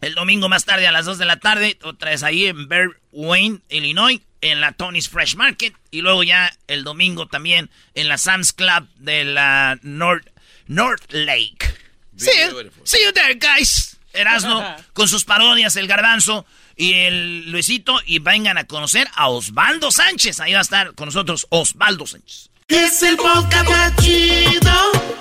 el 0.00 0.14
domingo 0.14 0.48
más 0.48 0.64
tarde 0.64 0.86
a 0.86 0.92
las 0.92 1.06
2 1.06 1.18
de 1.18 1.24
la 1.24 1.38
tarde, 1.38 1.78
otra 1.82 2.10
vez 2.10 2.22
ahí 2.22 2.46
en 2.46 2.68
Bear 2.68 2.88
Wayne, 3.12 3.60
Illinois, 3.68 4.20
en 4.40 4.60
la 4.60 4.72
Tony's 4.72 5.08
Fresh 5.08 5.36
Market. 5.36 5.74
Y 5.90 6.00
luego 6.00 6.22
ya 6.22 6.52
el 6.66 6.84
domingo 6.84 7.26
también 7.26 7.70
en 7.94 8.08
la 8.08 8.18
Sam's 8.18 8.52
Club 8.52 8.88
de 8.96 9.24
la 9.24 9.78
North, 9.82 10.28
North 10.66 11.10
Lake. 11.10 11.74
See 12.16 12.30
you, 12.30 12.70
see 12.84 13.02
you 13.04 13.12
there, 13.12 13.34
guys. 13.34 13.93
Erasno 14.14 14.64
con 14.92 15.08
sus 15.08 15.24
parodias, 15.24 15.76
el 15.76 15.86
garbanzo 15.86 16.46
y 16.76 16.92
el 16.94 17.50
Luisito. 17.50 18.00
Y 18.06 18.18
vengan 18.18 18.58
a 18.58 18.64
conocer 18.64 19.08
a 19.14 19.28
Osvaldo 19.28 19.90
Sánchez. 19.90 20.40
Ahí 20.40 20.52
va 20.52 20.60
a 20.60 20.62
estar 20.62 20.94
con 20.94 21.06
nosotros 21.06 21.46
Osvaldo 21.50 22.06
Sánchez. 22.06 22.50
Es 22.68 23.02
el 23.02 23.16
podcast 23.16 23.68
más 23.68 23.94
chido. 23.96 24.72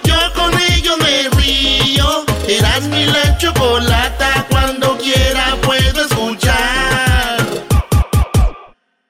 Yo 0.04 0.34
con 0.34 0.54
ello 0.72 0.98
me 0.98 1.30
río. 1.41 2.26
Eras 2.48 2.84
mi 2.84 3.06
la 3.06 3.38
chocolata. 3.38 4.46
Cuando 4.50 4.98
quiera 4.98 5.56
puedo 5.62 6.06
escuchar. 6.06 7.46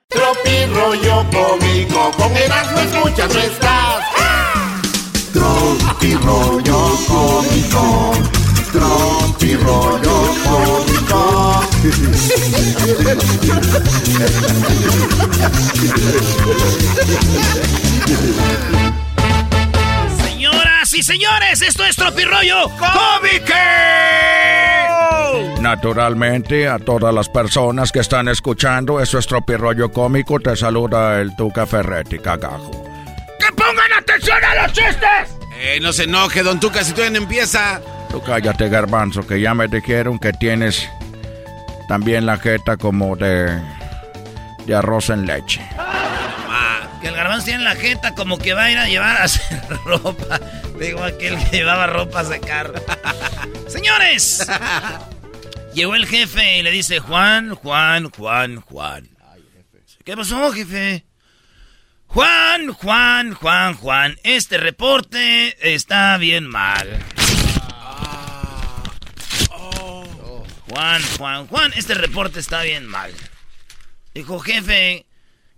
Tropi 0.09 0.65
rollo 0.73 1.25
cómico. 1.31 2.11
Con 2.17 2.35
Erasmo 2.35 2.79
escuchas 2.79 3.33
no 3.33 3.39
estás. 3.39 4.03
Tropi 5.31 6.15
rollo 6.15 6.97
cómico. 7.07 8.42
Rollo 8.73 9.99
cómico. 10.43 11.61
Señoras 20.23 20.93
y 20.93 21.03
señores, 21.03 21.61
esto 21.61 21.85
es 21.85 21.95
Tropirollo 21.95 22.69
Cómico. 22.69 23.53
Naturalmente, 25.61 26.67
a 26.67 26.79
todas 26.79 27.13
las 27.13 27.29
personas 27.29 27.91
que 27.91 27.99
están 27.99 28.27
escuchando, 28.27 28.99
eso 28.99 29.19
es 29.19 29.27
Tropirollo 29.27 29.91
Cómico, 29.91 30.39
te 30.39 30.55
saluda 30.55 31.21
el 31.21 31.35
Tuca 31.35 31.67
Ferretti, 31.67 32.17
cagajo. 32.17 32.71
¡Que 33.39 33.53
pongan 33.55 33.93
atención 33.99 34.43
a 34.43 34.63
los 34.63 34.73
chistes! 34.73 35.37
Eh, 35.59 35.79
no 35.79 35.93
se 35.93 36.05
enoje, 36.05 36.41
don 36.41 36.59
Tuca, 36.59 36.83
si 36.83 36.91
todavía 36.91 37.19
no 37.19 37.23
empieza. 37.23 37.79
Tú 38.13 38.21
cállate, 38.21 38.69
garbanzo, 38.69 39.25
que 39.25 39.41
ya 39.41 39.55
me 39.55 39.67
dijeron 39.67 40.19
que 40.19 40.33
tienes 40.33 40.87
también 41.87 42.27
la 42.27 42.37
jeta 42.37 42.77
como 42.77 43.15
de, 43.15 43.59
de 44.67 44.75
arroz 44.75 45.09
en 45.09 45.25
leche. 45.25 45.67
Que 47.01 47.07
el 47.07 47.15
garbanzo 47.15 47.45
tiene 47.47 47.63
la 47.63 47.75
jeta 47.75 48.13
como 48.13 48.37
que 48.37 48.53
va 48.53 48.65
a 48.65 48.71
ir 48.71 48.77
a 48.77 48.87
llevar 48.87 49.17
a 49.17 49.23
hacer 49.23 49.63
ropa. 49.85 50.39
Digo, 50.79 51.03
aquel 51.03 51.39
que 51.39 51.57
llevaba 51.57 51.87
ropa 51.87 52.19
a 52.19 52.25
secar. 52.25 52.71
Señores, 53.67 54.47
llegó 55.73 55.95
el 55.95 56.05
jefe 56.05 56.59
y 56.59 56.61
le 56.61 56.69
dice, 56.69 56.99
Juan, 56.99 57.55
Juan, 57.55 58.11
Juan, 58.11 58.61
Juan. 58.61 59.09
¿Qué 60.05 60.15
pasó, 60.15 60.51
jefe? 60.51 61.03
Juan, 62.05 62.73
Juan, 62.73 63.33
Juan, 63.33 63.73
Juan, 63.73 64.17
este 64.21 64.59
reporte 64.59 65.73
está 65.73 66.15
bien 66.19 66.47
mal. 66.47 66.87
Juan, 70.73 71.01
Juan, 71.19 71.47
Juan, 71.47 71.71
este 71.75 71.93
reporte 71.93 72.39
está 72.39 72.63
bien 72.63 72.87
mal. 72.87 73.13
Dijo, 74.15 74.39
jefe, 74.39 75.05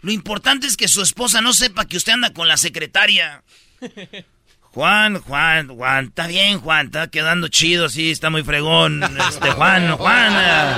lo 0.02 0.12
importante 0.12 0.68
es 0.68 0.76
que 0.76 0.90
su 0.90 1.02
esposa 1.02 1.40
no 1.40 1.54
sepa 1.54 1.86
que 1.86 1.96
usted 1.96 2.12
anda 2.14 2.34
con 2.34 2.50
la 2.50 2.58
secretaria. 2.58 3.44
Juan, 4.60 5.22
Juan, 5.22 5.70
Juan, 5.70 6.08
está 6.08 6.28
bien, 6.28 6.60
Juan, 6.60 6.88
está 6.88 7.08
quedando 7.08 7.48
chido, 7.48 7.88
sí, 7.88 8.12
está 8.12 8.30
muy 8.30 8.44
fregón. 8.44 9.02
Este, 9.30 9.52
Juan, 9.52 9.92
Juan, 9.98 10.34
eh, 10.36 10.74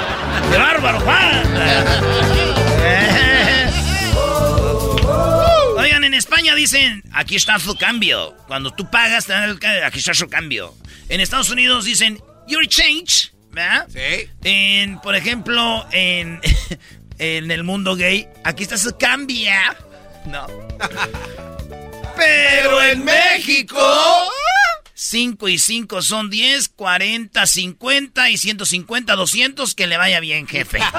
qué 0.51 0.57
bárbaro, 0.57 0.99
Juan. 0.99 1.43
Eh. 2.83 3.71
Oigan, 5.77 6.03
en 6.03 6.13
España 6.13 6.53
dicen, 6.53 7.01
aquí 7.11 7.35
está 7.35 7.57
su 7.57 7.75
cambio. 7.75 8.37
Cuando 8.45 8.69
tú 8.69 8.87
pagas, 8.91 9.31
aquí 9.31 9.97
está 9.97 10.13
su 10.13 10.29
cambio. 10.29 10.75
En 11.09 11.21
Estados 11.21 11.49
Unidos 11.49 11.85
dicen, 11.85 12.21
your 12.47 12.67
change, 12.67 13.31
¿verdad? 13.57 13.87
Sí. 13.89 14.29
En, 14.43 14.99
por 14.99 15.15
ejemplo, 15.15 15.85
en, 15.91 16.39
en 17.17 17.51
el 17.51 17.63
mundo 17.63 17.95
gay, 17.95 18.27
aquí 18.43 18.63
está 18.63 18.77
su 18.77 18.97
cambio. 18.97 19.51
No. 20.25 20.47
Pero 22.15 22.81
en 22.83 23.03
México... 23.03 23.79
5 24.93 25.47
y 25.47 25.59
5 25.59 26.01
son 26.01 26.31
10, 26.31 26.69
40, 26.69 27.45
50 27.45 28.31
y 28.31 28.37
150, 28.37 29.15
200. 29.15 29.75
Que 29.75 29.85
le 29.85 29.95
vaya 29.95 30.19
bien, 30.19 30.47
jefe. 30.47 30.79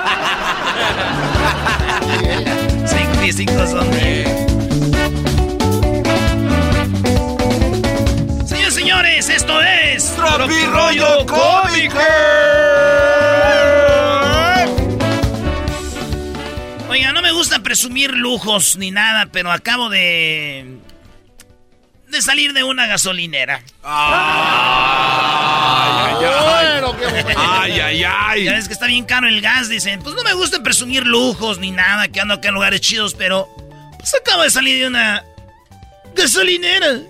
5 2.87 3.25
y 3.25 3.33
5 3.33 3.67
son 3.67 3.91
10. 3.91 4.38
Señores, 8.89 9.29
esto 9.29 9.61
es 9.61 10.17
Tropirollo 10.17 11.27
Cómico. 11.27 11.99
Oiga, 16.89 17.13
no 17.13 17.21
me 17.21 17.31
gusta 17.33 17.63
presumir 17.63 18.17
lujos 18.17 18.79
ni 18.79 18.91
nada, 18.91 19.27
pero 19.31 19.53
acabo 19.53 19.91
de. 19.91 20.79
de 22.07 22.23
salir 22.23 22.55
de 22.55 22.65
una 22.65 22.87
gasolinera. 22.87 23.61
Ay, 23.85 26.25
ay, 27.37 27.81
ay. 27.81 28.05
ay. 28.05 28.45
Ya 28.45 28.53
ves 28.53 28.69
que 28.69 28.73
está 28.73 28.87
bien 28.87 29.05
caro 29.05 29.29
el 29.29 29.43
gas, 29.43 29.69
dicen. 29.69 30.01
Pues 30.01 30.15
no 30.15 30.23
me 30.23 30.33
gusta 30.33 30.63
presumir 30.63 31.07
lujos 31.07 31.59
ni 31.59 31.73
nada, 31.73 32.09
que 32.09 32.23
ando 32.23 32.33
acá 32.33 32.49
en 32.49 32.55
lugares 32.55 32.81
chidos, 32.81 33.13
pero. 33.13 33.51
Pues 33.99 34.15
acabo 34.15 34.45
de 34.45 34.51
salir 34.51 34.81
de 34.81 34.87
una. 34.87 35.27
Gasolinera. 36.19 37.01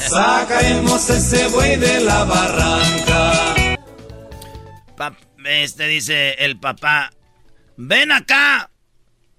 Sacaremos 0.00 1.08
ese 1.08 1.48
buey 1.48 1.76
de 1.76 2.00
la 2.00 2.24
barranca. 2.24 3.76
Pap- 4.96 5.16
este 5.46 5.86
dice 5.86 6.32
el 6.44 6.58
papá. 6.58 7.10
Ven 7.76 8.12
acá. 8.12 8.70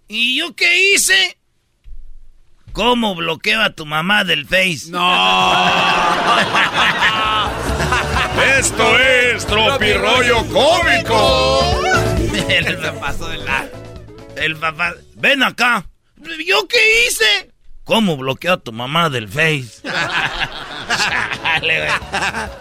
¿Y 0.07 0.39
yo 0.39 0.55
qué 0.55 0.93
hice? 0.93 1.37
¿Cómo 2.71 3.13
bloqueo 3.15 3.61
a 3.61 3.71
tu 3.71 3.85
mamá 3.85 4.23
del 4.23 4.45
Face? 4.47 4.91
Esto 8.57 8.97
es 8.99 9.45
Tropirollo 9.45 10.45
Cómico. 10.47 11.81
el 12.47 12.77
papá 12.77 13.13
de 13.13 13.37
la... 13.39 13.69
El 14.37 14.55
papá... 14.55 14.93
Ven 15.15 15.43
acá. 15.43 15.85
¿Yo 16.45 16.67
qué 16.67 17.07
hice? 17.07 17.51
¿Cómo 17.89 18.15
bloqueo 18.17 18.53
a 18.53 18.57
tu 18.57 18.71
mamá 18.71 19.09
del 19.09 19.27
Face? 19.27 19.81
Chale, 21.41 21.79
güey. 21.79 21.91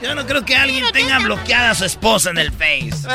Yo 0.01 0.15
no 0.15 0.25
creo 0.27 0.43
que 0.43 0.57
alguien 0.57 0.87
tenga 0.91 1.19
bloqueada 1.19 1.73
a 1.73 1.75
su 1.75 1.85
esposa 1.85 2.31
en 2.31 2.39
el 2.39 2.51
Face. 2.51 3.07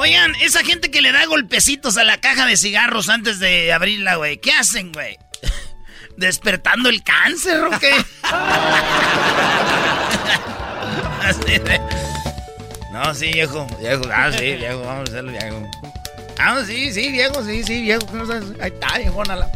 Oigan, 0.00 0.34
esa 0.40 0.64
gente 0.64 0.90
que 0.90 1.00
le 1.02 1.12
da 1.12 1.24
golpecitos 1.26 1.96
a 1.98 2.02
la 2.02 2.18
caja 2.18 2.46
de 2.46 2.56
cigarros 2.56 3.08
antes 3.08 3.38
de 3.38 3.72
abrirla, 3.72 4.16
güey. 4.16 4.38
¿Qué 4.38 4.50
hacen, 4.50 4.90
güey? 4.90 5.16
¿Despertando 6.16 6.88
el 6.88 7.04
cáncer 7.04 7.60
o 7.62 7.70
qué? 7.78 7.92
Así 11.22 11.58
de- 11.60 11.80
No, 12.92 13.14
sí, 13.14 13.30
viejo. 13.32 13.68
Viejo, 13.80 14.02
ah, 14.12 14.32
sí, 14.32 14.54
viejo, 14.56 14.80
vamos 14.80 15.08
a 15.08 15.12
hacerlo, 15.12 15.30
viejo. 15.30 15.62
Ah, 16.38 16.62
sí, 16.66 16.92
sí, 16.92 17.10
viejo, 17.10 17.42
sí, 17.44 17.64
sí, 17.64 17.82
viejo. 17.82 18.06
Ahí 18.60 18.72
está, 18.72 18.98
viejonala. 18.98 19.50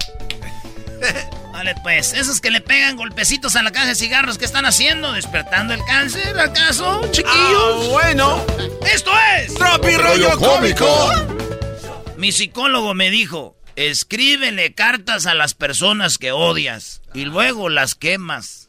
Vale, 1.52 1.74
pues, 1.82 2.14
esos 2.14 2.40
que 2.40 2.50
le 2.50 2.60
pegan 2.60 2.96
golpecitos 2.96 3.56
a 3.56 3.62
la 3.62 3.70
caja 3.70 3.86
de 3.86 3.94
cigarros, 3.94 4.38
¿qué 4.38 4.44
están 4.44 4.64
haciendo? 4.64 5.12
¿Despertando 5.12 5.74
el 5.74 5.84
cáncer, 5.84 6.38
acaso, 6.38 7.02
chiquillos? 7.10 7.34
Ah, 7.34 7.88
bueno. 7.90 8.44
Esto 8.92 9.10
es... 9.36 9.54
Tropirollo 9.54 10.38
Cómico. 10.38 11.10
Mi 12.16 12.32
psicólogo 12.32 12.94
me 12.94 13.10
dijo, 13.10 13.56
escríbele 13.76 14.74
cartas 14.74 15.26
a 15.26 15.34
las 15.34 15.54
personas 15.54 16.18
que 16.18 16.32
odias 16.32 17.02
y 17.12 17.24
luego 17.24 17.68
las 17.68 17.94
quemas. 17.94 18.68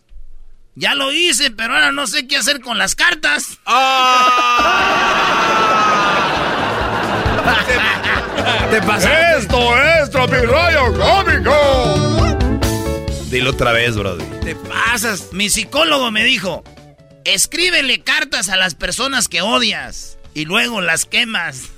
Ya 0.76 0.96
lo 0.96 1.12
hice, 1.12 1.52
pero 1.52 1.74
ahora 1.74 1.92
no 1.92 2.08
sé 2.08 2.28
qué 2.28 2.38
hacer 2.38 2.62
con 2.62 2.78
las 2.78 2.96
cartas. 2.96 3.60
¿Te 8.70 8.82
pasa? 8.82 9.38
Esto 9.38 9.78
es 9.78 10.10
Tropirollo 10.10 10.94
Cómico. 10.94 12.38
Dilo 13.30 13.52
otra 13.52 13.72
vez, 13.72 13.96
brody. 13.96 14.24
Te 14.44 14.56
pasas. 14.56 15.30
Mi 15.32 15.50
psicólogo 15.50 16.12
me 16.12 16.24
dijo, 16.24 16.64
escríbele 17.26 18.02
cartas 18.02 18.50
a 18.50 18.58
las 18.58 18.76
personas 18.76 19.28
que 19.28 19.42
odias 19.42 20.18
y 20.34 20.46
luego 20.46 20.82
las 20.82 21.06
quemas. 21.06 21.70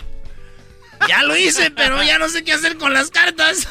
Ya 1.08 1.24
lo 1.24 1.36
hice, 1.36 1.70
pero 1.72 2.02
ya 2.04 2.18
no 2.18 2.30
sé 2.30 2.44
qué 2.44 2.54
hacer 2.54 2.78
con 2.78 2.94
las 2.94 3.10
cartas. 3.10 3.68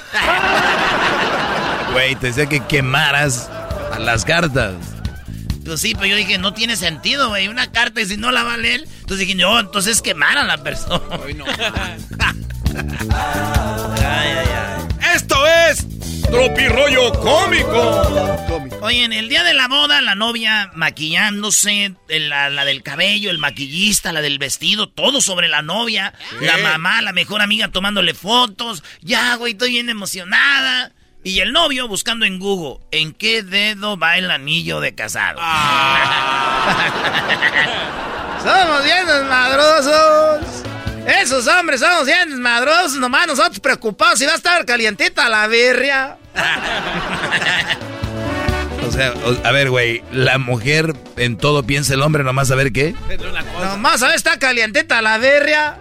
Güey, 1.93 2.15
te 2.17 2.27
decía 2.29 2.47
que 2.47 2.61
quemaras 2.67 3.49
las 3.99 4.25
cartas. 4.25 4.75
Pues 5.65 5.81
sí, 5.81 5.95
pero 5.95 6.07
yo 6.07 6.17
dije, 6.17 6.39
no 6.39 6.53
tiene 6.53 6.77
sentido, 6.77 7.29
güey. 7.29 7.49
Una 7.49 7.71
carta 7.71 8.01
y 8.01 8.07
si 8.07 8.17
no 8.17 8.33
la 8.33 8.43
va 8.43 8.55
a 8.55 8.57
leer. 8.59 8.83
Entonces 9.01 9.19
dije, 9.21 9.35
no, 9.35 9.59
entonces 9.61 10.03
quemar 10.03 10.37
a 10.37 10.45
la 10.45 10.59
persona. 10.63 11.03
ay, 11.25 11.37
ay, 13.11 14.29
ay. 14.29 15.15
Esto 15.15 15.47
es 15.47 15.87
Tropirollo 16.31 17.13
Cómico. 17.21 18.79
Oye, 18.81 19.05
en 19.05 19.13
el 19.13 19.29
día 19.29 19.45
de 19.45 19.53
la 19.53 19.69
boda, 19.69 20.01
la 20.01 20.15
novia 20.15 20.71
maquillándose, 20.75 21.95
la, 22.09 22.49
la, 22.49 22.65
del 22.65 22.83
cabello, 22.83 23.31
el 23.31 23.37
maquillista, 23.39 24.13
la 24.13 24.23
del 24.23 24.39
vestido, 24.39 24.89
todo 24.89 25.21
sobre 25.21 25.49
la 25.49 25.61
novia. 25.63 26.15
La 26.41 26.57
mamá, 26.57 27.03
la 27.03 27.13
mejor 27.13 27.43
amiga 27.43 27.69
tomándole 27.69 28.15
fotos. 28.15 28.83
Ya, 29.03 29.35
güey, 29.37 29.53
estoy 29.53 29.71
bien 29.71 29.91
emocionada. 29.91 30.93
Y 31.25 31.41
el 31.41 31.53
novio 31.53 31.87
buscando 31.87 32.25
en 32.25 32.39
Google, 32.41 32.85
¿en 32.91 33.13
qué 33.13 33.43
dedo 33.43 33.97
va 33.97 34.17
el 34.19 34.31
anillo 34.31 34.81
de 34.81 34.95
casado? 34.95 35.39
Ah. 35.41 36.89
somos 38.43 38.83
bien 38.83 39.07
desmadrosos. 39.07 40.62
Esos 41.07 41.47
hombres 41.49 41.81
somos 41.81 42.07
bien 42.07 42.31
desmadrosos, 42.31 42.95
nomás 42.95 43.27
nosotros 43.27 43.61
preocupados 43.61 44.19
si 44.19 44.27
va 44.27 44.33
a 44.33 44.37
estar 44.37 44.65
calientita 44.65 45.29
la 45.29 45.47
birria. 45.49 46.17
o 48.87 48.93
sea, 48.93 49.13
a 49.43 49.51
ver, 49.51 49.71
güey, 49.71 50.05
la 50.13 50.39
mujer 50.39 50.95
en 51.17 51.37
todo 51.37 51.65
piensa 51.65 51.95
el 51.95 52.03
hombre, 52.03 52.23
nomás 52.23 52.53
a 52.53 52.55
ver 52.55 52.73
qué. 52.73 52.95
Nomás 53.61 54.03
a 54.03 54.07
ver, 54.07 54.17
está 54.17 54.39
calientita 54.39 55.03
la 55.03 55.19
birria. 55.19 55.81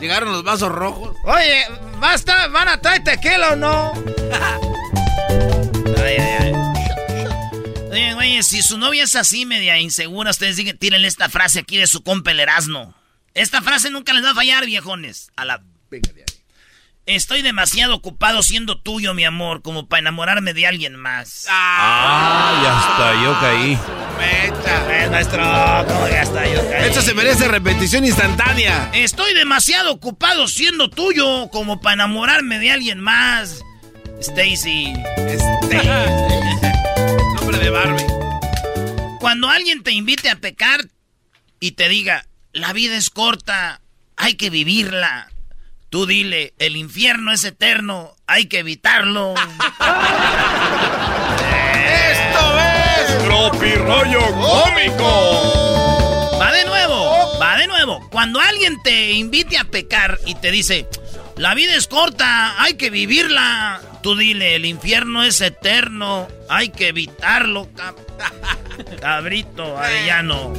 Llegaron 0.00 0.32
los 0.32 0.44
vasos 0.44 0.70
rojos. 0.70 1.16
Oye, 1.24 1.64
¿basta, 2.00 2.46
¿van 2.48 2.68
a 2.68 2.80
traer 2.80 3.02
tequila 3.02 3.52
o 3.52 3.56
no? 3.56 3.92
ay, 5.96 6.16
ay, 6.18 6.36
ay. 6.40 6.52
Oye, 7.90 8.14
güey, 8.14 8.42
si 8.44 8.62
su 8.62 8.78
novia 8.78 9.02
es 9.04 9.16
así, 9.16 9.44
media 9.44 9.78
insegura, 9.78 10.30
ustedes 10.30 10.56
digan, 10.56 10.78
tírenle 10.78 11.08
esta 11.08 11.28
frase 11.28 11.58
aquí 11.60 11.78
de 11.78 11.86
su 11.88 12.02
compa 12.02 12.30
el 12.30 12.40
Erasmo. 12.40 12.94
Esta 13.34 13.62
frase 13.62 13.90
nunca 13.90 14.12
les 14.12 14.24
va 14.24 14.30
a 14.30 14.34
fallar, 14.34 14.66
viejones. 14.66 15.30
A 15.36 15.44
la... 15.44 15.62
Venga 15.90 16.12
de 16.12 16.20
ahí. 16.20 16.26
Estoy 17.04 17.42
demasiado 17.42 17.96
ocupado 17.96 18.44
siendo 18.44 18.80
tuyo, 18.80 19.12
mi 19.12 19.24
amor, 19.24 19.62
como 19.62 19.88
para 19.88 20.00
enamorarme 20.00 20.54
de 20.54 20.68
alguien 20.68 20.94
más. 20.94 21.46
Ah, 21.50 22.60
ya 22.62 22.78
está, 22.80 23.24
yo 23.24 23.40
caí. 23.40 23.78
Mecha. 24.18 25.10
maestro, 25.10 25.42
¿cómo 25.88 26.06
ya 26.06 26.22
está, 26.22 26.46
yo 26.46 26.60
caí? 26.70 26.84
Esto 26.86 27.02
se 27.02 27.14
merece 27.14 27.48
repetición 27.48 28.04
instantánea. 28.04 28.90
Estoy 28.92 29.34
demasiado 29.34 29.90
ocupado 29.90 30.46
siendo 30.46 30.90
tuyo 30.90 31.48
como 31.50 31.80
para 31.80 31.94
enamorarme 31.94 32.60
de 32.60 32.70
alguien 32.70 33.00
más. 33.00 33.62
Stacy. 34.20 34.92
Stacy. 35.16 35.88
Nombre 37.34 37.58
de 37.58 37.70
Barbie. 37.70 38.06
Cuando 39.18 39.48
alguien 39.48 39.82
te 39.82 39.90
invite 39.90 40.30
a 40.30 40.36
pecar 40.36 40.86
y 41.58 41.72
te 41.72 41.88
diga, 41.88 42.26
la 42.52 42.72
vida 42.72 42.96
es 42.96 43.10
corta, 43.10 43.80
hay 44.16 44.34
que 44.34 44.50
vivirla. 44.50 45.30
Tú 45.90 46.06
dile, 46.06 46.54
el 46.58 46.76
infierno 46.76 47.32
es 47.32 47.44
eterno, 47.44 48.14
hay 48.26 48.46
que 48.46 48.60
evitarlo. 48.60 49.34
¡Esto 52.10 52.58
es 52.60 53.24
Tropi 53.24 53.72
Rollo 53.74 54.20
Cómico! 54.32 55.58
Va 56.40 56.52
de 56.52 56.64
nuevo, 56.64 57.38
va 57.38 57.56
de 57.56 57.66
nuevo. 57.66 58.08
Cuando 58.10 58.40
alguien 58.40 58.82
te 58.82 59.12
invite 59.12 59.58
a 59.58 59.64
pecar 59.64 60.18
y 60.26 60.34
te 60.34 60.50
dice, 60.50 60.88
la 61.36 61.54
vida 61.54 61.74
es 61.74 61.86
corta, 61.88 62.62
hay 62.62 62.74
que 62.74 62.90
vivirla. 62.90 63.80
Tú 64.02 64.16
dile, 64.16 64.56
el 64.56 64.64
infierno 64.64 65.22
es 65.22 65.40
eterno, 65.40 66.28
hay 66.48 66.70
que 66.70 66.88
evitarlo, 66.88 67.68
cabrito, 69.00 69.78
arellano. 69.78 70.52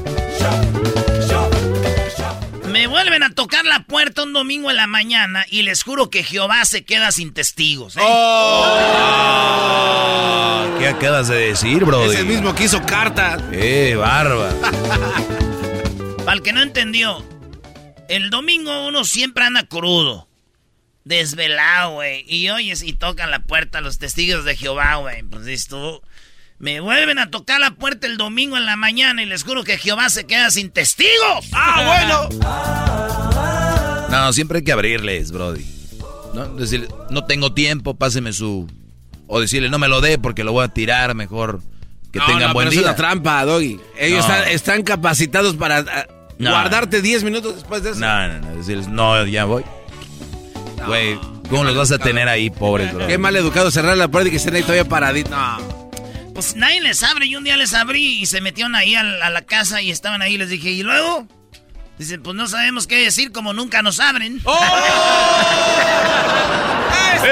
Me 2.74 2.88
vuelven 2.88 3.22
a 3.22 3.30
tocar 3.30 3.66
la 3.66 3.84
puerta 3.84 4.24
un 4.24 4.34
domingo 4.34 4.72
en 4.72 4.78
la 4.78 4.88
mañana 4.88 5.46
y 5.48 5.62
les 5.62 5.84
juro 5.84 6.10
que 6.10 6.24
Jehová 6.24 6.66
se 6.66 6.84
queda 6.84 7.12
sin 7.12 7.32
testigos. 7.32 7.96
¿eh? 7.98 8.00
Oh. 8.04 8.66
¿Qué 10.80 10.88
acabas 10.88 11.28
de 11.28 11.36
decir, 11.36 11.86
bro? 11.86 12.12
Es 12.12 12.18
el 12.18 12.26
mismo 12.26 12.56
que 12.56 12.64
hizo 12.64 12.84
carta. 12.84 13.38
¡Eh, 13.52 13.94
barba! 13.96 14.50
Para 16.26 16.34
el 16.34 16.42
que 16.42 16.52
no 16.52 16.64
entendió, 16.64 17.24
el 18.10 18.32
domingo 18.32 18.88
uno 18.88 19.04
siempre 19.04 19.44
anda 19.44 19.68
crudo, 19.68 20.28
desvelado, 21.04 21.92
güey. 21.92 22.26
Y 22.28 22.50
oyes 22.50 22.82
y 22.82 22.94
tocan 22.94 23.30
la 23.30 23.44
puerta 23.44 23.82
los 23.82 24.00
testigos 24.00 24.46
de 24.46 24.56
Jehová, 24.56 24.96
güey. 24.96 25.22
Pues 25.22 25.46
dices 25.46 25.68
tú... 25.68 26.02
Me 26.60 26.80
vuelven 26.80 27.20
a 27.20 27.30
tocar 27.30 27.60
la 27.60 27.72
puerta 27.72 28.08
el 28.08 28.18
domingo 28.18 28.56
en 28.58 28.66
la 28.66 28.76
mañana 28.78 29.22
y 29.22 29.26
les 29.26 29.44
juro 29.44 29.64
que 29.64 29.78
Jehová 29.78 30.10
se 30.10 30.26
queda 30.26 30.50
sin 30.50 30.70
testigos. 30.72 31.48
¡Ah, 31.52 32.30
bueno! 32.30 32.30
No, 34.10 34.32
siempre 34.34 34.60
hay 34.60 34.64
que 34.64 34.72
abrirles, 34.72 35.32
Brody. 35.32 35.66
¿No? 36.34 36.46
Decirle, 36.56 36.88
no 37.10 37.26
tengo 37.26 37.54
tiempo, 37.54 37.96
páseme 37.96 38.32
su. 38.34 38.70
O 39.28 39.40
decirle, 39.42 39.70
no 39.70 39.80
me 39.80 39.88
lo 39.88 40.02
dé 40.02 40.18
porque 40.18 40.44
lo 40.44 40.52
voy 40.52 40.64
a 40.64 40.70
tirar 40.70 41.16
mejor. 41.16 41.62
Que 42.12 42.20
no, 42.20 42.26
tengan 42.28 42.48
no, 42.50 42.54
buen 42.54 42.70
pero 42.70 42.72
día. 42.72 42.80
Es 42.82 42.86
una 42.88 42.96
trampa, 42.96 43.44
Doggy. 43.44 43.80
Ellos 44.00 44.28
No. 44.28 44.34
están, 44.36 44.52
están 44.52 44.84
capacitados 44.84 45.56
para 45.56 45.80
ah, 45.80 46.06
No. 46.38 46.52
guardarte 46.52 47.02
10 47.02 47.24
minutos 47.24 47.56
después 47.56 47.84
de 47.84 47.92
eso. 47.92 48.00
No, 48.00 48.28
no, 48.28 48.40
no. 48.40 48.56
Decirles, 48.56 48.88
no, 48.88 49.26
ya 49.26 49.46
voy. 49.46 49.64
Güey, 50.86 51.18
¿cómo 51.50 51.64
los 51.64 51.76
vas 51.76 51.92
a 51.92 51.98
tener 51.98 52.28
ahí, 52.30 52.50
pobres, 52.52 52.94
bro? 52.94 53.08
Qué 53.08 53.18
mal 53.18 53.36
educado 53.36 53.72
cerrar 53.72 53.98
la 53.98 54.08
puerta 54.10 54.28
y 54.28 54.32
que 54.32 54.38
estén 54.38 54.56
ahí 54.56 54.62
todavía 54.62 54.86
paraditos. 54.86 55.32
No. 55.32 55.83
Pues 56.34 56.56
nadie 56.56 56.82
les 56.82 57.04
abre 57.04 57.26
y 57.28 57.36
un 57.36 57.44
día 57.44 57.58
les 57.58 57.74
abrí 57.74 58.20
y 58.22 58.26
se 58.26 58.42
metieron 58.42 58.76
ahí 58.76 58.96
a 58.96 59.04
la, 59.04 59.28
a 59.28 59.30
la 59.30 59.44
casa 59.44 59.82
y 59.82 59.92
estaban 59.92 60.22
ahí 60.22 60.34
y 60.34 60.38
les 60.38 60.50
dije, 60.50 60.70
¿y 60.72 60.82
luego? 60.84 61.28
Dicen, 62.00 62.24
pues 62.24 62.36
no 62.36 62.48
sabemos 62.48 62.88
qué 62.88 62.98
decir 63.04 63.32
como 63.32 63.54
nunca 63.54 63.82
nos 63.84 64.00
abren. 64.00 64.42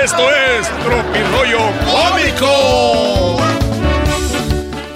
Esto 0.04 0.30
es 0.32 0.68
Tropirollo 0.84 1.60
Cómico. 1.86 3.31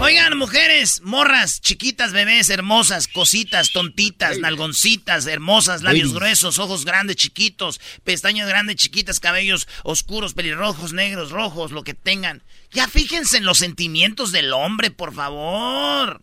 Oigan, 0.05 0.37
mujeres, 0.37 1.01
morras, 1.01 1.61
chiquitas, 1.61 2.13
bebés, 2.13 2.51
hermosas, 2.51 3.07
cositas, 3.07 3.71
tontitas, 3.71 4.37
nalgoncitas, 4.37 5.25
hermosas, 5.25 5.81
labios 5.81 6.13
gruesos, 6.13 6.59
ojos 6.59 6.85
grandes, 6.85 7.15
chiquitos, 7.15 7.81
pestañas 8.03 8.47
grandes, 8.47 8.75
chiquitas, 8.75 9.19
cabellos 9.19 9.67
oscuros, 9.81 10.35
pelirrojos, 10.35 10.93
negros, 10.93 11.31
rojos, 11.31 11.71
lo 11.71 11.83
que 11.83 11.95
tengan. 11.95 12.43
Ya 12.71 12.87
fíjense 12.87 13.37
en 13.37 13.45
los 13.45 13.57
sentimientos 13.57 14.31
del 14.31 14.53
hombre, 14.53 14.91
por 14.91 15.11
favor. 15.11 16.21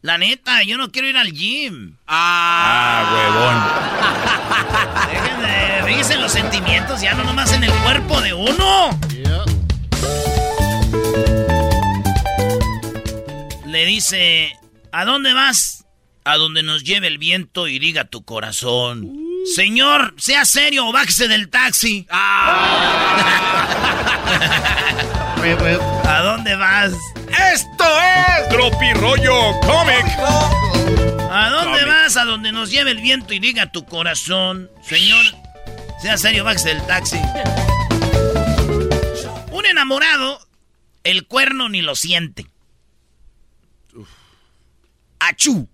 La 0.00 0.18
neta, 0.18 0.64
yo 0.64 0.76
no 0.76 0.90
quiero 0.90 1.06
ir 1.06 1.16
al 1.16 1.32
gym. 1.32 1.98
Ah, 2.08 2.98
Déjenme, 5.08 5.84
fíjense 5.86 6.14
en 6.14 6.20
los 6.20 6.32
sentimientos, 6.32 7.00
ya 7.00 7.14
no 7.14 7.22
nomás 7.22 7.52
en 7.52 7.62
el 7.62 7.72
cuerpo 7.74 8.20
de 8.20 8.34
uno. 8.34 8.90
Le 13.72 13.86
dice, 13.86 14.52
¿a 14.92 15.06
dónde 15.06 15.32
vas? 15.32 15.86
A 16.26 16.36
donde 16.36 16.62
nos 16.62 16.84
lleve 16.84 17.06
el 17.06 17.16
viento 17.16 17.68
y 17.68 17.78
diga 17.78 18.04
tu 18.04 18.22
corazón. 18.22 19.10
Señor, 19.56 20.14
sea 20.18 20.44
serio 20.44 20.86
o 20.86 20.92
bájese 20.92 21.26
del 21.26 21.48
taxi. 21.48 22.06
¿A 22.10 22.20
dónde 26.22 26.54
vas? 26.54 26.92
¡Esto 27.54 27.84
es 27.98 28.48
Tropirollo 28.50 29.58
Cómico. 29.60 31.30
¿A 31.30 31.48
dónde 31.48 31.86
vas? 31.86 32.18
A 32.18 32.26
donde 32.26 32.52
nos 32.52 32.70
lleve 32.70 32.90
el 32.90 33.00
viento 33.00 33.32
y 33.32 33.38
diga 33.38 33.72
tu 33.72 33.86
corazón. 33.86 34.70
Señor, 34.82 35.24
sea 36.02 36.18
serio, 36.18 36.44
bájese 36.44 36.74
del 36.74 36.86
taxi. 36.86 37.18
Un 39.50 39.64
enamorado, 39.64 40.46
el 41.04 41.26
cuerno 41.26 41.70
ni 41.70 41.80
lo 41.80 41.96
siente. 41.96 42.51
¡Achú! 45.24 45.68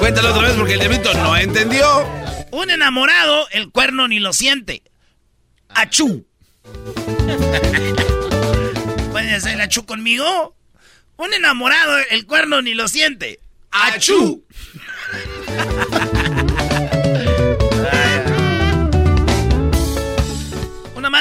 Cuéntalo 0.00 0.30
otra 0.30 0.48
vez 0.48 0.56
porque 0.56 0.74
el 0.74 0.80
diablito 0.80 1.14
no 1.14 1.36
entendió. 1.36 2.04
Un 2.50 2.70
enamorado, 2.70 3.46
el 3.52 3.70
cuerno 3.70 4.08
ni 4.08 4.18
lo 4.18 4.32
siente. 4.32 4.82
¡Achú! 5.68 6.26
¿Pueden 9.12 9.32
hacer 9.32 9.54
el 9.54 9.60
achú 9.60 9.86
conmigo? 9.86 10.56
Un 11.18 11.34
enamorado, 11.34 11.96
el 12.10 12.26
cuerno 12.26 12.60
ni 12.60 12.74
lo 12.74 12.88
siente. 12.88 13.38
¡Achú! 13.70 14.44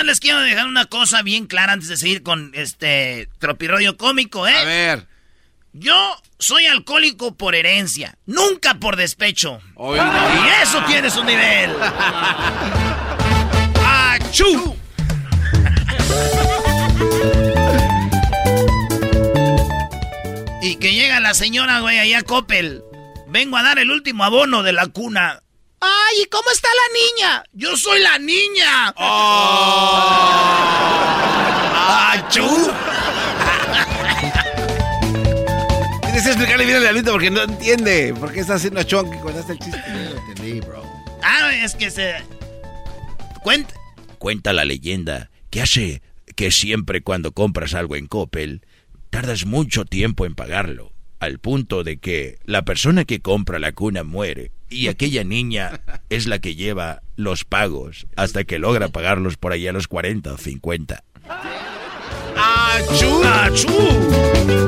Les 0.07 0.19
quiero 0.21 0.39
dejar 0.39 0.65
una 0.67 0.85
cosa 0.85 1.21
bien 1.21 1.45
clara 1.47 1.73
antes 1.73 1.89
de 1.89 1.97
seguir 1.97 2.23
con 2.23 2.51
este 2.55 3.29
tropirroyo 3.39 3.97
cómico, 3.97 4.47
¿eh? 4.47 4.57
A 4.57 4.63
ver. 4.63 5.05
Yo 5.73 6.15
soy 6.39 6.65
alcohólico 6.65 7.35
por 7.35 7.53
herencia, 7.53 8.17
nunca 8.25 8.75
por 8.75 8.95
despecho. 8.95 9.59
Y 9.77 10.63
eso 10.63 10.81
tiene 10.85 11.11
su 11.11 11.23
nivel. 11.23 11.75
¡Achú! 13.85 14.75
y 20.61 20.75
que 20.77 20.93
llega 20.93 21.19
la 21.19 21.33
señora, 21.33 21.81
güey, 21.81 21.99
allá 21.99 22.19
a 22.19 22.23
Coppel. 22.23 22.81
Vengo 23.27 23.57
a 23.57 23.63
dar 23.63 23.77
el 23.77 23.91
último 23.91 24.23
abono 24.23 24.63
de 24.63 24.71
la 24.71 24.87
cuna. 24.87 25.43
¡Ay, 25.88 26.23
¿y 26.23 26.25
cómo 26.25 26.49
está 26.51 26.67
la 26.67 26.88
niña? 26.99 27.43
¡Yo 27.53 27.77
soy 27.77 28.01
la 28.01 28.19
niña! 28.19 28.93
¡Achú! 32.11 32.71
Tienes 36.01 36.23
que 36.23 36.29
explicarle 36.29 36.65
bien 36.65 36.77
a 36.77 36.81
Diablito 36.81 37.11
porque 37.13 37.31
no 37.31 37.43
entiende. 37.43 38.13
¿Por 38.19 38.33
qué 38.33 38.41
está 38.41 38.55
haciendo 38.55 38.83
chonky 38.83 39.17
cuando 39.19 39.39
hace 39.39 39.53
el 39.53 39.59
chiste? 39.59 39.81
Yo 39.88 39.93
lo 40.13 40.17
entendí, 40.27 40.59
bro. 40.59 40.83
Ah, 41.23 41.53
es 41.53 41.75
que 41.75 41.89
se... 41.89 42.15
Cuenta... 43.43 43.73
Cuenta 44.17 44.51
la 44.51 44.65
leyenda 44.65 45.29
que 45.49 45.61
hace 45.61 46.01
que 46.35 46.51
siempre 46.51 47.01
cuando 47.01 47.31
compras 47.31 47.73
algo 47.73 47.95
en 47.95 48.07
Coppel, 48.07 48.65
tardas 49.09 49.45
mucho 49.45 49.85
tiempo 49.85 50.25
en 50.25 50.35
pagarlo, 50.35 50.91
al 51.20 51.39
punto 51.39 51.84
de 51.84 51.97
que 51.97 52.38
la 52.45 52.63
persona 52.63 53.05
que 53.05 53.20
compra 53.20 53.59
la 53.59 53.72
cuna 53.72 54.03
muere 54.03 54.51
y 54.70 54.88
aquella 54.88 55.24
niña 55.24 55.82
es 56.09 56.28
la 56.28 56.39
que 56.39 56.55
lleva 56.55 57.01
los 57.15 57.45
pagos 57.45 58.07
hasta 58.15 58.43
que 58.43 58.59
logra 58.59 58.89
pagarlos 58.89 59.38
por 59.38 59.51
allá 59.51 59.72
a 59.72 59.74
los 59.74 59.88
40 59.88 60.34
o 60.34 60.38
50. 60.38 61.03
¡Achú! 62.36 63.24
¡Achú! 63.24 64.68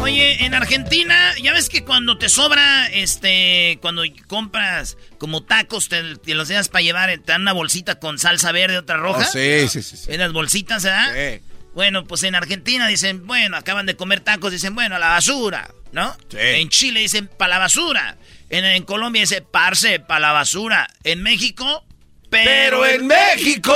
Oye, 0.00 0.44
en 0.44 0.54
Argentina, 0.54 1.34
ya 1.42 1.52
ves 1.52 1.68
que 1.68 1.84
cuando 1.84 2.18
te 2.18 2.28
sobra, 2.28 2.86
este, 2.88 3.78
cuando 3.80 4.02
compras 4.26 4.98
como 5.18 5.42
tacos, 5.42 5.88
te, 5.88 6.16
te 6.16 6.34
los 6.34 6.48
dejas 6.48 6.68
para 6.68 6.82
llevar, 6.82 7.10
te 7.10 7.32
dan 7.32 7.42
una 7.42 7.52
bolsita 7.52 7.98
con 7.98 8.18
salsa 8.18 8.52
verde, 8.52 8.78
otra 8.78 8.98
roja. 8.98 9.26
Oh, 9.26 9.32
sí, 9.32 9.66
sí, 9.68 9.82
sí, 9.82 9.96
sí. 9.96 10.12
En 10.12 10.20
las 10.20 10.32
bolsitas, 10.32 10.84
¿verdad? 10.84 11.12
Sí. 11.14 11.53
Bueno, 11.74 12.04
pues 12.04 12.22
en 12.22 12.34
Argentina 12.34 12.86
dicen, 12.86 13.26
bueno, 13.26 13.56
acaban 13.56 13.86
de 13.86 13.96
comer 13.96 14.20
tacos, 14.20 14.52
dicen, 14.52 14.74
bueno, 14.74 14.94
a 14.96 14.98
la 14.98 15.08
basura, 15.08 15.68
¿no? 15.92 16.16
Sí. 16.30 16.36
En 16.38 16.68
Chile 16.68 17.00
dicen, 17.00 17.26
para 17.28 17.50
la 17.54 17.58
basura. 17.58 18.16
En, 18.48 18.64
en 18.64 18.84
Colombia 18.84 19.22
dice, 19.22 19.42
parce, 19.42 19.98
para 20.00 20.20
la 20.20 20.32
basura. 20.32 20.88
En 21.02 21.22
México, 21.22 21.84
Pero 22.30 22.86
en 22.86 23.06
México. 23.06 23.74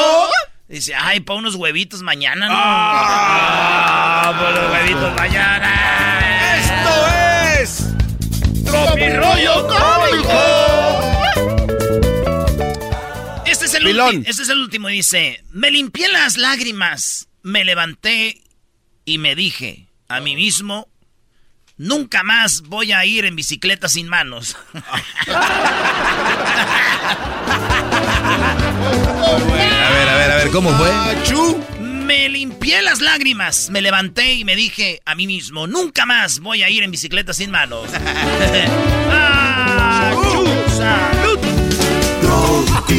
Dice, 0.68 0.94
ay, 0.94 1.20
para 1.20 1.38
unos 1.38 1.54
huevitos 1.54 2.02
mañana, 2.02 2.46
¿no? 2.46 2.54
Ah, 2.56 4.32
para 4.38 4.50
los 4.62 4.70
huevitos 4.72 5.14
mañana. 5.16 6.60
Esto 6.60 7.06
es. 7.62 8.64
¡Tropirollo 8.64 9.66
cómico! 9.66 10.32
Este 13.46 13.64
es 13.66 13.74
el 13.74 13.84
Pilón. 13.84 14.06
último. 14.08 14.24
Este 14.30 14.42
es 14.42 14.48
el 14.50 14.58
último. 14.58 14.88
Dice: 14.88 15.42
Me 15.52 15.70
limpié 15.70 16.08
las 16.08 16.36
lágrimas, 16.36 17.27
me 17.42 17.64
levanté 17.64 18.40
y 19.04 19.18
me 19.18 19.34
dije 19.34 19.88
a 20.08 20.20
mí 20.20 20.36
mismo: 20.36 20.88
Nunca 21.76 22.22
más 22.22 22.62
voy 22.62 22.92
a 22.92 23.04
ir 23.04 23.24
en 23.24 23.36
bicicleta 23.36 23.88
sin 23.88 24.08
manos. 24.08 24.56
A 29.28 29.90
ver, 29.90 30.08
a 30.08 30.16
ver, 30.16 30.30
a 30.30 30.36
ver, 30.36 30.50
¿cómo 30.50 30.70
fue? 30.76 30.90
Achú. 30.90 31.62
Me 31.80 32.28
limpié 32.28 32.82
las 32.82 33.00
lágrimas, 33.00 33.70
me 33.70 33.82
levanté 33.82 34.34
y 34.34 34.44
me 34.44 34.56
dije 34.56 35.00
a 35.04 35.14
mí 35.14 35.26
mismo: 35.26 35.66
Nunca 35.66 36.06
más 36.06 36.40
voy 36.40 36.62
a 36.62 36.70
ir 36.70 36.82
en 36.82 36.90
bicicleta 36.90 37.34
sin 37.34 37.50
manos. 37.50 37.90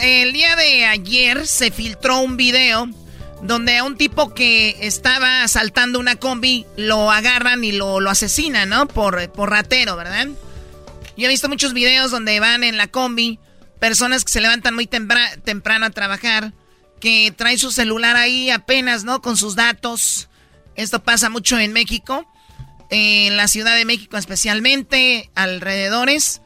El 0.00 0.32
día 0.32 0.56
de 0.56 0.84
ayer 0.86 1.46
se 1.46 1.70
filtró 1.70 2.20
un 2.20 2.36
video 2.36 2.88
donde 3.42 3.76
a 3.76 3.84
un 3.84 3.96
tipo 3.96 4.34
que 4.34 4.76
estaba 4.80 5.42
asaltando 5.42 5.98
una 5.98 6.16
combi 6.16 6.66
lo 6.76 7.10
agarran 7.10 7.62
y 7.64 7.72
lo, 7.72 8.00
lo 8.00 8.10
asesinan, 8.10 8.68
¿no? 8.68 8.88
Por, 8.88 9.30
por 9.32 9.50
ratero, 9.50 9.96
¿verdad? 9.96 10.28
Yo 11.16 11.26
he 11.26 11.28
visto 11.28 11.48
muchos 11.48 11.72
videos 11.72 12.10
donde 12.10 12.38
van 12.40 12.64
en 12.64 12.76
la 12.76 12.88
combi 12.88 13.38
personas 13.78 14.24
que 14.24 14.32
se 14.32 14.40
levantan 14.40 14.74
muy 14.74 14.86
temprano 14.86 15.86
a 15.86 15.90
trabajar, 15.90 16.52
que 17.00 17.32
traen 17.36 17.58
su 17.58 17.70
celular 17.70 18.16
ahí 18.16 18.50
apenas, 18.50 19.04
¿no? 19.04 19.22
Con 19.22 19.36
sus 19.36 19.54
datos. 19.54 20.28
Esto 20.74 21.02
pasa 21.02 21.30
mucho 21.30 21.58
en 21.58 21.72
México, 21.72 22.26
en 22.90 23.36
la 23.36 23.48
Ciudad 23.48 23.76
de 23.76 23.84
México 23.84 24.16
especialmente, 24.16 25.30
alrededores. 25.34 26.40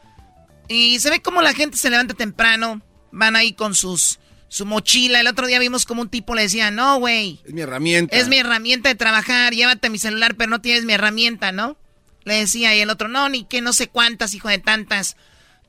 Y 0.67 0.99
se 0.99 1.09
ve 1.09 1.21
como 1.21 1.41
la 1.41 1.53
gente 1.53 1.77
se 1.77 1.89
levanta 1.89 2.13
temprano, 2.13 2.81
van 3.13 3.35
ahí 3.35 3.53
con 3.53 3.75
sus 3.75 4.19
su 4.53 4.67
mochila. 4.67 5.19
El 5.19 5.27
otro 5.27 5.47
día 5.47 5.57
vimos 5.57 5.85
como 5.85 6.01
un 6.01 6.09
tipo 6.09 6.35
le 6.35 6.43
decía, 6.43 6.69
no, 6.69 6.99
güey. 6.99 7.39
Es 7.43 7.53
mi 7.53 7.61
herramienta. 7.61 8.15
Es 8.15 8.27
mi 8.27 8.37
herramienta 8.37 8.89
de 8.89 8.95
trabajar, 8.95 9.53
llévate 9.53 9.89
mi 9.89 9.97
celular, 9.97 10.35
pero 10.35 10.51
no 10.51 10.61
tienes 10.61 10.85
mi 10.85 10.93
herramienta, 10.93 11.51
¿no? 11.51 11.77
Le 12.23 12.35
decía, 12.35 12.75
y 12.75 12.79
el 12.79 12.91
otro, 12.91 13.07
no, 13.07 13.29
ni 13.29 13.45
que 13.45 13.61
no 13.61 13.73
sé 13.73 13.87
cuántas, 13.87 14.35
hijo 14.35 14.49
de 14.49 14.59
tantas. 14.59 15.17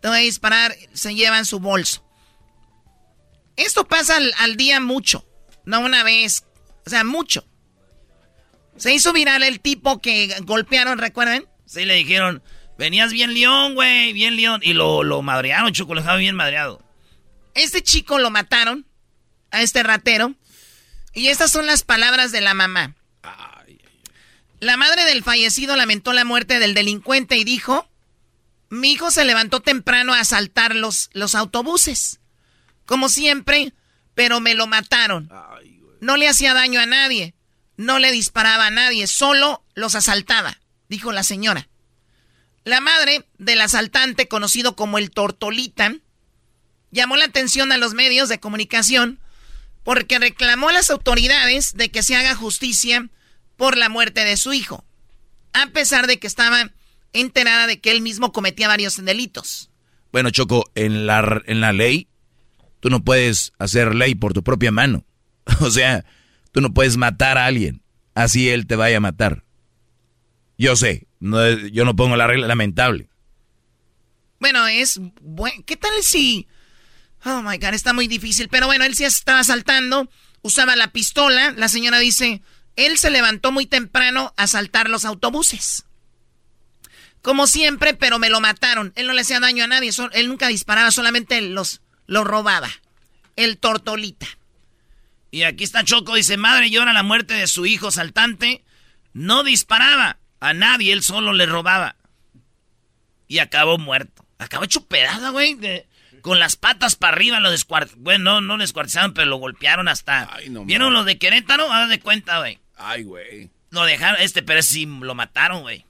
Te 0.00 0.08
voy 0.08 0.18
a 0.18 0.20
disparar, 0.20 0.76
se 0.92 1.14
llevan 1.14 1.46
su 1.46 1.60
bolso. 1.60 2.04
Esto 3.56 3.86
pasa 3.86 4.18
al, 4.38 4.56
día 4.56 4.80
mucho, 4.80 5.26
no 5.64 5.80
una 5.80 6.02
vez, 6.02 6.44
o 6.84 6.90
sea, 6.90 7.04
mucho. 7.04 7.46
Se 8.76 8.92
hizo 8.92 9.12
viral 9.12 9.42
el 9.44 9.60
tipo 9.60 10.02
que 10.02 10.34
golpearon, 10.42 10.98
¿recuerden? 10.98 11.46
Sí, 11.64 11.86
le 11.86 11.94
dijeron, 11.94 12.42
venías 12.76 13.12
bien 13.12 13.32
león, 13.32 13.74
güey, 13.74 14.12
bien 14.12 14.36
león. 14.36 14.60
Y 14.62 14.74
lo, 14.74 15.04
lo 15.04 15.22
madrearon, 15.22 15.72
chocolate 15.72 16.18
bien 16.18 16.36
madreado. 16.36 16.84
Este 17.54 17.82
chico 17.82 18.18
lo 18.18 18.30
mataron, 18.30 18.86
a 19.50 19.62
este 19.62 19.82
ratero. 19.82 20.34
Y 21.12 21.28
estas 21.28 21.52
son 21.52 21.66
las 21.66 21.84
palabras 21.84 22.32
de 22.32 22.40
la 22.40 22.54
mamá. 22.54 22.94
La 24.60 24.76
madre 24.76 25.04
del 25.04 25.22
fallecido 25.22 25.76
lamentó 25.76 26.12
la 26.12 26.24
muerte 26.24 26.58
del 26.58 26.74
delincuente 26.74 27.36
y 27.36 27.44
dijo, 27.44 27.88
mi 28.68 28.92
hijo 28.92 29.10
se 29.10 29.24
levantó 29.24 29.60
temprano 29.60 30.12
a 30.12 30.20
asaltar 30.20 30.74
los, 30.74 31.10
los 31.12 31.34
autobuses. 31.34 32.20
Como 32.86 33.08
siempre, 33.08 33.72
pero 34.14 34.40
me 34.40 34.54
lo 34.54 34.66
mataron. 34.66 35.30
No 36.00 36.16
le 36.16 36.28
hacía 36.28 36.54
daño 36.54 36.80
a 36.80 36.86
nadie. 36.86 37.34
No 37.76 37.98
le 37.98 38.12
disparaba 38.12 38.66
a 38.66 38.70
nadie, 38.70 39.06
solo 39.06 39.64
los 39.74 39.94
asaltaba, 39.94 40.58
dijo 40.88 41.12
la 41.12 41.24
señora. 41.24 41.68
La 42.64 42.80
madre 42.80 43.26
del 43.38 43.60
asaltante, 43.60 44.28
conocido 44.28 44.76
como 44.76 44.98
el 44.98 45.10
Tortolita, 45.10 45.92
llamó 46.94 47.16
la 47.16 47.26
atención 47.26 47.72
a 47.72 47.76
los 47.76 47.92
medios 47.92 48.28
de 48.28 48.40
comunicación 48.40 49.18
porque 49.82 50.18
reclamó 50.18 50.70
a 50.70 50.72
las 50.72 50.88
autoridades 50.88 51.74
de 51.74 51.90
que 51.90 52.02
se 52.02 52.16
haga 52.16 52.34
justicia 52.34 53.10
por 53.56 53.76
la 53.76 53.90
muerte 53.90 54.24
de 54.24 54.36
su 54.36 54.54
hijo, 54.54 54.84
a 55.52 55.66
pesar 55.66 56.06
de 56.06 56.18
que 56.18 56.26
estaba 56.26 56.70
enterada 57.12 57.66
de 57.66 57.80
que 57.80 57.90
él 57.90 58.00
mismo 58.00 58.32
cometía 58.32 58.68
varios 58.68 59.04
delitos. 59.04 59.70
Bueno, 60.12 60.30
Choco, 60.30 60.70
en 60.74 61.06
la, 61.06 61.42
en 61.46 61.60
la 61.60 61.72
ley, 61.72 62.08
tú 62.80 62.88
no 62.88 63.04
puedes 63.04 63.52
hacer 63.58 63.94
ley 63.94 64.14
por 64.14 64.32
tu 64.32 64.42
propia 64.42 64.70
mano. 64.70 65.04
O 65.60 65.70
sea, 65.70 66.06
tú 66.52 66.62
no 66.62 66.72
puedes 66.72 66.96
matar 66.96 67.36
a 67.36 67.44
alguien, 67.44 67.82
así 68.14 68.48
él 68.48 68.66
te 68.66 68.76
vaya 68.76 68.96
a 68.96 69.00
matar. 69.00 69.44
Yo 70.56 70.74
sé, 70.74 71.06
no, 71.20 71.50
yo 71.50 71.84
no 71.84 71.96
pongo 71.96 72.16
la 72.16 72.26
regla 72.26 72.46
lamentable. 72.46 73.08
Bueno, 74.40 74.66
es 74.66 75.00
bueno. 75.20 75.62
¿Qué 75.66 75.76
tal 75.76 76.02
si 76.02 76.46
Oh 77.24 77.42
my 77.42 77.58
God, 77.58 77.74
está 77.74 77.92
muy 77.92 78.06
difícil. 78.06 78.48
Pero 78.48 78.66
bueno, 78.66 78.84
él 78.84 78.94
sí 78.94 79.04
estaba 79.04 79.44
saltando, 79.44 80.10
usaba 80.42 80.76
la 80.76 80.92
pistola. 80.92 81.52
La 81.56 81.68
señora 81.68 81.98
dice: 81.98 82.42
él 82.76 82.98
se 82.98 83.10
levantó 83.10 83.52
muy 83.52 83.66
temprano 83.66 84.34
a 84.36 84.46
saltar 84.46 84.90
los 84.90 85.04
autobuses. 85.04 85.86
Como 87.22 87.46
siempre, 87.46 87.94
pero 87.94 88.18
me 88.18 88.28
lo 88.28 88.40
mataron. 88.40 88.92
Él 88.96 89.06
no 89.06 89.14
le 89.14 89.22
hacía 89.22 89.40
daño 89.40 89.64
a 89.64 89.68
nadie. 89.68 89.90
él 90.12 90.28
nunca 90.28 90.48
disparaba, 90.48 90.90
solamente 90.90 91.40
los, 91.40 91.80
los 92.06 92.24
robaba. 92.24 92.68
El 93.36 93.58
tortolita. 93.58 94.26
Y 95.30 95.42
aquí 95.42 95.64
está 95.64 95.82
Choco, 95.82 96.14
dice, 96.14 96.36
madre 96.36 96.70
llora 96.70 96.92
la 96.92 97.02
muerte 97.02 97.34
de 97.34 97.46
su 97.46 97.64
hijo 97.66 97.90
saltante. 97.90 98.62
No 99.14 99.42
disparaba 99.42 100.18
a 100.40 100.52
nadie, 100.52 100.92
él 100.92 101.02
solo 101.02 101.32
le 101.32 101.46
robaba. 101.46 101.96
Y 103.26 103.38
acabó 103.38 103.78
muerto. 103.78 104.26
Acabó 104.38 104.64
hecho 104.64 104.86
güey 105.32 105.54
con 106.24 106.38
las 106.38 106.56
patas 106.56 106.96
para 106.96 107.14
arriba 107.14 107.38
lo 107.38 107.50
descuartizaron. 107.50 108.02
Bueno, 108.02 108.40
no, 108.40 108.40
no 108.40 108.56
descuartizaron, 108.56 109.12
pero 109.12 109.26
lo 109.26 109.36
golpearon 109.36 109.88
hasta. 109.88 110.30
¿Vieron 110.64 110.94
lo 110.94 111.04
de 111.04 111.18
Querétaro? 111.18 111.70
Haz 111.70 111.90
de 111.90 112.00
cuenta, 112.00 112.38
güey. 112.38 112.58
Ay, 112.76 113.02
güey. 113.02 113.50
Lo 113.68 113.84
dejaron, 113.84 114.18
este, 114.22 114.42
pero 114.42 114.62
sí 114.62 114.86
lo 114.86 115.14
mataron, 115.14 115.60
güey. 115.60 115.84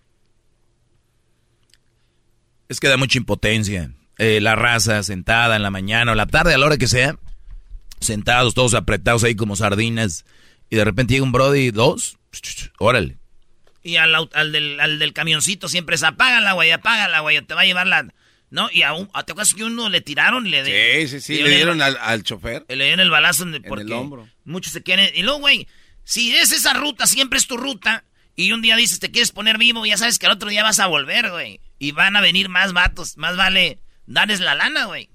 Es 2.69 2.81
que 2.81 2.89
da 2.89 2.97
mucha 2.97 3.17
impotencia. 3.17 3.93
Eh, 4.19 4.41
la 4.41 4.57
raza 4.57 5.05
sentada 5.05 5.55
en 5.55 5.63
la 5.63 5.71
mañana 5.71 6.11
o 6.11 6.15
la 6.17 6.27
tarde, 6.27 6.53
a 6.53 6.59
la 6.59 6.67
hora 6.67 6.79
que 6.79 6.89
sea, 6.89 7.17
sentados, 8.01 8.55
todos 8.55 8.75
apretados 8.75 9.23
ahí 9.23 9.37
como 9.37 9.55
sardinas. 9.55 10.25
Y 10.69 10.75
de 10.75 10.85
repente 10.85 11.15
llega 11.15 11.23
un 11.23 11.31
Brody, 11.31 11.71
dos, 11.71 12.19
órale. 12.81 13.19
Y 13.85 13.99
al, 13.99 14.13
al, 14.33 14.51
del, 14.51 14.81
al 14.81 14.99
del 14.99 15.13
camioncito 15.13 15.69
siempre 15.69 15.95
es 15.95 16.03
apágala, 16.03 16.55
güey, 16.55 16.73
apágala, 16.73 17.21
güey, 17.21 17.41
te 17.43 17.55
va 17.55 17.61
a 17.61 17.67
llevar 17.67 17.87
la 17.87 18.13
¿No? 18.55 18.69
Y 18.71 18.83
aún, 18.83 19.09
¿te 19.09 19.33
acuerdas 19.33 19.53
que 19.53 19.65
uno 19.65 19.89
le 19.89 20.01
tiraron 20.01 20.47
y 20.47 20.51
le 20.51 20.63
dieron? 20.63 21.09
Sí, 21.09 21.19
sí, 21.19 21.39
sí, 21.39 21.43
le 21.43 21.57
dieron 21.57 21.83
al, 21.83 22.23
chofer. 22.23 22.65
Le 22.69 22.85
dieron 22.85 23.01
el 23.01 23.11
balazo 23.11 23.43
en 23.43 23.57
el 23.57 23.93
hombro. 23.93 24.29
Muchos 24.45 24.73
se 24.73 24.81
quieren. 24.81 25.11
Y 25.13 25.25
luego, 25.25 25.41
güey, 25.41 25.67
si 26.05 26.37
es 26.37 26.53
esa 26.53 26.73
ruta, 26.73 27.09
siempre 27.09 27.37
es 27.37 27.49
tu 27.49 27.57
ruta. 27.57 28.05
Y 28.37 28.53
un 28.53 28.63
día 28.63 28.77
dices, 28.77 29.01
te 29.01 29.11
quieres 29.11 29.33
poner 29.33 29.59
vivo, 29.59 29.85
ya 29.85 29.97
sabes 29.97 30.21
que 30.21 30.27
al 30.27 30.33
otro 30.33 30.51
día 30.51 30.63
vas 30.63 30.79
a 30.79 30.87
volver, 30.87 31.33
güey. 31.33 31.59
Y 31.81 31.91
van 31.91 32.15
a 32.15 32.21
venir 32.21 32.49
más 32.49 32.73
vatos. 32.73 33.17
Más 33.17 33.37
vale 33.37 33.81
darles 34.07 34.39
la 34.39 34.55
lana, 34.55 34.85
güey. 34.85 35.11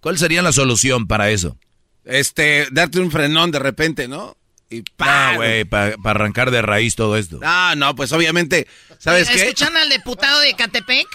¿Cuál 0.00 0.18
sería 0.18 0.42
la 0.42 0.50
solución 0.50 1.06
para 1.06 1.30
eso? 1.30 1.56
Este, 2.04 2.66
darte 2.72 2.98
un 2.98 3.12
frenón 3.12 3.52
de 3.52 3.60
repente, 3.60 4.08
¿no? 4.08 4.36
Y 4.70 4.82
pa, 4.82 5.34
güey, 5.36 5.64
para 5.64 5.94
arrancar 6.04 6.50
de 6.50 6.60
raíz 6.60 6.94
todo 6.94 7.16
esto. 7.16 7.40
Ah, 7.42 7.74
no, 7.76 7.94
pues 7.94 8.12
obviamente, 8.12 8.66
¿sabes 8.98 9.30
qué? 9.30 9.42
¿Escuchan 9.42 9.74
al 9.76 9.88
diputado 9.88 10.40
de 10.40 10.54
Catepec? 10.54 11.06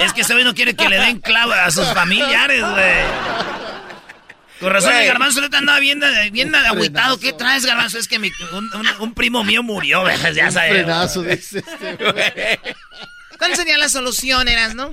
Es 0.00 0.12
que 0.12 0.20
ese 0.20 0.34
güey 0.34 0.44
no 0.44 0.54
quiere 0.54 0.76
que 0.76 0.88
le 0.88 0.98
den 0.98 1.20
clavo 1.20 1.52
a 1.52 1.70
sus 1.72 1.86
familiares, 1.88 2.60
güey. 2.60 3.52
Con 4.60 4.72
razón, 4.72 4.94
el 4.94 5.06
garbanzo 5.06 5.40
le 5.40 5.56
andaba 5.56 5.80
bien, 5.80 6.00
bien 6.30 6.54
agüitado. 6.54 7.18
¿Qué 7.18 7.32
traes, 7.32 7.66
garbanzo? 7.66 7.98
Es 7.98 8.06
que 8.06 8.20
mi, 8.20 8.30
un, 9.00 9.12
primo 9.14 9.42
mío 9.42 9.64
murió, 9.64 10.02
güey. 10.02 10.16
Ya 10.34 10.52
sabes. 10.52 10.70
frenazo, 10.70 11.22
dice 11.22 11.58
este, 11.58 11.96
güey. 11.96 12.60
¿Cuál 13.36 13.56
sería 13.56 13.76
la 13.76 13.88
solución, 13.88 14.46
Eras, 14.46 14.76
no? 14.76 14.92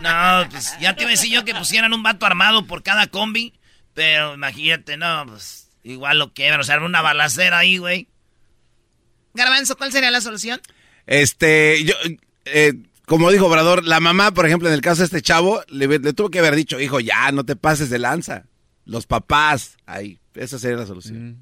No, 0.00 0.48
pues 0.48 0.76
ya 0.80 0.94
te 0.94 1.02
iba 1.02 1.08
a 1.08 1.10
decir 1.10 1.32
yo 1.32 1.44
que 1.44 1.52
pusieran 1.52 1.92
un 1.92 2.04
vato 2.04 2.24
armado 2.24 2.64
por 2.68 2.84
cada 2.84 3.08
combi. 3.08 3.52
Pero 3.92 4.34
imagínate, 4.34 4.96
no, 4.96 5.26
pues 5.26 5.61
Igual 5.82 6.18
lo 6.18 6.32
que, 6.32 6.52
o 6.52 6.62
sea, 6.62 6.78
una 6.80 7.02
balacera 7.02 7.58
ahí, 7.58 7.78
güey. 7.78 8.08
Garbanzo, 9.34 9.76
¿cuál 9.76 9.92
sería 9.92 10.10
la 10.10 10.20
solución? 10.20 10.60
Este, 11.06 11.84
yo, 11.84 11.94
eh, 12.44 12.74
como 13.06 13.30
dijo 13.30 13.46
Obrador, 13.46 13.84
la 13.84 14.00
mamá, 14.00 14.32
por 14.32 14.46
ejemplo, 14.46 14.68
en 14.68 14.74
el 14.74 14.80
caso 14.80 15.00
de 15.00 15.06
este 15.06 15.22
chavo, 15.22 15.62
le, 15.68 15.98
tuvo 16.12 16.30
que 16.30 16.38
haber 16.38 16.54
dicho, 16.54 16.80
hijo, 16.80 17.00
ya, 17.00 17.32
no 17.32 17.44
te 17.44 17.56
pases 17.56 17.90
de 17.90 17.98
lanza. 17.98 18.44
Los 18.84 19.06
papás, 19.06 19.76
ahí, 19.86 20.18
esa 20.34 20.58
sería 20.58 20.76
la 20.76 20.86
solución. 20.86 21.30
Mm. 21.30 21.36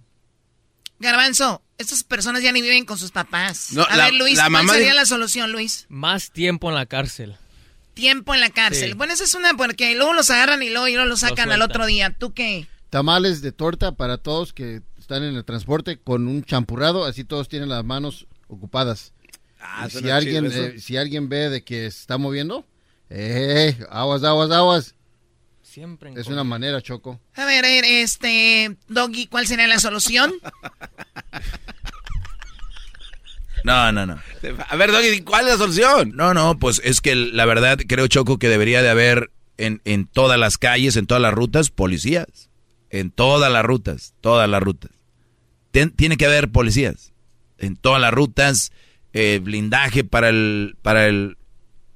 Garbanzo, 1.01 1.63
estas 1.79 2.05
personas 2.05 2.43
ya 2.43 2.53
ni 2.53 2.61
viven 2.61 2.85
con 2.85 2.99
sus 2.99 3.11
papás. 3.11 3.71
a 3.89 3.97
ver, 3.97 4.15
Luis, 4.15 4.39
¿cuál 4.39 4.69
sería 4.69 4.95
la 4.95 5.07
solución, 5.07 5.51
Luis? 5.51 5.87
Más 5.89 6.31
tiempo 6.31 6.69
en 6.69 6.75
la 6.75 6.87
cárcel. 6.87 7.37
Tiempo 7.95 8.35
en 8.35 8.41
la 8.41 8.51
cárcel. 8.51 8.95
Bueno, 8.95 9.13
esa 9.13 9.25
es 9.25 9.35
una, 9.35 9.55
porque 9.55 9.95
luego 9.95 10.13
los 10.13 10.31
agarran 10.31 10.63
y 10.63 10.71
luego, 10.71 10.89
y 10.89 10.93
luego 10.93 11.09
los 11.09 11.21
sacan 11.21 11.51
al 11.53 11.63
otro 11.63 11.87
día. 11.87 12.11
¿Tú 12.11 12.33
qué? 12.35 12.67
Tamales 12.91 13.41
de 13.41 13.53
torta 13.53 13.93
para 13.93 14.19
todos 14.19 14.53
que 14.53 14.83
están 14.99 15.23
en 15.23 15.37
el 15.37 15.45
transporte 15.45 15.99
con 15.99 16.27
un 16.27 16.45
champurrado, 16.45 17.05
así 17.05 17.25
todos 17.25 17.49
tienen 17.49 17.69
las 17.69 17.85
manos 17.85 18.27
ocupadas. 18.49 19.15
Ah, 19.61 19.89
si 19.89 20.11
alguien 20.11 20.47
eh, 20.53 20.79
si 20.79 20.97
alguien 20.97 21.29
ve 21.29 21.49
de 21.49 21.63
que 21.63 21.91
se 21.91 22.01
está 22.01 22.19
moviendo, 22.19 22.67
eh, 23.09 23.77
aguas, 23.91 24.25
aguas, 24.25 24.51
aguas. 24.51 24.95
Siempre 25.63 26.13
es 26.17 26.27
una 26.27 26.43
manera, 26.43 26.83
Choco. 26.83 27.21
A 27.35 27.45
ver, 27.45 27.65
este, 27.65 28.77
Doggy, 28.89 29.29
¿cuál 29.29 29.47
sería 29.47 29.69
la 29.69 29.79
solución? 29.79 30.35
No, 33.63 33.93
no, 33.93 34.07
no. 34.07 34.19
A 34.69 34.77
ver, 34.77 34.91
Doggy, 34.91 35.21
¿cuál 35.21 35.45
es 35.45 35.53
la 35.53 35.59
solución? 35.59 36.13
No, 36.17 36.35
no, 36.35 36.59
pues 36.59 36.81
es 36.83 37.01
que 37.01 37.15
la 37.15 37.45
verdad 37.45 37.79
creo, 37.87 38.09
Choco, 38.09 38.39
que 38.39 38.49
debería 38.49 38.83
de 38.83 38.89
haber 38.89 39.31
en, 39.59 39.81
en 39.85 40.07
todas 40.07 40.41
las 40.41 40.59
calles, 40.59 40.97
en 40.97 41.07
todas 41.07 41.23
las 41.23 41.35
rutas, 41.35 41.71
policías. 41.71 42.50
En 42.91 43.11
todas 43.11 43.51
las 43.53 43.65
rutas, 43.65 44.15
todas 44.21 44.49
las 44.49 44.63
rutas. 44.63 44.91
tiene 45.71 46.17
que 46.17 46.27
haber 46.27 46.51
policías. 46.51 47.13
En 47.59 47.77
todas 47.77 48.01
las 48.01 48.13
rutas, 48.13 48.73
eh, 49.13 49.41
blindaje 49.43 50.05
para 50.05 50.29
el, 50.29 50.77
para 50.83 51.07
el, 51.07 51.37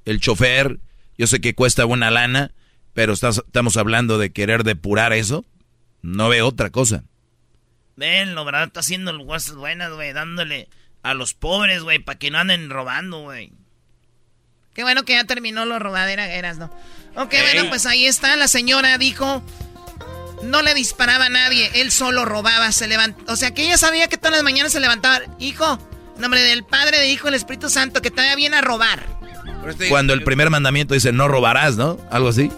el 0.05 0.21
chofer. 0.21 0.79
Yo 1.19 1.27
sé 1.27 1.41
que 1.41 1.55
cuesta 1.55 1.85
buena 1.85 2.11
lana, 2.11 2.53
pero 2.93 3.13
estamos 3.13 3.77
hablando 3.77 4.19
de 4.19 4.33
querer 4.33 4.63
depurar 4.63 5.13
eso. 5.13 5.45
No 6.03 6.29
veo 6.29 6.47
otra 6.47 6.71
cosa. 6.71 7.05
Ven, 7.97 8.35
lo 8.35 8.45
verdad 8.45 8.65
está 8.65 8.81
haciendo 8.81 9.17
cosas 9.27 9.55
buenas, 9.57 9.93
güey, 9.93 10.13
dándole 10.13 10.69
a 11.03 11.15
los 11.15 11.35
pobres, 11.35 11.83
güey, 11.83 11.99
para 11.99 12.19
que 12.19 12.31
no 12.31 12.39
anden 12.39 12.71
robando, 12.71 13.23
güey. 13.23 13.53
Qué 14.75 14.83
bueno 14.83 15.05
que 15.05 15.13
ya 15.13 15.25
terminó 15.25 15.65
lo 15.65 15.79
robadera, 15.79 16.35
eras, 16.35 16.59
¿no? 16.59 16.67
Ok, 17.15 17.33
bueno, 17.53 17.69
pues 17.69 17.87
ahí 17.87 18.07
está. 18.07 18.35
La 18.35 18.49
señora 18.49 18.99
dijo, 18.99 19.45
no 20.45 20.63
le 20.63 20.75
disparaba 20.75 21.27
a 21.27 21.29
nadie, 21.29 21.71
él 21.75 21.91
solo 21.91 22.25
robaba, 22.25 22.71
se 22.73 22.87
levantó. 22.87 23.33
O 23.33 23.37
sea, 23.37 23.53
que 23.53 23.65
ella 23.65 23.79
sabía 23.79 24.09
que 24.09 24.17
todas 24.17 24.33
las 24.33 24.43
mañanas 24.43 24.73
se 24.73 24.81
levantaba. 24.81 25.21
Hijo, 25.39 25.79
nombre 26.19 26.43
del 26.43 26.65
Padre, 26.65 26.99
de 26.99 27.09
Hijo, 27.09 27.29
el 27.29 27.35
Espíritu 27.35 27.71
Santo, 27.71 28.03
que 28.03 28.11
te 28.11 28.37
bien 28.37 28.55
a 28.55 28.61
robar. 28.61 29.07
Cuando 29.89 30.13
el 30.13 30.25
primer 30.25 30.51
mandamiento 30.51 30.95
dice, 30.95 31.13
no 31.13 31.29
robarás, 31.29 31.77
¿no? 31.77 31.99
Algo 32.11 32.29
así. 32.29 32.51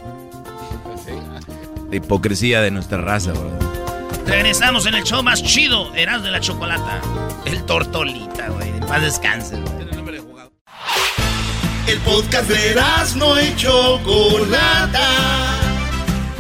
La 1.88 1.96
hipocresía 1.96 2.60
de 2.60 2.70
nuestra 2.70 2.98
raza, 2.98 3.32
güey. 3.32 3.52
Regresamos 4.26 4.86
en 4.86 4.94
el 4.94 5.04
show 5.04 5.22
más 5.22 5.42
chido, 5.42 5.94
Eras 5.94 6.22
de 6.24 6.32
la 6.32 6.40
Chocolata. 6.40 7.00
El 7.44 7.64
Tortolita, 7.64 8.48
güey. 8.48 8.72
Más 8.88 9.02
descanse, 9.02 9.56
El 11.86 11.98
podcast 12.00 12.48
de 12.48 12.72
Erasmo 12.72 13.38
y 13.38 13.54
Chocolata. 13.54 15.75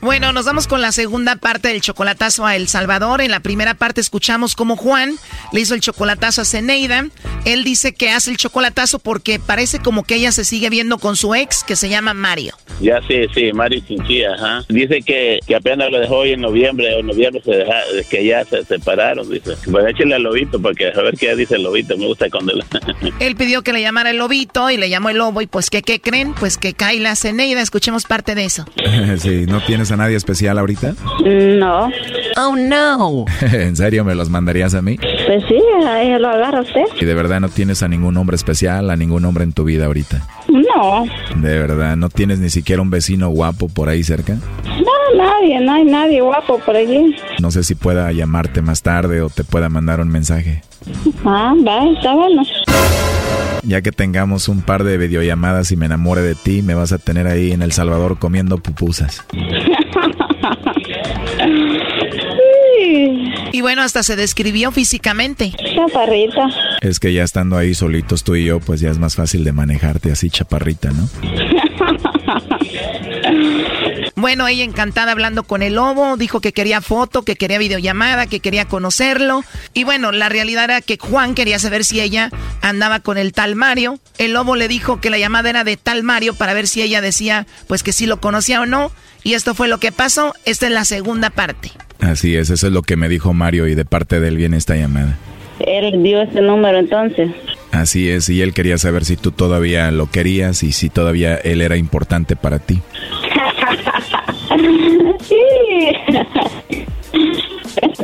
Bueno, 0.00 0.32
nos 0.32 0.44
vamos 0.44 0.68
con 0.68 0.80
la 0.80 0.92
segunda 0.92 1.36
parte 1.36 1.68
del 1.68 1.80
chocolatazo 1.80 2.46
a 2.46 2.54
El 2.54 2.68
Salvador. 2.68 3.20
En 3.20 3.32
la 3.32 3.40
primera 3.40 3.74
parte 3.74 4.00
escuchamos 4.00 4.54
cómo 4.54 4.76
Juan 4.76 5.16
le 5.52 5.60
hizo 5.60 5.74
el 5.74 5.80
chocolatazo 5.80 6.42
a 6.42 6.44
Zeneida. 6.44 7.06
Él 7.44 7.64
dice 7.64 7.92
que 7.92 8.10
hace 8.10 8.30
el 8.30 8.36
chocolatazo 8.36 9.00
porque 9.00 9.40
parece 9.40 9.80
como 9.80 10.04
que 10.04 10.14
ella 10.14 10.30
se 10.30 10.44
sigue 10.44 10.70
viendo 10.70 10.98
con 10.98 11.16
su 11.16 11.34
ex 11.34 11.64
que 11.64 11.74
se 11.74 11.88
llama 11.88 12.14
Mario. 12.14 12.54
Ya 12.80 13.00
sí, 13.08 13.26
sí, 13.34 13.52
Mario 13.52 13.80
Chinchilla, 13.80 14.34
ajá. 14.34 14.64
Dice 14.68 15.02
que, 15.02 15.40
que 15.44 15.56
apenas 15.56 15.90
lo 15.90 15.98
dejó 15.98 16.18
hoy 16.18 16.30
en 16.30 16.42
noviembre, 16.42 16.94
o 16.94 17.00
en 17.00 17.06
noviembre 17.06 17.42
se 17.44 17.50
deja, 17.50 17.74
que 18.08 18.24
ya 18.24 18.44
se 18.44 18.64
separaron, 18.64 19.28
dice. 19.28 19.56
Pues 19.68 19.86
échale 19.88 20.14
al 20.14 20.22
lobito 20.22 20.62
porque 20.62 20.92
a 20.94 21.02
ver 21.02 21.16
qué 21.16 21.34
dice 21.34 21.56
el 21.56 21.64
lobito, 21.64 21.96
me 21.96 22.06
gusta 22.06 22.30
cuando... 22.30 22.52
él 23.18 23.34
pidió 23.34 23.62
que 23.62 23.72
le 23.72 23.80
llamara 23.80 24.10
el 24.10 24.18
lobito 24.18 24.70
y 24.70 24.76
le 24.76 24.88
llamó 24.88 25.10
el 25.10 25.18
lobo 25.18 25.42
y 25.42 25.48
pues 25.48 25.70
¿qué, 25.70 25.82
qué 25.82 26.00
creen? 26.00 26.34
Pues 26.34 26.56
que 26.56 26.72
cae 26.72 27.00
la 27.00 27.16
Zeneida, 27.16 27.60
escuchemos 27.62 28.04
parte 28.04 28.36
de 28.36 28.44
eso. 28.44 28.64
sí, 29.18 29.46
¿no 29.46 29.60
tienes 29.64 29.87
a 29.90 29.96
nadie 29.96 30.16
especial 30.16 30.58
ahorita? 30.58 30.94
No. 31.24 31.90
Oh, 32.36 32.56
no. 32.56 33.24
¿En 33.52 33.76
serio 33.76 34.04
me 34.04 34.14
los 34.14 34.30
mandarías 34.30 34.74
a 34.74 34.82
mí? 34.82 34.96
Pues 35.26 35.44
sí, 35.48 35.60
ahí 35.86 36.16
lo 36.18 36.28
agarra 36.28 36.60
usted. 36.60 36.84
¿Y 37.00 37.04
de 37.04 37.14
verdad 37.14 37.40
no 37.40 37.48
tienes 37.48 37.82
a 37.82 37.88
ningún 37.88 38.16
hombre 38.16 38.36
especial, 38.36 38.90
a 38.90 38.96
ningún 38.96 39.24
hombre 39.24 39.44
en 39.44 39.52
tu 39.52 39.64
vida 39.64 39.86
ahorita? 39.86 40.26
No. 40.48 41.04
¿De 41.36 41.58
verdad 41.58 41.96
no 41.96 42.08
tienes 42.08 42.38
ni 42.38 42.50
siquiera 42.50 42.80
un 42.82 42.90
vecino 42.90 43.28
guapo 43.30 43.68
por 43.68 43.88
ahí 43.88 44.02
cerca? 44.04 44.34
No, 44.34 44.92
nadie, 45.16 45.60
no 45.60 45.72
hay 45.72 45.84
nadie 45.84 46.20
guapo 46.20 46.58
por 46.58 46.76
allí. 46.76 47.16
No 47.40 47.50
sé 47.50 47.64
si 47.64 47.74
pueda 47.74 48.10
llamarte 48.12 48.62
más 48.62 48.82
tarde 48.82 49.22
o 49.22 49.30
te 49.30 49.44
pueda 49.44 49.68
mandar 49.68 50.00
un 50.00 50.08
mensaje. 50.08 50.62
Ah, 51.24 51.54
va, 51.66 51.90
está 51.90 52.14
bueno. 52.14 52.42
Ya 53.62 53.82
que 53.82 53.92
tengamos 53.92 54.48
un 54.48 54.62
par 54.62 54.84
de 54.84 54.98
videollamadas 54.98 55.72
y 55.72 55.76
me 55.76 55.86
enamore 55.86 56.22
de 56.22 56.34
ti, 56.34 56.62
me 56.62 56.74
vas 56.74 56.92
a 56.92 56.98
tener 56.98 57.26
ahí 57.26 57.52
en 57.52 57.62
El 57.62 57.72
Salvador 57.72 58.18
comiendo 58.18 58.58
pupusas. 58.58 59.24
Y 63.52 63.60
bueno, 63.60 63.82
hasta 63.82 64.02
se 64.02 64.16
describió 64.16 64.70
físicamente. 64.70 65.52
Chaparrita. 65.74 66.48
Es 66.80 67.00
que 67.00 67.12
ya 67.12 67.24
estando 67.24 67.56
ahí 67.56 67.74
solitos 67.74 68.22
tú 68.22 68.36
y 68.36 68.44
yo, 68.44 68.60
pues 68.60 68.80
ya 68.80 68.90
es 68.90 68.98
más 68.98 69.16
fácil 69.16 69.44
de 69.44 69.52
manejarte 69.52 70.12
así, 70.12 70.30
chaparrita, 70.30 70.90
¿no? 70.90 71.08
Bueno, 74.18 74.48
ella 74.48 74.64
encantada 74.64 75.12
hablando 75.12 75.44
con 75.44 75.62
el 75.62 75.74
lobo, 75.74 76.16
dijo 76.16 76.40
que 76.40 76.52
quería 76.52 76.80
foto, 76.80 77.22
que 77.22 77.36
quería 77.36 77.56
videollamada, 77.56 78.26
que 78.26 78.40
quería 78.40 78.64
conocerlo. 78.64 79.44
Y 79.74 79.84
bueno, 79.84 80.10
la 80.10 80.28
realidad 80.28 80.64
era 80.64 80.80
que 80.80 80.98
Juan 80.98 81.36
quería 81.36 81.60
saber 81.60 81.84
si 81.84 82.00
ella 82.00 82.28
andaba 82.60 82.98
con 82.98 83.16
el 83.16 83.32
tal 83.32 83.54
Mario. 83.54 84.00
El 84.18 84.32
lobo 84.32 84.56
le 84.56 84.66
dijo 84.66 85.00
que 85.00 85.10
la 85.10 85.18
llamada 85.18 85.50
era 85.50 85.62
de 85.62 85.76
tal 85.76 86.02
Mario 86.02 86.34
para 86.34 86.52
ver 86.52 86.66
si 86.66 86.82
ella 86.82 87.00
decía 87.00 87.46
pues 87.68 87.84
que 87.84 87.92
sí 87.92 88.06
lo 88.06 88.20
conocía 88.20 88.60
o 88.60 88.66
no. 88.66 88.90
Y 89.22 89.34
esto 89.34 89.54
fue 89.54 89.68
lo 89.68 89.78
que 89.78 89.92
pasó. 89.92 90.34
Esta 90.44 90.66
es 90.66 90.72
la 90.72 90.84
segunda 90.84 91.30
parte. 91.30 91.70
Así 92.00 92.34
es, 92.34 92.50
eso 92.50 92.66
es 92.66 92.72
lo 92.72 92.82
que 92.82 92.96
me 92.96 93.08
dijo 93.08 93.32
Mario 93.32 93.68
y 93.68 93.76
de 93.76 93.84
parte 93.84 94.18
de 94.18 94.26
él 94.26 94.36
viene 94.36 94.56
esta 94.56 94.74
llamada. 94.74 95.16
Él 95.60 96.02
dio 96.02 96.22
ese 96.22 96.40
número 96.40 96.80
entonces. 96.80 97.30
Así 97.70 98.10
es, 98.10 98.28
y 98.28 98.42
él 98.42 98.52
quería 98.52 98.78
saber 98.78 99.04
si 99.04 99.16
tú 99.16 99.30
todavía 99.30 99.92
lo 99.92 100.10
querías 100.10 100.64
y 100.64 100.72
si 100.72 100.88
todavía 100.88 101.36
él 101.36 101.60
era 101.60 101.76
importante 101.76 102.34
para 102.34 102.58
ti. 102.58 102.80
sí. 105.20 105.36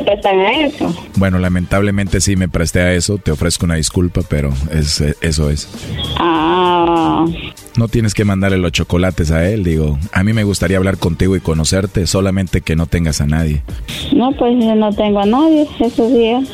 prestan 0.03 0.39
a 0.39 0.51
eso. 0.65 0.93
Bueno, 1.15 1.39
lamentablemente 1.39 2.21
sí 2.21 2.35
me 2.35 2.49
presté 2.49 2.81
a 2.81 2.93
eso. 2.93 3.17
Te 3.17 3.31
ofrezco 3.31 3.65
una 3.65 3.75
disculpa, 3.75 4.21
pero 4.27 4.53
es, 4.71 5.01
eso 5.21 5.49
es. 5.49 5.67
Ah. 6.17 7.25
No 7.77 7.87
tienes 7.89 8.13
que 8.13 8.23
mandarle 8.23 8.57
los 8.57 8.71
chocolates 8.71 9.31
a 9.31 9.49
él, 9.49 9.63
digo. 9.63 9.97
A 10.13 10.23
mí 10.23 10.31
me 10.31 10.43
gustaría 10.43 10.77
hablar 10.77 10.97
contigo 10.97 11.35
y 11.35 11.41
conocerte, 11.41 12.07
solamente 12.07 12.61
que 12.61 12.75
no 12.75 12.85
tengas 12.85 13.19
a 13.19 13.25
nadie. 13.25 13.63
No, 14.13 14.31
pues 14.31 14.55
no 14.55 14.93
tengo 14.93 15.19
a 15.19 15.25
nadie 15.25 15.67
esos 15.79 16.13
días. 16.13 16.47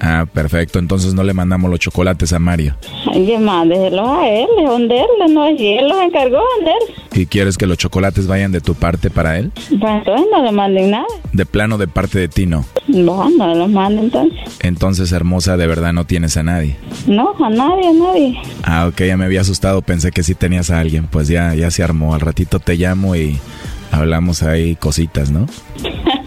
Ah, 0.00 0.26
perfecto. 0.30 0.78
Entonces 0.78 1.14
no 1.14 1.22
le 1.24 1.32
mandamos 1.32 1.70
los 1.70 1.80
chocolates 1.80 2.32
a 2.32 2.38
Mario. 2.38 2.76
Ay, 3.12 3.36
mándeselos 3.38 4.08
a 4.08 4.28
él, 4.28 4.46
venderle, 4.68 5.28
no 5.30 5.46
es 5.46 5.60
él 5.60 5.88
los 5.88 6.02
encargó 6.02 6.38
vender. 6.58 6.96
¿Y 7.14 7.26
quieres 7.26 7.56
que 7.56 7.66
los 7.66 7.78
chocolates 7.78 8.26
vayan 8.26 8.52
de 8.52 8.60
tu 8.60 8.74
parte 8.74 9.08
para 9.08 9.38
él? 9.38 9.50
Pues 9.54 9.92
entonces 9.94 10.26
no 10.30 10.42
le 10.42 10.52
manden 10.52 10.90
nada. 10.90 11.06
De 11.32 11.46
plano 11.46 11.78
de 11.78 11.88
parte 11.88 12.18
de 12.18 12.28
ti 12.28 12.44
no. 12.44 12.66
No, 12.88 13.30
no 13.30 13.54
los 13.54 13.70
manden 13.70 14.04
entonces. 14.04 14.38
Entonces, 14.60 15.12
hermosa, 15.12 15.56
de 15.56 15.66
verdad 15.66 15.94
no 15.94 16.04
tienes 16.04 16.36
a 16.36 16.42
nadie. 16.42 16.76
No, 17.06 17.34
a 17.42 17.48
nadie, 17.48 17.88
a 17.88 17.92
nadie. 17.92 18.38
Ah, 18.62 18.86
ok, 18.88 19.02
ya 19.04 19.16
me 19.16 19.24
había 19.24 19.40
asustado, 19.40 19.80
pensé 19.80 20.12
que 20.12 20.22
sí 20.22 20.34
tenías 20.34 20.65
a 20.70 20.80
alguien. 20.80 21.06
Pues 21.06 21.28
ya, 21.28 21.54
ya 21.54 21.70
se 21.70 21.82
armó. 21.82 22.14
Al 22.14 22.20
ratito 22.20 22.60
te 22.60 22.76
llamo 22.76 23.16
y 23.16 23.38
hablamos 23.90 24.42
ahí 24.42 24.76
cositas, 24.76 25.30
¿no? 25.30 25.46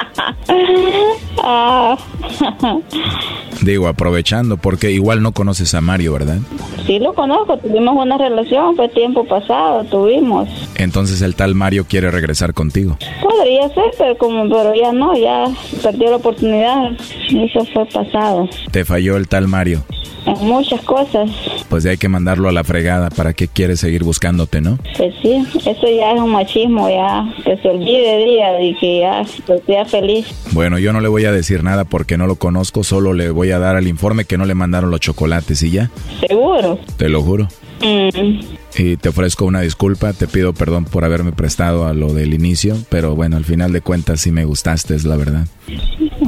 Digo, 3.62 3.88
aprovechando, 3.88 4.56
porque 4.56 4.90
igual 4.90 5.22
no 5.22 5.32
conoces 5.32 5.74
a 5.74 5.80
Mario, 5.80 6.14
¿verdad? 6.14 6.38
Sí, 6.86 6.98
lo 6.98 7.14
conozco, 7.14 7.58
tuvimos 7.58 7.94
una 7.96 8.16
relación, 8.16 8.74
fue 8.74 8.88
tiempo 8.88 9.24
pasado, 9.26 9.84
tuvimos. 9.84 10.48
Entonces 10.76 11.20
el 11.20 11.34
tal 11.34 11.54
Mario 11.54 11.84
quiere 11.88 12.10
regresar 12.10 12.54
contigo. 12.54 12.96
Podría 13.22 13.68
ser, 13.68 13.84
pero 13.98 14.16
como 14.16 14.48
pero 14.48 14.74
ya 14.74 14.92
no, 14.92 15.16
ya 15.16 15.44
perdió 15.82 16.10
la 16.10 16.16
oportunidad, 16.16 16.92
eso 17.28 17.64
fue 17.72 17.86
pasado. 17.86 18.48
¿Te 18.70 18.84
falló 18.84 19.16
el 19.16 19.28
tal 19.28 19.48
Mario? 19.48 19.82
En 20.26 20.46
muchas 20.46 20.80
cosas. 20.82 21.30
Pues 21.68 21.84
ya 21.84 21.92
hay 21.92 21.96
que 21.96 22.08
mandarlo 22.08 22.48
a 22.48 22.52
la 22.52 22.64
fregada, 22.64 23.10
¿para 23.10 23.32
qué 23.32 23.48
quiere 23.48 23.76
seguir 23.76 24.04
buscándote, 24.04 24.60
no? 24.60 24.78
Pues 24.96 25.14
sí, 25.22 25.44
eso 25.66 25.86
ya 25.86 26.12
es 26.12 26.20
un 26.20 26.30
machismo, 26.30 26.88
ya, 26.88 27.24
que 27.44 27.56
se 27.58 27.68
olvide 27.68 28.24
día 28.24 28.62
y 28.62 28.74
que 28.74 29.00
ya 29.00 29.24
sea 29.66 29.84
feliz. 29.90 30.26
Bueno, 30.52 30.78
yo 30.78 30.92
no 30.92 31.00
le 31.00 31.08
voy 31.08 31.24
a 31.24 31.32
decir 31.32 31.62
nada 31.62 31.84
porque 31.84 32.16
no 32.16 32.26
lo 32.26 32.36
conozco, 32.36 32.84
solo 32.84 33.12
le 33.12 33.30
voy 33.30 33.50
a 33.50 33.58
dar 33.58 33.76
al 33.76 33.86
informe 33.86 34.24
que 34.24 34.38
no 34.38 34.46
le 34.46 34.54
mandaron 34.54 34.90
los 34.90 35.00
chocolates 35.00 35.62
y 35.62 35.70
ya. 35.70 35.90
¿Seguro? 36.26 36.78
Te 36.96 37.08
lo 37.08 37.22
juro. 37.22 37.48
Mm. 37.82 38.40
Y 38.78 38.96
te 38.96 39.08
ofrezco 39.08 39.46
una 39.46 39.60
disculpa, 39.60 40.12
te 40.12 40.28
pido 40.28 40.52
perdón 40.52 40.84
por 40.84 41.04
haberme 41.04 41.32
prestado 41.32 41.86
a 41.86 41.94
lo 41.94 42.12
del 42.12 42.34
inicio, 42.34 42.76
pero 42.88 43.16
bueno, 43.16 43.36
al 43.36 43.44
final 43.44 43.72
de 43.72 43.80
cuentas 43.80 44.20
sí 44.20 44.30
me 44.30 44.44
gustaste, 44.44 44.94
es 44.94 45.04
la 45.04 45.16
verdad. 45.16 45.46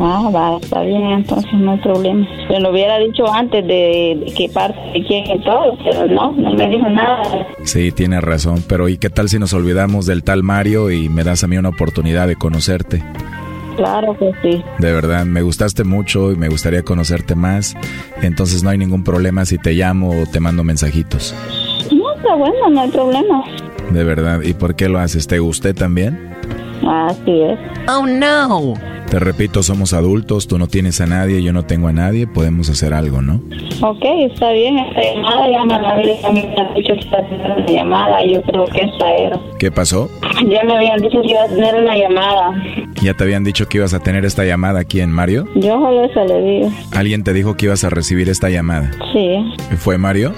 Ah, 0.00 0.28
va, 0.34 0.58
está 0.60 0.82
bien, 0.82 1.02
entonces 1.02 1.52
no 1.54 1.72
hay 1.72 1.78
problema. 1.78 2.26
Se 2.48 2.58
lo 2.58 2.70
hubiera 2.70 2.98
dicho 2.98 3.32
antes 3.32 3.64
de, 3.66 4.20
de 4.24 4.32
qué 4.36 4.48
parte, 4.48 4.80
de 4.92 5.06
quién 5.06 5.24
y 5.30 5.44
todo, 5.44 5.78
pero 5.84 6.06
no, 6.08 6.32
no 6.32 6.54
me 6.54 6.68
dijo 6.68 6.88
nada. 6.88 7.46
Sí, 7.64 7.92
tienes 7.92 8.22
razón, 8.22 8.64
pero 8.66 8.88
¿y 8.88 8.98
qué 8.98 9.10
tal 9.10 9.28
si 9.28 9.38
nos 9.38 9.52
olvidamos 9.52 10.06
del 10.06 10.24
tal 10.24 10.42
Mario 10.42 10.90
y 10.90 11.08
me 11.08 11.24
das 11.24 11.44
a 11.44 11.46
mí 11.46 11.56
una 11.58 11.68
oportunidad 11.68 12.26
de 12.26 12.36
conocerte? 12.36 13.02
Claro 13.76 14.16
que 14.18 14.32
sí. 14.42 14.64
De 14.78 14.92
verdad, 14.92 15.24
me 15.24 15.42
gustaste 15.42 15.84
mucho 15.84 16.32
y 16.32 16.36
me 16.36 16.48
gustaría 16.48 16.82
conocerte 16.82 17.34
más, 17.34 17.74
entonces 18.20 18.62
no 18.62 18.70
hay 18.70 18.78
ningún 18.78 19.04
problema 19.04 19.44
si 19.44 19.58
te 19.58 19.72
llamo 19.72 20.10
o 20.22 20.26
te 20.26 20.40
mando 20.40 20.64
mensajitos. 20.64 21.34
No, 21.90 22.14
está 22.14 22.34
bueno, 22.34 22.70
no 22.70 22.80
hay 22.80 22.90
problema. 22.90 23.44
De 23.90 24.04
verdad, 24.04 24.42
¿y 24.42 24.54
por 24.54 24.74
qué 24.74 24.88
lo 24.88 24.98
haces? 24.98 25.26
¿Te 25.26 25.38
gusté 25.38 25.74
también? 25.74 26.31
Así 26.86 27.42
es. 27.42 27.58
Oh, 27.88 28.06
no. 28.06 28.74
Te 29.12 29.18
repito, 29.18 29.62
somos 29.62 29.92
adultos, 29.92 30.48
tú 30.48 30.56
no 30.56 30.68
tienes 30.68 31.02
a 31.02 31.06
nadie, 31.06 31.42
yo 31.42 31.52
no 31.52 31.64
tengo 31.66 31.88
a 31.88 31.92
nadie, 31.92 32.26
podemos 32.26 32.70
hacer 32.70 32.94
algo, 32.94 33.20
¿no? 33.20 33.42
Ok, 33.82 34.02
está 34.30 34.52
bien, 34.52 34.78
esta 34.78 35.02
llamada 35.02 35.50
ya 35.50 35.64
me 35.64 35.78
la 35.78 35.90
habían 35.90 36.74
dicho 36.74 36.94
que 36.94 37.06
iba 37.06 37.18
a 37.18 37.28
tener 37.28 37.50
una 37.50 37.66
llamada, 37.66 38.24
yo 38.24 38.40
creo 38.40 38.64
que 38.64 38.80
esta 38.80 39.14
era. 39.14 39.38
¿Qué 39.58 39.70
pasó? 39.70 40.08
Ya 40.48 40.64
me 40.64 40.76
habían 40.76 41.02
dicho 41.02 41.20
que 41.20 41.28
iba 41.28 41.42
a 41.42 41.48
tener 41.48 41.74
una 41.74 41.94
llamada. 41.94 42.54
¿Ya 43.02 43.12
te 43.12 43.24
habían 43.24 43.44
dicho 43.44 43.68
que 43.68 43.76
ibas 43.78 43.92
a 43.92 44.00
tener 44.00 44.24
esta 44.24 44.46
llamada 44.46 44.80
aquí 44.80 45.00
en 45.00 45.10
Mario? 45.10 45.46
Yo 45.56 45.78
solo 45.78 46.04
eso 46.04 46.24
le 46.24 46.40
digo. 46.40 46.72
¿Alguien 46.92 47.22
te 47.22 47.34
dijo 47.34 47.54
que 47.54 47.66
ibas 47.66 47.84
a 47.84 47.90
recibir 47.90 48.30
esta 48.30 48.48
llamada? 48.48 48.92
Sí. 49.12 49.44
¿Fue 49.76 49.98
Mario? 49.98 50.32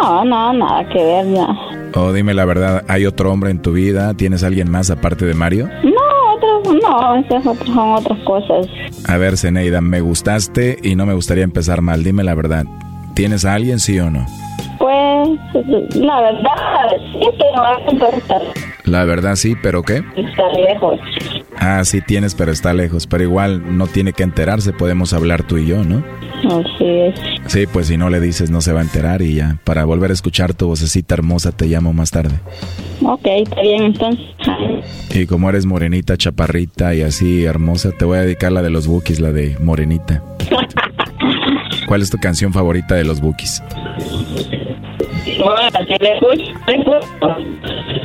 No, 0.00 0.24
no, 0.24 0.52
nada 0.52 0.88
que 0.88 1.02
ver, 1.02 1.26
ya. 1.32 1.48
O 1.94 2.12
dime 2.12 2.34
la 2.34 2.44
verdad, 2.44 2.84
¿hay 2.88 3.06
otro 3.06 3.32
hombre 3.32 3.50
en 3.50 3.60
tu 3.62 3.72
vida? 3.72 4.14
¿Tienes 4.14 4.42
alguien 4.42 4.70
más 4.70 4.90
aparte 4.90 5.24
de 5.24 5.34
Mario? 5.34 5.68
No, 5.84 6.34
otros, 6.34 6.74
no, 6.82 7.16
esas 7.16 7.46
otras 7.46 7.68
son 7.68 7.92
otras 7.92 8.18
cosas. 8.24 8.66
A 9.06 9.16
ver, 9.16 9.36
Zeneida, 9.36 9.80
me 9.80 10.00
gustaste 10.00 10.78
y 10.82 10.96
no 10.96 11.06
me 11.06 11.14
gustaría 11.14 11.44
empezar 11.44 11.80
mal. 11.82 12.02
Dime 12.02 12.24
la 12.24 12.34
verdad. 12.34 12.64
¿Tienes 13.14 13.44
a 13.44 13.54
alguien, 13.54 13.78
sí 13.78 13.98
o 14.00 14.10
no? 14.10 14.26
Pues, 14.84 15.64
la 15.96 16.20
verdad, 16.20 16.52
sí, 17.14 17.26
pero 17.38 18.18
estar, 18.18 18.42
La 18.84 19.04
verdad 19.04 19.34
sí, 19.36 19.54
pero 19.62 19.82
¿qué? 19.82 20.04
estar 20.14 20.52
lejos. 20.54 21.00
Ah, 21.56 21.82
sí 21.86 22.02
tienes, 22.02 22.34
pero 22.34 22.52
está 22.52 22.74
lejos. 22.74 23.06
Pero 23.06 23.22
igual 23.24 23.78
no 23.78 23.86
tiene 23.86 24.12
que 24.12 24.24
enterarse, 24.24 24.74
podemos 24.74 25.14
hablar 25.14 25.42
tú 25.42 25.56
y 25.56 25.66
yo, 25.68 25.84
¿no? 25.84 26.04
Así 26.50 26.84
es. 26.84 27.14
Sí, 27.46 27.66
pues 27.66 27.86
si 27.86 27.96
no 27.96 28.10
le 28.10 28.20
dices 28.20 28.50
no 28.50 28.60
se 28.60 28.74
va 28.74 28.80
a 28.80 28.82
enterar 28.82 29.22
y 29.22 29.36
ya. 29.36 29.56
Para 29.64 29.86
volver 29.86 30.10
a 30.10 30.12
escuchar 30.12 30.52
tu 30.52 30.66
vocecita 30.66 31.14
hermosa 31.14 31.52
te 31.52 31.64
llamo 31.64 31.94
más 31.94 32.10
tarde. 32.10 32.34
Ok, 33.02 33.24
está 33.24 33.62
bien, 33.62 33.84
entonces. 33.84 34.26
Y 35.14 35.24
como 35.24 35.48
eres 35.48 35.64
morenita, 35.64 36.18
chaparrita 36.18 36.94
y 36.94 37.00
así 37.00 37.46
hermosa, 37.46 37.90
te 37.98 38.04
voy 38.04 38.18
a 38.18 38.20
dedicar 38.20 38.52
la 38.52 38.60
de 38.60 38.68
los 38.68 38.86
Bookies, 38.86 39.20
la 39.20 39.32
de 39.32 39.56
Morenita. 39.60 40.22
¿Cuál 41.86 42.02
es 42.02 42.10
tu 42.10 42.18
canción 42.18 42.52
favorita 42.52 42.94
de 42.94 43.04
los 43.04 43.20
Bookies? 43.22 43.62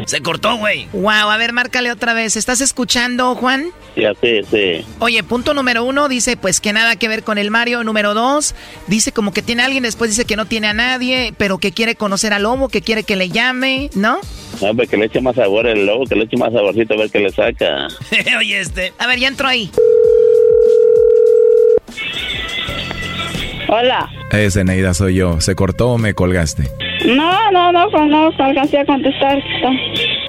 Se 0.05 0.21
cortó, 0.21 0.55
güey. 0.57 0.87
Wow, 0.93 1.29
a 1.29 1.37
ver, 1.37 1.53
márcale 1.53 1.91
otra 1.91 2.13
vez. 2.13 2.35
¿Estás 2.35 2.61
escuchando, 2.61 3.35
Juan? 3.35 3.67
Ya, 3.95 4.13
sí, 4.21 4.41
sí. 4.49 4.85
Oye, 4.99 5.21
punto 5.23 5.53
número 5.53 5.83
uno 5.83 6.07
dice 6.07 6.37
pues 6.37 6.61
que 6.61 6.71
nada 6.73 6.95
que 6.95 7.07
ver 7.07 7.23
con 7.23 7.37
el 7.37 7.51
Mario. 7.51 7.83
Número 7.83 8.13
dos, 8.13 8.55
dice 8.87 9.11
como 9.11 9.33
que 9.33 9.41
tiene 9.41 9.63
a 9.63 9.65
alguien, 9.65 9.83
después 9.83 10.11
dice 10.11 10.25
que 10.25 10.35
no 10.35 10.45
tiene 10.45 10.67
a 10.67 10.73
nadie, 10.73 11.33
pero 11.37 11.57
que 11.57 11.71
quiere 11.71 11.95
conocer 11.95 12.33
al 12.33 12.43
lobo, 12.43 12.69
que 12.69 12.81
quiere 12.81 13.03
que 13.03 13.15
le 13.15 13.29
llame, 13.29 13.89
¿no? 13.95 14.19
No, 14.61 14.69
hombre, 14.69 14.87
que 14.87 14.97
le 14.97 15.05
eche 15.05 15.21
más 15.21 15.35
sabor 15.35 15.67
el 15.67 15.85
lobo, 15.85 16.05
que 16.05 16.15
le 16.15 16.23
eche 16.23 16.37
más 16.37 16.53
saborcito 16.53 16.93
a 16.93 16.97
ver 16.97 17.11
qué 17.11 17.19
le 17.19 17.31
saca. 17.31 17.87
Oye, 18.37 18.59
este. 18.59 18.93
A 18.97 19.07
ver, 19.07 19.19
ya 19.19 19.27
entró 19.27 19.47
ahí. 19.47 19.69
Hola. 23.67 24.09
Eh, 24.31 24.49
Zeneida, 24.49 24.93
soy 24.93 25.15
yo. 25.15 25.41
¿Se 25.41 25.55
cortó 25.55 25.89
o 25.89 25.97
me 25.97 26.13
colgaste? 26.13 26.71
No, 27.05 27.51
no, 27.51 27.71
no, 27.71 27.89
pues 27.89 28.09
no, 28.09 28.31
alcancé 28.37 28.79
a 28.79 28.85
contestar. 28.85 29.41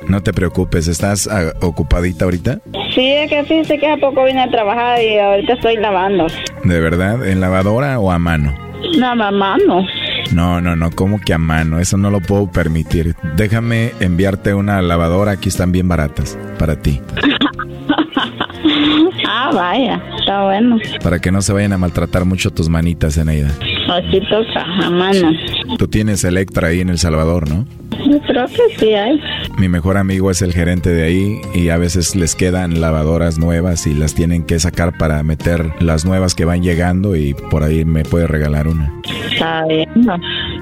No 0.07 0.23
te 0.23 0.33
preocupes, 0.33 0.89
¿estás 0.89 1.29
ah, 1.29 1.53
ocupadita 1.61 2.25
ahorita? 2.25 2.61
Sí, 2.95 3.13
es 3.13 3.31
que 3.31 3.45
fíjese 3.45 3.79
que 3.79 3.89
hace 3.89 4.01
poco 4.01 4.25
vine 4.25 4.43
a 4.43 4.51
trabajar 4.51 5.03
y 5.03 5.19
ahorita 5.19 5.55
estoy 5.55 5.77
lavando. 5.77 6.27
¿De 6.65 6.81
verdad? 6.81 7.27
¿En 7.27 7.41
lavadora 7.41 7.99
o 7.99 8.11
a 8.11 8.19
mano? 8.19 8.55
No, 8.99 9.15
mamá, 9.15 9.57
no. 9.67 9.85
No, 10.33 10.61
no, 10.61 10.77
no, 10.77 10.91
¿cómo 10.91 11.21
que 11.21 11.35
a 11.35 11.39
mano? 11.39 11.81
Eso 11.81 11.97
no 11.97 12.11
lo 12.11 12.21
puedo 12.21 12.51
permitir. 12.51 13.15
Déjame 13.37 13.93
enviarte 14.01 14.55
una 14.55 14.81
lavadora, 14.81 15.33
aquí 15.33 15.49
están 15.49 15.73
bien 15.73 15.89
baratas, 15.89 16.39
para 16.59 16.77
ti. 16.77 17.01
ah, 19.29 19.51
vaya, 19.53 20.03
está 20.19 20.45
bueno. 20.45 20.79
Para 21.03 21.21
que 21.21 21.33
no 21.33 21.43
se 21.43 21.53
vayan 21.53 21.73
a 21.73 21.79
maltratar 21.79 22.25
mucho 22.25 22.51
tus 22.51 22.69
manitas, 22.69 23.15
Zeneida. 23.15 23.51
Así 23.91 24.21
toca, 24.21 24.63
a 24.63 24.89
mano. 24.89 25.33
Tú 25.77 25.89
tienes 25.89 26.23
Electra 26.23 26.69
ahí 26.69 26.81
en 26.81 26.91
El 26.91 26.99
Salvador, 26.99 27.49
¿no? 27.51 27.67
Yo 28.09 28.21
creo 28.21 28.47
que 28.47 28.77
sí 28.79 28.95
hay. 28.95 29.21
Mi 29.59 29.69
mejor 29.69 29.97
amigo 29.97 30.31
es 30.31 30.43
el 30.43 30.53
gerente 30.53 30.91
de 30.91 31.03
ahí 31.03 31.41
y 31.55 31.69
a 31.71 31.77
veces 31.77 32.15
les 32.15 32.35
quedan 32.35 32.81
lavadoras 32.81 33.39
nuevas 33.39 33.87
y 33.87 33.95
las 33.95 34.15
tienen 34.15 34.45
que 34.45 34.59
sacar 34.61 34.97
para 34.97 35.23
meter 35.23 35.73
las 35.81 36.05
nuevas 36.05 36.35
que 36.35 36.45
van 36.45 36.63
llegando 36.63 37.17
y 37.17 37.35
por 37.35 37.65
ahí 37.65 37.85
me 37.85 38.05
puede 38.05 38.27
regalar 38.27 38.69
una. 38.69 38.93
Está 39.31 39.67
bien. 39.67 39.89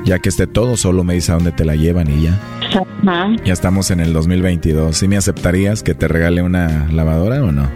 Ya 0.05 0.19
que 0.19 0.31
esté 0.31 0.47
todo, 0.47 0.77
solo 0.77 1.05
me 1.05 1.15
dice 1.15 1.33
a 1.33 1.35
dónde 1.35 1.53
te 1.53 1.65
la 1.65 1.77
llevan 1.77 2.11
y 2.11 2.23
ya. 2.23 2.39
Ajá. 3.07 3.29
Ya 3.45 3.53
estamos 3.53 3.91
en 3.91 4.01
el 4.01 4.13
2022. 4.13 4.97
¿Sí 4.97 5.07
me 5.07 5.17
aceptarías 5.17 5.83
que 5.83 5.95
te 5.95 6.09
regale 6.09 6.43
una 6.43 6.89
lavadora 6.91 7.43
o 7.43 7.53
no? 7.53 7.69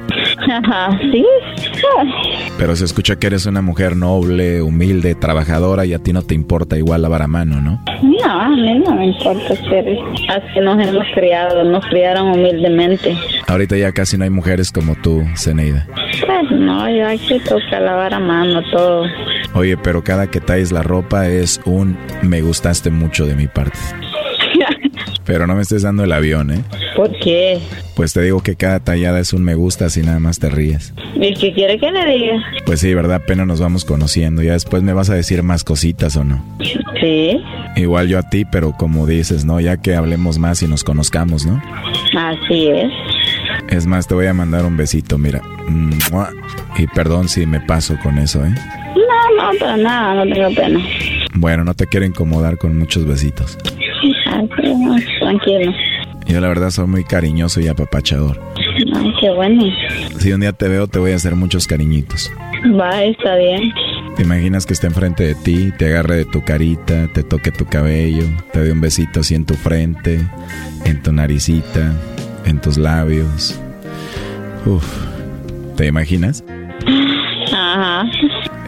Ajá, 0.50 0.98
sí. 1.12 1.24
Pero 2.58 2.76
se 2.76 2.84
escucha 2.84 3.16
que 3.16 3.28
eres 3.28 3.46
una 3.46 3.62
mujer 3.62 3.96
noble, 3.96 4.62
humilde, 4.62 5.14
trabajadora 5.14 5.86
y 5.86 5.94
a 5.94 5.98
ti 5.98 6.12
no 6.12 6.22
te 6.22 6.34
importa 6.34 6.76
igual 6.76 7.02
lavar 7.02 7.22
a 7.22 7.28
mano, 7.28 7.60
¿no? 7.60 7.82
No, 8.02 8.40
a 8.40 8.48
mí 8.48 8.78
no 8.78 8.94
me 8.94 9.06
importa 9.06 9.54
ser. 9.56 9.86
Así 10.28 10.60
nos 10.60 10.86
hemos 10.86 11.06
criado, 11.14 11.64
nos 11.64 11.84
criaron 11.86 12.32
humildemente. 12.32 13.16
Ahorita 13.46 13.76
ya 13.76 13.92
casi 13.92 14.16
no 14.18 14.24
hay 14.24 14.30
mujeres 14.30 14.72
como 14.72 14.94
tú, 14.96 15.22
Zeneida. 15.36 15.86
Pues 16.26 16.50
no, 16.50 16.88
yo 16.90 17.08
aquí 17.08 17.38
toca 17.40 17.80
lavar 17.80 18.14
a 18.14 18.20
mano 18.20 18.62
todo. 18.70 19.04
Oye, 19.54 19.76
pero 19.76 20.02
cada 20.02 20.28
que 20.28 20.40
traes 20.40 20.72
la 20.72 20.82
ropa 20.82 21.28
es 21.28 21.60
un 21.64 21.96
me 22.22 22.40
gustaste 22.40 22.90
mucho 22.90 23.26
de 23.26 23.34
mi 23.34 23.46
parte. 23.46 23.78
Pero 25.24 25.46
no 25.46 25.54
me 25.54 25.62
estés 25.62 25.82
dando 25.82 26.04
el 26.04 26.12
avión, 26.12 26.50
¿eh? 26.50 26.64
¿Por 26.96 27.16
qué? 27.18 27.60
Pues 27.94 28.12
te 28.12 28.22
digo 28.22 28.42
que 28.42 28.56
cada 28.56 28.80
tallada 28.80 29.20
es 29.20 29.32
un 29.32 29.44
me 29.44 29.54
gusta 29.54 29.88
si 29.88 30.02
nada 30.02 30.18
más 30.18 30.38
te 30.38 30.50
ríes. 30.50 30.92
¿Y 31.14 31.34
qué 31.34 31.52
quiere 31.52 31.78
que 31.78 31.90
le 31.90 32.06
diga? 32.06 32.42
Pues 32.66 32.80
sí, 32.80 32.92
verdad, 32.94 33.16
apenas 33.16 33.46
nos 33.46 33.60
vamos 33.60 33.84
conociendo. 33.84 34.42
Ya 34.42 34.52
después 34.52 34.82
me 34.82 34.92
vas 34.92 35.10
a 35.10 35.14
decir 35.14 35.42
más 35.42 35.64
cositas 35.64 36.16
o 36.16 36.24
no. 36.24 36.44
Sí, 37.00 37.40
Igual 37.76 38.08
yo 38.08 38.18
a 38.18 38.28
ti, 38.28 38.44
pero 38.44 38.72
como 38.72 39.06
dices, 39.06 39.44
¿no? 39.44 39.58
Ya 39.60 39.78
que 39.78 39.94
hablemos 39.94 40.38
más 40.38 40.62
y 40.62 40.68
nos 40.68 40.84
conozcamos, 40.84 41.46
¿no? 41.46 41.62
así 42.16 42.68
es. 42.68 42.92
Es 43.68 43.86
más, 43.86 44.06
te 44.06 44.14
voy 44.14 44.26
a 44.26 44.34
mandar 44.34 44.66
un 44.66 44.76
besito, 44.76 45.16
mira. 45.16 45.40
Y 46.76 46.86
perdón 46.88 47.28
si 47.28 47.46
me 47.46 47.60
paso 47.60 47.96
con 48.02 48.18
eso, 48.18 48.44
¿eh? 48.44 48.54
No, 48.94 49.52
no, 49.52 49.58
para 49.58 49.76
nada, 49.76 50.24
no 50.24 50.32
tengo 50.32 50.54
pena. 50.54 50.80
Bueno, 51.34 51.64
no 51.64 51.74
te 51.74 51.86
quiero 51.86 52.04
incomodar 52.04 52.58
con 52.58 52.78
muchos 52.78 53.06
besitos. 53.06 53.56
Tranquilo. 55.20 55.72
Yo 56.26 56.40
la 56.40 56.48
verdad 56.48 56.70
soy 56.70 56.86
muy 56.86 57.04
cariñoso 57.04 57.60
y 57.60 57.68
apapachador. 57.68 58.40
Ay, 58.94 59.12
qué 59.20 59.30
bueno. 59.30 59.64
Si 60.18 60.32
un 60.32 60.40
día 60.40 60.52
te 60.52 60.68
veo, 60.68 60.86
te 60.86 60.98
voy 60.98 61.12
a 61.12 61.16
hacer 61.16 61.34
muchos 61.34 61.66
cariñitos. 61.66 62.30
Va, 62.78 63.02
está 63.04 63.36
bien. 63.36 63.72
¿Te 64.16 64.22
imaginas 64.22 64.66
que 64.66 64.74
esté 64.74 64.86
enfrente 64.86 65.24
de 65.24 65.34
ti, 65.34 65.72
te 65.78 65.86
agarre 65.86 66.16
de 66.16 66.24
tu 66.26 66.44
carita, 66.44 67.08
te 67.12 67.22
toque 67.22 67.50
tu 67.50 67.64
cabello, 67.64 68.24
te 68.52 68.60
dé 68.60 68.72
un 68.72 68.80
besito 68.80 69.20
así 69.20 69.34
en 69.34 69.46
tu 69.46 69.54
frente, 69.54 70.20
en 70.84 71.02
tu 71.02 71.12
naricita, 71.12 71.92
en 72.44 72.60
tus 72.60 72.76
labios? 72.76 73.58
Uf, 74.66 74.84
¿te 75.76 75.86
imaginas? 75.86 76.44
Ajá. 77.52 78.04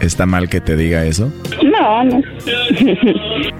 ¿Está 0.01 0.25
mal 0.25 0.49
que 0.49 0.59
te 0.59 0.75
diga 0.75 1.05
eso? 1.05 1.31
No, 1.85 2.03
no. 2.03 2.21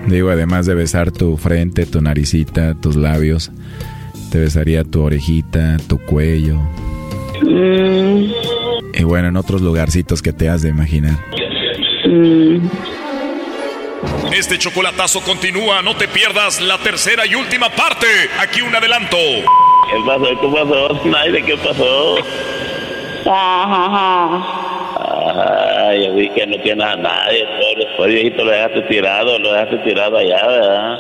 Digo, 0.08 0.30
además 0.32 0.66
de 0.66 0.74
besar 0.74 1.12
tu 1.12 1.38
frente, 1.38 1.86
tu 1.86 2.02
naricita, 2.02 2.74
tus 2.74 2.96
labios, 2.96 3.52
te 4.32 4.40
besaría 4.40 4.84
tu 4.84 5.04
orejita, 5.04 5.78
tu 5.88 6.00
cuello. 6.00 6.56
Mm, 7.44 8.26
Y 8.94 9.04
bueno, 9.04 9.28
en 9.28 9.38
otros 9.38 9.62
lugarcitos 9.62 10.22
que 10.24 10.34
te 10.34 10.50
has 10.50 10.62
de 10.64 10.70
imaginar. 10.70 11.18
mm. 12.08 12.58
Este 14.34 14.58
chocolatazo 14.58 15.22
continúa, 15.22 15.82
no 15.82 15.96
te 15.96 16.08
pierdas 16.08 16.62
la 16.62 16.78
tercera 16.80 17.26
y 17.28 17.36
última 17.36 17.70
parte. 17.70 18.08
Aquí 18.42 18.62
un 18.62 18.76
adelanto. 18.76 19.18
¿Qué 19.18 19.98
pasó? 20.06 20.26
¿Qué 20.42 20.48
pasó? 20.48 21.02
¿qué 21.46 21.58
pasó? 21.58 22.16
Ajá, 23.28 23.86
ajá. 23.86 24.85
Ay, 25.28 26.06
yo 26.06 26.14
vi 26.14 26.30
que 26.30 26.46
no 26.46 26.58
tienes 26.60 26.86
a 26.86 26.96
nadie. 26.96 27.46
Pobre, 27.98 28.14
viejito, 28.14 28.44
lo 28.44 28.52
dejaste 28.52 28.82
tirado, 28.82 29.40
lo 29.40 29.54
dejaste 29.54 29.78
tirado 29.80 30.18
allá, 30.18 30.48
¿verdad? 30.48 31.00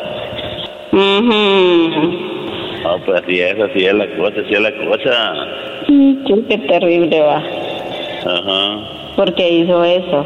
No, 2.83 2.99
pues 3.05 3.21
así 3.21 3.39
es, 3.39 3.59
así 3.59 3.85
es 3.85 3.93
la 3.93 4.07
cosa, 4.15 4.41
así 4.41 4.53
es 4.53 4.61
la 4.61 4.71
cosa. 4.71 5.35
Mm, 5.89 6.47
qué 6.47 6.57
terrible 6.57 7.21
va. 7.21 7.37
Ajá. 8.25 8.79
¿Por 9.15 9.33
qué 9.35 9.49
hizo 9.49 9.83
eso? 9.83 10.25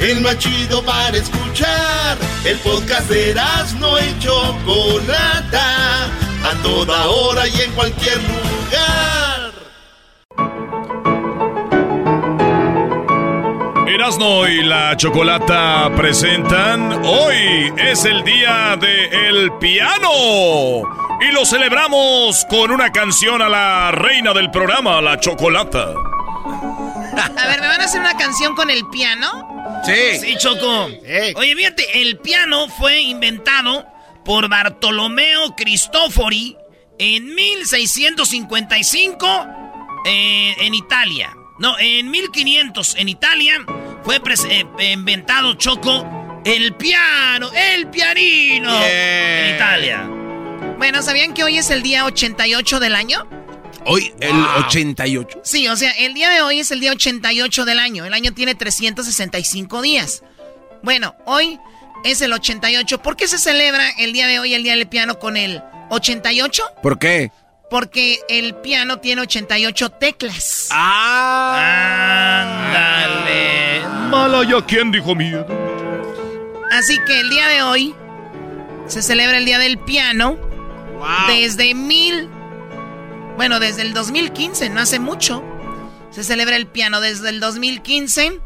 el 0.00 0.20
más 0.22 0.38
chido 0.38 0.82
para 0.82 1.16
escuchar. 1.16 2.18
El 2.44 2.58
podcast 2.58 3.08
de 3.10 3.34
no 3.78 3.98
y 3.98 4.18
Chocolata, 4.18 6.04
a 6.04 6.62
toda 6.62 7.06
hora 7.06 7.46
y 7.46 7.60
en 7.60 7.72
cualquier 7.72 8.16
lugar. 8.16 9.50
Erasno 13.86 14.48
y 14.48 14.62
la 14.62 14.96
Chocolata 14.96 15.90
presentan 15.94 17.04
Hoy 17.04 17.72
es 17.76 18.04
el 18.06 18.24
día 18.24 18.76
de 18.80 19.28
el 19.28 19.52
piano 19.58 20.08
y 21.20 21.32
lo 21.32 21.44
celebramos 21.44 22.46
con 22.48 22.70
una 22.70 22.90
canción 22.90 23.42
a 23.42 23.48
la 23.50 23.90
reina 23.90 24.32
del 24.32 24.50
programa, 24.50 25.02
la 25.02 25.20
Chocolata. 25.20 25.92
A 27.12 27.46
ver, 27.46 27.60
¿me 27.60 27.66
van 27.66 27.80
a 27.82 27.84
hacer 27.84 28.00
una 28.00 28.16
canción 28.16 28.54
con 28.54 28.70
el 28.70 28.86
piano? 28.86 29.49
Sí. 29.84 30.18
Sí, 30.20 30.36
Choco. 30.38 30.88
Oye, 31.36 31.56
fíjate, 31.56 32.02
el 32.02 32.18
piano 32.18 32.68
fue 32.68 33.00
inventado 33.00 33.86
por 34.24 34.48
Bartolomeo 34.48 35.54
Cristofori 35.56 36.56
en 36.98 37.34
1655 37.34 39.46
eh, 40.06 40.54
en 40.60 40.74
Italia. 40.74 41.34
No, 41.58 41.78
en 41.78 42.10
1500 42.10 42.96
en 42.96 43.08
Italia 43.08 43.64
fue 44.02 44.20
eh, 44.48 44.64
inventado, 44.92 45.54
Choco, 45.54 46.40
el 46.44 46.74
piano, 46.74 47.50
el 47.52 47.86
pianino 47.88 48.70
en 48.84 49.54
Italia. 49.54 50.04
Bueno, 50.78 51.02
¿sabían 51.02 51.34
que 51.34 51.44
hoy 51.44 51.58
es 51.58 51.70
el 51.70 51.82
día 51.82 52.06
88 52.06 52.80
del 52.80 52.94
año? 52.94 53.28
Hoy, 53.86 54.12
el 54.20 54.36
88. 54.66 55.40
Sí, 55.42 55.68
o 55.68 55.76
sea, 55.76 55.90
el 55.92 56.14
día 56.14 56.30
de 56.30 56.42
hoy 56.42 56.60
es 56.60 56.70
el 56.70 56.80
día 56.80 56.92
88 56.92 57.64
del 57.64 57.78
año. 57.78 58.04
El 58.04 58.14
año 58.14 58.32
tiene 58.32 58.54
365 58.54 59.82
días. 59.82 60.22
Bueno, 60.82 61.14
hoy 61.26 61.58
es 62.04 62.20
el 62.20 62.32
88. 62.32 63.02
¿Por 63.02 63.16
qué 63.16 63.26
se 63.26 63.38
celebra 63.38 63.90
el 63.98 64.12
día 64.12 64.26
de 64.26 64.38
hoy, 64.38 64.54
el 64.54 64.62
día 64.62 64.76
del 64.76 64.88
piano, 64.88 65.18
con 65.18 65.36
el 65.36 65.62
88? 65.90 66.62
¿Por 66.82 66.98
qué? 66.98 67.32
Porque 67.70 68.20
el 68.28 68.54
piano 68.56 68.98
tiene 68.98 69.22
88 69.22 69.90
teclas. 69.90 70.68
¡Ah! 70.72 72.42
¡Ándale! 72.42 73.82
Mala 74.10 74.44
ya, 74.48 74.64
¿quién 74.66 74.90
dijo 74.90 75.14
miedo? 75.14 75.46
Así 76.72 76.98
que 77.06 77.20
el 77.20 77.30
día 77.30 77.48
de 77.48 77.62
hoy 77.62 77.94
se 78.88 79.02
celebra 79.02 79.38
el 79.38 79.44
día 79.44 79.58
del 79.58 79.78
piano. 79.78 80.36
Desde 81.28 81.74
mil 81.74 82.28
bueno, 83.36 83.60
desde 83.60 83.82
el 83.82 83.94
2015, 83.94 84.70
no 84.70 84.80
hace 84.80 84.98
mucho. 84.98 85.42
Se 86.10 86.24
celebra 86.24 86.56
el 86.56 86.66
piano 86.66 87.00
desde 87.00 87.28
el 87.28 87.40
2015. 87.40 88.40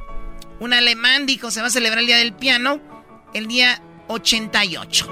Un 0.60 0.72
alemán 0.72 1.26
dijo, 1.26 1.50
se 1.50 1.60
va 1.60 1.68
a 1.68 1.70
celebrar 1.70 2.00
el 2.00 2.06
Día 2.06 2.18
del 2.18 2.32
Piano 2.32 2.80
el 3.34 3.48
día 3.48 3.82
88. 4.08 5.08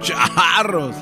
¡Charros! 0.00 0.94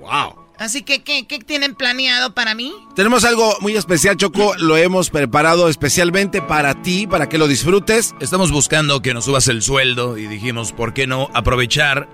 ¡Wow! 0.00 0.44
Así 0.58 0.82
que, 0.82 1.02
¿qué, 1.02 1.26
¿qué, 1.26 1.40
tienen 1.40 1.74
planeado 1.74 2.32
para 2.32 2.54
mí? 2.54 2.72
Tenemos 2.94 3.24
algo 3.24 3.56
muy 3.60 3.76
especial, 3.76 4.16
Choco. 4.16 4.54
Lo 4.58 4.76
hemos 4.76 5.10
preparado 5.10 5.68
especialmente 5.68 6.42
para 6.42 6.80
ti, 6.80 7.08
para 7.08 7.28
que 7.28 7.38
lo 7.38 7.48
disfrutes. 7.48 8.14
Estamos 8.20 8.52
buscando 8.52 9.02
que 9.02 9.14
nos 9.14 9.24
subas 9.24 9.48
el 9.48 9.62
sueldo 9.62 10.16
y 10.16 10.28
dijimos, 10.28 10.72
¿por 10.72 10.94
qué 10.94 11.08
no 11.08 11.28
aprovechar 11.34 12.08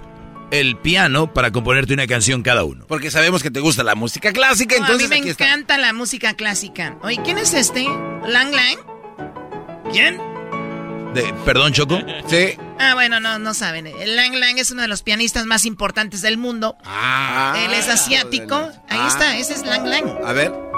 el 0.51 0.77
piano 0.77 1.32
para 1.32 1.51
componerte 1.51 1.94
una 1.94 2.06
canción 2.06 2.43
cada 2.43 2.64
uno. 2.64 2.85
Porque 2.86 3.10
sabemos 3.10 3.43
que 3.43 3.51
te 3.51 3.60
gusta 3.60 3.82
la 3.82 3.94
música 3.94 4.32
clásica, 4.32 4.77
entonces. 4.77 5.10
a 5.10 5.14
mí 5.14 5.22
me 5.22 5.31
encanta 5.31 5.78
la 5.78 5.93
música 5.93 6.35
clásica. 6.35 6.97
Oye, 7.02 7.20
¿quién 7.24 7.39
es 7.39 7.55
este? 7.55 7.85
¿Lang 8.27 8.52
Lang? 8.52 8.78
¿Quién? 9.93 10.18
De, 11.14 11.35
¿Perdón, 11.44 11.72
Choco? 11.72 11.98
Sí. 12.28 12.56
Ah, 12.78 12.94
bueno, 12.94 13.20
no, 13.20 13.39
no 13.39 13.55
saben. 13.55 13.90
Lang 14.16 14.35
Lang 14.35 14.59
es 14.59 14.70
uno 14.70 14.82
de 14.82 14.89
los 14.89 15.02
pianistas 15.02 15.47
más 15.47 15.64
importantes 15.64 16.22
del 16.22 16.39
mundo. 16.39 16.77
Ah. 16.85 17.55
Él 17.64 17.74
es 17.74 17.89
asiático. 17.89 18.55
Ahí 18.89 18.98
ah. 19.01 19.09
está, 19.09 19.36
ese 19.36 19.55
es 19.55 19.64
Lang 19.64 19.86
Lang. 19.86 20.18
A 20.24 20.32
ver. 20.32 20.70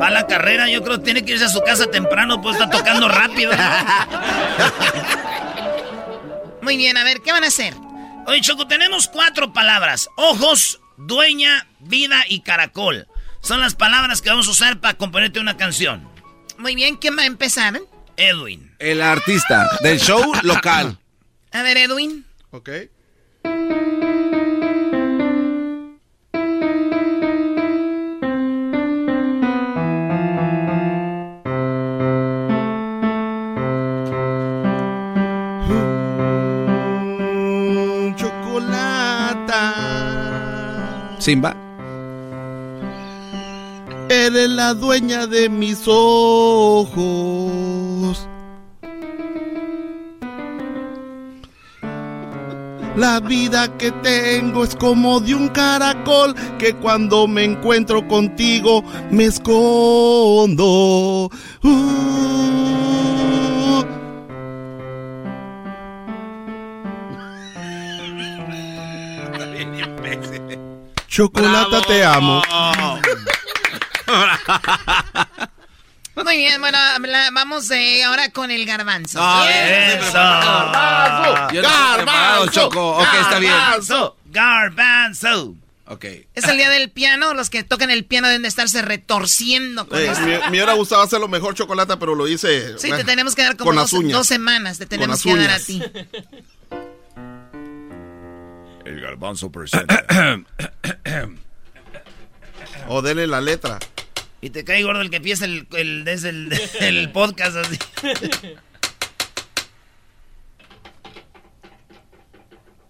Va 0.00 0.06
a 0.06 0.10
la 0.10 0.26
carrera, 0.26 0.70
yo 0.70 0.82
creo 0.82 0.98
que 0.98 1.04
tiene 1.04 1.24
que 1.24 1.32
irse 1.32 1.44
a 1.44 1.48
su 1.48 1.60
casa 1.60 1.86
temprano, 1.86 2.40
pues 2.40 2.56
está 2.56 2.70
tocando 2.70 3.08
rápido. 3.08 3.50
Muy 6.68 6.76
bien, 6.76 6.98
a 6.98 7.02
ver, 7.02 7.22
¿qué 7.22 7.32
van 7.32 7.44
a 7.44 7.46
hacer? 7.46 7.72
Oye, 8.26 8.42
Choco, 8.42 8.68
tenemos 8.68 9.08
cuatro 9.08 9.54
palabras. 9.54 10.10
Ojos, 10.16 10.82
dueña, 10.98 11.66
vida 11.78 12.26
y 12.28 12.40
caracol. 12.40 13.08
Son 13.40 13.58
las 13.58 13.74
palabras 13.74 14.20
que 14.20 14.28
vamos 14.28 14.48
a 14.48 14.50
usar 14.50 14.78
para 14.78 14.92
componerte 14.92 15.40
una 15.40 15.56
canción. 15.56 16.06
Muy 16.58 16.74
bien, 16.74 16.96
¿quién 16.96 17.16
va 17.16 17.22
a 17.22 17.24
empezar? 17.24 17.80
Edwin. 18.18 18.70
El 18.78 19.00
artista 19.00 19.78
del 19.80 19.98
show 19.98 20.22
local. 20.42 20.98
A 21.52 21.62
ver, 21.62 21.78
Edwin. 21.78 22.26
Ok. 22.50 22.68
Simba. 41.28 41.54
Eres 44.08 44.48
la 44.48 44.72
dueña 44.72 45.26
de 45.26 45.50
mis 45.50 45.82
ojos. 45.86 46.96
La 52.96 53.20
vida 53.20 53.76
que 53.76 53.92
tengo 53.92 54.64
es 54.64 54.74
como 54.74 55.20
de 55.20 55.34
un 55.34 55.48
caracol 55.48 56.34
que 56.58 56.72
cuando 56.72 57.28
me 57.28 57.44
encuentro 57.44 58.08
contigo 58.08 58.82
me 59.10 59.26
escondo. 59.26 61.30
Uh. 61.62 62.08
Chocolata, 71.18 71.82
te 71.82 72.04
amo. 72.04 72.42
Muy 76.14 76.36
bien, 76.36 76.60
bueno, 76.60 76.78
vamos 77.32 77.68
eh, 77.72 78.04
ahora 78.04 78.30
con 78.30 78.52
el 78.52 78.64
garbanzo. 78.64 79.18
garbanzo. 79.18 80.12
Garbanzo. 81.52 82.52
Choco. 82.52 82.98
Ok, 82.98 83.08
está 83.20 83.40
bien. 83.40 83.52
Garbanzo. 84.26 85.56
Ok. 85.86 86.04
Es 86.36 86.44
el 86.44 86.56
día 86.56 86.70
del 86.70 86.88
piano. 86.88 87.34
Los 87.34 87.50
que 87.50 87.64
tocan 87.64 87.90
el 87.90 88.04
piano 88.04 88.28
deben 88.28 88.42
de 88.42 88.48
estarse 88.48 88.80
retorciendo 88.82 89.88
con. 89.88 90.00
Mi, 90.00 90.50
mi 90.52 90.60
hora 90.60 90.74
gustaba 90.74 91.02
hacerlo 91.02 91.26
mejor 91.26 91.56
chocolate, 91.56 91.96
pero 91.96 92.14
lo 92.14 92.28
hice. 92.28 92.78
Sí, 92.78 92.92
te 92.92 93.02
tenemos 93.02 93.34
que 93.34 93.42
dar 93.42 93.56
como 93.56 93.72
dos, 93.72 93.90
dos, 93.90 94.26
semanas. 94.28 94.78
Te 94.78 94.86
tenemos 94.86 95.20
que 95.20 95.36
dar 95.36 95.50
a 95.50 95.58
ti. 95.58 95.82
El 98.88 99.00
garbanzo 99.02 99.52
presenta. 99.52 100.06
o 102.88 103.02
dele 103.06 103.26
la 103.26 103.42
letra. 103.42 103.78
Y 104.40 104.48
te 104.48 104.64
cae 104.64 104.82
gordo 104.82 105.02
el 105.02 105.10
que 105.10 105.16
empieza 105.16 105.44
el, 105.44 105.66
el, 105.76 106.08
el, 106.80 107.12
podcast 107.12 107.56
así. 107.58 107.76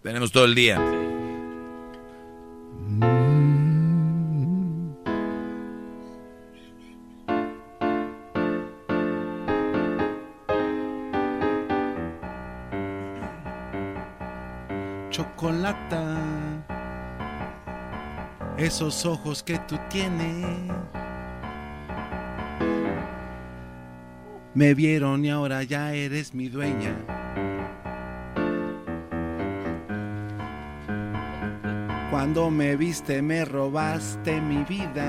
Tenemos 0.05 0.31
todo 0.31 0.45
el 0.45 0.55
día. 0.55 0.79
Chocolata. 15.39 16.19
Esos 18.56 19.06
ojos 19.06 19.43
que 19.44 19.59
tú 19.60 19.78
tienes. 19.89 20.44
Me 24.55 24.74
vieron 24.74 25.24
y 25.24 25.31
ahora 25.31 25.62
ya 25.62 25.94
eres 25.94 26.35
mi 26.35 26.48
dueña. 26.48 26.97
Cuando 32.10 32.51
me 32.51 32.74
viste 32.74 33.23
me 33.23 33.44
robaste 33.44 34.40
mi 34.40 34.65
vida. 34.65 35.09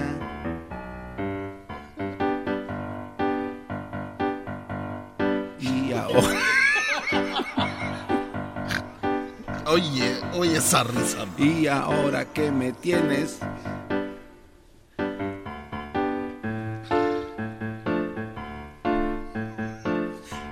Y 5.60 5.92
ahora... 5.94 6.40
Oye, 9.70 10.19
oye 10.40 10.58
esa 10.58 10.84
risa. 10.84 11.26
Y 11.38 11.68
ahora 11.68 12.26
que 12.26 12.52
me 12.52 12.72
tienes... 12.72 13.40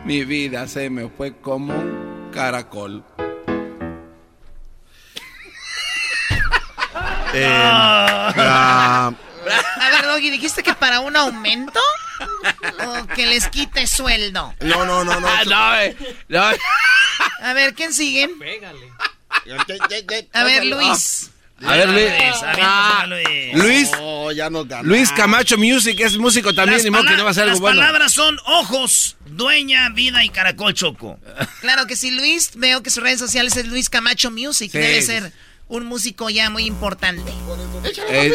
Mi 0.04 0.24
vida 0.24 0.68
se 0.68 0.90
me 0.90 1.10
fue 1.10 1.38
como 1.38 1.74
un 1.74 2.32
caracol. 2.34 3.04
Eh, 7.34 7.46
Ah. 7.46 9.14
A 9.82 9.90
ver, 9.90 10.06
Doggy, 10.06 10.30
¿dijiste 10.30 10.64
que 10.64 10.74
para 10.74 11.02
un 11.02 11.16
aumento? 11.16 11.80
¿O 12.86 13.08
que 13.08 13.26
les 13.26 13.48
quite 13.48 13.86
sueldo? 13.86 14.54
No, 14.62 14.86
no, 14.86 15.04
no, 15.04 15.20
no. 15.20 15.30
no, 16.30 16.42
A 17.42 17.54
ver, 17.54 17.74
¿quién 17.74 17.94
sigue? 17.94 18.30
A 20.34 20.44
ver, 20.44 20.66
Luis. 20.66 21.32
A 21.64 21.76
ver, 21.76 21.90
Luis. 21.90 22.12
Ah, 22.44 23.08
Luis. 23.54 23.90
Oh, 24.00 24.32
ya 24.32 24.50
nos 24.50 24.68
ganó. 24.68 24.88
Luis 24.88 25.12
Camacho 25.12 25.58
Music 25.58 26.00
es 26.00 26.18
músico 26.18 26.54
también, 26.54 26.80
modo 26.92 27.06
que 27.06 27.18
no 27.18 27.24
va 27.24 27.32
a 27.32 27.34
ser 27.34 27.44
algo 27.44 27.54
Las 27.54 27.60
bueno. 27.62 27.80
palabras 27.82 28.14
son 28.14 28.38
ojos, 28.46 29.18
dueña, 29.26 29.90
vida 29.90 30.24
y 30.24 30.30
caracol 30.30 30.74
choco. 30.74 31.20
Claro 31.62 31.88
que 31.88 31.96
sí, 31.96 32.12
Luis. 32.12 32.52
Veo 32.56 32.84
que 32.84 32.90
sus 32.90 33.02
redes 33.02 33.20
sociales 33.20 33.58
es 33.58 33.68
Luis 33.68 33.90
Camacho 33.90 34.30
Music. 34.30 34.72
Sí, 34.72 34.78
Debe 34.78 35.02
ser 35.02 35.32
un 35.68 35.86
músico 35.86 36.30
ya 36.30 36.50
muy 36.50 36.66
importante. 36.66 37.32
Eh, 38.10 38.32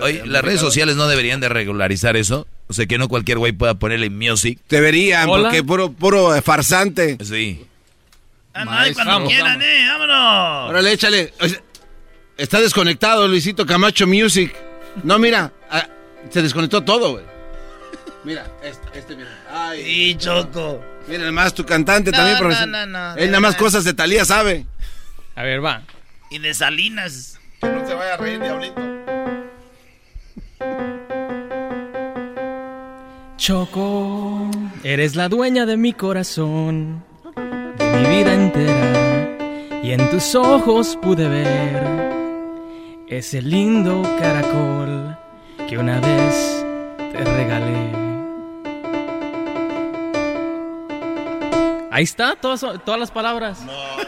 Oye, 0.00 0.22
las 0.26 0.42
redes 0.42 0.60
sociales 0.60 0.96
no 0.96 1.06
deberían 1.06 1.40
de 1.40 1.48
regularizar 1.48 2.16
eso. 2.16 2.46
O 2.68 2.72
sea, 2.72 2.86
que 2.86 2.98
no 2.98 3.08
cualquier 3.08 3.38
güey 3.38 3.52
pueda 3.52 3.74
ponerle 3.74 4.10
music. 4.10 4.58
Deberían, 4.68 5.28
Hola. 5.28 5.44
porque 5.44 5.62
puro, 5.62 5.92
puro 5.92 6.34
eh, 6.34 6.42
farsante. 6.42 7.18
Sí. 7.22 7.64
Ay, 8.68 8.94
cuando 8.94 9.26
quieran, 9.26 9.60
eh, 9.60 9.86
vámonos. 9.88 10.70
Órale, 10.70 10.92
échale. 10.92 11.32
Está 12.36 12.60
desconectado 12.60 13.26
Luisito 13.28 13.66
Camacho 13.66 14.06
Music. 14.06 14.54
No, 15.02 15.18
mira, 15.18 15.52
ah, 15.70 15.86
se 16.30 16.42
desconectó 16.42 16.82
todo, 16.82 17.12
güey. 17.12 17.24
Mira, 18.24 18.46
este, 18.62 18.98
este 18.98 19.16
mira. 19.16 19.28
Ay. 19.50 19.80
Y 19.86 20.14
Choco. 20.16 20.82
Mira, 21.06 21.20
nada 21.20 21.32
más 21.32 21.54
tu 21.54 21.64
cantante 21.64 22.10
No, 22.10 22.16
también, 22.18 22.38
profesor. 22.38 22.68
no, 22.68 22.86
no, 22.86 23.14
de 23.14 23.22
Él 23.24 23.30
nada 23.30 23.40
más 23.40 23.56
cosas 23.56 23.84
de 23.84 23.94
Talía 23.94 24.24
sabe. 24.24 24.66
A 25.36 25.42
ver, 25.44 25.64
va. 25.64 25.82
Y 26.30 26.38
de 26.38 26.52
Salinas. 26.52 27.38
Que 27.60 27.68
no 27.68 27.86
se 27.86 27.94
vaya 27.94 28.14
a 28.14 28.16
reír, 28.16 28.40
diablito. 28.40 28.82
Choco, 33.36 34.50
eres 34.82 35.14
la 35.14 35.28
dueña 35.28 35.66
de 35.66 35.76
mi 35.76 35.92
corazón, 35.92 37.04
mi 37.96 38.06
vida 38.08 38.32
entera. 38.34 39.80
Y 39.82 39.92
en 39.92 40.10
tus 40.10 40.34
ojos 40.34 40.98
pude 41.00 41.28
ver 41.28 41.82
ese 43.08 43.40
lindo 43.40 44.02
caracol 44.18 45.16
que 45.68 45.78
una 45.78 46.00
vez 46.00 46.64
te 47.12 47.24
regalé. 47.24 48.06
Ahí 51.90 52.04
está, 52.04 52.36
todas, 52.36 52.60
todas 52.84 53.00
las 53.00 53.10
palabras. 53.10 53.58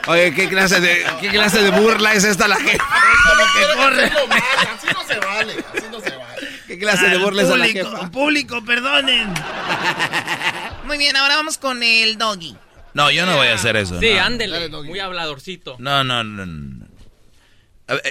Oye, 0.09 0.35
¿qué 0.35 0.49
clase 0.49 0.81
de, 0.81 1.07
qué 1.21 1.29
clase 1.29 1.63
de 1.63 1.71
burla 1.71 2.13
es 2.13 2.25
esta 2.25 2.47
la 2.47 2.57
jefa? 2.57 2.85
que 3.55 3.77
corre. 3.77 4.05
Así 4.05 4.87
no 4.93 5.05
se 5.07 5.19
vale, 5.19 5.65
así 5.75 5.87
no 5.91 6.01
se 6.01 6.11
vale. 6.11 6.49
¿Qué 6.67 6.79
clase 6.79 7.07
de 7.07 7.13
Al 7.13 7.21
burla 7.21 7.43
es 7.43 7.51
a 7.51 7.57
la 7.57 7.65
público, 7.65 7.91
jefa? 7.91 8.11
Público, 8.11 8.65
perdonen. 8.65 9.33
Muy 10.85 10.99
bien, 10.99 11.17
ahora 11.17 11.37
vamos 11.37 11.57
con 11.57 11.83
el 11.83 12.19
Doggy. 12.19 12.57
No, 12.95 13.11
yo 13.11 13.27
no 13.27 13.37
voy 13.37 13.49
a 13.49 13.55
hacer 13.55 13.77
eso. 13.77 13.99
Sí, 14.01 14.11
no. 14.15 14.23
ándele, 14.23 14.69
muy 14.69 14.99
habladorcito. 14.99 15.77
No, 15.79 16.05
no, 16.05 16.25
no, 16.25 16.87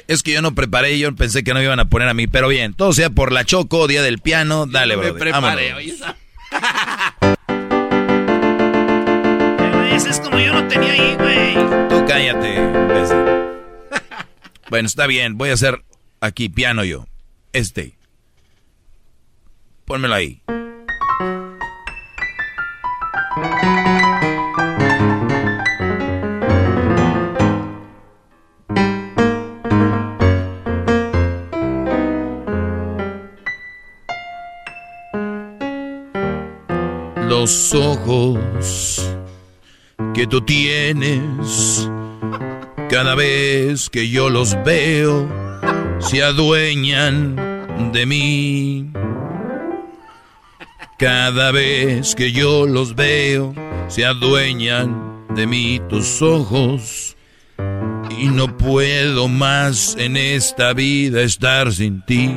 Es 0.08 0.24
que 0.24 0.32
yo 0.34 0.42
no 0.42 0.56
preparé 0.56 0.94
y 0.94 1.00
yo 1.00 1.14
pensé 1.16 1.44
que 1.44 1.54
no 1.54 1.60
me 1.60 1.66
iban 1.66 1.80
a 1.80 1.86
poner 1.90 2.08
a 2.08 2.14
mí, 2.14 2.28
pero 2.28 2.48
bien, 2.48 2.74
todo 2.74 2.94
sea 2.94 3.10
por 3.10 3.32
la 3.32 3.44
Choco, 3.44 3.88
día 3.88 4.02
del 4.02 4.20
piano, 4.20 4.66
dale, 4.66 4.96
no 4.96 5.02
me 5.02 5.12
bro. 5.12 5.20
preparé, 5.20 5.74
Ese 9.94 10.10
es 10.10 10.20
como 10.20 10.40
yo 10.40 10.54
lo 10.54 10.68
tenía 10.68 10.92
ahí, 10.94 11.16
güey. 11.16 11.54
Tú 11.90 12.06
cállate, 12.08 12.56
imbécil. 12.56 13.18
Bueno, 14.70 14.86
está 14.86 15.08
bien, 15.08 15.38
voy 15.38 15.50
a 15.50 15.54
hacer 15.54 15.84
aquí 16.22 16.50
piano 16.50 16.84
yo. 16.84 17.08
Este. 17.54 17.98
Pónmelo 19.86 20.14
ahí. 20.14 20.42
Los 37.48 37.74
ojos 37.76 39.10
que 40.14 40.28
tú 40.28 40.42
tienes, 40.42 41.90
cada 42.90 43.16
vez 43.16 43.90
que 43.90 44.10
yo 44.10 44.30
los 44.30 44.62
veo, 44.66 45.30
se 46.00 46.24
adueñan 46.24 47.38
de 47.94 48.06
mí. 48.06 48.92
Cada 51.00 51.54
vez 51.54 52.16
que 52.16 52.34
yo 52.34 52.68
los 52.68 52.96
veo, 52.96 53.54
se 53.88 54.04
adueñan 54.04 55.26
de 55.34 55.48
mí 55.48 55.80
tus 55.88 56.22
ojos. 56.22 57.16
Y 58.10 58.26
no 58.28 58.58
puedo 58.58 59.30
más 59.30 59.96
en 59.98 60.18
esta 60.18 60.74
vida 60.74 61.22
estar 61.22 61.72
sin 61.72 62.04
ti. 62.06 62.30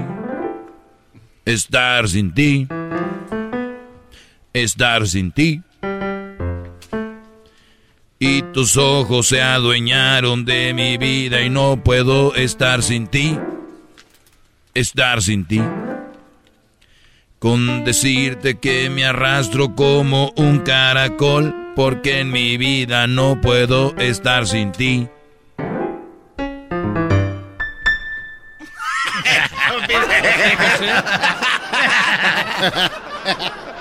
Estar 1.44 2.08
sin 2.08 2.32
ti. 2.32 2.68
Estar 4.52 5.06
sin 5.06 5.30
ti. 5.30 5.62
Y 8.18 8.42
tus 8.52 8.76
ojos 8.76 9.28
se 9.28 9.40
adueñaron 9.40 10.44
de 10.44 10.74
mi 10.74 10.98
vida 10.98 11.40
y 11.40 11.48
no 11.48 11.84
puedo 11.84 12.34
estar 12.34 12.82
sin 12.82 13.06
ti. 13.06 13.38
Estar 14.74 15.22
sin 15.22 15.46
ti. 15.46 15.62
Con 17.38 17.84
decirte 17.84 18.58
que 18.58 18.90
me 18.90 19.04
arrastro 19.04 19.76
como 19.76 20.32
un 20.36 20.58
caracol, 20.58 21.54
porque 21.76 22.18
en 22.18 22.32
mi 22.32 22.56
vida 22.56 23.06
no 23.06 23.40
puedo 23.40 23.94
estar 23.98 24.48
sin 24.48 24.72
ti. 24.72 25.08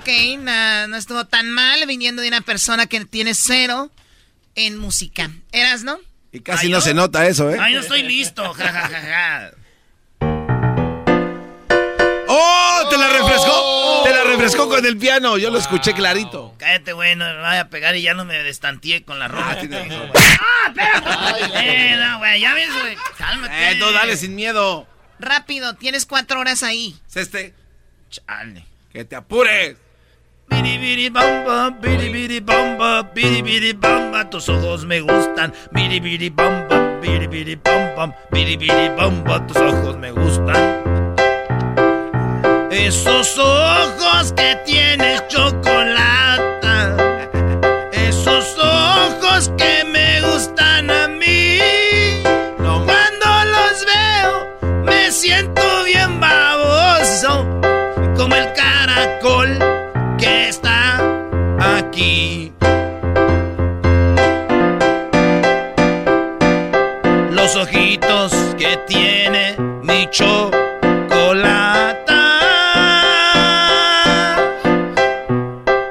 Ok, 0.00 0.08
na- 0.38 0.86
no 0.86 0.96
estuvo 0.96 1.26
tan 1.26 1.50
mal 1.50 1.84
viniendo 1.86 2.22
de 2.22 2.28
una 2.28 2.40
persona 2.40 2.86
que 2.86 3.04
tiene 3.04 3.34
cero 3.34 3.90
en 4.54 4.78
música. 4.78 5.30
¿Eras, 5.52 5.82
no? 5.84 5.98
Y 6.32 6.40
casi 6.40 6.70
no 6.70 6.80
se 6.80 6.94
nota 6.94 7.26
eso, 7.26 7.50
¿eh? 7.50 7.58
Ay, 7.60 7.74
no 7.74 7.80
estoy 7.80 8.02
listo. 8.02 8.54
Ja, 8.54 8.68
ja, 8.72 8.88
ja, 8.88 9.00
ja. 9.00 9.50
¡Oh! 12.28 12.86
¡Te 12.88 12.96
la 12.96 13.08
refrescó! 13.08 14.02
¡Te 14.04 14.10
la 14.14 14.24
refrescó 14.24 14.68
con 14.70 14.86
el 14.86 14.96
piano! 14.96 15.36
Yo 15.36 15.50
lo 15.50 15.58
escuché 15.58 15.92
clarito. 15.92 16.54
Cállate, 16.58 16.92
güey, 16.94 17.14
no 17.16 17.26
me 17.26 17.34
vaya 17.36 17.60
a 17.62 17.68
pegar 17.68 17.94
y 17.96 18.02
ya 18.02 18.14
no 18.14 18.24
me 18.24 18.42
destanteé 18.42 19.02
con 19.04 19.18
la 19.18 19.28
ropa. 19.28 19.50
¡Ah, 19.50 19.60
espérate! 20.68 21.92
Eh, 21.92 21.96
no, 21.98 22.18
güey, 22.18 22.40
ya 22.40 22.54
ves, 22.54 22.70
güey. 22.80 22.96
Cálmate. 23.18 23.72
Eh, 23.72 23.76
tú 23.78 23.90
dale 23.92 24.16
sin 24.16 24.34
miedo. 24.34 24.86
Rápido, 25.18 25.74
tienes 25.74 26.06
cuatro 26.06 26.40
horas 26.40 26.62
ahí. 26.62 26.96
Es 27.08 27.16
este. 27.16 27.52
Chale. 28.08 28.64
¡Que 28.92 29.04
te 29.04 29.14
apures! 29.16 29.76
Biri 30.50 30.74
biri 30.82 31.08
bamba, 31.14 31.70
biri 31.82 32.08
biri 32.14 32.40
bamba, 32.40 33.02
biri 33.14 33.40
biri 33.42 33.72
bamba, 33.72 34.30
tus 34.30 34.48
ojos 34.48 34.84
me 34.84 35.00
gustan. 35.00 35.52
Biri 35.72 36.00
biri 36.04 36.30
bamba, 36.30 36.76
biri 37.02 37.26
biri 37.32 37.56
bamba, 37.56 38.04
biri 38.32 38.56
biri 38.60 38.88
bamba, 38.98 39.46
tus 39.46 39.56
ojos 39.56 39.96
me 39.96 40.10
gustan. 40.10 40.62
Esos 42.70 43.38
ojos 43.38 44.32
que 44.32 44.56
tienes 44.66 45.26
chocolate, 45.28 46.76
esos 47.92 48.46
ojos 48.58 49.52
que 49.56 49.84
me 49.84 50.20
gustan 50.22 50.90
a 50.90 51.08
mí. 51.08 51.58
Cuando 52.88 53.28
los 53.54 53.76
veo 53.90 54.82
me 54.84 55.10
siento 55.12 55.62
bien 55.84 56.18
baboso, 56.20 57.46
como 58.16 58.34
el 58.34 58.52
caracol. 58.54 59.69
Chocolata. 70.10 70.50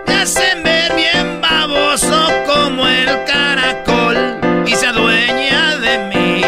Me 0.08 0.14
hacen 0.14 0.64
ver 0.64 0.94
bien 0.96 1.42
baboso 1.42 2.30
como 2.46 2.88
el 2.88 3.24
caracol 3.26 4.40
y 4.66 4.76
se 4.76 4.88
adueña 4.88 5.78
de 5.78 5.98
mí. 6.10 6.42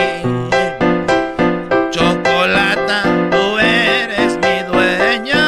Chocolata, 1.92 3.04
tú 3.32 3.58
eres 3.60 4.38
mi 4.38 4.64
dueña. 4.72 5.44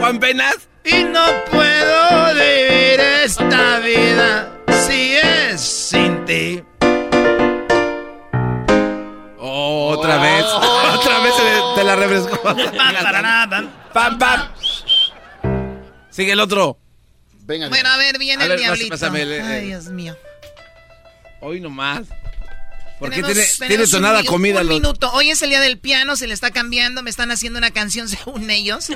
Juan 0.00 0.18
Penas. 0.18 0.68
Y 0.84 1.04
no 1.04 1.20
puedo 1.50 1.97
Otra 10.14 10.22
vez. 10.22 10.44
Otra 10.44 11.20
vez 11.20 11.36
te, 11.36 11.80
te 11.80 11.84
la 11.84 11.96
refrescó. 11.96 12.40
Pam, 13.92 14.18
pam. 14.18 14.48
Sigue 16.10 16.32
el 16.32 16.40
otro. 16.40 16.78
Venga. 17.44 17.68
Bueno, 17.68 17.88
a 17.88 17.96
ver, 17.96 18.18
viene 18.18 18.42
A 18.42 18.46
el 18.46 18.50
ver, 18.50 18.58
diablito. 18.60 18.88
pásame 18.90 19.22
el- 19.22 19.32
Ay, 19.40 19.40
eh. 19.40 19.66
Dios 19.66 19.86
mío. 19.86 20.16
Hoy 21.40 21.60
nomás. 21.60 22.02
¿Por 22.98 23.10
qué 23.10 23.22
tiene, 23.22 23.44
tiene 23.68 23.84
un 23.84 23.90
tonada 23.90 24.22
mi- 24.22 24.26
comida? 24.26 24.60
Un 24.60 24.66
los- 24.66 24.76
minuto. 24.80 25.10
Hoy 25.12 25.30
es 25.30 25.40
el 25.42 25.50
día 25.50 25.60
del 25.60 25.78
piano, 25.78 26.16
se 26.16 26.26
le 26.26 26.34
está 26.34 26.50
cambiando, 26.50 27.02
me 27.02 27.10
están 27.10 27.30
haciendo 27.30 27.58
una 27.58 27.70
canción 27.70 28.08
según 28.08 28.50
ellos. 28.50 28.88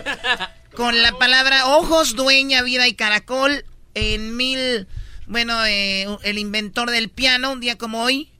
Con 0.75 1.01
la 1.03 1.13
palabra 1.13 1.67
ojos, 1.67 2.17
dueña, 2.17 2.63
vida 2.63 2.89
y 2.89 2.95
caracol. 2.95 3.65
En 3.95 4.37
mil. 4.37 4.89
Bueno, 5.27 5.65
eh, 5.65 6.07
el 6.25 6.39
inventor 6.39 6.91
del 6.91 7.09
piano, 7.11 7.53
un 7.53 7.61
día 7.61 7.79
como 7.79 8.03
hoy, 8.03 8.32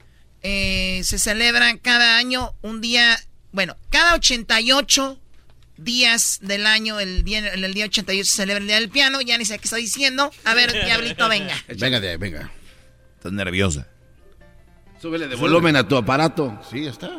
eh, 0.43 1.01
se 1.05 1.19
celebra 1.19 1.77
cada 1.79 2.17
año 2.17 2.55
un 2.63 2.81
día. 2.81 3.19
Bueno, 3.53 3.77
cada 3.91 4.15
88 4.15 5.19
días 5.77 6.39
del 6.43 6.67
año, 6.67 7.01
el 7.01 7.25
día, 7.25 7.49
el 7.49 7.75
día 7.75 7.87
88 7.87 8.25
se 8.25 8.37
celebra 8.37 8.61
el 8.61 8.67
día 8.67 8.77
del 8.77 8.89
piano. 8.89 9.21
Ya 9.21 9.39
ni 9.39 9.45
sé 9.45 9.59
qué 9.59 9.65
estoy 9.65 9.83
diciendo. 9.83 10.31
A 10.45 10.55
ver, 10.55 10.73
diablito, 10.85 11.29
venga. 11.29 11.55
Venga 11.79 12.01
de 12.01 12.11
ahí, 12.11 12.17
venga. 12.17 12.51
Estás 13.17 13.33
nerviosa. 13.33 13.87
Súbele 15.01 15.29
de 15.29 15.37
volumen 15.37 15.77
a 15.77 15.87
tu 15.87 15.97
aparato. 15.97 16.59
Sí, 16.71 16.87
está. 16.87 17.11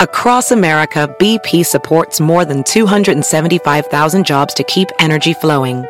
Across 0.00 0.52
America, 0.52 1.08
BP 1.18 1.64
supports 1.64 2.20
more 2.20 2.44
than 2.44 2.62
275,000 2.62 4.24
jobs 4.24 4.54
to 4.54 4.62
keep 4.64 4.88
energy 5.00 5.34
flowing. 5.34 5.84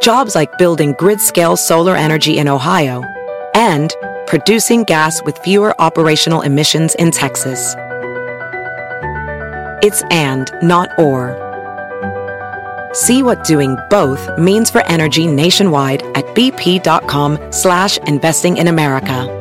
Jobs 0.00 0.36
like 0.36 0.56
building 0.56 0.94
grid 0.96 1.20
scale 1.20 1.56
solar 1.56 1.96
energy 1.96 2.38
in 2.38 2.48
Ohio 2.48 3.02
and 3.54 3.94
producing 4.26 4.84
gas 4.84 5.22
with 5.24 5.38
fewer 5.38 5.78
operational 5.80 6.42
emissions 6.42 6.94
in 6.96 7.10
Texas. 7.10 7.74
It's 9.82 10.02
and, 10.10 10.50
not 10.62 10.90
or. 10.98 11.36
See 12.92 13.22
what 13.22 13.44
doing 13.44 13.76
both 13.88 14.38
means 14.38 14.70
for 14.70 14.84
energy 14.86 15.26
nationwide 15.26 16.02
at 16.16 16.24
bp.com 16.34 17.38
slash 17.52 17.98
investing 17.98 18.56
in 18.56 18.68
America. 18.68 19.36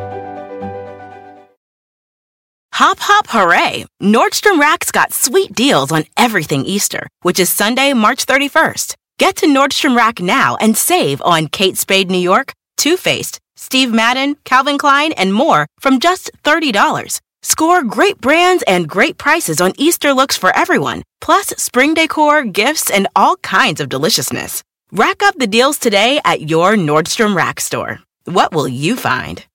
Hop, 2.80 2.98
hop, 3.02 3.26
hooray! 3.28 3.86
Nordstrom 4.02 4.58
Rack's 4.58 4.90
got 4.90 5.12
sweet 5.12 5.52
deals 5.54 5.92
on 5.92 6.06
everything 6.16 6.64
Easter, 6.64 7.08
which 7.24 7.38
is 7.38 7.50
Sunday, 7.50 7.92
March 7.92 8.26
31st. 8.26 8.94
Get 9.18 9.36
to 9.38 9.48
Nordstrom 9.48 9.98
Rack 9.98 10.22
now 10.22 10.56
and 10.62 10.78
save 10.78 11.22
on 11.24 11.48
Kate 11.48 11.76
Spade 11.76 12.10
New 12.10 12.18
York, 12.20 12.54
Too 12.78 12.96
Faced, 12.96 13.40
Steve 13.70 13.94
Madden, 13.94 14.36
Calvin 14.46 14.80
Klein, 14.80 15.12
and 15.12 15.32
more 15.32 15.68
from 15.80 16.00
just 16.00 16.32
$30. 16.44 17.22
Score 17.44 17.84
great 17.84 18.20
brands 18.20 18.64
and 18.66 18.90
great 18.90 19.20
prices 19.20 19.62
on 19.62 19.74
Easter 19.78 20.12
looks 20.12 20.36
for 20.36 20.50
everyone, 20.58 21.04
plus 21.22 21.50
spring 21.50 21.94
decor, 21.94 22.44
gifts, 22.46 22.90
and 22.90 23.08
all 23.16 23.36
kinds 23.44 23.80
of 23.80 23.88
deliciousness. 23.88 24.64
Rack 24.92 25.22
up 25.22 25.36
the 25.38 25.46
deals 25.46 25.78
today 25.78 26.20
at 26.26 26.50
your 26.50 26.74
Nordstrom 26.78 27.36
Rack 27.36 27.60
store. 27.60 28.00
What 28.26 28.52
will 28.56 28.68
you 28.68 28.96
find? 28.96 29.46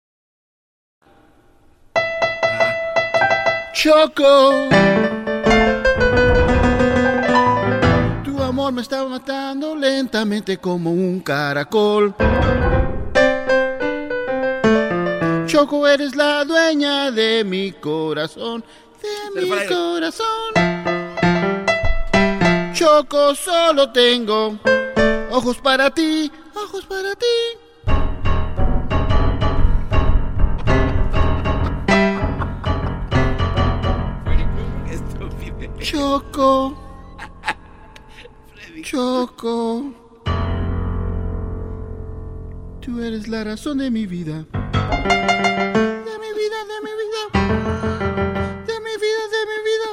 Choco. 3.74 4.70
Tu 8.22 8.38
amor 8.40 8.70
me 8.70 8.80
está 8.80 9.04
matando 9.08 9.74
lentamente 9.74 10.58
como 10.58 10.92
un 10.92 11.20
caracol. 11.20 12.14
Choco, 15.55 15.86
eres 15.86 16.16
la 16.16 16.44
dueña 16.44 17.12
de 17.12 17.44
mi 17.44 17.70
corazón, 17.70 18.64
de 19.01 19.40
mi 19.40 19.48
corazón. 19.68 20.52
Choco, 22.72 23.36
solo 23.36 23.93
tengo 23.93 24.59
ojos 25.31 25.59
para 25.59 25.90
ti, 25.90 26.28
ojos 26.56 26.85
para 26.86 27.14
ti. 27.14 27.26
Choco. 35.78 36.76
Choco. 38.82 39.85
Tú 42.81 43.01
eres 43.01 43.28
la 43.28 43.44
razón 43.44 43.78
de 43.78 43.93
mi 43.93 44.06
vida. 44.06 44.44
De 44.90 46.15
mi 46.19 46.31
vida, 46.35 46.59
de 46.70 46.78
mi 46.82 46.93
vida. 47.01 47.23
De 48.66 48.77
mi 48.81 48.94
vida, 49.05 49.23
de 49.35 49.40
mi 49.51 49.59
vida. 49.69 49.89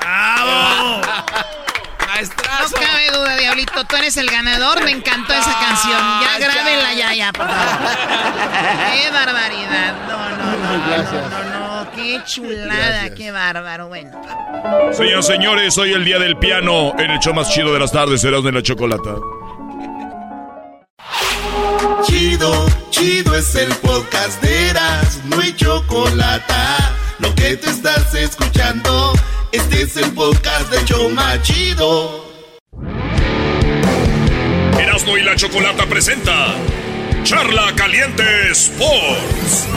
¡Bravo! 0.00 1.00
No 2.62 2.66
cabe 2.78 3.04
duda, 3.12 3.32
Diablito, 3.36 3.84
tú 3.84 3.96
eres 3.96 4.16
el 4.16 4.30
ganador. 4.30 4.84
Me 4.84 4.92
encantó 4.92 5.32
esa 5.34 5.58
canción. 5.58 6.20
Ya 6.20 6.38
grábenla 6.38 6.92
ya, 6.94 7.14
ya, 7.14 7.32
por 7.32 7.48
favor. 7.48 7.96
Qué 8.92 9.10
barbaridad. 9.10 9.94
No, 10.08 10.30
no, 10.30 10.36
no. 10.36 10.76
No, 10.78 11.28
no, 11.28 11.44
no. 11.50 11.71
Qué 12.02 12.20
chulada, 12.24 13.14
qué 13.14 13.30
bárbaro. 13.30 13.86
Bueno. 13.86 14.10
Señoras 14.92 15.28
y 15.28 15.32
señores, 15.32 15.78
hoy 15.78 15.92
el 15.92 16.04
día 16.04 16.18
del 16.18 16.36
piano 16.36 16.92
en 16.98 17.12
el 17.12 17.18
show 17.20 17.32
más 17.32 17.48
chido 17.50 17.72
de 17.72 17.78
las 17.78 17.92
tardes, 17.92 18.20
serás 18.20 18.42
de 18.42 18.50
la 18.50 18.60
chocolata. 18.60 19.14
Chido, 22.04 22.66
chido 22.90 23.36
es 23.36 23.54
el 23.54 23.72
podcast 23.76 24.42
de 24.42 24.70
Eras, 24.70 25.20
no 25.26 25.40
hay 25.40 25.54
chocolate. 25.54 26.52
Lo 27.20 27.32
que 27.36 27.56
te 27.56 27.70
estás 27.70 28.12
escuchando, 28.16 29.12
este 29.52 29.82
es 29.82 29.96
el 29.96 30.10
podcast 30.12 30.72
de 30.72 30.84
Choma 30.84 31.40
Chido. 31.42 32.24
Erasmo 34.76 35.16
y 35.16 35.22
la 35.22 35.36
chocolata 35.36 35.86
presenta 35.86 36.54
Charla 37.22 37.72
Caliente 37.76 38.50
Sports. 38.50 39.68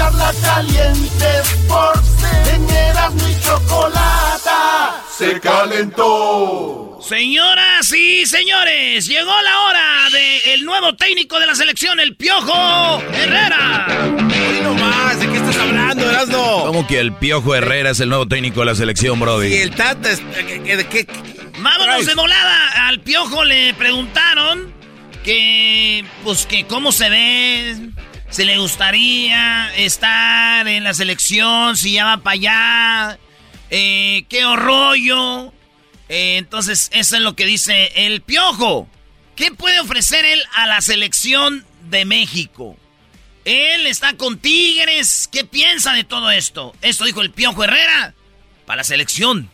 Charla 0.00 0.32
caliente 0.42 1.26
Sports, 1.42 2.24
en 2.54 2.70
Erasmo 2.70 3.28
y 3.28 3.42
chocolata. 3.44 5.04
Se 5.14 5.38
calentó. 5.40 6.98
Señoras 7.06 7.92
y 7.92 8.24
señores, 8.24 9.06
llegó 9.06 9.30
la 9.42 9.60
hora 9.60 10.08
del 10.10 10.64
nuevo 10.64 10.94
técnico 10.96 11.38
de 11.38 11.46
la 11.46 11.54
selección, 11.54 12.00
el 12.00 12.16
Piojo 12.16 13.02
Herrera. 13.12 13.86
Hoy 13.90 14.60
nomás, 14.62 15.20
¿de 15.20 15.28
qué 15.28 15.36
estás 15.36 15.56
hablando, 15.58 16.08
Erasmo? 16.08 16.62
¿Cómo 16.64 16.86
que 16.86 16.98
el 16.98 17.12
Piojo 17.12 17.54
Herrera 17.54 17.90
es 17.90 18.00
el 18.00 18.08
nuevo 18.08 18.26
técnico 18.26 18.60
de 18.60 18.66
la 18.66 18.74
selección, 18.74 19.20
Brody? 19.20 19.48
Y 19.48 19.56
el 19.58 19.70
Tata, 19.74 20.10
es- 20.12 20.20
¿qué, 20.20 20.62
qué, 20.64 20.86
qué- 21.04 21.06
Vámonos 21.58 22.06
de 22.06 22.14
volada. 22.14 22.88
Al 22.88 23.00
Piojo 23.00 23.44
le 23.44 23.74
preguntaron 23.74 24.72
que, 25.24 26.06
pues, 26.24 26.46
que 26.46 26.64
cómo 26.66 26.90
se 26.90 27.10
ve, 27.10 27.76
si 28.30 28.44
le 28.44 28.58
gustaría 28.58 29.74
estar 29.76 30.66
en 30.68 30.84
la 30.84 30.94
selección, 30.94 31.76
si 31.76 31.92
ya 31.92 32.04
va 32.04 32.16
para 32.18 32.34
allá, 32.34 33.18
eh, 33.70 34.24
qué 34.28 34.44
rollo. 34.56 35.52
Eh, 36.08 36.36
entonces, 36.38 36.90
eso 36.92 37.16
es 37.16 37.22
lo 37.22 37.34
que 37.34 37.46
dice 37.46 37.92
el 38.06 38.20
Piojo. 38.20 38.88
¿Qué 39.36 39.52
puede 39.52 39.80
ofrecer 39.80 40.24
él 40.24 40.42
a 40.54 40.66
la 40.66 40.80
selección 40.80 41.64
de 41.88 42.04
México? 42.04 42.76
Él 43.44 43.86
está 43.86 44.16
con 44.16 44.38
Tigres. 44.38 45.28
¿Qué 45.30 45.44
piensa 45.44 45.92
de 45.92 46.04
todo 46.04 46.30
esto? 46.30 46.74
Esto 46.82 47.04
dijo 47.04 47.22
el 47.22 47.30
Piojo 47.30 47.64
Herrera 47.64 48.14
para 48.66 48.78
la 48.78 48.84
selección 48.84 49.50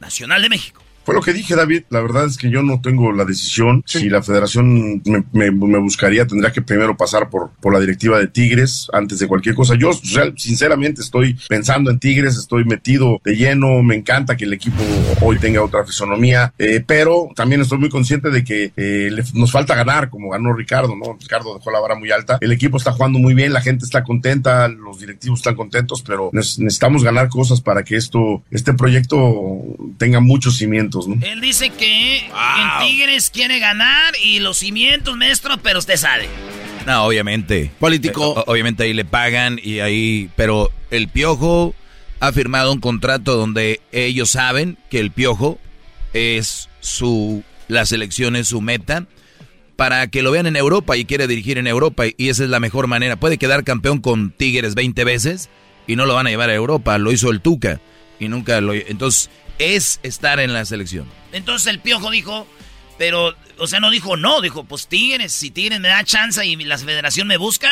nacional 0.00 0.42
de 0.42 0.48
México. 0.48 0.85
Fue 1.06 1.14
lo 1.14 1.22
que 1.22 1.32
dije, 1.32 1.54
David. 1.54 1.84
La 1.90 2.00
verdad 2.02 2.26
es 2.26 2.36
que 2.36 2.50
yo 2.50 2.62
no 2.62 2.80
tengo 2.82 3.12
la 3.12 3.24
decisión. 3.24 3.82
Si 3.86 4.10
la 4.10 4.22
federación 4.22 5.00
me, 5.06 5.24
me- 5.32 5.50
me 5.52 5.78
buscaría, 5.78 6.26
tendría 6.26 6.52
que 6.52 6.60
primero 6.62 6.96
pasar 6.96 7.30
por, 7.30 7.52
por 7.60 7.72
la 7.72 7.78
directiva 7.80 8.18
de 8.18 8.26
Tigres 8.26 8.88
antes 8.92 9.20
de 9.20 9.28
cualquier 9.28 9.54
cosa. 9.54 9.74
Yo, 9.76 9.92
sinceramente, 10.36 11.00
estoy 11.02 11.38
pensando 11.48 11.90
en 11.90 11.98
Tigres, 12.00 12.36
estoy 12.36 12.64
metido 12.64 13.20
de 13.24 13.36
lleno. 13.36 13.82
Me 13.82 13.94
encanta 13.94 14.36
que 14.36 14.44
el 14.44 14.52
equipo 14.52 14.82
hoy 15.20 15.38
tenga 15.38 15.62
otra 15.62 15.84
fisonomía, 15.84 16.52
eh, 16.58 16.82
pero 16.86 17.28
también 17.36 17.60
estoy 17.60 17.78
muy 17.78 17.88
consciente 17.88 18.30
de 18.30 18.42
que 18.44 18.72
eh, 18.76 19.08
le- 19.12 19.22
nos 19.34 19.52
falta 19.52 19.74
ganar, 19.76 20.10
como 20.10 20.30
ganó 20.30 20.52
Ricardo, 20.52 20.94
¿no? 20.96 21.16
Ricardo 21.20 21.56
dejó 21.56 21.70
la 21.70 21.80
vara 21.80 21.94
muy 21.94 22.10
alta. 22.10 22.38
El 22.40 22.50
equipo 22.52 22.78
está 22.78 22.90
jugando 22.92 23.18
muy 23.20 23.34
bien, 23.34 23.52
la 23.52 23.60
gente 23.60 23.84
está 23.84 24.02
contenta, 24.02 24.66
los 24.68 24.98
directivos 24.98 25.38
están 25.38 25.54
contentos, 25.54 26.02
pero 26.02 26.30
neces- 26.32 26.58
necesitamos 26.58 27.04
ganar 27.04 27.28
cosas 27.28 27.60
para 27.60 27.84
que 27.84 27.94
esto, 27.96 28.42
este 28.50 28.74
proyecto 28.74 29.62
tenga 29.98 30.20
muchos 30.20 30.56
cimientos, 30.56 30.95
¿no? 31.06 31.16
Él 31.26 31.40
dice 31.40 31.70
que 31.70 32.18
en 32.18 32.86
Tigres 32.86 33.30
quiere 33.30 33.58
ganar 33.58 34.14
y 34.22 34.40
los 34.40 34.58
cimientos, 34.58 35.16
maestro, 35.16 35.56
pero 35.58 35.78
usted 35.78 35.96
sabe. 35.96 36.28
No, 36.86 37.04
obviamente. 37.04 37.72
Político. 37.80 38.44
obviamente 38.46 38.84
ahí 38.84 38.94
le 38.94 39.04
pagan 39.04 39.60
y 39.62 39.80
ahí. 39.80 40.30
Pero 40.36 40.70
el 40.90 41.08
Piojo 41.08 41.74
ha 42.20 42.32
firmado 42.32 42.72
un 42.72 42.80
contrato 42.80 43.36
donde 43.36 43.80
ellos 43.92 44.30
saben 44.30 44.78
que 44.88 45.00
el 45.00 45.10
Piojo 45.10 45.58
es 46.12 46.68
su. 46.80 47.42
La 47.68 47.84
selección 47.84 48.36
es 48.36 48.48
su 48.48 48.60
meta 48.60 49.06
para 49.74 50.06
que 50.06 50.22
lo 50.22 50.30
vean 50.30 50.46
en 50.46 50.56
Europa 50.56 50.96
y 50.96 51.04
quiere 51.04 51.26
dirigir 51.26 51.58
en 51.58 51.66
Europa 51.66 52.04
y 52.06 52.28
esa 52.28 52.44
es 52.44 52.50
la 52.50 52.60
mejor 52.60 52.86
manera. 52.86 53.16
Puede 53.16 53.38
quedar 53.38 53.64
campeón 53.64 54.00
con 54.00 54.30
Tigres 54.30 54.76
20 54.76 55.04
veces 55.04 55.50
y 55.88 55.96
no 55.96 56.06
lo 56.06 56.14
van 56.14 56.28
a 56.28 56.30
llevar 56.30 56.50
a 56.50 56.54
Europa. 56.54 56.96
Lo 56.98 57.10
hizo 57.10 57.30
el 57.30 57.40
Tuca 57.40 57.80
y 58.20 58.28
nunca 58.28 58.60
lo. 58.60 58.72
Entonces 58.72 59.28
es 59.58 60.00
estar 60.02 60.40
en 60.40 60.52
la 60.52 60.64
selección. 60.64 61.08
Entonces 61.32 61.68
el 61.68 61.80
piojo 61.80 62.10
dijo, 62.10 62.46
pero, 62.98 63.36
o 63.58 63.66
sea, 63.66 63.80
no 63.80 63.90
dijo 63.90 64.16
no, 64.16 64.40
dijo, 64.40 64.64
pues 64.64 64.86
Tigres, 64.86 65.32
si 65.32 65.50
Tigres 65.50 65.80
me 65.80 65.88
da 65.88 66.04
chance 66.04 66.44
y 66.44 66.56
la 66.56 66.78
federación 66.78 67.26
me 67.26 67.36
busca, 67.36 67.70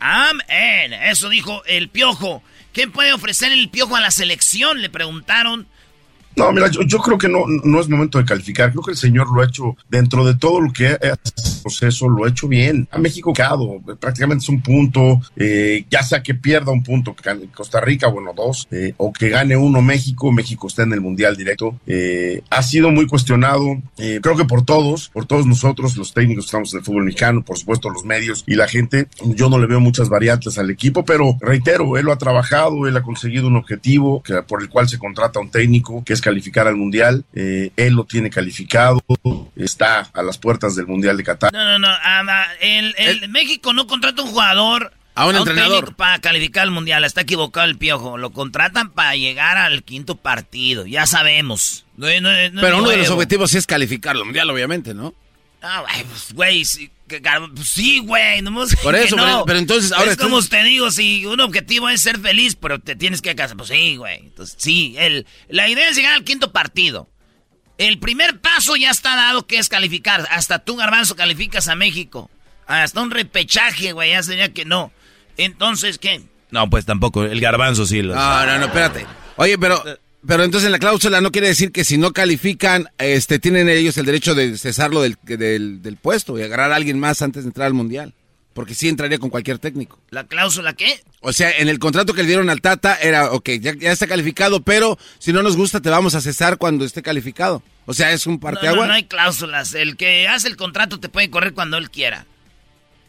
amén. 0.00 0.92
Eso 0.92 1.28
dijo 1.28 1.64
el 1.66 1.88
piojo. 1.88 2.42
¿Qué 2.72 2.88
puede 2.88 3.12
ofrecer 3.12 3.52
el 3.52 3.70
piojo 3.70 3.96
a 3.96 4.00
la 4.00 4.10
selección? 4.10 4.82
Le 4.82 4.90
preguntaron. 4.90 5.66
No, 6.36 6.52
mira, 6.52 6.70
yo, 6.70 6.82
yo 6.82 6.98
creo 6.98 7.16
que 7.16 7.28
no, 7.28 7.44
no 7.64 7.80
es 7.80 7.88
momento 7.88 8.18
de 8.18 8.24
calificar. 8.24 8.70
Creo 8.70 8.82
que 8.82 8.90
el 8.90 8.96
señor 8.96 9.32
lo 9.34 9.40
ha 9.40 9.46
hecho 9.46 9.74
dentro 9.88 10.24
de 10.24 10.34
todo 10.34 10.60
lo 10.60 10.70
que 10.70 10.98
es 11.00 11.60
proceso, 11.62 12.08
lo 12.08 12.24
ha 12.24 12.28
hecho 12.28 12.46
bien. 12.46 12.86
A 12.90 12.98
México 12.98 13.32
quedado, 13.32 13.80
prácticamente 13.98 14.42
es 14.42 14.48
un 14.50 14.60
punto, 14.60 15.20
eh, 15.34 15.84
ya 15.90 16.02
sea 16.02 16.22
que 16.22 16.34
pierda 16.34 16.70
un 16.72 16.82
punto 16.82 17.16
Costa 17.54 17.80
Rica, 17.80 18.08
bueno, 18.08 18.32
dos, 18.36 18.68
eh, 18.70 18.92
o 18.98 19.12
que 19.12 19.30
gane 19.30 19.56
uno 19.56 19.80
México, 19.80 20.30
México 20.30 20.66
está 20.68 20.82
en 20.82 20.92
el 20.92 21.00
Mundial 21.00 21.36
directo. 21.36 21.80
Eh, 21.86 22.42
ha 22.50 22.62
sido 22.62 22.90
muy 22.90 23.06
cuestionado, 23.06 23.80
eh, 23.96 24.20
creo 24.22 24.36
que 24.36 24.44
por 24.44 24.64
todos, 24.64 25.08
por 25.08 25.24
todos 25.24 25.46
nosotros, 25.46 25.96
los 25.96 26.12
técnicos 26.12 26.44
que 26.44 26.48
estamos 26.48 26.72
en 26.74 26.80
el 26.80 26.84
fútbol 26.84 27.04
mexicano, 27.04 27.42
por 27.42 27.58
supuesto 27.58 27.88
los 27.88 28.04
medios 28.04 28.44
y 28.46 28.56
la 28.56 28.68
gente. 28.68 29.08
Yo 29.24 29.48
no 29.48 29.58
le 29.58 29.66
veo 29.66 29.80
muchas 29.80 30.10
variantes 30.10 30.58
al 30.58 30.68
equipo, 30.68 31.04
pero 31.04 31.36
reitero, 31.40 31.96
él 31.96 32.04
lo 32.04 32.12
ha 32.12 32.18
trabajado, 32.18 32.86
él 32.86 32.96
ha 32.96 33.02
conseguido 33.02 33.46
un 33.46 33.56
objetivo 33.56 34.22
que, 34.22 34.42
por 34.42 34.62
el 34.62 34.68
cual 34.68 34.88
se 34.88 34.98
contrata 34.98 35.38
a 35.38 35.42
un 35.42 35.50
técnico, 35.50 36.04
que 36.04 36.12
es 36.12 36.20
calificar 36.26 36.66
al 36.66 36.76
Mundial. 36.76 37.24
Eh, 37.34 37.70
él 37.76 37.94
lo 37.94 38.04
tiene 38.04 38.28
calificado, 38.30 39.00
está 39.56 40.00
a 40.12 40.22
las 40.22 40.38
puertas 40.38 40.74
del 40.76 40.86
Mundial 40.86 41.16
de 41.16 41.24
Qatar. 41.24 41.52
No, 41.52 41.64
no, 41.64 41.78
no. 41.78 41.88
ama, 42.02 42.44
el, 42.60 42.94
el- 42.98 43.28
México 43.28 43.72
no 43.72 43.86
contrata 43.86 44.22
un 44.22 44.28
jugador. 44.30 44.92
A 45.14 45.26
un 45.26 45.34
entrenador. 45.34 45.76
técnico 45.76 45.96
Para 45.96 46.18
calificar 46.18 46.64
al 46.64 46.70
mundial. 46.72 47.02
Está 47.04 47.22
equivocado 47.22 47.66
el 47.66 47.78
piojo. 47.78 48.18
Lo 48.18 48.32
contratan 48.32 48.90
para 48.90 49.16
llegar 49.16 49.56
al 49.56 49.82
quinto 49.82 50.16
partido. 50.16 50.84
Ya 50.84 51.06
sabemos. 51.06 51.86
No, 51.96 52.06
no- 52.06 52.20
no 52.20 52.30
es 52.32 52.52
Pero 52.52 52.78
uno 52.78 52.90
de 52.90 52.98
los 52.98 53.08
objetivos 53.08 53.50
sí 53.50 53.56
es 53.56 53.66
calificar 53.66 54.14
al 54.14 54.24
mundial, 54.26 54.50
obviamente, 54.50 54.92
¿no? 54.92 55.14
Ah, 55.62 55.82
pues, 56.06 56.34
güey, 56.34 56.58
pues, 56.58 56.90
sí, 57.64 58.00
güey, 58.00 58.42
nomás 58.42 58.74
Por 58.76 58.94
eso, 58.94 59.16
no. 59.16 59.44
pero- 59.46 59.58
entonces 59.58 59.92
ahora 59.92 60.10
Es 60.12 60.16
como 60.16 60.42
te 60.42 60.62
digo, 60.64 60.90
si 60.90 61.24
un 61.26 61.40
objetivo 61.40 61.88
es 61.88 62.00
ser 62.02 62.18
feliz, 62.18 62.56
pero 62.56 62.78
te 62.78 62.96
tienes 62.96 63.22
que 63.22 63.34
casar, 63.34 63.56
pues 63.56 63.68
sí, 63.68 63.96
güey. 63.96 64.18
Entonces, 64.18 64.56
sí, 64.58 64.94
el, 64.98 65.26
la 65.48 65.68
idea 65.68 65.88
es 65.88 65.96
llegar 65.96 66.14
al 66.14 66.24
quinto 66.24 66.52
partido. 66.52 67.08
El 67.78 67.98
primer 67.98 68.40
paso 68.40 68.76
ya 68.76 68.90
está 68.90 69.16
dado, 69.16 69.46
que 69.46 69.58
es 69.58 69.68
calificar. 69.68 70.26
Hasta 70.30 70.60
tú, 70.60 70.76
Garbanzo, 70.76 71.14
calificas 71.14 71.68
a 71.68 71.74
México. 71.74 72.30
Hasta 72.66 73.00
un 73.00 73.10
repechaje, 73.10 73.92
güey, 73.92 74.10
ya 74.10 74.22
sería 74.22 74.52
que 74.52 74.64
no. 74.64 74.92
Entonces, 75.36 75.98
¿qué? 75.98 76.22
No, 76.50 76.70
pues 76.70 76.86
tampoco. 76.86 77.24
El 77.24 77.40
garbanzo 77.40 77.84
sí. 77.86 78.02
Lo... 78.02 78.14
No, 78.14 78.46
no, 78.46 78.58
no, 78.58 78.66
espérate. 78.66 79.06
Oye, 79.36 79.58
pero, 79.58 79.82
pero 80.26 80.44
entonces 80.44 80.66
en 80.66 80.72
la 80.72 80.78
cláusula 80.78 81.20
no 81.20 81.30
quiere 81.32 81.48
decir 81.48 81.72
que 81.72 81.84
si 81.84 81.98
no 81.98 82.12
califican, 82.12 82.88
este, 82.98 83.38
tienen 83.38 83.68
ellos 83.68 83.96
el 83.98 84.06
derecho 84.06 84.34
de 84.34 84.56
cesarlo 84.58 85.02
del, 85.02 85.16
del, 85.22 85.82
del 85.82 85.96
puesto 85.96 86.38
y 86.38 86.42
agarrar 86.42 86.72
a 86.72 86.76
alguien 86.76 86.98
más 86.98 87.22
antes 87.22 87.44
de 87.44 87.48
entrar 87.50 87.66
al 87.66 87.74
mundial. 87.74 88.14
Porque 88.54 88.74
sí 88.74 88.88
entraría 88.88 89.18
con 89.18 89.28
cualquier 89.28 89.58
técnico. 89.58 90.00
¿La 90.08 90.24
cláusula 90.24 90.72
qué? 90.72 91.02
O 91.20 91.34
sea, 91.34 91.50
en 91.58 91.68
el 91.68 91.78
contrato 91.78 92.14
que 92.14 92.22
le 92.22 92.28
dieron 92.28 92.48
al 92.48 92.62
Tata 92.62 92.94
era, 93.02 93.32
ok, 93.32 93.50
ya, 93.60 93.74
ya 93.78 93.92
está 93.92 94.06
calificado, 94.06 94.62
pero 94.62 94.98
si 95.18 95.30
no 95.30 95.42
nos 95.42 95.58
gusta 95.58 95.80
te 95.82 95.90
vamos 95.90 96.14
a 96.14 96.22
cesar 96.22 96.56
cuando 96.56 96.86
esté 96.86 97.02
calificado. 97.02 97.62
O 97.84 97.92
sea, 97.92 98.12
es 98.12 98.26
un 98.26 98.34
No, 98.34 98.40
parteagua. 98.40 98.80
no, 98.80 98.86
no 98.88 98.94
hay 98.94 99.04
cláusulas. 99.04 99.74
El 99.74 99.98
que 99.98 100.26
hace 100.26 100.48
el 100.48 100.56
contrato 100.56 100.98
te 100.98 101.10
puede 101.10 101.28
correr 101.28 101.52
cuando 101.52 101.76
él 101.76 101.90
quiera. 101.90 102.24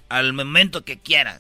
Al 0.10 0.34
momento 0.34 0.84
que 0.84 0.98
quiera. 1.00 1.40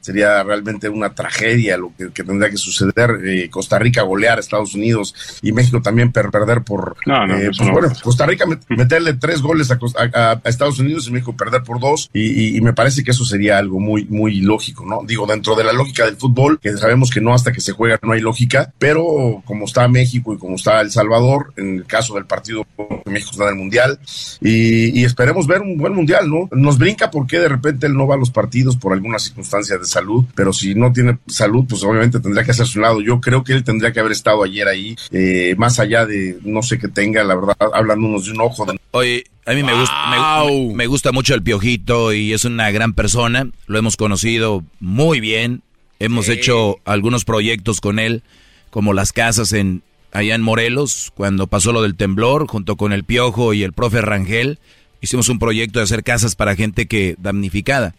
Sería 0.00 0.42
realmente 0.42 0.88
una 0.88 1.14
tragedia 1.14 1.76
lo 1.76 1.92
que, 1.96 2.10
que 2.10 2.24
tendría 2.24 2.50
que 2.50 2.56
suceder. 2.56 3.18
eh, 3.24 3.50
Costa 3.50 3.78
Rica 3.78 4.02
golear 4.02 4.38
a 4.38 4.40
Estados 4.40 4.74
Unidos 4.74 5.14
y 5.42 5.52
México 5.52 5.82
también 5.82 6.12
per- 6.12 6.30
perder 6.30 6.62
por. 6.62 6.96
No, 7.04 7.26
no, 7.26 7.36
eh, 7.36 7.50
pues 7.54 7.60
no. 7.68 7.72
bueno, 7.74 7.88
Costa 8.02 8.24
Rica 8.24 8.46
met- 8.46 8.62
meterle 8.68 9.12
tres 9.14 9.42
goles 9.42 9.70
a, 9.70 10.40
Estados 10.44 10.78
Unidos 10.78 11.06
y 11.08 11.10
México 11.10 11.36
perder 11.36 11.62
por 11.62 11.78
dos. 11.78 12.08
Y, 12.14 12.22
y- 12.22 12.56
y 12.56 12.60
me 12.62 12.72
parece 12.72 13.04
que 13.04 13.10
eso 13.10 13.24
sería 13.26 13.58
algo 13.58 13.78
muy, 13.78 14.06
muy 14.06 14.40
lógico, 14.40 14.86
¿no? 14.86 15.00
Digo, 15.06 15.26
dentro 15.26 15.54
de 15.54 15.64
la 15.64 15.74
lógica 15.74 16.06
del 16.06 16.16
fútbol, 16.16 16.58
que 16.58 16.72
sabemos 16.78 17.10
que 17.10 17.20
no 17.20 17.34
hasta 17.34 17.52
que 17.52 17.60
se 17.60 17.72
juega 17.72 17.98
no 18.02 18.12
hay 18.12 18.20
lógica, 18.22 18.72
pero 18.78 19.42
como 19.44 19.66
está 19.66 19.86
México 19.88 20.32
y 20.32 20.38
como 20.38 20.56
está 20.56 20.80
El 20.80 20.90
Salvador, 20.90 21.52
en 21.56 21.76
el 21.76 21.84
caso 21.86 22.14
del 22.14 22.24
partido, 22.24 22.66
México 23.04 23.30
está 23.32 23.44
en 23.44 23.50
el 23.50 23.56
Mundial. 23.56 23.98
Y, 24.40 24.98
y 25.00 25.04
esperemos 25.04 25.46
ver 25.46 25.60
un 25.60 25.76
buen 25.76 25.92
Mundial, 25.92 26.30
¿no? 26.30 26.48
Nos 26.52 26.78
brinca 26.78 27.10
porque 27.10 27.38
de 27.38 27.48
repente 27.48 27.86
él 27.86 27.94
no 27.94 28.06
va 28.06 28.14
a 28.14 28.18
los 28.18 28.30
partidos 28.30 28.76
por 28.76 28.92
alguna 28.94 29.18
circunstancia 29.18 29.65
de 29.68 29.84
salud, 29.86 30.24
pero 30.34 30.52
si 30.52 30.74
no 30.74 30.92
tiene 30.92 31.18
salud, 31.26 31.64
pues 31.68 31.82
obviamente 31.84 32.20
tendría 32.20 32.44
que 32.44 32.50
hacer 32.52 32.66
su 32.66 32.80
lado. 32.80 33.00
Yo 33.00 33.20
creo 33.20 33.44
que 33.44 33.52
él 33.52 33.64
tendría 33.64 33.92
que 33.92 34.00
haber 34.00 34.12
estado 34.12 34.42
ayer 34.44 34.68
ahí, 34.68 34.96
eh, 35.10 35.54
más 35.58 35.78
allá 35.80 36.06
de 36.06 36.38
no 36.44 36.62
sé 36.62 36.78
qué 36.78 36.88
tenga, 36.88 37.22
la 37.24 37.34
verdad, 37.34 37.56
hablan 37.74 38.02
unos 38.04 38.26
de 38.26 38.32
un 38.32 38.40
ojo. 38.40 38.64
De... 38.66 38.78
Oye, 38.92 39.24
a 39.44 39.52
mí 39.52 39.62
me, 39.62 39.74
gusta, 39.78 40.44
me, 40.46 40.74
me 40.74 40.86
gusta 40.86 41.12
mucho 41.12 41.34
el 41.34 41.42
Piojito 41.42 42.12
y 42.12 42.32
es 42.32 42.44
una 42.44 42.70
gran 42.70 42.92
persona. 42.94 43.48
Lo 43.66 43.78
hemos 43.78 43.96
conocido 43.96 44.64
muy 44.80 45.20
bien. 45.20 45.62
Hemos 45.98 46.26
Sí. 46.26 46.32
hecho 46.32 46.76
algunos 46.84 47.24
proyectos 47.24 47.80
con 47.80 47.98
él, 47.98 48.22
como 48.70 48.92
las 48.92 49.12
casas 49.12 49.52
en 49.52 49.82
allá 50.12 50.34
en 50.34 50.42
Morelos, 50.42 51.12
cuando 51.14 51.46
pasó 51.46 51.72
lo 51.72 51.82
del 51.82 51.94
temblor, 51.96 52.46
junto 52.48 52.76
con 52.76 52.92
el 52.92 53.04
Piojo 53.04 53.52
y 53.54 53.62
el 53.62 53.72
profe 53.72 54.00
Rangel. 54.00 54.58
Hicimos 55.02 55.28
un 55.28 55.38
proyecto 55.38 55.78
de 55.78 55.84
hacer 55.84 56.02
casas 56.04 56.36
para 56.36 56.56
gente 56.56 56.86
que 56.86 57.16
damnificada. 57.18 57.94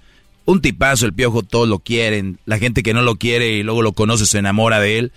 Un 0.47 0.61
tipazo, 0.61 1.05
el 1.05 1.13
Piojo, 1.13 1.43
todos 1.43 1.67
lo 1.67 1.79
quieren. 1.79 2.39
La 2.45 2.57
gente 2.57 2.81
que 2.81 2.93
no 2.93 3.01
lo 3.01 3.17
quiere 3.17 3.57
y 3.57 3.63
luego 3.63 3.81
lo 3.81 3.91
conoce 3.91 4.25
se 4.25 4.37
enamora 4.37 4.79
de 4.79 4.97
él. 4.97 5.11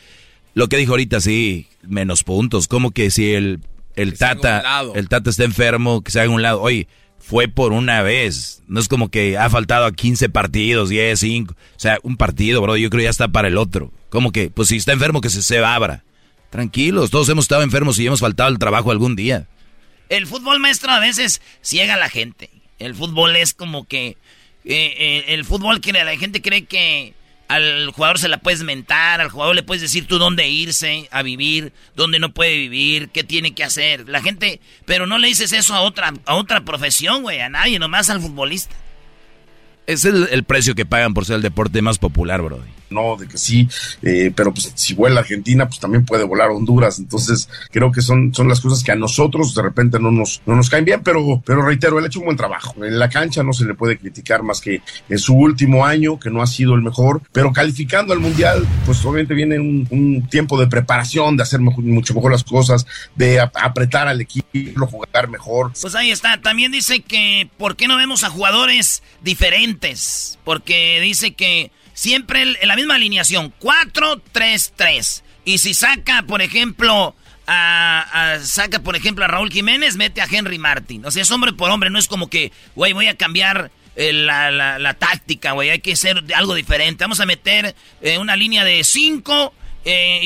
Lo 0.55 0.69
que 0.69 0.77
dijo 0.77 0.95
ahorita, 0.95 1.21
sí, 1.21 1.69
menos 1.87 2.25
puntos. 2.25 2.67
Como 2.67 2.91
que 2.91 3.13
si 3.13 3.31
el, 3.35 3.61
el 3.95 4.19
Tata, 4.19 4.83
el 4.93 5.09
Tata 5.09 5.31
está 5.31 5.45
enfermo, 5.45 6.03
que 6.03 6.11
se 6.11 6.19
haga 6.19 6.31
un 6.31 6.43
lado. 6.43 6.61
Oye, 6.61 6.89
fue 7.21 7.47
por 7.47 7.73
una 7.73 8.03
vez. 8.03 8.65
No 8.67 8.81
es 8.81 8.89
como 8.89 9.09
que 9.09 9.39
ha 9.39 9.49
faltado 9.49 9.85
a 9.85 9.93
15 9.93 10.31
partidos, 10.31 10.89
10, 10.89 11.21
5. 11.21 11.55
O 11.55 11.57
sea, 11.77 12.01
un 12.03 12.17
partido, 12.17 12.61
bro, 12.61 12.77
yo 12.77 12.91
creo 12.91 13.05
ya 13.05 13.11
está 13.11 13.29
para 13.29 13.47
el 13.47 13.57
otro. 13.57 13.93
Como 14.09 14.33
que, 14.33 14.51
pues 14.51 14.67
si 14.67 14.79
está 14.79 14.93
enfermo, 14.93 15.21
que 15.21 15.31
se, 15.31 15.43
se 15.43 15.59
abra. 15.65 16.03
Tranquilos, 16.51 17.11
todos 17.11 17.29
hemos 17.29 17.45
estado 17.45 17.63
enfermos 17.63 18.01
y 18.01 18.07
hemos 18.09 18.19
faltado 18.19 18.49
al 18.49 18.59
trabajo 18.59 18.91
algún 18.91 19.15
día. 19.15 19.47
El 20.09 20.27
fútbol 20.27 20.59
maestro 20.59 20.91
a 20.91 20.99
veces 20.99 21.41
ciega 21.63 21.95
a 21.95 21.99
la 21.99 22.09
gente. 22.09 22.51
El 22.81 22.97
fútbol 22.97 23.37
es 23.37 23.55
como 23.55 23.87
que... 23.87 24.17
eh, 24.65 24.95
eh, 24.99 25.25
el 25.29 25.45
fútbol 25.45 25.81
que 25.81 25.93
la 25.93 26.17
gente 26.17 26.43
cree 26.43 26.65
que 26.65 27.15
al 27.49 27.91
jugador 27.91 28.19
se 28.21 28.29
la 28.29 28.39
puedes 28.39 28.63
mentar, 28.63 29.21
al 29.21 29.29
jugador 29.29 29.57
le 29.57 29.65
puedes 29.65 29.83
decir 29.83 30.07
tú 30.07 30.19
dónde 30.19 30.49
irse 30.49 31.09
a 31.11 31.23
vivir, 31.23 31.73
dónde 31.97 32.21
no 32.21 32.33
puede 32.33 32.57
vivir, 32.57 33.09
qué 33.09 33.25
tiene 33.25 33.55
que 33.55 33.65
hacer. 33.65 34.09
La 34.09 34.23
gente, 34.23 34.61
pero 34.85 35.07
no 35.07 35.19
le 35.19 35.27
dices 35.29 35.53
eso 35.53 35.75
a 35.75 35.81
otra, 35.81 36.13
a 36.27 36.35
otra 36.37 36.65
profesión, 36.65 37.23
güey, 37.23 37.41
a 37.41 37.49
nadie, 37.49 37.81
nomás 37.81 38.09
al 38.09 38.21
futbolista. 38.21 38.77
Es 39.89 40.05
el, 40.05 40.29
el 40.31 40.45
precio 40.45 40.77
que 40.77 40.87
pagan 40.87 41.13
por 41.13 41.25
ser 41.25 41.37
el 41.37 41.43
deporte 41.43 41.83
más 41.83 41.99
popular, 41.99 42.41
bro. 42.41 42.63
No, 42.91 43.17
de 43.17 43.27
que 43.29 43.39
sí, 43.39 43.69
eh, 44.03 44.33
pero 44.35 44.53
pues 44.53 44.73
si 44.75 44.95
vuela 44.95 45.21
Argentina, 45.21 45.67
pues 45.69 45.81
también 45.81 46.05
puede 46.05 46.25
volar 46.25 46.51
Honduras. 46.51 46.99
Entonces, 46.99 47.49
creo 47.71 47.91
que 47.93 48.03
son, 48.03 48.35
son 48.35 48.49
las 48.49 48.61
cosas 48.61 48.83
que 48.85 48.93
a 48.93 48.97
nosotros 48.97 49.55
de 49.55 49.63
repente 49.63 49.99
no 49.99 50.11
nos, 50.11 50.43
no 50.47 50.57
nos 50.57 50.69
caen 50.69 50.85
bien, 50.85 51.03
pero, 51.03 51.43
pero 51.45 51.63
reitero, 51.63 51.99
él 51.99 52.05
ha 52.05 52.09
hecho 52.09 52.19
un 52.21 52.27
buen 52.27 52.37
trabajo. 52.37 52.75
En 52.85 52.99
la 52.99 53.09
cancha 53.09 53.43
no 53.43 53.53
se 53.53 53.65
le 53.65 53.75
puede 53.75 53.99
criticar 53.99 54.43
más 54.43 54.61
que 54.61 54.83
en 55.09 55.19
su 55.19 55.35
último 55.35 55.85
año, 55.87 56.19
que 56.19 56.31
no 56.31 56.43
ha 56.43 56.47
sido 56.47 56.75
el 56.75 56.83
mejor, 56.83 57.23
pero 57.33 57.53
calificando 57.53 58.13
al 58.13 58.21
Mundial, 58.21 58.67
pues 58.87 59.05
obviamente 59.05 59.35
viene 59.35 59.59
un, 59.59 60.27
tiempo 60.31 60.59
de 60.61 60.67
preparación, 60.67 61.37
de 61.37 61.43
hacer 61.43 61.61
mucho 61.61 62.15
mejor 62.15 62.33
las 62.33 62.45
cosas, 62.45 62.87
de 63.17 63.41
ap- 63.41 63.57
apretar 63.57 64.09
al 64.09 64.21
equipo, 64.21 64.87
jugar 64.87 65.29
mejor. 65.29 65.73
Pues 65.81 65.95
ahí 65.95 66.11
está. 66.11 66.41
También 66.41 66.73
dice 66.73 67.01
que 67.01 67.49
¿por 67.57 67.77
qué 67.77 67.87
no 67.89 67.97
vemos 67.97 68.25
a 68.25 68.31
jugadores 68.31 69.03
diferentes? 69.23 70.39
Porque 70.45 71.01
dice 71.01 71.35
que 71.35 71.71
siempre 72.01 72.41
en 72.43 72.67
la 72.67 72.77
misma 72.77 72.95
alineación, 72.95 73.53
4-3-3. 73.61 75.23
Y 75.45 75.59
si 75.59 75.75
saca, 75.75 76.23
por 76.23 76.41
ejemplo, 76.41 77.15
a, 77.47 78.39
saca, 78.43 78.79
por 78.81 78.97
ejemplo, 78.97 79.25
a 79.25 79.29
Raúl 79.29 79.51
Jiménez, 79.51 79.97
mete 79.97 80.23
a 80.23 80.27
Henry 80.31 80.59
Martin. 80.59 81.05
O 81.05 81.11
sea, 81.11 81.23
es 81.23 81.31
hombre 81.31 81.53
por 81.53 81.71
hombre, 81.71 81.91
no 81.91 81.99
es 81.99 82.09
como 82.09 82.31
que, 82.31 82.53
güey, 82.75 82.95
voy 82.95 83.09
a 83.09 83.17
cambiar 83.19 83.71
eh, 83.97 84.15
la, 84.15 84.51
la- 84.51 84.79
táctica, 84.95 85.53
güey, 85.53 85.69
hay 85.69 85.81
que 85.81 85.95
de- 86.23 86.35
algo 86.35 86.55
diferente. 86.55 87.05
Vamos 87.05 87.21
a 87.21 87.27
meter 87.27 87.75
eh, 88.01 88.17
una 88.17 88.35
línea 88.35 88.65
de 88.65 88.83
5 88.83 89.55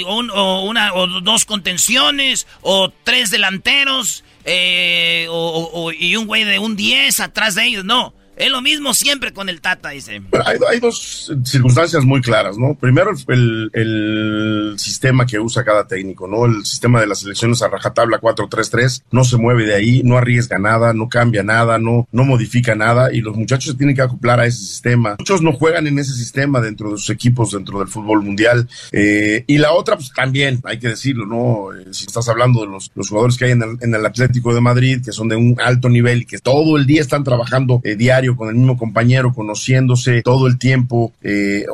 o, 0.07 0.17
un- 0.17 0.31
o 0.31 0.63
una, 0.63 0.95
o 0.95 1.07
dos 1.23 1.45
contenciones, 1.45 2.47
o 2.61 2.91
tres 3.03 3.31
delanteros, 3.31 4.23
eh, 4.45 5.27
o- 5.29 5.71
o- 5.73 5.93
y 5.93 6.15
un 6.17 6.27
güey 6.27 6.45
de 6.45 6.61
un 6.61 6.77
10 6.77 7.19
atrás 7.19 7.57
de 7.57 7.65
ellos. 7.65 7.85
No, 7.85 8.15
es 8.37 8.51
lo 8.51 8.61
mismo 8.63 8.95
siempre 8.95 9.33
con 9.33 9.49
el 9.49 9.61
Tata, 9.61 9.91
dice. 9.91 10.23
Hay, 10.45 10.59
hay 10.71 10.81
dos 10.81 11.33
circunstancias 11.45 12.05
muy 12.05 12.21
claras, 12.21 12.59
¿no? 12.59 12.75
Primero, 12.75 13.13
el, 13.29 13.71
el 13.73 14.75
sistema 14.79 15.27
que 15.27 15.39
usa 15.39 15.65
cada 15.65 15.87
técnico, 15.87 16.27
¿no? 16.27 16.47
El 16.47 16.65
sistema 16.65 17.01
de 17.01 17.07
las 17.07 17.21
selecciones 17.21 17.63
a 17.63 17.69
rajatabla 17.69 18.21
4-3-3 18.21 19.05
no 19.11 19.25
se 19.25 19.37
mueve 19.37 19.65
de 19.65 19.75
ahí, 19.75 20.03
no 20.05 20.17
arriesga 20.17 20.59
nada, 20.59 20.93
no 20.93 21.09
cambia 21.09 21.43
nada, 21.43 21.79
no, 21.79 22.09
no 22.13 22.25
modifica 22.25 22.75
nada 22.75 23.13
y 23.13 23.21
los 23.21 23.37
muchachos 23.37 23.73
se 23.73 23.79
tienen 23.79 23.95
que 23.95 24.03
acoplar 24.03 24.41
a 24.41 24.47
ese 24.47 24.59
sistema. 24.59 25.17
Muchos 25.19 25.43
no 25.43 25.53
juegan 25.53 25.87
en 25.87 25.99
ese 25.99 26.15
sistema 26.15 26.61
dentro 26.61 26.91
de 26.91 26.99
sus 26.99 27.11
equipos, 27.11 27.53
dentro 27.53 27.79
del 27.79 27.89
fútbol 27.89 28.23
mundial. 28.23 28.69
Eh, 28.93 29.45
y 29.47 29.59
la 29.59 29.73
otra, 29.73 29.97
pues 29.97 30.13
también, 30.15 30.61
hay 30.65 30.79
que 30.79 30.89
decirlo, 30.89 31.27
¿no? 31.27 31.73
Eh, 31.73 31.93
si 31.93 32.07
estás 32.07 32.29
hablando 32.29 32.63
de 32.63 32.69
los, 32.69 32.91
los 32.95 33.09
jugadores 33.09 33.37
que 33.37 33.47
hay 33.47 33.53
en 33.53 33.63
el, 33.63 33.77
en 33.81 33.95
el 33.95 34.07
Atlético 34.07 34.55
de 34.55 34.61
Madrid, 34.61 35.03
que 35.05 35.13
son 35.13 35.29
de 35.29 35.37
un 35.37 35.57
alto 35.63 35.89
nivel 35.89 36.23
y 36.23 36.27
que 36.27 36.39
todo 36.39 36.77
el 36.77 36.87
día 36.87 37.01
están 37.01 37.25
trabajando 37.25 37.81
eh, 37.85 37.97
diario 37.97 38.24
con 38.37 38.49
el 38.49 38.55
mismo 38.55 38.77
compañero, 38.77 39.33
conociéndose 39.33 40.23
todo 40.23 40.47
el 40.47 40.59
tiempo, 40.59 41.13
eh, 41.23 41.67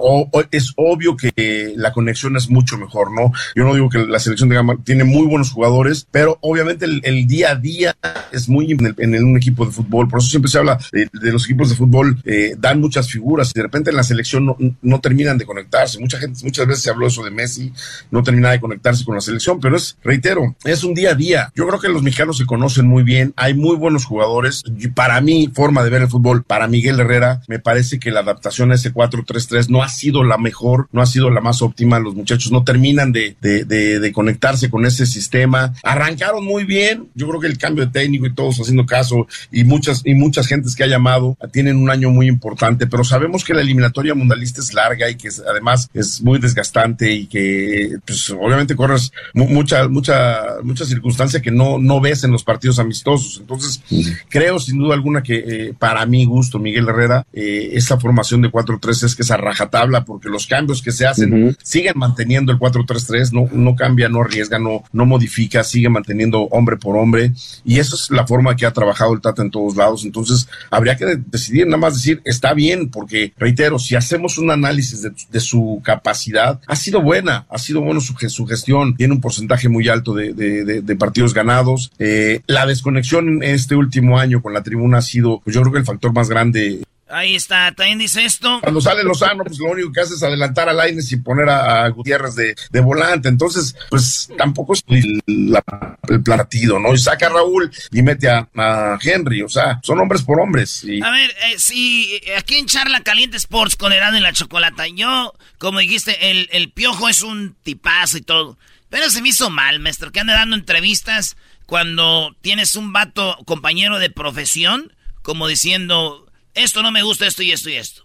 es 0.50 0.72
obvio 0.76 1.16
que 1.16 1.72
la 1.76 1.92
conexión 1.92 2.36
es 2.36 2.50
mucho 2.50 2.76
mejor, 2.78 3.12
¿no? 3.12 3.32
Yo 3.54 3.64
no 3.64 3.74
digo 3.74 3.88
que 3.88 3.98
la 3.98 4.18
selección 4.18 4.48
de 4.48 4.56
Gama 4.56 4.76
tiene 4.84 5.04
muy 5.04 5.26
buenos 5.26 5.52
jugadores, 5.52 6.06
pero 6.10 6.38
obviamente 6.40 6.86
el, 6.86 7.26
día 7.26 7.52
a 7.52 7.54
día 7.54 7.96
es 8.32 8.48
muy 8.48 8.72
en, 8.72 8.94
en 8.98 9.24
un 9.24 9.36
equipo 9.36 9.64
de 9.64 9.72
fútbol, 9.72 10.08
por 10.08 10.20
eso 10.20 10.28
siempre 10.28 10.50
se 10.50 10.58
habla 10.58 10.78
de, 10.92 11.08
los 11.32 11.44
equipos 11.44 11.70
de 11.70 11.76
fútbol, 11.76 12.20
eh, 12.24 12.54
dan 12.58 12.80
muchas 12.80 13.08
figuras 13.08 13.50
y 13.54 13.58
de 13.58 13.62
repente 13.62 13.90
en 13.90 13.96
la 13.96 14.02
selección 14.02 14.46
no, 14.46 14.56
no 14.82 15.00
terminan 15.00 15.38
de 15.38 15.46
conectarse. 15.46 15.98
Mucha 15.98 16.18
gente, 16.18 16.40
muchas 16.44 16.66
veces 16.66 16.82
se 16.82 16.90
habló 16.90 17.06
eso 17.06 17.22
de 17.22 17.30
Messi, 17.30 17.72
no 18.10 18.22
termina 18.22 18.50
de 18.50 18.60
conectarse 18.60 19.04
con 19.04 19.14
la 19.14 19.20
selección, 19.20 19.60
pero 19.60 19.76
es, 19.76 19.96
reitero, 20.02 20.54
es 20.64 20.84
un 20.84 20.94
día 20.94 21.10
a 21.10 21.14
día. 21.14 21.52
Yo 21.54 21.66
creo 21.66 21.80
que 21.80 21.88
los 21.88 22.02
mexicanos 22.02 22.38
se 22.38 22.46
conocen 22.46 22.86
muy 22.86 23.02
bien, 23.02 23.32
hay 23.36 23.54
muy 23.54 23.76
buenos 23.76 24.04
jugadores. 24.04 24.62
Para 24.94 25.20
mi 25.20 25.48
forma 25.48 25.82
de 25.84 25.90
ver 25.90 26.02
el 26.02 26.08
fútbol, 26.08 26.39
para 26.46 26.66
Miguel 26.68 26.98
Herrera, 27.00 27.42
me 27.48 27.58
parece 27.58 27.98
que 27.98 28.10
la 28.10 28.20
adaptación 28.20 28.72
a 28.72 28.74
ese 28.74 28.92
4-3-3 28.92 29.68
no 29.68 29.82
ha 29.82 29.88
sido 29.88 30.24
la 30.24 30.38
mejor, 30.38 30.88
no 30.92 31.02
ha 31.02 31.06
sido 31.06 31.30
la 31.30 31.40
más 31.40 31.62
óptima. 31.62 31.98
Los 32.00 32.14
muchachos 32.14 32.52
no 32.52 32.64
terminan 32.64 33.12
de, 33.12 33.36
de, 33.40 33.64
de- 33.64 34.00
de 34.00 34.12
conectarse 34.12 34.70
con 34.70 34.86
ese 34.86 35.06
sistema. 35.06 35.74
Arrancaron 35.82 36.44
muy 36.44 36.64
bien. 36.64 37.08
Yo 37.14 37.28
creo 37.28 37.40
que 37.40 37.46
el 37.46 37.58
cambio 37.58 37.86
de 37.86 37.92
técnico 37.92 38.26
y 38.26 38.34
todos 38.34 38.58
haciendo 38.60 38.86
caso 38.86 39.26
y 39.52 39.64
muchas, 39.64 40.02
y 40.04 40.14
muchas 40.14 40.46
gentes 40.46 40.74
que 40.74 40.84
ha 40.84 40.88
llamado 40.88 41.36
tienen 41.52 41.76
un 41.76 41.90
año 41.90 42.10
muy 42.10 42.28
importante, 42.28 42.86
pero 42.86 43.04
sabemos 43.04 43.44
que 43.44 43.54
la 43.54 43.60
eliminatoria 43.62 44.14
mundialista 44.14 44.60
es 44.60 44.72
larga 44.74 45.08
y 45.10 45.16
que 45.16 45.28
es- 45.28 45.42
además 45.48 45.88
es 45.94 46.22
muy 46.22 46.38
desgastante 46.38 47.12
y 47.12 47.26
que 47.26 47.96
pues 48.04 48.30
obviamente 48.30 48.76
corres 48.76 49.12
mu- 49.34 49.48
mucha, 49.48 49.88
mucha, 49.88 50.40
mucha 50.62 50.84
circunstancia 50.84 51.40
que 51.40 51.50
no, 51.50 51.78
no 51.78 52.00
ves 52.00 52.24
en 52.24 52.32
los 52.32 52.44
partidos 52.44 52.78
amistosos. 52.78 53.38
Entonces, 53.40 53.80
creo 54.28 54.58
sin 54.58 54.78
duda 54.78 54.94
alguna 54.94 55.22
que 55.22 55.38
eh, 55.46 55.74
para 55.78 56.04
mi 56.06 56.22
gusto, 56.30 56.58
Miguel 56.58 56.88
Herrera, 56.88 57.26
eh, 57.32 57.70
esa 57.74 57.98
formación 57.98 58.40
de 58.42 58.50
4-3 58.50 59.04
es 59.04 59.14
que 59.14 59.22
es 59.22 59.30
a 59.30 59.36
rajatabla 59.36 60.04
porque 60.04 60.28
los 60.28 60.46
cambios 60.46 60.80
que 60.82 60.92
se 60.92 61.06
hacen 61.06 61.56
siguen 61.62 61.92
manteniendo 61.96 62.52
el 62.52 62.58
4-3-3, 62.58 63.32
no, 63.32 63.48
no 63.52 63.76
cambia, 63.76 64.08
no 64.08 64.22
arriesga, 64.22 64.58
no, 64.58 64.82
no 64.92 65.04
modifica, 65.06 65.62
sigue 65.64 65.88
manteniendo 65.88 66.42
hombre 66.44 66.76
por 66.76 66.96
hombre 66.96 67.32
y 67.64 67.78
esa 67.78 67.94
es 67.96 68.10
la 68.10 68.26
forma 68.26 68.56
que 68.56 68.66
ha 68.66 68.72
trabajado 68.72 69.12
el 69.12 69.20
Tata 69.20 69.42
en 69.42 69.50
todos 69.50 69.76
lados. 69.76 70.04
Entonces, 70.04 70.48
habría 70.70 70.96
que 70.96 71.04
de- 71.06 71.16
decidir 71.26 71.66
nada 71.66 71.76
más 71.78 71.94
decir, 71.94 72.20
está 72.24 72.54
bien, 72.54 72.88
porque 72.90 73.32
reitero, 73.38 73.78
si 73.78 73.94
hacemos 73.96 74.38
un 74.38 74.50
análisis 74.50 75.02
de, 75.02 75.12
de 75.30 75.40
su 75.40 75.80
capacidad, 75.84 76.60
ha 76.66 76.76
sido 76.76 77.02
buena, 77.02 77.46
ha 77.50 77.58
sido 77.58 77.80
bueno 77.80 78.00
su, 78.00 78.14
su 78.28 78.46
gestión, 78.46 78.96
tiene 78.96 79.14
un 79.14 79.20
porcentaje 79.20 79.68
muy 79.68 79.88
alto 79.88 80.14
de, 80.14 80.32
de- 80.32 80.64
de- 80.64 80.82
de 80.82 80.96
partidos 80.96 81.34
ganados. 81.34 81.92
Eh, 81.98 82.40
la 82.46 82.66
desconexión 82.66 83.28
en 83.28 83.54
este 83.54 83.74
último 83.76 84.18
año 84.18 84.40
con 84.42 84.52
la 84.52 84.62
tribuna 84.62 84.98
ha 84.98 85.02
sido, 85.02 85.40
pues 85.44 85.54
yo 85.54 85.60
creo 85.62 85.72
que 85.72 85.78
el 85.80 85.84
factor 85.84 86.12
más 86.12 86.19
grande. 86.28 86.82
Ahí 87.12 87.34
está, 87.34 87.72
también 87.72 87.98
dice 87.98 88.24
esto. 88.24 88.60
Cuando 88.62 88.80
sale 88.80 89.02
Lozano, 89.02 89.42
pues 89.42 89.58
lo 89.58 89.64
único 89.72 89.90
que 89.90 90.00
hace 90.00 90.14
es 90.14 90.22
adelantar 90.22 90.68
a 90.68 90.72
Laines 90.72 91.10
y 91.10 91.16
poner 91.16 91.48
a, 91.48 91.82
a 91.84 91.88
Gutiérrez 91.88 92.36
de, 92.36 92.54
de 92.70 92.80
volante. 92.80 93.28
Entonces, 93.28 93.74
pues 93.90 94.30
tampoco 94.38 94.74
es 94.74 94.84
el, 94.86 95.20
la- 95.26 95.98
el 96.08 96.22
partido, 96.22 96.78
¿no? 96.78 96.94
Y 96.94 96.98
saca 96.98 97.26
a 97.26 97.30
Raúl 97.30 97.68
y 97.90 98.02
mete 98.02 98.28
a, 98.28 98.48
a 98.56 98.96
Henry. 99.02 99.42
O 99.42 99.48
sea, 99.48 99.80
son 99.82 99.98
hombres 99.98 100.22
por 100.22 100.38
hombres. 100.38 100.84
Y, 100.84 101.02
A 101.02 101.10
ver, 101.10 101.30
eh, 101.30 101.58
si 101.58 102.14
eh, 102.24 102.36
aquí 102.36 102.54
en 102.54 102.66
Charla 102.66 103.00
Caliente 103.02 103.38
Sports 103.38 103.74
con 103.74 103.92
Herado 103.92 104.16
en 104.16 104.22
la 104.22 104.32
Chocolata, 104.32 104.86
yo, 104.86 105.32
como 105.58 105.80
dijiste, 105.80 106.30
el, 106.30 106.48
el 106.52 106.70
piojo 106.70 107.08
es 107.08 107.22
un 107.22 107.56
tipazo 107.64 108.18
y 108.18 108.22
todo. 108.22 108.56
Pero 108.88 109.10
se 109.10 109.20
me 109.20 109.30
hizo 109.30 109.50
mal, 109.50 109.80
maestro, 109.80 110.12
que 110.12 110.20
ande 110.20 110.32
dando 110.32 110.54
entrevistas 110.54 111.36
cuando 111.66 112.36
tienes 112.40 112.76
un 112.76 112.92
vato 112.92 113.36
compañero 113.46 113.98
de 113.98 114.10
profesión, 114.10 114.92
como 115.22 115.48
diciendo, 115.48 116.26
esto 116.54 116.82
no 116.82 116.90
me 116.92 117.02
gusta, 117.02 117.26
esto 117.26 117.42
y 117.42 117.52
esto 117.52 117.70
y 117.70 117.74
esto. 117.74 118.04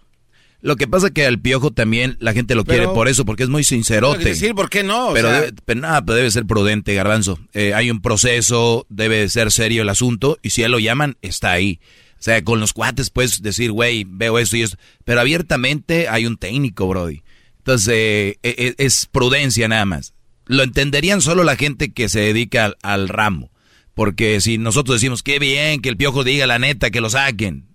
Lo 0.62 0.76
que 0.76 0.88
pasa 0.88 1.10
que 1.10 1.26
al 1.26 1.38
piojo 1.38 1.70
también 1.70 2.16
la 2.18 2.32
gente 2.32 2.54
lo 2.54 2.64
Pero- 2.64 2.78
quiere 2.78 2.92
por 2.94 3.08
eso, 3.08 3.24
porque 3.24 3.42
es 3.42 3.48
muy 3.48 3.62
sincerote. 3.62 4.24
Decir, 4.24 4.54
¿por 4.54 4.70
qué 4.70 4.82
no? 4.82 5.08
O 5.08 5.12
pero, 5.14 5.28
sea- 5.28 5.40
debe, 5.42 5.52
pero 5.64 5.80
nada, 5.80 6.02
pero 6.04 6.16
debe 6.16 6.30
ser 6.30 6.46
prudente, 6.46 6.94
Garbanzo. 6.94 7.38
Eh, 7.52 7.74
hay 7.74 7.90
un 7.90 8.00
proceso, 8.00 8.86
debe 8.88 9.18
de 9.18 9.28
ser 9.28 9.52
serio 9.52 9.82
el 9.82 9.88
asunto, 9.90 10.38
y 10.42 10.50
si 10.50 10.62
a 10.62 10.66
él 10.66 10.72
lo 10.72 10.78
llaman, 10.78 11.16
está 11.22 11.52
ahí. 11.52 11.78
O 12.18 12.22
sea, 12.22 12.42
con 12.42 12.58
los 12.58 12.72
cuates 12.72 13.10
puedes 13.10 13.42
decir, 13.42 13.70
güey, 13.70 14.04
veo 14.08 14.38
esto 14.38 14.56
y 14.56 14.62
esto. 14.62 14.78
Pero 15.04 15.20
abiertamente 15.20 16.08
hay 16.08 16.24
un 16.26 16.38
técnico, 16.38 16.88
Brody. 16.88 17.22
Entonces, 17.58 17.88
eh, 17.94 18.38
eh, 18.42 18.54
eh, 18.58 18.74
es 18.78 19.06
prudencia 19.06 19.68
nada 19.68 19.84
más. 19.84 20.14
Lo 20.46 20.62
entenderían 20.62 21.20
solo 21.20 21.44
la 21.44 21.56
gente 21.56 21.92
que 21.92 22.08
se 22.08 22.20
dedica 22.20 22.64
al, 22.64 22.76
al 22.82 23.08
ramo. 23.08 23.50
Porque 23.96 24.40
si 24.40 24.58
nosotros 24.58 25.00
decimos, 25.00 25.24
qué 25.24 25.38
bien, 25.40 25.80
que 25.80 25.88
el 25.88 25.96
piojo 25.96 26.22
diga 26.22 26.46
la 26.46 26.60
neta, 26.60 26.90
que 26.92 27.00
lo 27.00 27.10
saquen. 27.10 27.66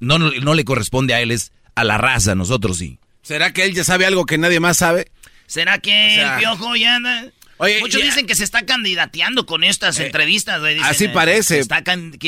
No, 0.00 0.18
no, 0.18 0.30
no 0.32 0.54
le 0.54 0.64
corresponde 0.64 1.12
a 1.14 1.20
él, 1.20 1.30
es 1.30 1.52
a 1.76 1.84
la 1.84 1.98
raza, 1.98 2.34
nosotros 2.34 2.78
sí. 2.78 2.98
¿Será 3.22 3.52
que 3.52 3.64
él 3.66 3.74
ya 3.74 3.84
sabe 3.84 4.06
algo 4.06 4.24
que 4.26 4.38
nadie 4.38 4.58
más 4.60 4.78
sabe? 4.78 5.12
¿Será 5.46 5.78
que 5.78 5.90
O 5.90 6.14
sea- 6.14 6.32
el 6.34 6.40
piojo 6.40 6.74
ya 6.74 6.96
anda? 6.96 7.26
Oye, 7.58 7.80
Muchos 7.80 8.00
ya- 8.00 8.06
dicen 8.06 8.26
que 8.26 8.34
se 8.34 8.44
está 8.44 8.64
candidateando 8.64 9.44
con 9.46 9.62
estas 9.62 10.00
Eh, 10.00 10.06
entrevistas. 10.06 10.60
dicen, 10.62 10.82
así 10.82 11.04
eh, 11.04 11.08
parece. 11.10 11.54
Se 11.56 11.60
está 11.60 11.84
can- 11.84 12.18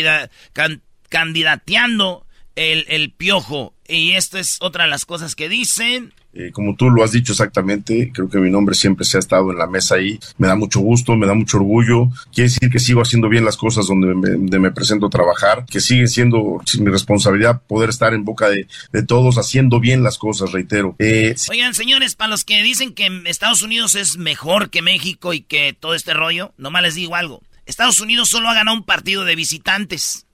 candidateando 1.08 2.26
el, 2.56 2.84
el 2.88 3.10
piojo. 3.12 3.74
Y 3.88 4.12
esto 4.12 4.38
es 4.38 4.58
otra 4.60 4.84
de 4.84 4.90
las 4.90 5.04
cosas 5.06 5.34
que 5.34 5.48
dicen. 5.48 6.12
Eh, 6.34 6.50
como 6.52 6.74
tú 6.74 6.90
lo 6.90 7.04
has 7.04 7.12
dicho 7.12 7.32
exactamente, 7.32 8.10
creo 8.12 8.28
que 8.28 8.38
mi 8.38 8.50
nombre 8.50 8.74
siempre 8.74 9.04
se 9.04 9.16
ha 9.16 9.20
estado 9.20 9.52
en 9.52 9.58
la 9.58 9.66
mesa 9.66 9.96
ahí. 9.96 10.18
Me 10.36 10.48
da 10.48 10.56
mucho 10.56 10.80
gusto, 10.80 11.14
me 11.14 11.26
da 11.26 11.34
mucho 11.34 11.58
orgullo. 11.58 12.08
Quiere 12.32 12.50
decir 12.50 12.70
que 12.70 12.80
sigo 12.80 13.02
haciendo 13.02 13.28
bien 13.28 13.44
las 13.44 13.56
cosas 13.56 13.86
donde 13.86 14.14
me, 14.14 14.70
presento 14.72 15.06
a 15.06 15.10
trabajar, 15.10 15.64
que 15.66 15.80
sigue 15.80 16.08
siendo 16.08 16.60
mi 16.80 16.90
responsabilidad 16.90 17.62
poder 17.68 17.90
estar 17.90 18.14
en 18.14 18.24
boca 18.24 18.48
de, 18.48 18.66
de 18.92 19.02
todos 19.04 19.38
haciendo 19.38 19.78
bien 19.78 20.02
las 20.02 20.18
cosas, 20.18 20.52
reitero. 20.52 20.96
Eh, 20.98 21.34
Oigan, 21.50 21.74
señores, 21.74 22.16
para 22.16 22.30
los 22.30 22.44
que 22.44 22.62
dicen 22.62 22.94
que 22.94 23.22
Estados 23.26 23.62
Unidos 23.62 23.94
es 23.94 24.16
mejor 24.16 24.70
que 24.70 24.82
México 24.82 25.32
y 25.32 25.42
que 25.42 25.76
todo 25.78 25.94
este 25.94 26.14
rollo, 26.14 26.52
nomás 26.56 26.82
les 26.82 26.94
digo 26.94 27.14
algo. 27.14 27.42
Estados 27.66 28.00
Unidos 28.00 28.28
solo 28.28 28.48
ha 28.48 28.54
ganado 28.54 28.76
un 28.76 28.84
partido 28.84 29.24
de 29.24 29.36
visitantes. 29.36 30.26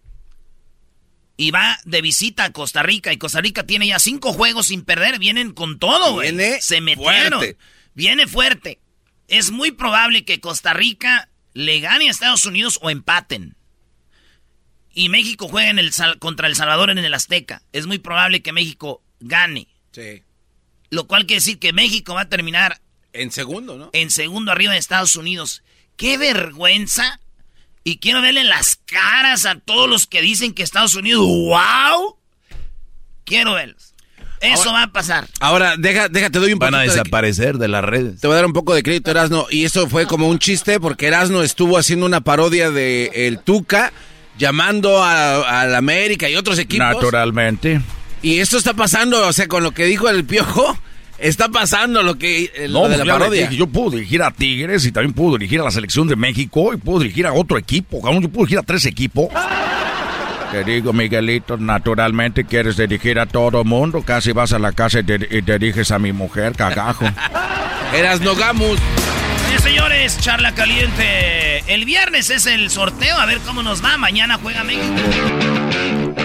Y 1.40 1.52
va 1.52 1.78
de 1.84 2.02
visita 2.02 2.44
a 2.44 2.52
Costa 2.52 2.82
Rica. 2.82 3.12
Y 3.12 3.16
Costa 3.16 3.40
Rica 3.40 3.64
tiene 3.64 3.86
ya 3.86 3.98
cinco 3.98 4.34
juegos 4.34 4.66
sin 4.66 4.84
perder. 4.84 5.18
Vienen 5.18 5.52
con 5.52 5.78
todo, 5.78 6.12
güey. 6.12 6.32
Viene 6.32 6.60
Se 6.60 6.82
metieron. 6.82 7.38
fuerte. 7.40 7.56
Viene 7.94 8.26
fuerte. 8.26 8.78
Es 9.26 9.50
muy 9.50 9.70
probable 9.70 10.26
que 10.26 10.38
Costa 10.40 10.74
Rica 10.74 11.30
le 11.54 11.80
gane 11.80 12.08
a 12.08 12.10
Estados 12.10 12.44
Unidos 12.44 12.78
o 12.82 12.90
empaten. 12.90 13.56
Y 14.92 15.08
México 15.08 15.48
juegue 15.48 15.70
en 15.70 15.78
el 15.78 15.92
Sal- 15.92 16.18
contra 16.18 16.46
El 16.46 16.56
Salvador 16.56 16.90
en 16.90 16.98
el 16.98 17.14
Azteca. 17.14 17.62
Es 17.72 17.86
muy 17.86 17.98
probable 17.98 18.42
que 18.42 18.52
México 18.52 19.02
gane. 19.20 19.66
Sí. 19.92 20.22
Lo 20.90 21.06
cual 21.06 21.26
quiere 21.26 21.40
decir 21.40 21.58
que 21.58 21.72
México 21.72 22.12
va 22.14 22.22
a 22.22 22.28
terminar 22.28 22.80
En 23.14 23.30
segundo, 23.32 23.78
¿no? 23.78 23.88
en 23.94 24.10
segundo 24.10 24.52
arriba 24.52 24.72
de 24.74 24.78
Estados 24.78 25.16
Unidos. 25.16 25.62
¡Qué 25.96 26.18
vergüenza! 26.18 27.20
Y 27.84 27.98
quiero 27.98 28.20
verle 28.22 28.44
las 28.44 28.78
caras 28.86 29.46
a 29.46 29.54
todos 29.56 29.88
los 29.88 30.06
que 30.06 30.20
dicen 30.20 30.52
que 30.54 30.62
Estados 30.62 30.94
Unidos, 30.94 31.24
¡wow! 31.26 32.16
Quiero 33.24 33.54
verlos. 33.54 33.94
Eso 34.40 34.72
va 34.72 34.84
a 34.84 34.92
pasar. 34.92 35.26
Ahora, 35.40 35.76
deja, 35.76 36.08
déjate, 36.08 36.38
doy 36.38 36.54
un 36.54 36.58
Van 36.58 36.74
a 36.74 36.80
de- 36.80 36.88
desaparecer 36.88 37.58
de 37.58 37.68
las 37.68 37.84
redes. 37.84 38.20
Te 38.20 38.26
voy 38.26 38.34
a 38.34 38.36
dar 38.36 38.46
un 38.46 38.54
poco 38.54 38.74
de 38.74 38.82
crédito, 38.82 39.10
Erasno. 39.10 39.46
Y 39.50 39.64
eso 39.66 39.86
fue 39.88 40.06
como 40.06 40.28
un 40.28 40.38
chiste 40.38 40.80
porque 40.80 41.08
Erasno 41.08 41.42
estuvo 41.42 41.76
haciendo 41.76 42.06
una 42.06 42.22
parodia 42.22 42.70
de 42.70 43.10
El 43.14 43.38
Tuca, 43.40 43.92
llamando 44.38 45.02
a, 45.04 45.60
a 45.60 45.66
la 45.66 45.76
América 45.78 46.28
y 46.30 46.36
otros 46.36 46.58
equipos. 46.58 46.86
Naturalmente. 46.86 47.82
Y 48.22 48.38
esto 48.38 48.56
está 48.56 48.72
pasando, 48.72 49.26
o 49.28 49.32
sea, 49.34 49.46
con 49.46 49.62
lo 49.62 49.72
que 49.72 49.84
dijo 49.84 50.08
el 50.08 50.24
piojo, 50.24 50.78
está 51.20 51.48
pasando 51.48 52.02
lo 52.02 52.16
que 52.18 52.50
eh, 52.54 52.68
lo 52.68 52.82
No, 52.82 52.88
de 52.88 52.96
pues 52.96 53.06
la 53.06 53.12
parodia. 53.18 53.42
dije, 53.42 53.56
yo 53.56 53.66
puedo 53.66 53.90
dirigir 53.90 54.22
a 54.22 54.30
Tigres 54.30 54.84
y 54.86 54.92
también 54.92 55.12
puedo 55.12 55.36
dirigir 55.38 55.60
a 55.60 55.64
la 55.64 55.70
selección 55.70 56.08
de 56.08 56.16
México 56.16 56.72
y 56.74 56.76
puedo 56.76 57.00
dirigir 57.00 57.26
a 57.26 57.32
otro 57.32 57.58
equipo, 57.58 58.00
cabrón. 58.00 58.22
Yo 58.22 58.28
puedo 58.28 58.46
dirigir 58.46 58.58
a 58.58 58.62
tres 58.62 58.84
equipos. 58.86 59.28
Te 60.52 60.64
digo, 60.64 60.92
Miguelito, 60.92 61.56
naturalmente 61.56 62.44
quieres 62.44 62.76
dirigir 62.76 63.20
a 63.20 63.26
todo 63.26 63.62
mundo. 63.62 64.02
Casi 64.02 64.32
vas 64.32 64.52
a 64.52 64.58
la 64.58 64.72
casa 64.72 64.98
y, 64.98 65.02
dir- 65.04 65.28
y 65.30 65.40
diriges 65.42 65.92
a 65.92 65.98
mi 66.00 66.12
mujer, 66.12 66.54
cagajo. 66.56 67.04
Erasno 67.94 68.34
Gamus. 68.34 68.78
Oye, 69.48 69.58
señores, 69.60 70.18
charla 70.18 70.52
caliente. 70.54 71.58
El 71.72 71.84
viernes 71.84 72.30
es 72.30 72.46
el 72.46 72.68
sorteo, 72.70 73.16
a 73.16 73.26
ver 73.26 73.38
cómo 73.46 73.62
nos 73.62 73.84
va. 73.84 73.96
Mañana 73.96 74.38
juega 74.42 74.64
México. 74.64 74.84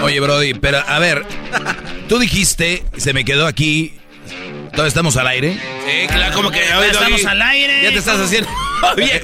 Oye, 0.01 0.19
Brody, 0.19 0.53
pero 0.55 0.79
a 0.87 0.97
ver, 0.99 1.23
tú 2.09 2.17
dijiste, 2.19 2.83
se 2.97 3.13
me 3.13 3.25
quedó 3.25 3.45
aquí, 3.47 3.93
¿todavía 4.75 4.89
estamos 4.89 5.17
al 5.17 5.27
aire? 5.27 5.53
Sí, 5.53 6.07
claro, 6.07 6.35
como 6.35 6.51
que 6.51 6.59
Ya 6.67 6.79
oye, 6.79 6.91
estamos 6.91 7.25
al 7.25 7.41
aire. 7.41 7.83
Ya 7.83 7.89
te 7.89 7.97
estás 7.97 8.19
haciendo. 8.19 8.49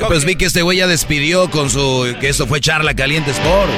Pues 0.08 0.26
vi 0.26 0.38
que 0.38 0.46
este 0.46 0.64
güey 0.64 0.80
ya 0.80 0.88
despidió 0.88 1.52
con 1.52 1.70
su, 1.70 2.16
que 2.20 2.30
esto 2.30 2.48
fue 2.48 2.62
charla 2.62 2.96
caliente 2.96 3.32
Sport. 3.32 3.70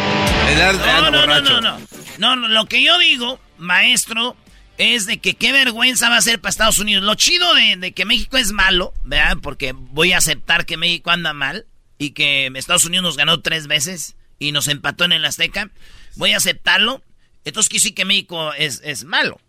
No, 0.56 1.12
no, 1.12 1.26
no, 1.26 1.42
no, 1.42 1.62
no. 1.62 1.78
No, 2.20 2.36
no, 2.36 2.48
lo 2.48 2.66
que 2.68 2.82
yo 2.82 2.98
digo, 3.00 3.40
maestro, 3.58 4.38
es 4.78 5.06
de 5.08 5.18
que 5.18 5.34
qué 5.34 5.52
vergüenza 5.52 6.10
va 6.10 6.18
a 6.18 6.22
ser 6.22 6.40
para 6.40 6.52
Estados 6.52 6.80
Unidos. 6.80 7.04
Lo 7.04 7.16
chido 7.16 7.54
de, 7.56 7.76
de 7.76 7.92
que 7.92 8.06
México 8.06 8.38
es 8.38 8.52
malo, 8.52 8.94
¿verdad? 9.04 9.38
Porque 9.42 9.74
voy 9.74 10.14
a 10.14 10.20
aceptar 10.20 10.66
que 10.66 10.78
México 10.78 11.12
anda 11.12 11.34
mal 11.34 11.66
y 11.98 12.12
que 12.12 12.50
Estados 12.56 12.86
Unidos 12.86 13.04
nos 13.04 13.18
ganó 13.18 13.42
tres 13.42 13.68
veces 13.68 14.16
y 14.40 14.52
nos 14.52 14.68
empató 14.68 15.06
en 15.06 15.12
el 15.12 15.26
Azteca. 15.26 15.70
Voy 16.16 16.32
a 16.32 16.38
aceptarlo. 16.38 17.04
Entonces 17.46 17.70
quiere 17.70 17.82
decir 17.82 17.96
que 17.96 18.06
México 18.06 18.54
es, 18.54 18.82
es 18.86 19.04
malo, 19.04 19.42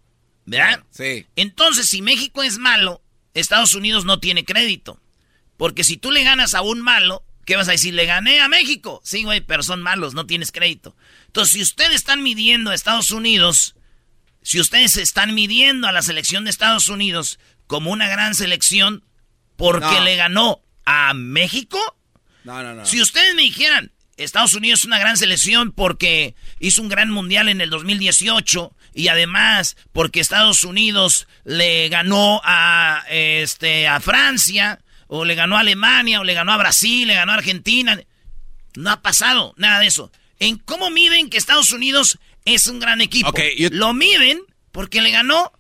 ¿verdad? 0.47 0.85
Sí. 0.91 1.27
Entonces, 1.37 1.89
si 1.89 2.03
México 2.03 2.43
es 2.43 2.59
malo, 2.59 3.03
Estados 3.35 3.75
Unidos 3.75 4.05
no 4.05 4.21
tiene 4.21 4.45
crédito. 4.45 5.01
Porque 5.57 5.85
si 5.85 5.97
tú 5.97 6.11
le 6.11 6.25
ganas 6.25 6.55
a 6.55 6.63
un 6.63 6.81
malo, 6.81 7.25
¿qué 7.45 7.57
vas 7.57 7.69
a 7.69 7.73
decir? 7.73 7.95
Le 7.95 8.07
gané 8.07 8.41
a 8.41 8.49
México. 8.49 9.01
Sí, 9.05 9.23
güey, 9.25 9.41
pero 9.41 9.63
son 9.63 9.83
malos, 9.83 10.15
no 10.15 10.27
tienes 10.27 10.51
crédito. 10.53 10.97
Entonces, 11.27 11.53
si 11.55 11.63
ustedes 11.63 11.95
están 11.95 12.23
midiendo 12.23 12.71
a 12.71 12.75
Estados 12.75 13.11
Unidos, 13.11 13.75
si 14.43 14.61
ustedes 14.61 14.97
están 14.97 15.35
midiendo 15.35 15.87
a 15.89 15.93
la 15.93 16.03
selección 16.03 16.45
de 16.45 16.51
Estados 16.51 16.89
Unidos 16.89 17.39
como 17.67 17.91
una 17.93 18.09
gran 18.09 18.35
selección 18.35 19.05
porque 19.57 19.87
No. 19.87 20.01
le 20.05 20.17
ganó 20.17 20.61
a 20.85 21.15
México, 21.15 21.79
No, 22.45 22.63
no, 22.63 22.75
no. 22.75 22.85
si 22.85 23.01
ustedes 23.01 23.35
me 23.35 23.43
dijeran, 23.43 23.93
Estados 24.17 24.55
Unidos 24.55 24.81
es 24.81 24.85
una 24.87 24.99
gran 24.99 25.17
selección 25.17 25.73
porque 25.73 26.35
hizo 26.61 26.83
un 26.83 26.89
gran 26.89 27.11
mundial 27.11 27.49
en 27.49 27.61
el 27.61 27.71
2018 27.71 28.75
y 28.95 29.09
además 29.09 29.77
porque 29.93 30.21
Estados 30.21 30.65
Unidos 30.65 31.27
le 31.45 31.89
ganó 31.89 32.41
a, 32.45 33.05
este, 33.11 33.89
a 33.89 34.01
Francia 34.01 34.81
o 35.07 35.25
le 35.25 35.35
ganó 35.35 35.57
a 35.57 35.61
Alemania 35.61 36.21
o 36.21 36.25
le 36.25 36.35
ganó 36.35 36.53
a 36.53 36.57
Brasil, 36.57 37.09
le 37.09 37.15
ganó 37.15 37.33
a 37.33 37.37
Argentina. 37.37 38.01
No 38.75 38.91
ha 38.91 39.03
pasado 39.03 39.55
nada 39.57 39.81
de 39.81 39.87
eso. 39.87 40.11
¿En 40.39 40.59
cómo 40.59 40.91
miden 40.91 41.31
que 41.31 41.39
Estados 41.39 41.73
Unidos 41.73 42.19
es 42.45 42.67
un 42.67 42.81
gran 42.81 43.01
equipo? 43.01 43.33
Lo 43.71 43.93
miden 43.93 44.41
porque 44.73 45.01
le 45.03 45.11
ganó 45.11 45.53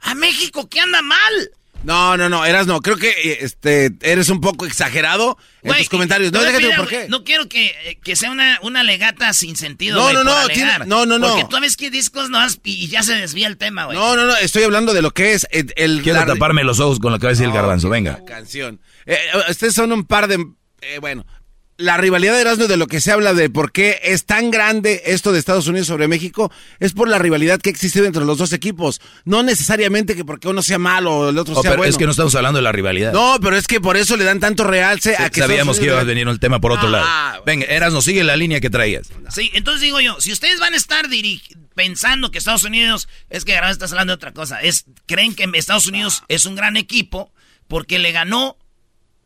a 0.00 0.14
México, 0.14 0.68
que 0.68 0.80
anda 0.80 1.02
mal. 1.02 1.50
No, 1.82 2.16
no, 2.18 2.28
no, 2.28 2.44
Erasno, 2.44 2.80
creo 2.82 2.96
que 2.98 3.08
eh, 3.08 3.38
este, 3.40 3.90
eres 4.02 4.28
un 4.28 4.40
poco 4.42 4.66
exagerado 4.66 5.38
en 5.62 5.74
tus 5.78 5.88
comentarios. 5.88 6.30
No, 6.30 6.42
déjate 6.42 6.76
por 6.76 6.88
qué. 6.88 7.06
No 7.08 7.24
quiero 7.24 7.48
que, 7.48 7.66
eh, 7.84 7.98
que 8.04 8.16
sea 8.16 8.30
una, 8.30 8.58
una 8.62 8.82
legata 8.82 9.32
sin 9.32 9.56
sentido. 9.56 9.96
No, 9.96 10.12
no, 10.12 10.22
no, 10.22 10.48
tiene- 10.48 10.78
no, 10.86 11.06
no, 11.06 11.18
no. 11.18 11.28
Porque 11.28 11.46
tú 11.48 11.58
ves 11.60 11.76
que 11.78 11.90
discos 11.90 12.28
no 12.28 12.38
has 12.38 12.60
y 12.64 12.88
ya 12.88 13.02
se 13.02 13.14
desvía 13.14 13.46
el 13.46 13.56
tema, 13.56 13.86
güey. 13.86 13.96
No, 13.96 14.14
no, 14.14 14.26
no, 14.26 14.36
estoy 14.36 14.62
hablando 14.64 14.92
de 14.92 15.00
lo 15.00 15.12
que 15.12 15.32
es 15.32 15.46
el... 15.50 15.72
el- 15.76 16.02
Quiero 16.02 16.20
la- 16.20 16.26
taparme 16.26 16.64
los 16.64 16.80
ojos 16.80 16.98
con 17.00 17.12
lo 17.12 17.18
que 17.18 17.24
va 17.26 17.30
a 17.30 17.32
decir 17.32 17.44
el 17.46 17.50
No, 17.50 17.56
garbanzo, 17.56 17.88
venga. 17.88 18.22
canción. 18.26 18.80
Eh, 19.06 19.14
eh, 19.34 19.50
ustedes 19.50 19.74
son 19.74 19.90
un 19.92 20.04
par 20.04 20.28
de... 20.28 20.34
eh, 20.82 20.98
bueno, 21.00 21.24
la 21.80 21.96
rivalidad 21.96 22.34
de 22.34 22.42
Erasmo 22.42 22.66
de 22.66 22.76
lo 22.76 22.86
que 22.86 23.00
se 23.00 23.10
habla 23.12 23.34
de 23.34 23.50
por 23.50 23.72
qué 23.72 24.00
es 24.04 24.24
tan 24.26 24.50
grande 24.50 25.02
esto 25.06 25.32
de 25.32 25.38
Estados 25.38 25.66
Unidos 25.66 25.86
sobre 25.88 26.08
México 26.08 26.52
es 26.78 26.92
por 26.92 27.08
la 27.08 27.18
rivalidad 27.18 27.60
que 27.60 27.70
ha 27.70 27.72
existido 27.72 28.06
entre 28.06 28.24
los 28.24 28.38
dos 28.38 28.52
equipos. 28.52 29.00
No 29.24 29.42
necesariamente 29.42 30.14
que 30.14 30.24
porque 30.24 30.48
uno 30.48 30.62
sea 30.62 30.78
malo 30.78 31.12
o 31.16 31.28
el 31.30 31.38
otro 31.38 31.54
Oh, 31.56 31.62
sea 31.62 31.70
pero 31.72 31.78
bueno. 31.80 31.90
es 31.90 31.96
que 31.98 32.04
no 32.04 32.10
estamos 32.12 32.34
hablando 32.34 32.58
de 32.58 32.62
la 32.62 32.72
rivalidad. 32.72 33.12
No, 33.12 33.38
pero 33.42 33.56
es 33.56 33.66
que 33.66 33.80
por 33.80 33.96
eso 33.96 34.16
le 34.16 34.24
dan 34.24 34.40
tanto 34.40 34.64
realce 34.64 35.16
a 35.16 35.30
que 35.30 35.40
Sabíamos 35.40 35.78
que 35.78 35.86
iba 35.86 36.00
a 36.00 36.04
venir 36.04 36.28
el 36.28 36.38
tema 36.38 36.60
por 36.60 36.72
otro 36.72 36.88
Ah, 36.88 37.32
lado. 37.32 37.42
Venga, 37.44 37.66
Eras, 37.66 37.92
nos 37.92 38.04
sigue 38.04 38.22
la 38.24 38.36
línea 38.36 38.60
que 38.60 38.70
traías. 38.70 39.08
Sí, 39.30 39.50
entonces 39.54 39.80
digo 39.82 40.00
yo, 40.00 40.20
si 40.20 40.32
ustedes 40.32 40.60
van 40.60 40.74
a 40.74 40.76
estar 40.76 41.06
pensando 41.74 42.30
que 42.30 42.38
Estados 42.38 42.64
Unidos, 42.64 43.08
es 43.30 43.44
que 43.44 43.54
ahora 43.56 43.70
estás 43.70 43.92
hablando 43.92 44.12
de 44.12 44.16
otra 44.16 44.32
cosa, 44.32 44.60
es 44.60 44.84
creen 45.06 45.34
que 45.34 45.48
Estados 45.54 45.86
Unidos 45.86 46.22
es 46.28 46.44
un 46.44 46.54
gran 46.56 46.76
equipo 46.76 47.32
porque 47.68 47.98
le 47.98 48.12
ganó 48.12 48.56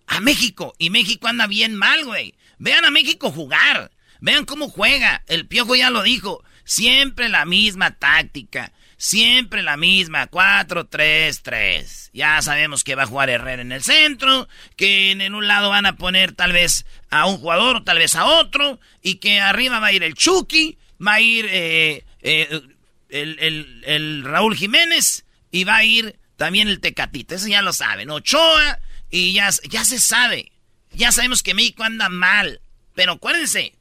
a 0.06 0.20
México 0.20 0.74
y 0.78 0.90
México 0.90 1.26
anda 1.28 1.46
bien 1.46 1.74
mal, 1.74 2.04
güey. 2.04 2.34
Vean 2.58 2.84
a 2.84 2.90
México 2.90 3.30
jugar, 3.30 3.90
vean 4.20 4.44
cómo 4.44 4.68
juega. 4.68 5.22
El 5.26 5.46
Piojo 5.46 5.74
ya 5.74 5.90
lo 5.90 6.02
dijo, 6.02 6.42
siempre 6.64 7.28
la 7.28 7.44
misma 7.44 7.92
táctica, 7.98 8.72
siempre 8.96 9.62
la 9.62 9.76
misma 9.76 10.30
4-3-3. 10.30 12.10
Ya 12.12 12.40
sabemos 12.42 12.84
que 12.84 12.94
va 12.94 13.04
a 13.04 13.06
jugar 13.06 13.30
Herrera 13.30 13.62
en 13.62 13.72
el 13.72 13.82
centro, 13.82 14.48
que 14.76 15.10
en 15.10 15.34
un 15.34 15.46
lado 15.46 15.70
van 15.70 15.86
a 15.86 15.96
poner 15.96 16.32
tal 16.32 16.52
vez 16.52 16.86
a 17.10 17.26
un 17.26 17.38
jugador 17.38 17.76
o 17.76 17.82
tal 17.84 17.98
vez 17.98 18.16
a 18.16 18.24
otro, 18.24 18.80
y 19.02 19.16
que 19.16 19.40
arriba 19.40 19.80
va 19.80 19.88
a 19.88 19.92
ir 19.92 20.02
el 20.02 20.14
Chucky, 20.14 20.78
va 21.04 21.14
a 21.14 21.20
ir 21.20 21.46
eh, 21.50 22.04
eh, 22.22 22.62
el, 23.10 24.24
Raúl 24.24 24.56
Jiménez 24.56 25.24
y 25.50 25.64
va 25.64 25.76
a 25.76 25.84
ir 25.84 26.18
también 26.36 26.68
el 26.68 26.80
Tecatito. 26.80 27.34
Eso 27.34 27.48
ya 27.48 27.62
lo 27.62 27.72
saben. 27.72 28.10
Ochoa 28.10 28.78
y 29.10 29.32
ya, 29.32 29.50
ya 29.68 29.84
se 29.84 29.98
sabe. 29.98 30.52
Ya 30.94 31.12
sabemos 31.12 31.42
que 31.42 31.54
México 31.54 31.82
anda 31.84 32.08
mal. 32.08 32.60
Pero 32.94 33.12
acuérdense, 33.12 33.76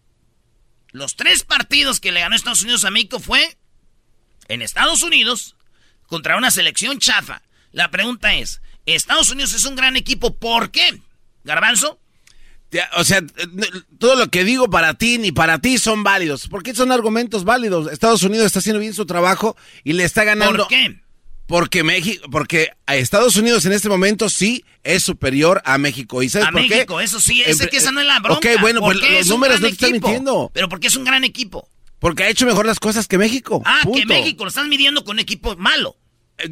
los 0.91 1.15
tres 1.15 1.44
partidos 1.44 1.99
que 1.99 2.11
le 2.11 2.22
ganó 2.22 2.35
Estados 2.35 2.64
Unidos 2.64 2.85
a 2.85 2.91
México 2.91 3.19
fue 3.19 3.57
en 4.48 4.61
Estados 4.61 5.02
Unidos 5.03 5.56
contra 6.07 6.38
una 6.38 6.52
selección 6.52 6.99
chafa. 6.99 7.41
La 7.72 7.90
pregunta 7.91 8.34
es, 8.35 8.61
¿Estados 8.85 9.30
Unidos 9.30 9.53
es 9.53 9.65
un 9.65 9.76
gran 9.76 9.95
equipo? 9.95 10.35
¿Por 10.35 10.72
qué? 10.72 10.99
¿Garbanzo? 11.44 11.99
O 12.95 13.03
sea, 13.03 13.22
todo 13.99 14.15
lo 14.15 14.30
que 14.30 14.44
digo 14.44 14.69
para 14.69 14.95
ti 14.95 15.19
ni 15.19 15.31
para 15.31 15.60
ti 15.60 15.77
son 15.77 16.03
válidos. 16.03 16.48
¿Por 16.48 16.64
qué 16.64 16.73
son 16.73 16.91
argumentos 16.91 17.44
válidos? 17.44 17.91
Estados 17.91 18.23
Unidos 18.23 18.48
está 18.48 18.60
haciendo 18.60 18.80
bien 18.80 18.94
su 18.94 19.06
trabajo 19.06 19.56
y 19.84 19.94
le 19.94 20.03
está 20.03 20.23
ganando. 20.23 20.57
¿Por 20.57 20.68
qué? 20.68 21.03
Porque 21.45 21.84
México, 21.84 22.26
porque 22.32 22.70
a 22.86 22.95
Estados 22.95 23.36
Unidos 23.36 23.65
en 23.65 23.74
este 23.74 23.90
momento 23.90 24.30
sí 24.30 24.64
es 24.84 25.03
superior 25.03 25.61
a 25.65 25.78
México. 25.78 26.24
¿Y 26.24 26.30
sabes 26.30 26.48
A 26.48 26.52
por 26.52 26.61
qué? 26.61 26.70
México, 26.70 27.02
eso 27.02 27.20
sí, 27.20 27.41
es 27.45 27.60
En- 27.60 27.68
que 27.70 27.78
esa 27.78 27.91
no 27.91 27.99
es 27.99 28.07
la 28.07 28.20
bronca. 28.20 28.49
Ok, 28.53 28.61
bueno, 28.61 28.80
¿Por 28.80 28.94
pues 28.95 29.06
qué 29.06 29.18
los 29.20 29.28
números 29.28 29.60
no 29.60 29.68
te 29.68 29.74
están 29.74 29.91
mintiendo. 29.91 30.52
Pero 30.53 30.70
porque 30.70 30.88
es 30.88 30.95
un 30.95 31.03
gran 31.03 31.24
equipo. 31.24 31.70
Porque 31.99 32.24
ha 32.24 32.30
hecho 32.30 32.45
mejor 32.45 32.65
las 32.65 32.80
cosas 32.80 33.07
que 33.07 33.18
México. 33.18 33.61
Ah, 33.65 33.82
que. 33.94 34.06
México 34.06 34.44
lo 34.44 34.49
estás 34.49 34.68
midiendo 34.68 35.03
con 35.03 35.15
un 35.15 35.20
equipo 35.20 35.56
malo. 35.57 35.95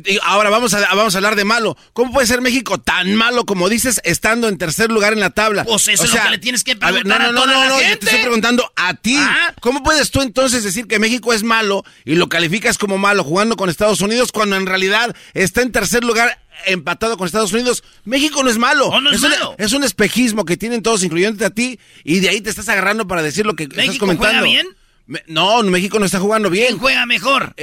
Y 0.06 0.20
ahora 0.22 0.50
vamos 0.52 0.74
a, 0.76 0.80
vamos 0.96 1.16
a 1.16 1.18
hablar 1.18 1.36
de 1.36 1.44
malo. 1.44 1.76
¿Cómo 1.94 2.14
puede 2.14 2.28
ser 2.28 2.40
México 2.40 2.80
tan 2.80 3.16
malo 3.16 3.46
como 3.46 3.68
dices 3.68 4.00
estando 4.04 4.48
en 4.48 4.58
tercer 4.58 4.92
lugar 4.92 5.12
en 5.12 5.20
la 5.20 5.32
tabla? 5.32 5.66
Pues 5.66 5.88
eso 5.88 6.04
O 6.04 6.06
es 6.06 6.12
lo 6.12 6.16
sea, 6.18 6.26
que 6.26 6.30
le 6.32 6.38
tienes 6.38 6.64
que 6.64 6.74
a 6.80 6.92
ver, 6.92 7.02
preguntar 7.04 7.22
a 7.22 7.26
no, 7.26 7.32
no, 7.34 7.42
toda 7.42 7.54
no, 7.54 7.60
la 7.62 7.68
no, 7.70 7.82
yo 7.82 7.98
te 8.00 8.06
estoy 8.06 8.22
preguntando 8.22 8.72
a 8.76 8.94
ti. 8.94 9.16
Ah. 9.18 9.54
¿Cómo 9.60 9.82
puedes 9.84 10.12
tú 10.12 10.22
entonces 10.22 10.64
decir 10.64 10.86
que 10.88 11.00
México 11.00 11.34
es 11.34 11.42
malo 11.44 11.84
y 12.06 12.16
lo 12.16 12.30
calificas 12.30 12.78
como 12.78 12.98
malo 13.00 13.24
jugando 13.24 13.56
con 13.58 13.70
Estados 13.70 14.02
Unidos 14.02 14.32
cuando 14.32 14.56
en 14.56 14.66
realidad 14.68 15.16
está 15.34 15.62
en 15.64 15.72
tercer 15.72 16.04
lugar 16.04 16.40
empatado 16.68 17.18
con 17.18 17.26
Estados 17.26 17.52
Unidos? 17.52 17.84
México 18.06 18.44
no 18.44 18.50
es 18.52 18.60
malo. 18.60 18.92
No, 18.92 19.02
no 19.02 19.12
es 19.12 19.22
un- 19.24 19.30
malo. 19.32 19.56
es 19.58 19.74
un 19.74 19.84
espejismo 19.84 20.46
que 20.46 20.58
tienen 20.58 20.84
todos, 20.84 21.04
incluyéndote 21.04 21.46
a 21.46 21.50
ti, 21.50 21.80
y 22.04 22.20
de 22.20 22.30
ahí 22.30 22.40
te 22.40 22.52
estás 22.52 22.70
agarrando 22.70 23.08
para 23.08 23.24
decir 23.24 23.46
lo 23.48 23.56
que 23.56 23.64
estás 23.64 23.78
¿México 23.78 24.06
comentando. 24.06 24.30
juega 24.40 24.44
bien? 24.44 24.68
Me- 25.08 25.24
no, 25.28 25.62
México 25.64 25.98
no 26.00 26.06
está 26.06 26.20
jugando 26.20 26.50
bien. 26.52 26.68
¿Quién 26.68 26.80
juega 26.80 27.06
mejor? 27.08 27.54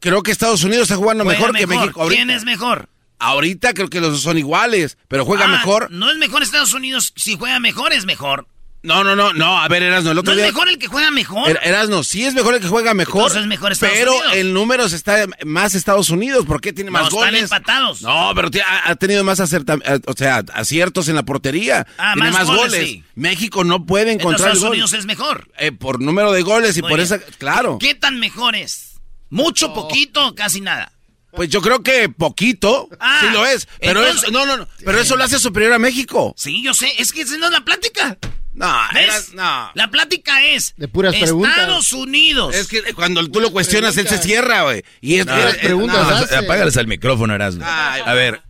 Creo 0.00 0.22
que 0.22 0.30
Estados 0.32 0.64
Unidos 0.64 0.82
está 0.84 0.96
jugando 0.96 1.24
Juega 1.24 1.38
mejor, 1.38 1.56
que 1.56 1.66
México 1.66 2.02
ahorita. 2.02 2.16
¿Quién 2.24 2.30
es 2.30 2.44
mejor? 2.44 2.88
Ahorita 3.18 3.74
creo 3.74 3.88
que 3.90 4.00
los 4.00 4.12
dos 4.12 4.22
son 4.22 4.38
iguales, 4.38 4.96
pero 5.08 5.24
juega 5.26 5.44
Ah, 5.44 5.48
mejor. 5.48 5.90
No 5.90 6.10
es 6.10 6.16
mejor 6.16 6.42
Estados 6.42 6.72
Unidos. 6.72 7.12
Si 7.16 7.36
juega 7.36 7.60
mejor, 7.60 7.92
es 7.92 8.06
mejor. 8.06 8.46
No, 8.82 9.04
no, 9.04 9.14
no, 9.14 9.34
no, 9.34 9.60
a 9.60 9.68
ver, 9.68 9.82
Erasno, 9.82 10.12
el 10.12 10.16
otro 10.18 10.32
¿No 10.32 10.36
día... 10.38 10.46
es 10.46 10.54
mejor 10.54 10.70
el 10.70 10.78
que 10.78 10.86
juega 10.86 11.10
mejor? 11.10 11.50
Er- 11.50 11.58
Erasno, 11.62 12.02
sí 12.02 12.24
es 12.24 12.32
mejor 12.32 12.54
el 12.54 12.62
que 12.62 12.68
juega 12.68 12.94
mejor. 12.94 13.24
Entonces 13.24 13.42
es 13.42 13.46
mejor 13.46 13.72
Estados 13.72 13.94
pero 13.94 14.12
Unidos. 14.14 14.32
en 14.36 14.54
números 14.54 14.92
está 14.94 15.26
más 15.44 15.74
Estados 15.74 16.08
Unidos. 16.08 16.46
¿Por 16.46 16.62
qué 16.62 16.72
tiene 16.72 16.90
No, 16.90 16.94
más 16.94 17.08
están 17.12 17.18
goles? 17.28 17.42
empatados. 17.42 18.00
No, 18.00 18.32
pero 18.34 18.48
ha, 18.66 18.90
ha 18.90 18.96
tenido 18.96 19.22
más 19.22 19.38
acerta, 19.38 19.76
eh, 19.84 20.00
o 20.06 20.14
sea, 20.14 20.42
aciertos 20.54 21.10
en 21.10 21.16
la 21.16 21.24
portería. 21.24 21.86
Ah, 21.98 22.12
tiene 22.14 22.30
más 22.30 22.46
más, 22.46 22.56
goles, 22.56 22.72
goles. 22.72 22.88
sí. 22.88 23.04
México 23.16 23.64
no 23.64 23.84
puede 23.84 24.12
Entonces 24.12 24.22
encontrar 24.22 24.48
el 24.48 24.56
Estados 24.56 24.62
gol. 24.62 24.70
Unidos 24.70 24.92
es 24.94 25.04
mejor. 25.04 25.50
Eh, 25.58 25.72
por 25.72 26.00
número 26.00 26.32
de 26.32 26.40
goles 26.40 26.74
y 26.78 26.80
Muy 26.80 26.88
por 26.88 27.00
bien. 27.00 27.04
esa, 27.04 27.18
claro. 27.36 27.76
¿Qué 27.78 27.94
tan 27.94 28.18
mejor 28.18 28.56
es? 28.56 28.89
¿Mucho, 29.30 29.72
poquito, 29.72 30.34
casi 30.34 30.60
nada? 30.60 30.92
Pues 31.32 31.48
yo 31.48 31.62
creo 31.62 31.82
que 31.82 32.08
poquito, 32.08 32.88
Ah, 32.98 33.20
sí 33.22 33.28
lo 33.32 33.46
es. 33.46 33.68
Pero 33.80 34.00
entonces- 34.00 34.24
eso, 34.24 34.32
no, 34.32 34.46
no, 34.46 34.56
no, 34.56 34.68
pero 34.84 34.98
eso 35.00 35.16
lo 35.16 35.22
hace 35.24 35.38
superior 35.38 35.72
a 35.72 35.78
México. 35.78 36.34
Sí, 36.36 36.60
yo 36.62 36.74
sé, 36.74 36.90
es 36.98 37.12
que 37.12 37.22
esa 37.22 37.36
no 37.38 37.46
es 37.46 37.52
la 37.52 37.60
plática. 37.64 38.18
No, 38.52 38.74
¿Ves? 38.92 39.30
era- 39.32 39.42
no. 39.66 39.70
La 39.74 39.90
plática 39.92 40.44
es 40.44 40.74
De 40.76 40.88
puras 40.88 41.14
Estados 41.14 41.28
preguntas. 41.30 41.92
Unidos. 41.92 42.54
Es 42.56 42.66
que 42.66 42.82
cuando 42.94 43.26
tú 43.28 43.40
lo 43.40 43.52
cuestionas, 43.52 43.96
él 43.96 44.08
se 44.08 44.18
cierra, 44.18 44.64
güey. 44.64 44.82
Y 45.00 45.20
es, 45.20 45.26
No, 45.26 45.38
es- 45.38 45.56
eh, 45.62 45.68
no, 45.70 45.92
hace. 45.92 46.36
apágales 46.36 46.76
al 46.76 46.88
micrófono, 46.88 47.32
Erasmo. 47.32 47.62
Ay, 47.64 48.02
A 48.04 48.12
ver, 48.12 48.42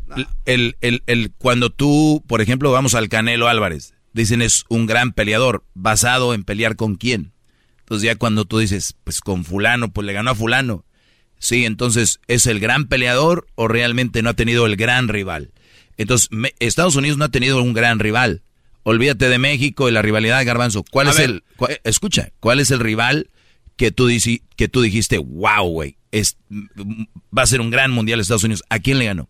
el, 0.47 0.77
el, 0.81 1.03
el, 1.07 1.33
cuando 1.37 1.69
tú, 1.69 2.25
por 2.27 2.41
ejemplo, 2.41 2.73
vamos 2.73 2.95
al 2.95 3.11
Canelo 3.11 3.47
Álvarez, 3.47 3.93
dicen 4.15 4.41
es 4.41 4.65
un 4.71 4.87
gran 4.87 5.13
peleador, 5.13 5.65
basado 5.75 6.33
en 6.33 6.45
pelear 6.45 6.77
con 6.77 6.95
quién. 6.97 7.33
Entonces 7.91 8.07
ya 8.07 8.15
cuando 8.15 8.45
tú 8.45 8.59
dices, 8.61 8.95
pues 9.03 9.21
con 9.21 9.45
fulano, 9.45 9.91
pues 9.93 10.07
le 10.07 10.13
ganó 10.13 10.31
a 10.31 10.35
fulano. 10.37 10.85
Sí, 11.41 11.65
entonces, 11.65 12.21
¿es 12.29 12.47
el 12.47 12.61
gran 12.61 12.87
peleador 12.87 13.49
o 13.57 13.67
realmente 13.67 14.23
no 14.23 14.31
ha 14.31 14.35
tenido 14.35 14.65
el 14.67 14.77
gran 14.77 15.09
rival? 15.09 15.51
Entonces, 15.97 16.29
me- 16.31 16.55
Estados 16.61 16.95
Unidos 16.95 17.19
no 17.19 17.25
ha 17.25 17.31
tenido 17.31 17.61
un 17.61 17.73
gran 17.73 17.99
rival. 17.99 18.43
Olvídate 18.85 19.29
de 19.29 19.39
México 19.39 19.89
y 19.89 19.93
la 19.93 20.03
rivalidad 20.03 20.39
de 20.39 20.45
Garbanzo. 20.45 20.85
¿Cuál 20.89 21.09
A 21.09 21.11
es 21.11 21.17
ver, 21.17 21.31
el, 21.31 21.45
cua- 21.57 21.81
escucha, 21.83 22.31
cuál 22.39 22.61
es 22.61 22.71
el 22.71 22.79
rival 22.79 23.29
que 23.77 23.91
tú, 23.91 24.09
que 24.55 24.69
tú 24.69 24.83
dijiste, 24.83 25.19
wow, 25.19 25.67
güey, 25.69 25.97
va 27.37 27.43
a 27.43 27.47
ser 27.47 27.61
un 27.61 27.71
gran 27.71 27.91
mundial 27.91 28.21
Estados 28.21 28.45
Unidos? 28.45 28.63
¿A 28.69 28.79
quién 28.79 29.01
le 29.01 29.07
ganó? 29.07 29.29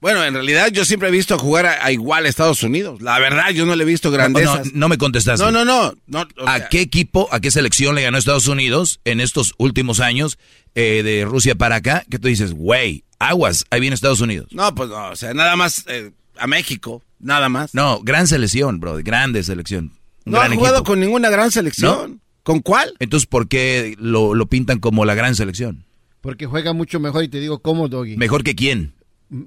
Bueno, 0.00 0.24
en 0.24 0.32
realidad 0.34 0.68
yo 0.72 0.84
siempre 0.86 1.08
he 1.08 1.12
visto 1.12 1.38
jugar 1.38 1.66
a, 1.66 1.84
a 1.84 1.92
igual 1.92 2.24
a 2.24 2.28
Estados 2.28 2.62
Unidos. 2.62 3.02
La 3.02 3.18
verdad, 3.18 3.50
yo 3.50 3.66
no 3.66 3.76
le 3.76 3.82
he 3.82 3.86
visto 3.86 4.08
No, 4.08 4.14
grandezas. 4.14 4.66
no, 4.66 4.72
no 4.74 4.88
me 4.88 4.96
contestaste. 4.98 5.44
No, 5.44 5.50
no, 5.50 5.64
no. 5.64 5.94
no, 6.06 6.20
o 6.38 6.48
¿A 6.48 6.68
qué 6.68 6.80
equipo, 6.80 7.28
a 7.32 7.40
qué 7.40 7.50
selección 7.50 7.94
le 7.94 8.02
ganó 8.02 8.16
Estados 8.16 8.48
Unidos 8.48 9.00
en 9.04 9.20
estos 9.20 9.52
últimos 9.58 10.00
años 10.00 10.38
eh, 10.74 11.02
de 11.02 11.24
Rusia 11.26 11.54
para 11.54 11.76
acá? 11.76 12.02
Que 12.10 12.18
tú 12.18 12.28
dices, 12.28 12.52
güey, 12.52 13.04
aguas, 13.18 13.66
ahí 13.70 13.80
viene 13.80 13.94
Estados 13.94 14.20
Unidos. 14.22 14.48
No, 14.52 14.74
pues 14.74 14.88
no, 14.88 15.10
o 15.10 15.16
sea, 15.16 15.34
nada 15.34 15.54
más 15.56 15.84
eh, 15.88 16.12
a 16.38 16.46
México, 16.46 17.02
nada 17.18 17.50
más. 17.50 17.74
No, 17.74 18.00
gran 18.02 18.26
selección, 18.26 18.80
bro, 18.80 18.96
grande 19.04 19.42
selección. 19.42 19.92
Un 20.24 20.32
No 20.32 20.40
ha 20.40 20.44
gran 20.46 20.56
jugado 20.56 20.76
equipo. 20.76 20.92
con 20.92 21.00
ninguna 21.00 21.28
gran 21.28 21.50
selección. 21.50 22.20
¿Con 22.42 22.60
cuál? 22.60 22.94
Entonces, 23.00 23.26
¿por 23.26 23.48
qué 23.48 23.96
lo, 23.98 24.34
lo 24.34 24.46
pintan 24.46 24.78
como 24.78 25.04
la 25.04 25.14
gran 25.14 25.34
selección? 25.34 25.84
Porque 26.22 26.46
juega 26.46 26.72
mucho 26.72 27.00
mejor 27.00 27.22
y 27.24 27.28
te 27.28 27.38
digo 27.38 27.60
cómo, 27.60 27.88
Doggy. 27.88 28.16
¿Mejor 28.16 28.44
que 28.44 28.54
quién? 28.54 28.94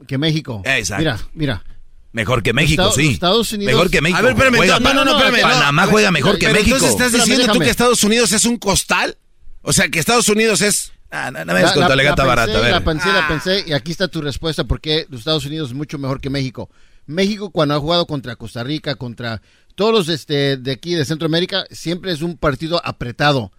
Que 0.07 0.17
México. 0.17 0.61
Exacto. 0.65 1.01
Mira, 1.01 1.19
mira. 1.33 1.63
Mejor 2.11 2.43
que 2.43 2.53
México, 2.53 2.83
Estados- 2.83 2.95
sí. 2.95 3.07
Estados 3.13 3.51
Unidos- 3.53 3.73
Mejor 3.73 3.89
que 3.89 4.01
México. 4.01 4.19
A 4.19 4.21
ver, 4.21 4.31
espérame, 4.33 4.55
Juega- 4.57 4.79
no, 4.79 4.93
no, 4.93 5.05
no, 5.05 5.17
espérame. 5.17 5.41
Panamá 5.41 5.87
juega 5.87 6.11
mejor 6.11 6.37
que 6.37 6.45
pero 6.45 6.59
México. 6.59 6.75
Entonces 6.75 6.91
estás 6.91 7.07
Espérame, 7.07 7.25
diciendo 7.29 7.53
tú 7.53 7.59
que 7.59 7.69
Estados 7.69 8.03
Unidos 8.03 8.31
es 8.33 8.45
un 8.45 8.57
costal. 8.57 9.17
O 9.63 9.73
sea, 9.73 9.87
que 9.89 9.97
Estados 9.99 10.29
Unidos 10.29 10.61
es. 10.61 10.91
Ah, 11.09 11.31
no, 11.31 11.43
no 11.45 11.53
me 11.53 11.61
des 11.61 11.71
con 11.71 11.85
tu 11.85 11.91
alegata 11.91 12.17
pensé, 12.23 12.27
barata, 12.27 12.57
a 12.57 12.61
ver. 12.61 12.71
La 12.71 12.83
pensé, 12.83 13.07
la 13.07 13.25
Ah. 13.25 13.27
pensé, 13.27 13.63
y 13.67 13.73
aquí 13.73 13.91
está 13.91 14.07
tu 14.07 14.21
respuesta, 14.21 14.63
porque 14.63 15.05
los 15.09 15.19
Estados 15.19 15.45
Unidos 15.45 15.69
es 15.69 15.75
mucho 15.75 15.97
mejor 15.97 16.19
que 16.21 16.29
México. 16.29 16.69
México, 17.05 17.49
cuando 17.51 17.75
ha 17.75 17.79
jugado 17.79 18.05
contra 18.07 18.35
Costa 18.35 18.63
Rica, 18.63 18.95
contra 18.95 19.41
todos 19.75 19.91
los 19.93 20.09
este, 20.09 20.57
de 20.57 20.71
aquí 20.71 20.93
de 20.95 21.05
Centroamérica, 21.05 21.65
siempre 21.71 22.11
es 22.11 22.21
un 22.21 22.37
partido 22.37 22.81
apretado. 22.85 23.51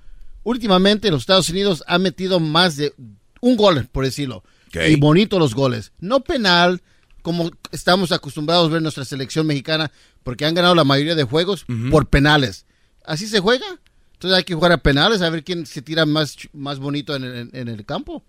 Últimamente, 0.42 1.10
los 1.10 1.20
Estados 1.22 1.48
Unidos 1.48 1.82
han 1.86 2.02
metido 2.02 2.38
más 2.40 2.76
de 2.76 2.92
un 3.40 3.56
gol, 3.56 3.88
por 3.90 4.04
decirlo. 4.04 4.44
Y 4.90 4.96
bonito 4.96 5.38
los 5.38 5.54
goles. 5.54 5.92
No 6.00 6.20
penal, 6.24 6.82
como 7.22 7.50
estamos 7.72 8.12
acostumbrados 8.12 8.68
a 8.68 8.72
ver 8.72 8.82
nuestra 8.82 9.04
selección 9.04 9.46
mexicana, 9.46 9.90
porque 10.22 10.44
han 10.44 10.54
ganado 10.54 10.74
la 10.74 10.84
mayoría 10.84 11.14
de 11.14 11.24
juegos 11.24 11.64
por 11.90 12.06
penales. 12.08 12.66
Así 13.04 13.26
se 13.26 13.40
juega. 13.40 13.66
Entonces 14.14 14.38
hay 14.38 14.44
que 14.44 14.54
jugar 14.54 14.72
a 14.72 14.78
penales, 14.78 15.20
a 15.22 15.28
ver 15.30 15.44
quién 15.44 15.66
se 15.66 15.82
tira 15.82 16.06
más, 16.06 16.36
más 16.52 16.78
bonito 16.78 17.14
en 17.14 17.24
el, 17.24 17.50
en 17.52 17.68
el 17.68 17.84
campo. 17.84 18.24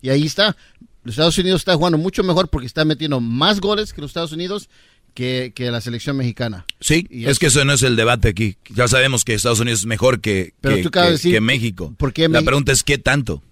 Y 0.00 0.08
ahí 0.08 0.24
está. 0.24 0.56
Los 1.04 1.14
Estados 1.14 1.36
Unidos 1.38 1.60
está 1.62 1.74
jugando 1.76 1.98
mucho 1.98 2.22
mejor 2.22 2.48
porque 2.48 2.66
está 2.66 2.84
metiendo 2.84 3.20
más 3.20 3.60
goles 3.60 3.92
que 3.92 4.00
los 4.00 4.10
Estados 4.10 4.32
Unidos 4.32 4.68
que, 5.14 5.52
que 5.54 5.70
la 5.70 5.80
selección 5.80 6.16
mexicana. 6.16 6.64
Sí, 6.80 7.06
Y 7.10 7.26
es 7.26 7.38
que 7.38 7.46
eso 7.46 7.64
no 7.64 7.72
es 7.72 7.82
el 7.82 7.96
debate 7.96 8.28
aquí. 8.28 8.56
Ya 8.74 8.86
sabemos 8.88 9.24
que 9.24 9.34
Estados 9.34 9.60
Unidos 9.60 9.80
es 9.80 9.86
mejor 9.86 10.20
que, 10.20 10.54
Pero 10.60 10.76
que- 10.76 10.82
tú 10.82 10.88
acabas 10.88 11.06
que- 11.08 11.10
de 11.10 11.16
decir- 11.18 11.32
que 11.34 11.40
México. 11.40 11.94
¿por 11.98 12.12
qué 12.12 12.28
La 12.28 12.42
pregunta 12.42 12.72
es, 12.72 12.82
¿qué 12.82 12.96
tanto? 12.98 13.42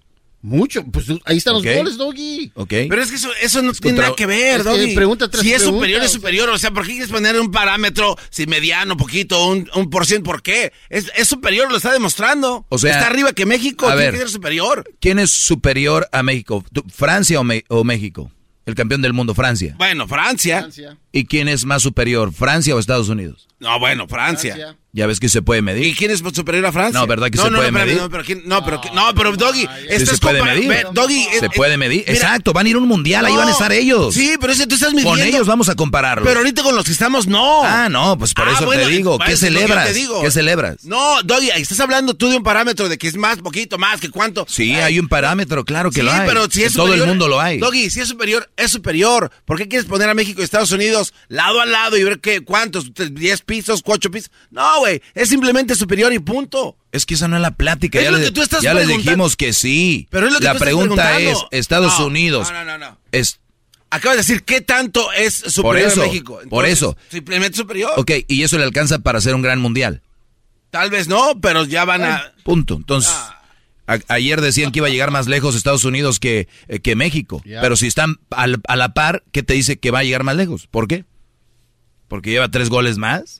Mucho. 0.41 0.85
Pues 0.85 1.07
ahí 1.25 1.35
están 1.37 1.55
los 1.55 1.63
goles, 1.63 1.97
Doggy. 1.97 2.51
¿Ok? 2.55 2.69
Pero 2.89 3.01
es 3.01 3.09
que 3.09 3.17
eso, 3.17 3.29
eso 3.41 3.61
no 3.61 3.73
tiene 3.73 3.95
contra- 3.97 4.03
nada 4.05 4.15
que 4.15 4.25
ver, 4.25 4.61
es 4.61 4.63
que 4.65 4.69
Doggy. 4.69 4.95
pregunta 4.95 5.29
tras 5.29 5.43
Si 5.43 5.51
es 5.51 5.57
pregunta, 5.61 5.77
superior, 5.79 5.99
es 6.01 6.05
o 6.05 6.09
sea- 6.09 6.15
superior. 6.19 6.49
O 6.49 6.57
sea, 6.57 6.71
¿por 6.71 6.83
qué 6.85 6.91
quieres 6.93 7.09
poner 7.09 7.37
un 7.39 7.51
parámetro, 7.51 8.15
si 8.29 8.47
mediano, 8.47 8.95
poquito, 8.95 9.47
un, 9.47 9.69
un 9.75 9.89
por 9.89 10.05
ciento? 10.05 10.23
¿Por 10.31 10.41
qué? 10.41 10.71
Es, 10.89 11.11
es 11.17 11.27
superior, 11.27 11.69
lo 11.69 11.75
está 11.75 11.91
demostrando. 11.91 12.65
O 12.69 12.77
sea, 12.77 12.93
está 12.93 13.07
arriba 13.07 13.33
que 13.33 13.45
México, 13.45 13.85
a 13.87 13.89
tiene 13.91 14.03
ver. 14.05 14.13
que 14.13 14.19
ser 14.19 14.29
superior. 14.29 14.89
¿Quién 15.01 15.19
es 15.19 15.29
superior 15.31 16.07
a 16.13 16.23
México? 16.23 16.63
¿Tú- 16.71 16.85
¿Francia 16.89 17.37
o, 17.37 17.43
Me- 17.43 17.65
o 17.67 17.83
México? 17.83 18.31
El 18.65 18.75
campeón 18.75 19.01
del 19.01 19.11
mundo, 19.11 19.35
Francia. 19.35 19.75
Bueno, 19.77 20.07
Francia. 20.07 20.59
Francia. 20.59 20.97
¿Y 21.11 21.25
quién 21.25 21.49
es 21.49 21.65
más 21.65 21.81
superior, 21.83 22.31
Francia 22.31 22.73
o 22.75 22.79
Estados 22.79 23.09
Unidos? 23.09 23.48
No, 23.59 23.77
bueno, 23.79 24.07
Francia. 24.07 24.55
Francia. 24.55 24.75
Ya 24.91 25.05
ves 25.05 25.19
que 25.19 25.29
se 25.29 25.43
puede 25.43 25.61
medir. 25.61 25.85
¿Y 25.85 25.93
quién 25.93 26.09
es 26.09 26.23
superior 26.33 26.65
a 26.65 26.71
Francia? 26.71 26.99
No, 26.99 27.05
¿verdad 27.05 27.29
que 27.29 27.37
no, 27.37 27.43
se 27.43 27.51
no, 27.51 27.57
puede 27.57 27.71
no, 27.71 27.77
medir? 27.79 27.97
No, 27.97 28.09
pero, 28.09 28.23
¿quién- 28.23 28.41
no, 28.47 28.65
pero, 28.65 28.81
no, 28.95 29.13
pero 29.13 29.35
Doggy, 29.35 29.61
Sí 29.61 29.67
estás 29.89 30.15
se 30.15 30.17
puede 30.17 30.41
medir. 30.41 30.67
ve, 30.67 30.83
Doggy, 30.91 31.27
Se 31.39 31.45
eh, 31.45 31.49
puede 31.55 31.77
medir. 31.77 31.99
mira, 32.07 32.11
Exacto, 32.11 32.53
van 32.53 32.65
a 32.65 32.69
ir 32.69 32.75
a 32.75 32.79
un 32.79 32.87
mundial, 32.87 33.23
ahí 33.23 33.35
van 33.35 33.47
a 33.49 33.51
estar 33.51 33.71
ellos. 33.71 34.15
Sí, 34.15 34.35
pero 34.41 34.51
ese 34.51 34.65
tú 34.65 34.73
estás 34.73 34.89
midiendo. 34.93 35.11
Con 35.11 35.21
ellos 35.21 35.45
vamos 35.45 35.69
a 35.69 35.75
compararlo. 35.75 36.25
Pero 36.25 36.39
ahorita 36.39 36.63
con 36.63 36.75
los 36.75 36.85
que 36.85 36.91
estamos, 36.91 37.27
no. 37.27 37.63
Ah, 37.63 37.87
no, 37.87 38.17
pues 38.17 38.33
por 38.33 38.49
Ah, 38.49 38.53
eso 38.55 38.65
bueno, 38.65 38.81
te 38.83 38.89
digo. 38.89 39.19
¿Qué 39.19 39.33
es 39.33 39.39
celebras? 39.39 39.87
te 39.89 39.93
digo. 39.93 40.23
¿Qué 40.23 40.31
celebras? 40.31 40.83
No, 40.85 41.21
Doggy, 41.21 41.51
ahí 41.51 41.61
estás 41.61 41.79
hablando 41.81 42.15
tú 42.15 42.27
de 42.29 42.37
un 42.37 42.43
parámetro 42.43 42.89
de 42.89 42.97
que 42.97 43.07
es 43.07 43.15
más, 43.15 43.37
poquito, 43.37 43.77
más, 43.77 44.01
que 44.01 44.09
cuánto. 44.09 44.47
Sí, 44.49 44.73
hay 44.73 44.97
un 44.97 45.07
parámetro, 45.07 45.65
claro 45.65 45.91
que 45.91 45.99
Sí, 45.99 46.05
lo 46.05 46.11
hay. 46.11 46.27
pero 46.27 46.49
si 46.49 46.63
es 46.63 46.73
todo 46.73 46.91
el 46.95 47.05
mundo 47.05 47.27
lo 47.27 47.39
hay. 47.39 47.59
Doggy, 47.59 47.91
si 47.91 47.99
es 48.01 48.07
superior, 48.07 48.49
es 48.57 48.71
superior. 48.71 49.29
¿Por 49.45 49.59
qué 49.59 49.67
quieres 49.67 49.87
poner 49.87 50.09
a 50.09 50.15
México 50.15 50.41
y 50.41 50.45
Estados 50.45 50.71
Unidos 50.71 51.13
lado 51.27 51.61
a 51.61 51.67
lado 51.67 51.95
y 51.95 52.03
ver 52.03 52.19
qué, 52.19 52.41
cuántos, 52.41 52.91
diez 53.11 53.43
pisos, 53.49 53.81
cuatro 53.81 54.09
pisos? 54.11 54.31
No, 54.51 54.79
güey, 54.79 55.01
es 55.15 55.27
simplemente 55.29 55.73
superior 55.75 56.13
y 56.13 56.19
punto. 56.19 56.77
Es 56.91 57.05
que 57.05 57.15
esa 57.15 57.27
no 57.27 57.35
es 57.35 57.41
la 57.41 57.51
plática. 57.55 57.99
Es 57.99 58.05
ya 58.05 58.11
lo 58.11 58.17
les, 58.17 58.27
que 58.27 58.31
tú 58.33 58.41
estás 58.41 58.61
ya 58.61 58.73
les 58.73 58.85
preguntando. 58.85 59.11
dijimos 59.11 59.35
que 59.35 59.51
sí. 59.53 60.07
Pero 60.11 60.27
es 60.27 60.33
lo 60.33 60.39
que 60.39 60.45
la 60.45 60.51
tú 60.51 60.57
estás 60.57 60.67
pregunta 60.67 61.19
es. 61.19 61.37
Estados 61.51 61.99
No, 61.99 62.05
Unidos. 62.05 62.51
No, 62.51 62.63
no, 62.63 62.77
no, 62.77 62.89
no. 62.91 62.97
Es, 63.11 63.39
Acabas 63.91 64.17
de 64.17 64.21
decir 64.21 64.43
qué 64.43 64.61
tanto 64.61 65.11
es 65.13 65.33
superior 65.33 65.63
Por 65.63 65.77
eso, 65.79 66.01
a 66.03 66.05
México. 66.05 66.39
por 66.47 66.65
eso. 66.67 66.95
Simplemente 67.09 67.57
superior. 67.57 67.91
ok, 67.97 68.11
y 68.27 68.43
eso 68.43 68.57
le 68.59 68.63
alcanza 68.63 68.99
para 68.99 69.17
hacer 69.17 69.33
un 69.33 69.41
gran 69.41 69.59
mundial. 69.59 70.03
Tal 70.69 70.91
vez 70.91 71.07
no, 71.07 71.39
pero 71.41 71.65
ya 71.65 71.85
van 71.85 72.03
a. 72.03 72.31
Punto. 72.43 72.75
Entonces, 72.75 73.11
Ah. 73.15 73.41
a- 73.87 74.13
ayer 74.13 74.41
decían 74.41 74.71
que 74.71 74.77
iba 74.77 74.87
a 74.87 74.91
llegar 74.91 75.09
más 75.09 75.25
lejos 75.25 75.55
Estados 75.55 75.83
Unidos 75.85 76.19
que, 76.19 76.47
eh, 76.67 76.79
que 76.79 76.95
México. 76.95 77.41
Pero 77.43 77.75
si 77.75 77.87
están 77.87 78.17
al- 78.29 78.61
a 78.67 78.75
la 78.75 78.93
par, 78.93 79.23
¿qué 79.31 79.41
te 79.41 79.55
dice 79.55 79.79
que 79.79 79.89
va 79.89 79.99
a 79.99 80.03
llegar 80.03 80.23
más 80.23 80.35
lejos? 80.35 80.67
¿Por 80.67 80.87
qué? 80.87 81.05
¿Porque 82.09 82.31
lleva 82.31 82.49
tres 82.49 82.67
goles 82.69 82.97
más? 82.97 83.39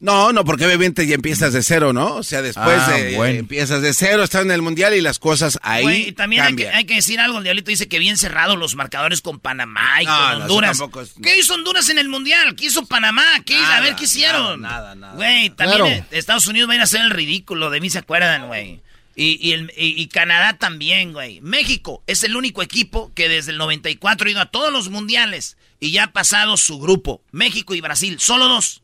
No, 0.00 0.32
no, 0.32 0.44
porque 0.44 0.64
obviamente 0.64 1.04
ya 1.08 1.16
empiezas 1.16 1.52
de 1.52 1.60
cero, 1.60 1.92
¿no? 1.92 2.14
O 2.14 2.22
sea, 2.22 2.40
después 2.40 2.78
Ah, 2.80 2.92
de, 2.92 3.16
bueno. 3.16 3.40
empiezas 3.40 3.82
de 3.82 3.92
cero, 3.92 4.22
estás 4.22 4.42
en 4.42 4.52
el 4.52 4.62
mundial 4.62 4.94
y 4.94 5.00
las 5.00 5.18
cosas 5.18 5.58
ahí 5.60 5.82
Güey, 5.82 6.08
y 6.10 6.12
también 6.12 6.42
hay 6.42 6.48
que, 6.54 6.62
cambian. 6.62 6.74
hay 6.76 6.84
que 6.84 6.94
decir 6.94 7.18
algo. 7.18 7.38
El 7.38 7.44
Diablito 7.44 7.72
dice 7.72 7.88
que 7.88 7.98
bien 7.98 8.16
cerrados 8.16 8.56
los 8.56 8.76
marcadores 8.76 9.22
con 9.22 9.40
Panamá 9.40 10.00
y 10.00 10.06
No, 10.06 10.16
con 10.16 10.42
Honduras. 10.42 10.80
es- 10.80 11.14
¿Qué 11.20 11.36
hizo 11.36 11.54
Honduras 11.54 11.88
en 11.88 11.98
el 11.98 12.08
Mundial? 12.08 12.54
¿Qué 12.54 12.66
hizo 12.66 12.86
Panamá? 12.86 13.24
¿Qué 13.44 13.54
hizo? 13.54 13.64
A 13.64 13.68
Nada, 13.70 13.80
ver, 13.80 13.96
¿qué 13.96 14.04
hicieron? 14.04 14.60
nada, 14.60 14.94
nada, 14.94 15.14
Güey, 15.16 15.50
también 15.50 15.78
Claro. 15.80 15.86
eh, 15.92 16.04
Estados 16.12 16.46
Unidos 16.46 16.68
va 16.68 16.74
a 16.74 16.76
ir 16.76 16.80
a 16.80 16.84
hacer 16.84 17.00
el 17.00 17.10
ridículo. 17.10 17.68
De 17.70 17.80
mí 17.80 17.90
se 17.90 17.98
acuerdan, 17.98 18.46
güey. 18.46 18.80
Y, 19.16 19.36
y, 19.48 19.52
el- 19.52 19.72
y- 19.76 20.00
y 20.00 20.06
Canadá 20.06 20.56
también, 20.58 21.12
güey. 21.12 21.40
México 21.40 22.04
es 22.06 22.22
el 22.22 22.36
único 22.36 22.62
equipo 22.62 23.10
que 23.16 23.28
desde 23.28 23.50
el 23.50 23.58
94 23.58 24.28
ha 24.28 24.30
ido 24.30 24.40
a 24.40 24.46
todos 24.46 24.72
los 24.72 24.90
mundiales 24.90 25.56
y 25.80 25.92
ya 25.92 26.04
ha 26.04 26.12
pasado 26.12 26.56
su 26.56 26.78
grupo. 26.78 27.22
México 27.30 27.74
y 27.74 27.80
Brasil, 27.80 28.18
solo 28.20 28.48
dos. 28.48 28.82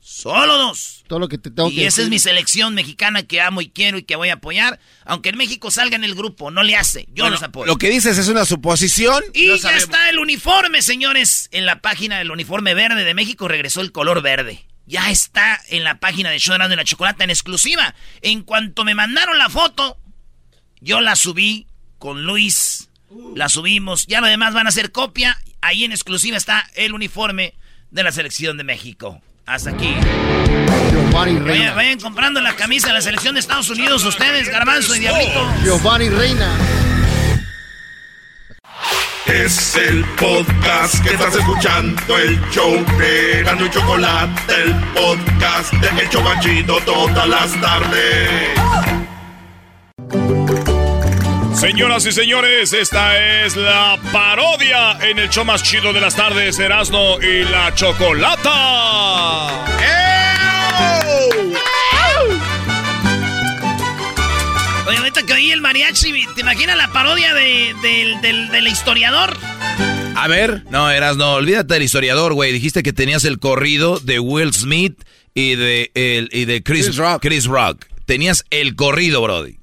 Solo 0.00 0.56
dos. 0.56 1.04
Todo 1.06 1.18
lo 1.18 1.28
que 1.28 1.36
te 1.36 1.50
tengo 1.50 1.70
Y 1.70 1.76
que 1.76 1.86
esa 1.86 2.00
es 2.00 2.08
mi 2.08 2.18
selección 2.18 2.74
mexicana 2.74 3.24
que 3.24 3.42
amo 3.42 3.60
y 3.60 3.68
quiero 3.68 3.98
y 3.98 4.04
que 4.04 4.16
voy 4.16 4.30
a 4.30 4.34
apoyar. 4.34 4.80
Aunque 5.04 5.28
en 5.28 5.36
México 5.36 5.70
salga 5.70 5.96
en 5.96 6.04
el 6.04 6.14
grupo, 6.14 6.50
no 6.50 6.62
le 6.62 6.76
hace. 6.76 7.06
Yo 7.12 7.24
Bueno, 7.24 7.30
los 7.32 7.42
apoyo. 7.42 7.66
Lo 7.66 7.76
que 7.76 7.90
dices 7.90 8.16
es 8.16 8.28
una 8.28 8.46
suposición. 8.46 9.22
Y 9.34 9.48
no 9.48 9.56
ya 9.56 9.62
sabemos. 9.62 9.84
está 9.84 10.08
el 10.08 10.18
uniforme, 10.18 10.80
señores. 10.80 11.48
En 11.52 11.66
la 11.66 11.82
página 11.82 12.16
del 12.18 12.30
uniforme 12.30 12.72
verde 12.72 13.04
de 13.04 13.12
México 13.12 13.48
regresó 13.48 13.82
el 13.82 13.92
color 13.92 14.22
verde. 14.22 14.66
Ya 14.86 15.10
está 15.10 15.60
en 15.68 15.84
la 15.84 16.00
página 16.00 16.30
de 16.30 16.38
Show 16.38 16.56
de 16.56 16.76
la 16.76 16.84
Chocolata 16.84 17.22
en 17.24 17.28
exclusiva. 17.28 17.94
En 18.22 18.42
cuanto 18.42 18.84
me 18.84 18.94
mandaron 18.94 19.36
la 19.36 19.50
foto, 19.50 19.98
yo 20.80 21.02
la 21.02 21.16
subí 21.16 21.66
con 21.98 22.24
Luis. 22.24 22.88
La 23.34 23.50
subimos. 23.50 24.06
Ya 24.06 24.22
lo 24.22 24.26
demás 24.26 24.54
van 24.54 24.66
a 24.66 24.70
hacer 24.70 24.90
copia. 24.90 25.38
Ahí 25.60 25.84
en 25.84 25.92
exclusiva 25.92 26.36
está 26.36 26.68
el 26.74 26.92
uniforme 26.92 27.54
de 27.90 28.02
la 28.02 28.12
selección 28.12 28.56
de 28.56 28.64
México. 28.64 29.20
Hasta 29.46 29.70
aquí. 29.70 29.94
Giovanni 30.90 31.38
Reina. 31.38 31.44
Vayan, 31.44 31.76
vayan 31.76 32.00
comprando 32.00 32.40
la 32.40 32.54
camisa 32.54 32.88
de 32.88 32.94
la 32.94 33.00
selección 33.00 33.34
de 33.34 33.40
Estados 33.40 33.70
Unidos 33.70 34.04
ustedes, 34.04 34.48
Garbanzo 34.50 34.94
y 34.94 35.00
Diablito. 35.00 35.50
Giovanni 35.64 36.10
Reina. 36.10 36.54
Es 39.26 39.76
el 39.76 40.04
podcast 40.16 41.02
que 41.04 41.10
estás 41.10 41.34
escuchando, 41.36 42.16
el 42.16 42.40
show 42.50 42.72
de 42.98 43.42
Gano 43.42 43.66
y 43.66 43.70
Chocolate, 43.70 44.62
el 44.62 44.74
podcast 44.94 45.72
de 45.74 46.02
El 46.02 46.08
Chobachito 46.08 46.80
todas 46.80 47.28
las 47.28 47.60
tardes. 47.60 48.58
Señoras 51.60 52.06
y 52.06 52.12
señores, 52.12 52.72
esta 52.72 53.42
es 53.44 53.56
la 53.56 53.98
parodia 54.12 54.92
en 55.00 55.18
el 55.18 55.28
show 55.28 55.44
más 55.44 55.60
chido 55.60 55.92
de 55.92 56.00
las 56.00 56.14
tardes, 56.14 56.56
Erasmo 56.60 57.18
y 57.20 57.42
la 57.50 57.74
Chocolata. 57.74 59.64
Oye, 64.86 64.98
ahorita 64.98 65.24
que 65.24 65.32
oí 65.32 65.50
el 65.50 65.60
mariachi, 65.60 66.26
¿te 66.36 66.42
imaginas 66.42 66.76
la 66.76 66.92
parodia 66.92 67.34
de, 67.34 67.74
del, 67.82 68.20
del, 68.20 68.48
del 68.50 68.68
historiador? 68.68 69.36
A 70.14 70.28
ver. 70.28 70.62
No, 70.70 70.88
eras 70.92 71.16
no, 71.16 71.32
olvídate 71.34 71.74
del 71.74 71.82
historiador, 71.82 72.34
güey. 72.34 72.52
Dijiste 72.52 72.84
que 72.84 72.92
tenías 72.92 73.24
el 73.24 73.40
corrido 73.40 73.98
de 73.98 74.20
Will 74.20 74.54
Smith 74.54 75.02
y 75.34 75.56
de, 75.56 75.90
el, 75.94 76.28
y 76.32 76.44
de 76.44 76.62
Chris, 76.62 76.90
Chris 77.20 77.46
Rock. 77.46 77.86
Tenías 78.06 78.44
el 78.50 78.76
corrido, 78.76 79.22
Brody. 79.22 79.57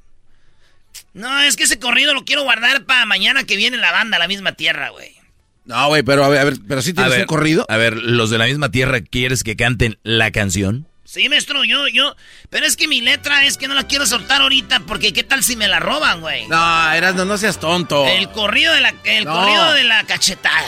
No, 1.15 1.39
es 1.41 1.55
que 1.55 1.63
ese 1.63 1.79
corrido 1.79 2.13
lo 2.13 2.25
quiero 2.25 2.43
guardar 2.43 2.83
para 2.85 3.05
mañana 3.05 3.43
que 3.45 3.55
viene 3.55 3.77
la 3.77 3.91
banda 3.91 4.17
a 4.17 4.19
la 4.19 4.27
misma 4.27 4.51
tierra, 4.51 4.89
güey. 4.89 5.15
No, 5.63 5.87
güey, 5.87 6.03
pero 6.03 6.23
a 6.23 6.29
ver, 6.29 6.39
a 6.39 6.43
ver, 6.43 6.55
pero 6.67 6.81
sí 6.83 6.93
tienes 6.93 7.11
ver, 7.11 7.21
un 7.21 7.25
corrido. 7.25 7.65
A 7.69 7.77
ver, 7.77 7.95
los 7.95 8.29
de 8.29 8.37
la 8.37 8.45
misma 8.45 8.69
tierra, 8.69 9.01
¿quieres 9.01 9.41
que 9.43 9.55
canten 9.55 9.97
la 10.03 10.29
canción? 10.31 10.87
Sí, 11.05 11.29
maestro, 11.29 11.63
yo, 11.63 11.87
yo. 11.87 12.15
Pero 12.49 12.65
es 12.65 12.75
que 12.75 12.87
mi 12.87 12.99
letra 12.99 13.45
es 13.45 13.57
que 13.57 13.67
no 13.67 13.73
la 13.75 13.87
quiero 13.87 14.05
soltar 14.05 14.41
ahorita 14.41 14.81
porque 14.81 15.13
qué 15.13 15.23
tal 15.23 15.43
si 15.43 15.55
me 15.55 15.67
la 15.67 15.79
roban, 15.79 16.19
güey. 16.19 16.47
No, 16.47 16.91
Erasmo, 16.91 17.25
no 17.25 17.37
seas 17.37 17.59
tonto. 17.59 18.05
El 18.07 18.29
corrido 18.31 18.73
de 18.73 18.81
la, 18.81 18.93
el 19.05 19.23
No. 19.25 19.33
corrido 19.33 19.73
de 19.73 19.83
la 19.85 20.03
cachetada. 20.03 20.67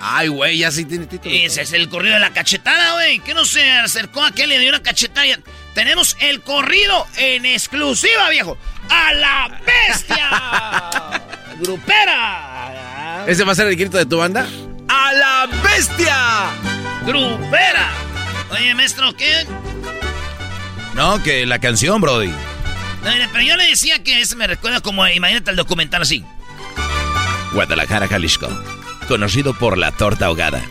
Ay, 0.00 0.28
güey, 0.28 0.58
ya 0.58 0.70
sí 0.72 0.84
tiene 0.84 1.06
título. 1.06 1.34
Ese 1.34 1.62
es 1.62 1.72
el 1.72 1.88
corrido 1.88 2.14
de 2.14 2.20
la 2.20 2.32
cachetada, 2.32 2.94
güey. 2.94 3.20
Que 3.20 3.34
no 3.34 3.44
se 3.44 3.70
acercó 3.70 4.22
a 4.22 4.28
aquel 4.28 4.48
le 4.50 4.58
dio 4.58 4.68
una 4.68 4.82
cachetada. 4.82 5.26
y- 5.26 5.34
Tenemos 5.74 6.16
el 6.20 6.42
corrido 6.42 7.06
en 7.16 7.46
exclusiva, 7.46 8.28
viejo. 8.30 8.58
¡A 8.90 9.12
la 9.14 9.60
bestia! 9.64 11.20
¡Grupera! 11.60 13.24
¿Ese 13.26 13.44
va 13.44 13.52
a 13.52 13.54
ser 13.54 13.68
el 13.68 13.76
grito 13.76 13.96
de 13.96 14.06
tu 14.06 14.18
banda? 14.18 14.46
¡A 14.88 15.12
la 15.12 15.48
bestia! 15.62 16.50
¡Grupera! 17.06 17.90
Oye, 18.50 18.74
maestro, 18.74 19.16
¿qué? 19.16 19.46
No, 20.94 21.22
que 21.22 21.46
la 21.46 21.58
canción, 21.58 22.00
Brody. 22.00 22.32
Pero 23.02 23.42
yo 23.42 23.56
le 23.56 23.66
decía 23.66 24.02
que 24.02 24.20
ese 24.20 24.36
me 24.36 24.46
recuerda 24.46 24.80
como, 24.80 25.06
imagínate 25.08 25.50
el 25.50 25.56
documental 25.56 26.02
así. 26.02 26.24
Guadalajara, 27.52 28.08
Jalisco. 28.08 28.48
Conocido 29.08 29.54
por 29.54 29.78
la 29.78 29.92
torta 29.92 30.26
ahogada. 30.26 30.62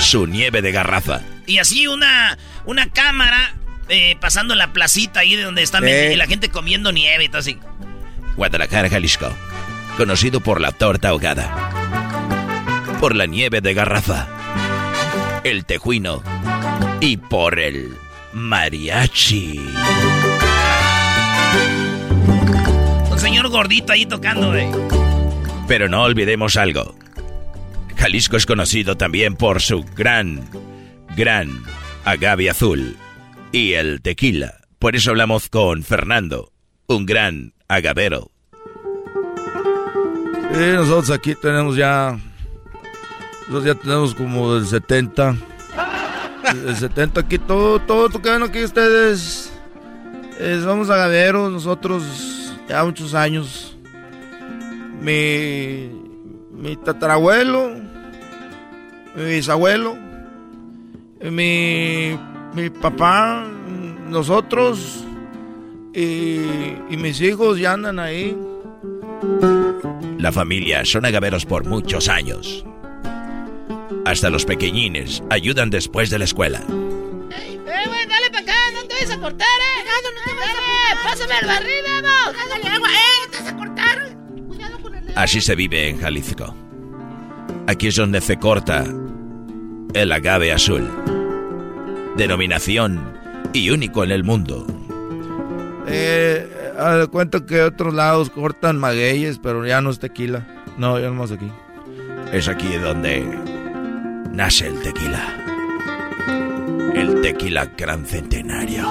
Su 0.00 0.26
nieve 0.26 0.62
de 0.62 0.72
garrafa. 0.72 1.20
Y 1.46 1.58
así 1.58 1.86
una, 1.86 2.38
una 2.64 2.88
cámara 2.90 3.54
eh, 3.88 4.16
pasando 4.20 4.54
la 4.54 4.72
placita 4.72 5.20
ahí 5.20 5.36
de 5.36 5.42
donde 5.42 5.62
está 5.62 5.78
Eh. 5.82 6.16
la 6.16 6.26
gente 6.26 6.50
comiendo 6.50 6.92
nieve 6.92 7.24
y 7.24 7.28
todo 7.28 7.38
así. 7.38 7.58
Guadalajara, 8.36 8.88
Jalisco. 8.88 9.30
Conocido 9.96 10.40
por 10.40 10.60
la 10.60 10.72
torta 10.72 11.08
ahogada. 11.08 11.70
Por 13.00 13.16
la 13.16 13.26
nieve 13.26 13.60
de 13.60 13.74
garrafa. 13.74 14.28
El 15.44 15.64
tejuino. 15.64 16.22
Y 17.00 17.16
por 17.16 17.58
el 17.58 17.96
mariachi. 18.32 19.60
Un 23.10 23.18
señor 23.18 23.48
gordito 23.48 23.92
ahí 23.92 24.06
tocando, 24.06 24.48
güey. 24.50 24.68
Pero 25.66 25.88
no 25.88 26.02
olvidemos 26.02 26.56
algo. 26.56 26.94
Jalisco 27.96 28.36
es 28.36 28.46
conocido 28.46 28.96
también 28.96 29.34
por 29.34 29.60
su 29.60 29.84
gran, 29.96 30.48
gran 31.16 31.62
agave 32.04 32.48
azul 32.48 32.96
y 33.52 33.72
el 33.74 34.00
tequila. 34.02 34.60
Por 34.78 34.96
eso 34.96 35.10
hablamos 35.10 35.48
con 35.48 35.82
Fernando, 35.82 36.52
un 36.86 37.06
gran 37.06 37.54
agavero. 37.68 38.30
Nosotros 40.52 41.10
aquí 41.10 41.34
tenemos 41.34 41.76
ya. 41.76 42.18
Nosotros 43.48 43.64
ya 43.64 43.74
tenemos 43.74 44.14
como 44.14 44.54
del 44.54 44.66
70. 44.66 45.36
El 46.66 46.76
70 46.76 47.20
aquí, 47.20 47.38
todo, 47.38 47.78
todo 47.80 48.08
ven 48.20 48.42
aquí 48.42 48.64
ustedes. 48.64 49.52
eh, 50.38 50.60
somos 50.62 50.88
agaveros, 50.88 51.52
nosotros 51.52 52.54
ya 52.68 52.84
muchos 52.84 53.14
años. 53.14 53.76
Mi. 55.00 55.90
Mi 56.52 56.76
tatarabuelo. 56.76 57.70
Mi 59.14 59.24
bisabuelo. 59.24 59.96
Mi. 61.20 62.18
Mi 62.54 62.70
papá. 62.70 63.44
Nosotros. 64.08 65.04
Y, 65.94 66.40
y 66.90 66.96
mis 66.96 67.20
hijos 67.20 67.58
ya 67.58 67.72
andan 67.72 67.98
ahí. 67.98 68.36
La 70.18 70.32
familia 70.32 70.84
son 70.84 71.04
agaveros 71.04 71.44
por 71.46 71.64
muchos 71.64 72.08
años. 72.08 72.64
Hasta 74.04 74.30
los 74.30 74.44
pequeñines 74.44 75.22
ayudan 75.30 75.70
después 75.70 76.10
de 76.10 76.18
la 76.18 76.24
escuela. 76.24 76.60
Eh, 76.60 77.60
güey, 77.64 78.06
dale 78.06 78.30
para 78.30 78.40
acá, 78.40 78.54
no 78.74 78.82
te 78.88 78.94
vayas 78.94 79.10
a 79.10 79.20
cortar, 79.20 79.46
eh. 79.46 79.82
Cuidado, 79.82 80.08
no 80.14 80.20
te 80.24 80.40
vayas 80.40 80.56
a 80.56 81.08
Pásame 81.08 81.34
el 81.40 81.46
barril, 81.46 82.02
vamos. 82.02 82.36
Dale 82.48 82.68
agua, 82.68 82.88
eh, 82.88 83.24
no 83.24 83.30
te 83.30 83.38
vas 83.38 83.52
a 83.52 83.56
cortar. 83.56 84.16
Cuidado 84.48 84.78
con 84.80 84.94
el... 84.94 85.18
Así 85.18 85.40
se 85.40 85.54
vive 85.54 85.88
en 85.88 86.00
Jalisco. 86.00 86.54
Aquí 87.66 87.88
es 87.88 87.96
donde 87.96 88.20
se 88.20 88.38
corta 88.38 88.84
el 89.94 90.12
agave 90.12 90.52
azul. 90.52 90.88
Denominación 92.18 93.00
y 93.52 93.70
único 93.70 94.02
en 94.02 94.10
el 94.10 94.24
mundo. 94.24 94.66
Eh, 95.86 96.48
cuenta 97.12 97.46
que 97.46 97.62
otros 97.62 97.94
lados 97.94 98.28
cortan 98.28 98.76
magueyes, 98.76 99.38
pero 99.38 99.64
ya 99.64 99.80
no 99.80 99.90
es 99.90 100.00
tequila. 100.00 100.44
No, 100.76 100.98
ya 100.98 101.06
no 101.06 101.14
más 101.14 101.30
aquí. 101.30 101.48
Es 102.32 102.48
aquí 102.48 102.74
donde 102.82 103.24
nace 104.32 104.66
el 104.66 104.80
tequila. 104.82 105.22
El 106.92 107.20
tequila 107.20 107.66
gran 107.76 108.04
centenario. 108.04 108.84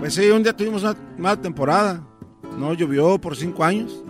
Pues 0.00 0.14
sí, 0.14 0.28
un 0.30 0.42
día 0.42 0.56
tuvimos 0.56 0.82
una 0.82 0.96
mala 1.16 1.40
temporada. 1.40 2.04
No 2.58 2.74
llovió 2.74 3.16
por 3.18 3.36
cinco 3.36 3.62
años. 3.62 4.02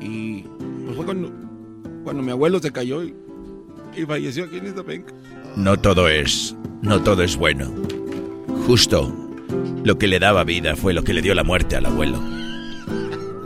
Y 0.00 0.42
pues 0.84 0.96
fue 0.96 1.04
cuando, 1.04 1.32
cuando 2.04 2.22
mi 2.22 2.30
abuelo 2.30 2.60
se 2.60 2.70
cayó 2.70 3.02
y, 3.02 3.16
y 3.96 4.06
falleció 4.06 4.44
aquí 4.44 4.58
en 4.58 4.66
esta 4.66 4.84
penca. 4.84 5.12
No 5.56 5.78
todo 5.78 6.08
es, 6.08 6.56
no 6.82 7.02
todo 7.02 7.22
es 7.22 7.36
bueno. 7.36 7.70
Justo 8.66 9.14
lo 9.84 9.98
que 9.98 10.06
le 10.06 10.18
daba 10.18 10.44
vida 10.44 10.76
fue 10.76 10.92
lo 10.92 11.02
que 11.02 11.12
le 11.12 11.22
dio 11.22 11.34
la 11.34 11.44
muerte 11.44 11.76
al 11.76 11.86
abuelo. 11.86 12.20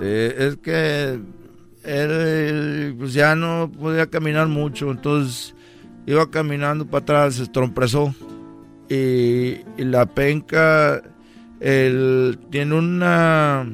Eh, 0.02 0.34
es 0.38 0.56
que 0.56 1.18
él 1.84 2.94
pues 2.98 3.12
ya 3.14 3.34
no 3.34 3.70
podía 3.78 4.06
caminar 4.06 4.48
mucho, 4.48 4.90
entonces 4.90 5.54
iba 6.06 6.30
caminando 6.30 6.86
para 6.86 7.02
atrás, 7.02 7.34
se 7.36 7.44
estrompezó. 7.44 8.14
Y, 8.88 9.60
y 9.78 9.84
la 9.84 10.04
penca, 10.06 11.02
él 11.60 12.38
tiene 12.50 12.74
una, 12.74 13.66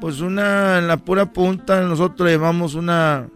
pues 0.00 0.20
una, 0.20 0.78
en 0.78 0.88
la 0.88 0.96
pura 0.96 1.30
punta, 1.32 1.82
nosotros 1.82 2.26
le 2.26 2.36
llamamos 2.36 2.74
una, 2.74 3.28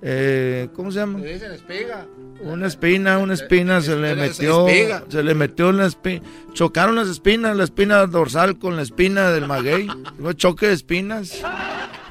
eh, 0.00 0.68
¿cómo 0.72 0.90
se 0.90 1.00
llama? 1.00 1.20
espiga. 1.20 2.06
Una 2.42 2.66
espina, 2.66 3.18
una 3.18 3.34
espina 3.34 3.80
se 3.80 3.94
le 3.96 4.14
metió, 4.16 4.66
se 5.08 5.22
le 5.22 5.34
metió 5.34 5.70
en 5.70 5.76
la 5.78 5.86
espina, 5.86 6.22
chocaron 6.52 6.96
las 6.96 7.08
espinas, 7.08 7.56
la 7.56 7.64
espina 7.64 8.04
dorsal 8.06 8.58
con 8.58 8.74
la 8.76 8.82
espina 8.82 9.30
del 9.30 9.46
maguey, 9.46 9.86
fue 10.20 10.34
choque 10.34 10.66
de 10.66 10.72
espinas, 10.72 11.40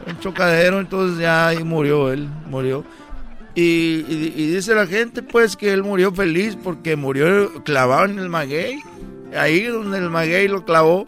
un 0.07 0.19
chocadero, 0.19 0.79
entonces 0.79 1.19
ya 1.19 1.47
ahí 1.49 1.63
murió 1.65 2.11
él, 2.13 2.27
murió. 2.49 2.85
Y, 3.55 3.61
y- 4.07 4.33
y 4.37 4.47
dice 4.47 4.73
la 4.73 4.87
gente 4.87 5.21
pues 5.21 5.57
que 5.57 5.73
él 5.73 5.83
murió 5.83 6.13
feliz 6.13 6.57
porque 6.63 6.95
murió 6.95 7.51
clavado 7.65 8.05
en 8.05 8.17
el 8.17 8.29
maguey, 8.29 8.79
ahí 9.37 9.63
donde 9.65 9.97
el 9.97 10.09
maguey 10.09 10.47
lo 10.47 10.63
clavó, 10.63 11.05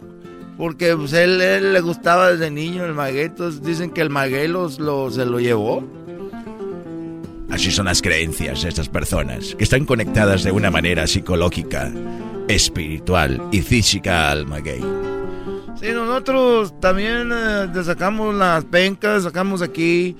porque 0.58 0.94
pues 0.94 1.14
él, 1.14 1.40
él 1.40 1.72
le 1.72 1.80
gustaba 1.80 2.30
desde 2.30 2.50
niño 2.50 2.84
el 2.84 2.92
maguey, 2.92 3.24
entonces 3.24 3.62
dicen 3.62 3.90
que 3.90 4.02
el 4.02 4.10
maguey 4.10 4.48
los, 4.48 4.78
lo- 4.78 5.10
se 5.10 5.24
lo 5.24 5.40
llevó. 5.40 5.82
Así 7.50 7.70
son 7.70 7.86
las 7.86 8.02
creencias 8.02 8.62
de 8.62 8.68
estas 8.68 8.88
personas, 8.88 9.54
que 9.54 9.64
están 9.64 9.84
conectadas 9.84 10.44
de 10.44 10.52
una 10.52 10.70
manera 10.70 11.06
psicológica, 11.06 11.92
espiritual 12.48 13.40
y 13.52 13.60
física 13.60 14.30
al 14.30 14.46
maguey. 14.46 14.80
Sí, 15.80 15.88
nosotros 15.92 16.78
también 16.80 17.30
eh, 17.32 17.68
sacamos 17.84 18.34
las 18.34 18.64
pencas, 18.64 19.24
sacamos 19.24 19.60
aquí 19.62 20.16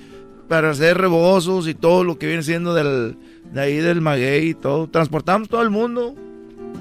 para 0.47 0.69
hacer 0.69 0.97
rebozos 0.97 1.67
y 1.67 1.73
todo 1.73 2.03
lo 2.03 2.19
que 2.19 2.27
viene 2.27 2.43
siendo 2.43 2.73
del, 2.73 3.17
de 3.51 3.61
ahí 3.61 3.77
del 3.77 4.01
maguey 4.01 4.49
y 4.49 4.53
todo. 4.53 4.87
Transportamos 4.87 5.49
todo 5.49 5.63
el 5.63 5.69
mundo. 5.69 6.15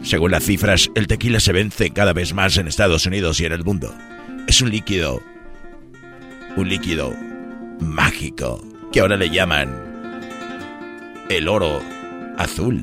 Según 0.02 0.32
las 0.32 0.44
cifras, 0.44 0.90
el 0.94 1.06
tequila 1.06 1.40
se 1.40 1.52
vence 1.52 1.90
cada 1.90 2.12
vez 2.12 2.34
más 2.34 2.56
en 2.58 2.68
Estados 2.68 3.06
Unidos 3.06 3.40
y 3.40 3.46
en 3.46 3.52
el 3.52 3.64
mundo. 3.64 3.94
Es 4.46 4.60
un 4.60 4.70
líquido, 4.70 5.22
un 6.56 6.68
líquido 6.68 7.14
mágico 7.80 8.62
que 8.92 9.00
ahora 9.00 9.16
le 9.16 9.30
llaman 9.30 9.93
el 11.28 11.48
oro 11.48 11.80
azul. 12.38 12.80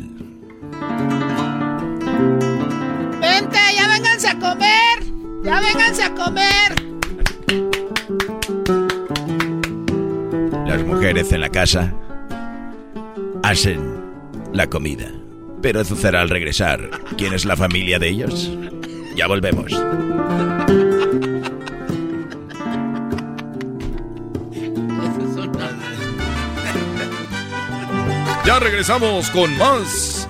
Vente, 3.19 3.59
ya 3.75 3.87
vénganse 3.87 4.27
a 4.27 4.39
comer. 4.39 4.99
Ya 5.43 5.59
vénganse 5.59 6.03
a 6.03 6.13
comer. 6.13 6.75
Las 10.67 10.83
mujeres 10.85 11.31
en 11.31 11.41
la 11.41 11.49
casa 11.49 11.93
hacen 13.43 14.01
la 14.53 14.67
comida. 14.67 15.11
Pero 15.61 15.81
eso 15.81 15.95
será 15.95 16.21
al 16.21 16.29
regresar. 16.29 16.89
¿Quién 17.17 17.33
es 17.33 17.45
la 17.45 17.55
familia 17.55 17.99
de 17.99 18.09
ellos? 18.09 18.51
Ya 19.15 19.27
volvemos. 19.27 19.71
Ya 28.45 28.59
regresamos 28.59 29.29
con 29.29 29.55
más 29.57 30.27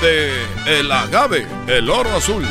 de 0.00 0.32
El 0.66 0.90
Agave, 0.90 1.46
el 1.66 1.90
oro 1.90 2.10
azul. 2.16 2.44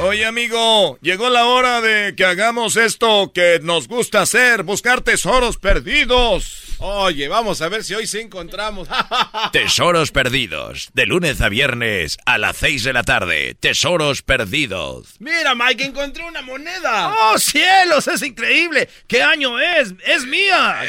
Oye 0.00 0.24
amigo, 0.24 0.98
llegó 1.02 1.28
la 1.28 1.46
hora 1.46 1.80
de 1.82 2.14
que 2.16 2.24
hagamos 2.24 2.76
esto 2.76 3.30
que 3.32 3.60
nos 3.62 3.88
gusta 3.88 4.22
hacer, 4.22 4.62
buscar 4.62 5.02
tesoros 5.02 5.58
perdidos. 5.58 6.63
Oye, 6.78 7.28
vamos 7.28 7.62
a 7.62 7.68
ver 7.68 7.84
si 7.84 7.94
hoy 7.94 8.06
sí 8.06 8.18
encontramos. 8.20 8.88
Tesoros 9.52 10.10
perdidos. 10.10 10.90
De 10.92 11.06
lunes 11.06 11.40
a 11.40 11.48
viernes 11.48 12.18
a 12.26 12.36
las 12.38 12.56
6 12.58 12.84
de 12.84 12.92
la 12.92 13.02
tarde. 13.02 13.54
Tesoros 13.58 14.22
perdidos. 14.22 15.14
Mira, 15.18 15.54
Mike, 15.54 15.84
encontré 15.84 16.24
una 16.24 16.42
moneda. 16.42 17.14
¡Oh, 17.32 17.38
cielos! 17.38 18.06
¡Es 18.08 18.22
increíble! 18.22 18.88
¿Qué 19.06 19.22
año 19.22 19.58
es? 19.60 19.94
¡Es 20.04 20.26
mía! 20.26 20.82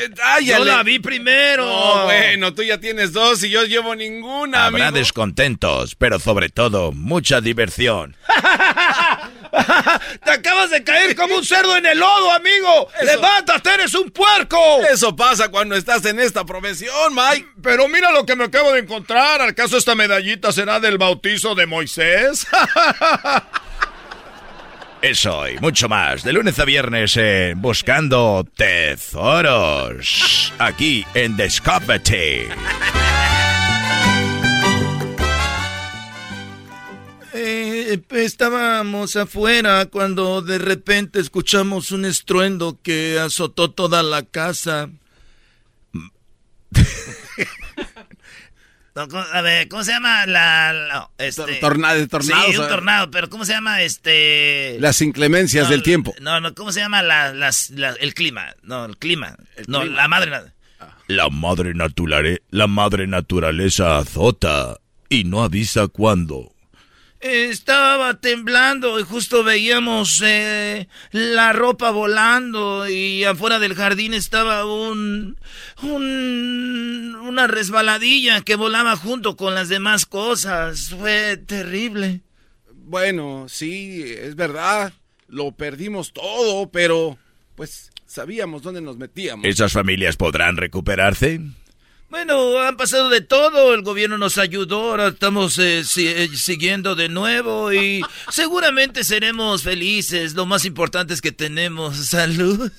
Yo 0.44 0.66
la 0.66 0.84
vi 0.84 1.00
primero. 1.00 1.66
No, 1.66 2.04
bueno, 2.06 2.54
tú 2.54 2.64
ya 2.64 2.80
tienes 2.80 3.14
dos 3.14 3.44
y 3.44 3.50
yo 3.50 3.64
llevo 3.64 3.96
ninguna, 3.96 4.66
Habrá 4.66 4.88
amigo. 4.88 5.00
descontentos, 5.00 5.96
pero 5.96 6.20
sobre 6.20 6.50
todo 6.50 6.92
mucha 6.92 7.42
diversión. 7.42 8.16
¡Te 10.24 10.32
acabas 10.32 10.70
de 10.70 10.84
caer 10.84 11.16
como 11.16 11.36
un 11.36 11.46
cerdo 11.46 11.78
en 11.78 11.86
el 11.86 12.00
lodo, 12.00 12.32
amigo! 12.32 12.90
¡Levántate, 13.04 13.74
eres 13.74 13.94
un 13.94 14.12
puerco! 14.12 14.58
Eso 14.92 15.16
pasa 15.16 15.50
cuando 15.50 15.76
estás 15.76 16.06
en 16.06 16.20
esta 16.20 16.46
profesión, 16.46 17.14
Mike. 17.14 17.48
Pero 17.62 17.88
mira 17.88 18.12
lo 18.12 18.26
que 18.26 18.36
me 18.36 18.46
acabo 18.46 18.72
de 18.74 18.80
encontrar. 18.80 19.42
¿Acaso 19.42 19.78
esta 19.78 19.96
medallita 19.96 20.52
será 20.52 20.80
del 20.80 20.98
bautizo 20.98 21.56
de 21.56 21.66
Moisés? 21.66 22.48
Eso 25.02 25.48
y 25.48 25.58
mucho 25.60 25.88
más. 25.88 26.24
De 26.24 26.34
lunes 26.34 26.58
a 26.60 26.66
viernes 26.66 27.16
en 27.18 27.62
Buscando 27.62 28.44
Tesoros. 28.56 30.52
Aquí 30.58 31.06
en 31.14 31.38
Discovery. 31.38 32.48
Eh, 37.38 38.02
estábamos 38.12 39.16
afuera 39.18 39.88
cuando 39.88 40.42
de 40.42 40.58
repente 40.58 41.20
escuchamos 41.20 41.92
un 41.92 42.06
estruendo 42.06 42.80
que 42.82 43.20
azotó 43.20 43.72
toda 43.72 44.02
la 44.04 44.24
casa. 44.24 44.90
No, 48.96 49.10
¿cómo- 49.10 49.26
A 49.34 49.42
ver, 49.42 49.68
¿cómo 49.68 49.84
se 49.84 49.92
llama 49.92 50.26
la... 50.26 50.72
la- 50.72 51.10
este, 51.18 51.56
Tornado, 51.56 52.00
Sí, 52.00 52.58
un 52.58 52.68
tornado, 52.70 53.12
pero 53.12 53.30
¿cómo 53.30 53.44
se 53.44 53.52
llama 53.52 53.82
este...? 53.82 54.78
Las 54.80 55.02
inclemencias 55.02 55.66
No, 55.66 55.72
del 55.72 55.84
tiempo. 55.84 56.16
No, 56.22 56.40
no, 56.40 56.56
¿cómo 56.56 56.72
se 56.72 56.80
llama 56.80 57.02
la, 57.02 57.34
las- 57.34 57.72
la- 57.72 57.90
el 58.00 58.14
clima? 58.14 58.56
No, 58.64 58.86
el 58.86 58.96
clima. 58.96 59.36
no, 59.68 59.82
clima. 59.82 59.98
la 59.98 60.08
madre... 60.08 60.32
na- 60.32 60.54
La 61.08 61.28
madre, 61.30 61.74
naturale- 61.74 62.42
la 62.52 62.68
madre 62.68 63.06
naturaleza 63.06 63.98
azota 63.98 64.78
y 65.10 65.26
no 65.26 65.44
avisa 65.44 65.90
cuándo. 65.90 66.55
Estaba 67.26 68.20
temblando 68.20 69.00
y 69.00 69.04
justo 69.04 69.44
veíamos 69.44 70.22
eh, 70.24 70.88
la 71.10 71.54
ropa 71.54 71.90
volando 71.90 72.88
y 72.88 73.24
afuera 73.24 73.58
del 73.58 73.74
jardín 73.74 74.14
estaba 74.14 74.64
un, 74.68 75.36
un 75.82 77.18
una 77.20 77.48
resbaladilla 77.48 78.42
que 78.42 78.54
volaba 78.56 78.96
junto 78.96 79.36
con 79.36 79.56
las 79.56 79.70
demás 79.70 80.06
cosas. 80.06 80.90
Fue 80.90 81.38
terrible. 81.38 82.22
Bueno, 82.72 83.48
sí, 83.50 84.04
es 84.04 84.36
verdad. 84.36 84.94
Lo 85.28 85.52
perdimos 85.52 86.14
todo, 86.14 86.70
pero 86.70 87.18
pues 87.56 87.90
sabíamos 88.06 88.62
dónde 88.62 88.82
nos 88.82 88.98
metíamos. 88.98 89.48
¿Esas 89.48 89.74
familias 89.74 90.16
podrán 90.16 90.58
recuperarse? 90.58 91.42
Bueno, 92.10 92.60
han 92.62 92.78
pasado 92.78 93.10
de 93.10 93.22
todo, 93.22 93.74
el 93.74 93.82
gobierno 93.82 94.18
nos 94.18 94.38
ayudó, 94.38 94.92
ahora 94.92 95.08
estamos 95.08 95.58
eh, 95.58 95.84
si- 95.84 96.08
eh, 96.08 96.30
siguiendo 96.36 96.96
de 96.96 97.10
nuevo 97.10 97.74
y 97.74 98.02
seguramente 98.30 99.04
seremos 99.04 99.64
felices. 99.64 100.34
Lo 100.34 100.46
más 100.46 100.66
importante 100.66 101.14
es 101.14 101.22
que 101.22 101.32
tenemos 101.32 101.98
salud. 101.98 102.72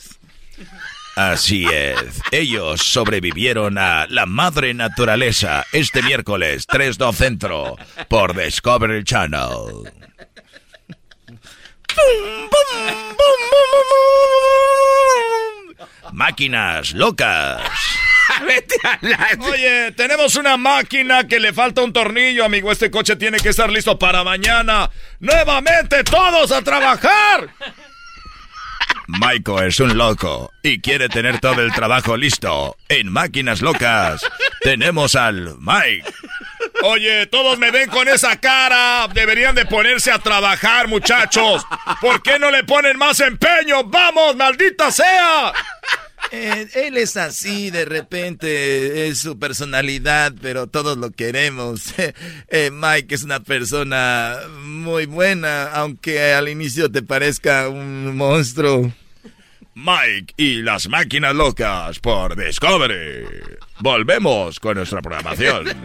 Así 1.17 1.65
es. 1.67 1.99
Ellos 2.31 2.83
sobrevivieron 2.83 3.79
a 3.79 4.07
la 4.09 4.27
madre 4.27 4.75
naturaleza 4.75 5.65
este 5.73 6.03
miércoles 6.03 6.67
3-2 6.69 7.15
Centro 7.15 7.77
por 8.09 8.37
Discovery 8.37 9.03
Channel. 9.03 9.91
Máquinas 16.13 16.93
locas. 16.95 17.61
Oye, 19.41 19.93
tenemos 19.93 20.37
una 20.37 20.57
máquina 20.57 21.27
que 21.27 21.41
le 21.41 21.53
falta 21.53 21.83
un 21.83 21.93
tornillo, 21.93 22.45
amigo. 22.45 22.73
Este 22.73 22.91
coche 22.91 23.17
tiene 23.17 23.39
que 23.39 23.51
estar 23.51 23.71
listo 23.71 23.99
para 23.99 24.25
mañana. 24.25 24.91
¡Nuevamente 25.21 26.05
todos 26.05 26.53
a 26.53 26.63
trabajar! 26.63 27.49
Maiko 29.09 29.63
es 29.63 29.79
un 29.79 29.97
loco 29.97 30.53
y 30.63 30.81
quiere 30.81 31.09
tener 31.09 31.39
todo 31.39 31.63
el 31.63 31.73
trabajo 31.73 32.17
listo. 32.17 32.77
En 32.89 33.13
Máquinas 33.13 33.63
Locas 33.63 34.27
tenemos 34.63 35.15
al 35.15 35.55
Mike. 35.61 36.05
Oye, 36.83 37.27
todos 37.27 37.57
me 37.59 37.71
ven 37.71 37.89
con 37.89 38.09
esa 38.09 38.41
cara. 38.41 39.07
Deberían 39.15 39.55
de 39.55 39.65
ponerse 39.65 40.11
a 40.11 40.19
trabajar, 40.19 40.89
muchachos. 40.89 41.65
¿Por 42.01 42.21
qué 42.23 42.39
no 42.39 42.51
le 42.51 42.65
ponen 42.65 42.99
más 42.99 43.21
empeño? 43.21 43.85
¡Vamos, 43.85 44.35
maldita 44.35 44.91
sea! 44.91 45.53
Eh, 46.33 46.67
él 46.75 46.97
es 46.97 47.17
así, 47.17 47.71
de 47.71 47.85
repente 47.85 49.09
es 49.09 49.19
su 49.19 49.39
personalidad, 49.39 50.35
pero 50.41 50.67
todos 50.67 50.97
lo 50.99 51.11
queremos. 51.11 51.95
Eh, 52.49 52.71
Mike 52.71 53.15
es 53.15 53.23
una 53.25 53.41
persona 53.41 54.37
muy 54.63 55.07
buena, 55.07 55.73
aunque 55.73 56.33
al 56.33 56.49
inicio 56.49 56.91
te 56.91 57.03
parezca 57.03 57.69
un 57.69 58.17
monstruo. 58.17 58.93
Mike 59.75 60.35
y 60.37 60.63
las 60.63 60.89
máquinas 60.89 61.35
locas 61.35 61.99
por 61.99 62.37
Discovery. 62.37 63.27
Volvemos 63.81 64.59
con 64.61 64.77
nuestra 64.77 65.03
programación. 65.03 65.67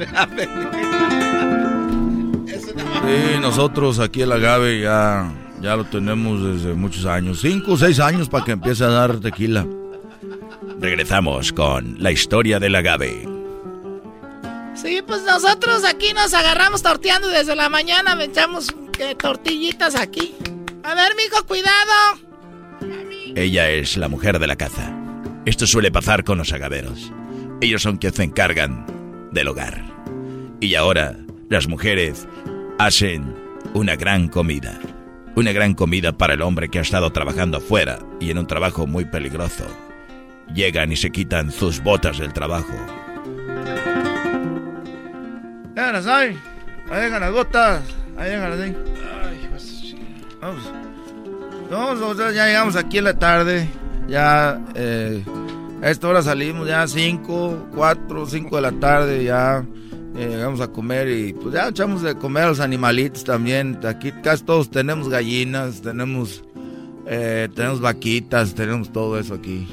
Sí, 3.01 3.39
nosotros 3.41 3.99
aquí 3.99 4.21
el 4.21 4.31
agave 4.31 4.79
ya, 4.79 5.33
ya 5.59 5.75
lo 5.75 5.85
tenemos 5.85 6.43
desde 6.43 6.75
muchos 6.75 7.05
años, 7.05 7.41
cinco 7.41 7.73
o 7.73 7.77
seis 7.77 7.99
años 7.99 8.29
para 8.29 8.45
que 8.45 8.51
empiece 8.51 8.83
a 8.83 8.89
dar 8.89 9.19
tequila. 9.19 9.65
Regresamos 10.81 11.53
con 11.53 11.97
la 11.99 12.11
historia 12.11 12.59
del 12.59 12.75
agave. 12.75 13.27
Sí, 14.73 15.03
pues 15.05 15.21
nosotros 15.21 15.83
aquí 15.85 16.11
nos 16.13 16.33
agarramos 16.33 16.81
torteando 16.81 17.27
desde 17.27 17.55
la 17.55 17.69
mañana, 17.69 18.15
me 18.15 18.23
echamos 18.23 18.73
eh, 18.97 19.13
tortillitas 19.13 19.93
aquí. 19.93 20.33
A 20.81 20.95
ver, 20.95 21.11
mijo, 21.15 21.45
cuidado. 21.45 22.19
Ella 23.35 23.69
es 23.69 23.95
la 23.95 24.07
mujer 24.07 24.39
de 24.39 24.47
la 24.47 24.55
caza. 24.55 24.91
Esto 25.45 25.67
suele 25.67 25.91
pasar 25.91 26.23
con 26.23 26.39
los 26.39 26.51
agaveros. 26.51 27.11
Ellos 27.61 27.83
son 27.83 27.97
quienes 27.97 28.17
se 28.17 28.23
encargan 28.23 28.87
del 29.31 29.49
hogar. 29.49 29.83
Y 30.61 30.73
ahora 30.73 31.15
las 31.49 31.67
mujeres 31.67 32.27
hacen 32.79 33.35
una 33.75 33.95
gran 33.97 34.29
comida. 34.29 34.79
Una 35.35 35.51
gran 35.51 35.75
comida 35.75 36.17
para 36.17 36.33
el 36.33 36.41
hombre 36.41 36.69
que 36.69 36.79
ha 36.79 36.81
estado 36.81 37.11
trabajando 37.11 37.57
afuera 37.57 37.99
y 38.19 38.31
en 38.31 38.39
un 38.39 38.47
trabajo 38.47 38.87
muy 38.87 39.05
peligroso. 39.05 39.65
Llegan 40.53 40.91
y 40.91 40.95
se 40.95 41.11
quitan 41.11 41.51
sus 41.51 41.81
botas 41.81 42.17
del 42.19 42.33
trabajo. 42.33 42.73
Ya 45.75 45.91
las 45.91 46.05
hay. 46.07 46.37
Ahí 46.89 47.03
llegan 47.03 47.21
las 47.21 47.31
gotas. 47.31 47.81
Ahí 48.17 48.31
llegan 48.31 48.49
las 48.51 48.59
ahí. 48.59 48.77
Ay, 49.25 49.47
pues, 49.49 49.95
Vamos. 50.41 50.71
Vamos, 51.69 51.99
nosotros 51.99 52.35
ya 52.35 52.47
llegamos 52.47 52.75
aquí 52.75 52.97
en 52.97 53.03
la 53.05 53.13
tarde. 53.13 53.69
Ya, 54.07 54.59
eh, 54.75 55.23
A 55.81 55.89
esta 55.89 56.07
hora 56.09 56.21
salimos 56.21 56.67
ya 56.67 56.85
5, 56.85 57.69
4, 57.73 58.25
5 58.27 58.55
de 58.57 58.61
la 58.61 58.71
tarde, 58.73 59.23
ya 59.23 59.65
eh, 60.15 60.39
vamos 60.43 60.61
a 60.61 60.67
comer 60.67 61.09
y 61.09 61.33
pues 61.33 61.55
ya 61.55 61.69
echamos 61.69 62.03
de 62.03 62.15
comer 62.15 62.43
a 62.43 62.47
los 62.49 62.59
animalitos 62.59 63.23
también. 63.23 63.79
Aquí 63.85 64.11
casi 64.21 64.43
todos 64.43 64.69
tenemos 64.69 65.09
gallinas, 65.09 65.81
tenemos, 65.81 66.43
eh, 67.07 67.47
tenemos 67.55 67.79
vaquitas, 67.81 68.53
tenemos 68.53 68.91
todo 68.91 69.17
eso 69.17 69.33
aquí. 69.33 69.67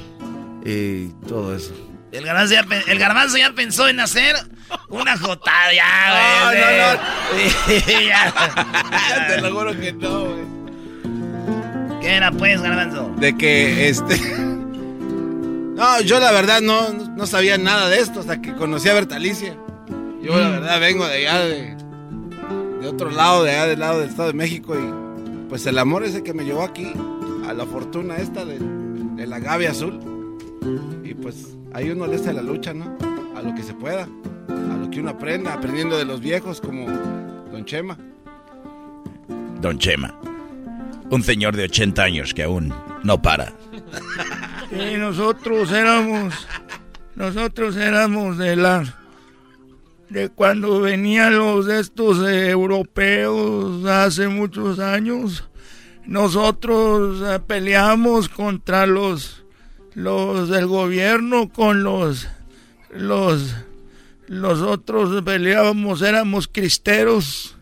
Y 0.65 1.07
todo 1.27 1.55
eso. 1.55 1.73
El 2.11 2.25
garbanzo 2.25 2.53
ya, 2.55 2.65
el 2.87 2.99
garbanzo 2.99 3.37
ya 3.37 3.53
pensó 3.53 3.87
en 3.87 3.99
hacer 3.99 4.35
una 4.89 5.17
jotada, 5.17 5.73
ya, 5.73 6.45
güey. 7.29 7.45
No, 7.47 7.95
no, 7.95 8.01
ya. 8.07 9.27
Te 9.27 9.41
lo 9.41 9.53
juro 9.53 9.79
que 9.79 9.93
no, 9.93 10.25
güey. 10.25 11.99
¿Qué 12.01 12.15
era, 12.15 12.31
pues, 12.31 12.61
garbanzo? 12.61 13.13
De 13.17 13.37
que 13.37 13.89
este. 13.89 14.17
No, 14.17 16.01
yo 16.01 16.19
la 16.19 16.31
verdad 16.31 16.61
no, 16.61 16.89
no 16.91 17.25
sabía 17.27 17.57
nada 17.57 17.89
de 17.89 17.99
esto 17.99 18.19
hasta 18.21 18.41
que 18.41 18.53
conocí 18.55 18.89
a 18.89 18.93
Bertalicia. 18.93 19.55
Yo 20.21 20.37
la 20.37 20.49
verdad 20.49 20.79
vengo 20.79 21.07
de 21.07 21.27
allá, 21.27 21.39
de, 21.39 21.75
de 22.81 22.87
otro 22.87 23.11
lado, 23.11 23.43
de 23.43 23.51
allá 23.51 23.67
del 23.67 23.79
lado 23.79 23.99
del 23.99 24.09
Estado 24.09 24.29
de 24.29 24.33
México 24.33 24.75
y 24.75 25.47
pues 25.47 25.65
el 25.65 25.77
amor 25.77 26.03
ese 26.03 26.21
que 26.21 26.33
me 26.33 26.43
llevó 26.43 26.63
aquí, 26.63 26.91
a 27.47 27.53
la 27.53 27.65
fortuna 27.65 28.17
esta 28.17 28.43
de, 28.43 28.59
de 28.59 29.25
la 29.25 29.39
Gaby 29.39 29.67
Azul. 29.67 30.18
Y 31.03 31.13
pues 31.13 31.57
ahí 31.73 31.89
uno 31.89 32.07
le 32.07 32.15
hace 32.15 32.33
la 32.33 32.41
lucha, 32.41 32.73
¿no? 32.73 32.97
A 33.35 33.41
lo 33.41 33.55
que 33.55 33.63
se 33.63 33.73
pueda, 33.73 34.07
a 34.47 34.77
lo 34.77 34.89
que 34.89 34.99
uno 34.99 35.11
aprenda, 35.11 35.53
aprendiendo 35.53 35.97
de 35.97 36.05
los 36.05 36.19
viejos 36.19 36.61
como 36.61 36.87
Don 37.51 37.65
Chema. 37.65 37.97
Don 39.61 39.77
Chema. 39.77 40.13
Un 41.09 41.23
señor 41.23 41.55
de 41.55 41.63
80 41.63 42.03
años 42.03 42.33
que 42.33 42.43
aún 42.43 42.73
no 43.03 43.21
para. 43.21 43.53
Y 44.71 44.97
nosotros 44.97 45.71
éramos, 45.71 46.47
nosotros 47.15 47.75
éramos 47.75 48.37
de 48.37 48.55
la, 48.55 48.83
de 50.09 50.29
cuando 50.29 50.79
venían 50.79 51.39
los 51.39 51.67
estos 51.67 52.19
eh, 52.27 52.51
europeos 52.51 53.83
hace 53.85 54.27
muchos 54.27 54.77
años, 54.77 55.49
nosotros 56.05 57.21
eh, 57.25 57.39
peleamos 57.39 58.29
contra 58.29 58.85
los, 58.85 59.38
los 59.99 60.47
del 60.47 60.65
gobierno 60.65 61.49
con 61.49 61.83
los, 61.83 62.29
los, 62.89 63.53
los 64.27 64.61
otros 64.61 65.21
peleábamos, 65.23 66.01
éramos 66.01 66.47
cristeros 66.47 67.57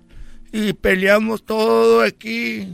y 0.51 0.73
peleamos 0.73 1.43
todo 1.43 2.03
aquí. 2.03 2.67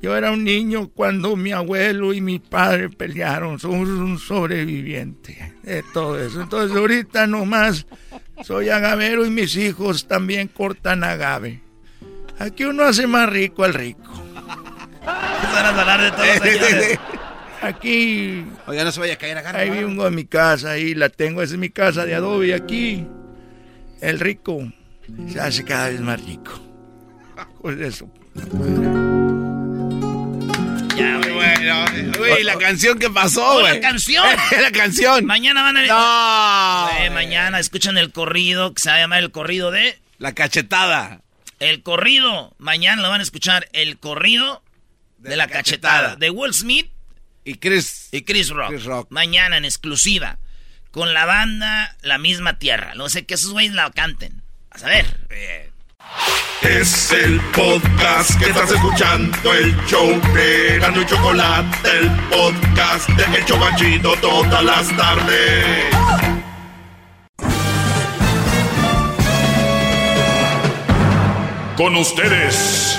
Yo 0.00 0.16
era 0.16 0.30
un 0.30 0.44
niño 0.44 0.88
cuando 0.88 1.36
mi 1.36 1.52
abuelo 1.52 2.14
y 2.14 2.22
mi 2.22 2.38
padre 2.38 2.88
pelearon. 2.88 3.58
Somos 3.58 3.88
un 3.88 4.18
sobreviviente 4.18 5.54
de 5.64 5.82
todo 5.92 6.18
eso. 6.18 6.40
Entonces 6.40 6.74
ahorita 6.74 7.26
nomás 7.26 7.86
soy 8.42 8.70
agavero 8.70 9.26
y 9.26 9.30
mis 9.30 9.54
hijos 9.56 10.06
también 10.06 10.48
cortan 10.48 11.04
agave. 11.04 11.60
Aquí 12.38 12.64
uno 12.64 12.84
hace 12.84 13.06
más 13.06 13.28
rico 13.28 13.64
al 13.64 13.74
rico. 13.74 14.12
Van 15.04 15.66
a 15.66 15.68
hablar 15.68 16.00
de 16.00 16.10
todos. 16.10 17.18
Aquí. 17.60 18.44
Oiga, 18.66 18.84
no 18.84 18.92
se 18.92 19.00
vaya 19.00 19.14
a 19.14 19.16
caer 19.16 19.38
acá. 19.38 19.56
Ahí 19.56 19.70
vengo 19.70 20.04
a 20.04 20.10
mi 20.10 20.24
casa, 20.24 20.72
ahí 20.72 20.94
la 20.94 21.08
tengo, 21.08 21.42
esa 21.42 21.54
es 21.54 21.60
mi 21.60 21.70
casa 21.70 22.04
de 22.04 22.14
adobe. 22.14 22.54
Aquí 22.54 23.06
el 24.00 24.20
rico 24.20 24.72
se 25.28 25.40
hace 25.40 25.64
cada 25.64 25.88
vez 25.88 26.00
más 26.00 26.22
rico. 26.24 26.52
Pues 27.60 27.78
eso. 27.80 28.08
Ya, 30.96 31.16
güey. 31.18 31.32
Bueno, 31.32 32.12
güey, 32.18 32.42
la 32.44 32.56
canción 32.56 32.98
que 32.98 33.10
pasó, 33.10 33.60
güey. 33.60 33.74
la 33.74 33.80
canción. 33.80 34.24
la 34.60 34.72
canción. 34.72 35.24
Mañana 35.24 35.62
van 35.62 35.76
a 35.76 35.86
No. 35.86 36.98
Eh, 36.98 37.10
mañana 37.10 37.60
escuchan 37.60 37.96
el 37.98 38.12
corrido 38.12 38.74
que 38.74 38.80
se 38.80 38.90
va 38.90 38.96
a 38.96 38.98
llamar 39.00 39.22
el 39.22 39.30
corrido 39.30 39.70
de. 39.70 39.98
La 40.18 40.34
cachetada. 40.34 41.20
El 41.60 41.82
corrido. 41.82 42.54
Mañana 42.58 43.02
lo 43.02 43.10
van 43.10 43.20
a 43.20 43.22
escuchar. 43.22 43.68
El 43.72 43.98
corrido 43.98 44.62
de, 45.18 45.36
la, 45.36 45.46
cachetada. 45.46 46.16
De 46.16 46.30
Will 46.30 46.54
Smith 46.54 46.90
y 47.44 47.54
Chris. 47.54 48.08
Y 48.12 48.22
Chris 48.22 48.50
Rock. 48.50 49.06
Mañana 49.10 49.56
en 49.56 49.64
exclusiva. 49.64 50.38
Con 50.90 51.12
la 51.14 51.26
banda 51.26 51.96
La 52.02 52.18
Misma 52.18 52.58
Tierra. 52.58 52.94
No 52.94 53.08
sé 53.08 53.26
que 53.26 53.34
esos 53.34 53.52
güeyes 53.52 53.74
la 53.74 53.90
canten. 53.90 54.42
A 54.70 54.78
saber. 54.78 55.06
Es 56.62 57.12
el 57.12 57.40
podcast 57.52 58.38
que 58.38 58.46
estás 58.46 58.70
escuchando, 58.72 59.54
el 59.54 59.76
show 59.86 60.20
de 60.34 60.78
Gano 60.80 61.02
y 61.02 61.06
Chocolate, 61.06 61.88
el 61.98 62.10
podcast 62.28 63.08
de 63.10 63.38
El 63.38 63.44
Chobachito 63.44 64.14
todas 64.20 64.64
las 64.64 64.96
tardes. 64.96 65.84
Con 71.76 71.94
ustedes. 71.96 72.98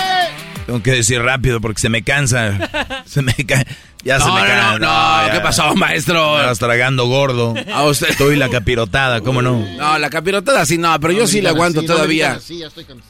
Tengo 0.71 0.83
que 0.83 0.91
decir 0.93 1.21
rápido 1.21 1.59
porque 1.59 1.81
se 1.81 1.89
me 1.89 2.01
cansa. 2.01 2.57
Se 3.05 3.21
me 3.21 3.33
ca- 3.33 3.65
Ya 4.05 4.21
se 4.21 4.25
No, 4.25 4.35
me 4.35 4.41
no, 4.41 4.47
cansa. 4.47 4.79
no, 5.27 5.33
¿qué 5.33 5.39
pasó, 5.41 5.75
maestro? 5.75 6.39
Estás 6.39 6.59
tragando 6.59 7.07
gordo. 7.07 7.53
A 7.73 7.83
usted. 7.83 8.07
Estoy 8.11 8.37
la 8.37 8.47
capirotada, 8.47 9.19
¿cómo 9.19 9.41
no? 9.41 9.59
No, 9.77 9.97
la 9.99 10.09
capirotada 10.09 10.65
sí, 10.65 10.77
no, 10.77 10.97
pero 11.01 11.11
yo 11.11 11.27
sí 11.27 11.41
le 11.41 11.49
aguanto 11.49 11.83
todavía. 11.83 12.39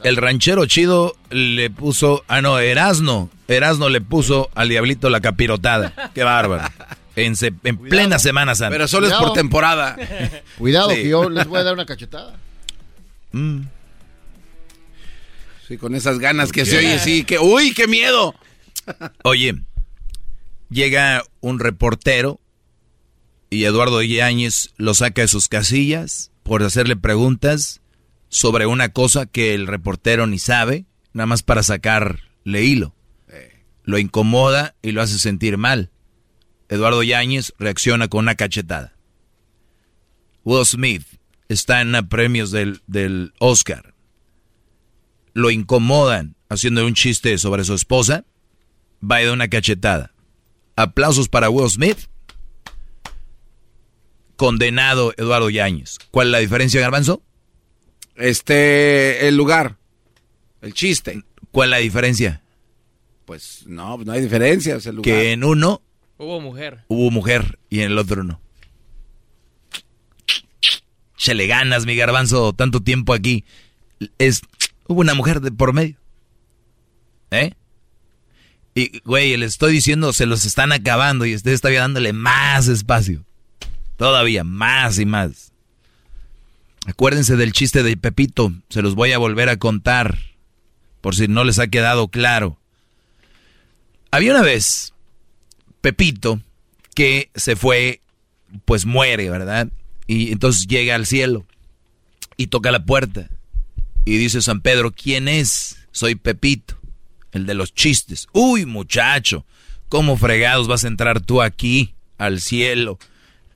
El 0.04 0.18
ranchero 0.18 0.66
chido 0.66 1.16
le 1.30 1.70
puso. 1.70 2.24
Ah, 2.28 2.42
no, 2.42 2.58
Erasno. 2.58 3.30
Erasno 3.48 3.90
le 3.90 4.02
puso 4.02 4.50
al 4.56 4.68
diablito 4.70 5.12
la 5.12 5.22
capirotada. 5.22 5.94
Qué 6.16 6.24
bárbaro. 6.24 6.64
En, 7.16 7.36
se- 7.36 7.54
en 7.64 7.78
plena 7.78 8.18
Semana 8.18 8.56
Santa. 8.56 8.72
Pero 8.72 8.88
solo 8.88 9.06
es 9.06 9.14
por 9.14 9.34
temporada. 9.34 9.98
Cuidado, 10.58 10.90
Sí. 10.90 10.96
que 11.04 11.10
yo 11.10 11.30
les 11.30 11.46
voy 11.46 11.60
a 11.60 11.64
dar 11.64 11.74
una 11.76 11.86
cachetada. 11.86 12.34
Mm. 13.34 13.60
Sí, 15.72 15.78
con 15.78 15.96
esas 15.96 16.20
ganas 16.20 16.52
que 16.52 16.64
¿Por 16.64 16.70
se 16.70 16.80
oye, 16.80 17.00
sí, 17.00 17.24
que. 17.24 17.40
¡Uy, 17.40 17.74
qué 17.74 17.88
miedo! 17.88 18.36
Oye, 19.24 19.64
llega 20.70 21.24
un 21.40 21.60
reportero 21.60 22.42
y 23.50 23.64
Eduardo 23.64 24.02
Yáñez 24.02 24.74
lo 24.76 24.94
saca 24.94 25.22
de 25.22 25.30
sus 25.30 25.48
casillas 25.48 26.34
por 26.44 26.62
hacerle 26.62 26.98
preguntas 26.98 27.80
sobre 28.28 28.66
una 28.66 28.90
cosa 28.90 29.28
que 29.28 29.54
el 29.54 29.66
reportero 29.66 30.28
ni 30.28 30.40
sabe, 30.40 30.88
nada 31.14 31.28
más 31.28 31.42
para 31.42 31.64
sacarle 31.64 32.64
hilo. 32.64 32.94
Lo 33.86 33.98
incomoda 33.98 34.76
y 34.82 34.92
lo 34.92 35.02
hace 35.02 35.20
sentir 35.20 35.58
mal. 35.58 35.90
Eduardo 36.68 37.02
Yáñez 37.02 37.54
reacciona 37.58 38.10
con 38.10 38.26
una 38.26 38.36
cachetada. 38.36 38.98
Will 40.44 40.66
Smith 40.66 41.06
está 41.48 41.80
en 41.80 41.94
premios 42.10 42.52
del, 42.52 42.82
del 42.88 43.32
Oscar. 43.40 43.94
Lo 45.34 45.50
incomodan 45.52 46.36
haciendo 46.50 46.86
un 46.86 46.94
chiste 46.94 47.38
sobre 47.38 47.64
su 47.64 47.74
esposa 47.74 48.26
va 49.04 49.22
y 49.22 49.26
da 49.26 49.34
una 49.34 49.48
cachetada. 49.48 50.14
Aplausos 50.76 51.30
para 51.30 51.50
Will 51.50 51.70
Smith. 51.70 51.98
Condenado 54.36 55.14
Eduardo 55.18 55.50
Yáñez. 55.50 55.98
¿Cuál 56.10 56.28
es 56.28 56.32
la 56.32 56.40
diferencia, 56.40 56.82
Garbanzo? 56.82 57.22
Este, 58.16 59.28
el 59.28 59.38
lugar, 59.38 59.78
el 60.62 60.74
chiste. 60.74 61.24
¿Cuál 61.52 61.70
es 61.70 61.72
la 61.72 61.78
diferencia? 61.78 62.42
Pues 63.26 63.64
no, 63.68 63.98
no 63.98 64.12
hay 64.12 64.22
diferencia, 64.22 64.76
es 64.76 64.86
el 64.86 64.96
lugar. 64.98 65.04
Que 65.06 65.32
en 65.32 65.44
uno 65.44 65.82
Hubo 66.18 66.40
mujer. 66.42 66.84
hubo 66.88 67.10
mujer 67.12 67.60
y 67.70 67.80
en 67.82 67.92
el 67.92 67.98
otro 67.98 68.24
no. 68.24 68.42
Se 71.18 71.36
le 71.36 71.46
ganas, 71.48 71.86
mi 71.86 71.96
garbanzo, 71.96 72.54
tanto 72.54 72.82
tiempo 72.82 73.14
aquí. 73.14 73.46
Es, 74.18 74.42
hubo 74.88 75.02
una 75.02 75.14
mujer 75.14 75.42
de 75.42 75.52
por 75.52 75.74
medio. 75.74 75.98
¿Eh? 77.32 77.54
Y, 78.74 79.00
güey, 79.00 79.36
le 79.38 79.46
estoy 79.46 79.74
diciendo, 79.74 80.14
se 80.14 80.26
los 80.26 80.46
están 80.46 80.72
acabando 80.72 81.26
y 81.26 81.36
usted 81.36 81.52
está 81.52 81.70
dándole 81.72 82.14
más 82.14 82.68
espacio. 82.68 83.26
Todavía, 83.98 84.44
más 84.44 84.98
y 85.00 85.06
más. 85.06 85.52
Acuérdense 86.88 87.36
del 87.36 87.54
chiste 87.54 87.84
de 87.84 87.96
Pepito, 87.96 88.54
se 88.70 88.82
los 88.82 88.96
voy 88.96 89.12
a 89.12 89.20
volver 89.20 89.50
a 89.50 89.58
contar, 89.58 90.18
por 91.00 91.16
si 91.16 91.28
no 91.28 91.44
les 91.44 91.60
ha 91.60 91.68
quedado 91.68 92.08
claro. 92.08 92.58
Había 94.10 94.32
una 94.32 94.42
vez 94.42 94.94
Pepito 95.82 96.42
que 96.96 97.30
se 97.36 97.56
fue, 97.56 98.02
pues 98.66 98.86
muere, 98.86 99.30
¿verdad? 99.30 99.68
Y 100.08 100.32
entonces 100.32 100.66
llega 100.68 100.96
al 100.96 101.06
cielo 101.06 101.46
y 102.36 102.48
toca 102.48 102.72
la 102.72 102.84
puerta. 102.84 103.30
Y 104.06 104.18
dice 104.18 104.42
San 104.42 104.62
Pedro, 104.62 104.92
¿quién 104.92 105.28
es? 105.28 105.78
Soy 105.92 106.16
Pepito, 106.16 106.80
el 107.32 107.46
de 107.46 107.54
los 107.54 107.74
chistes. 107.74 108.28
Uy, 108.34 108.66
muchacho, 108.66 109.46
¿cómo 109.90 110.18
fregados 110.18 110.68
vas 110.68 110.84
a 110.84 110.88
entrar 110.88 111.22
tú 111.22 111.42
aquí 111.42 111.94
al 112.18 112.42
cielo? 112.42 112.98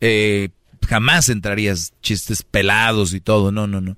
Eh, 0.01 0.49
jamás 0.88 1.30
entrarías 1.30 1.93
chistes 2.01 2.43
pelados 2.43 3.13
y 3.13 3.22
todo. 3.22 3.51
No, 3.51 3.67
no, 3.67 3.81
no. 3.81 3.97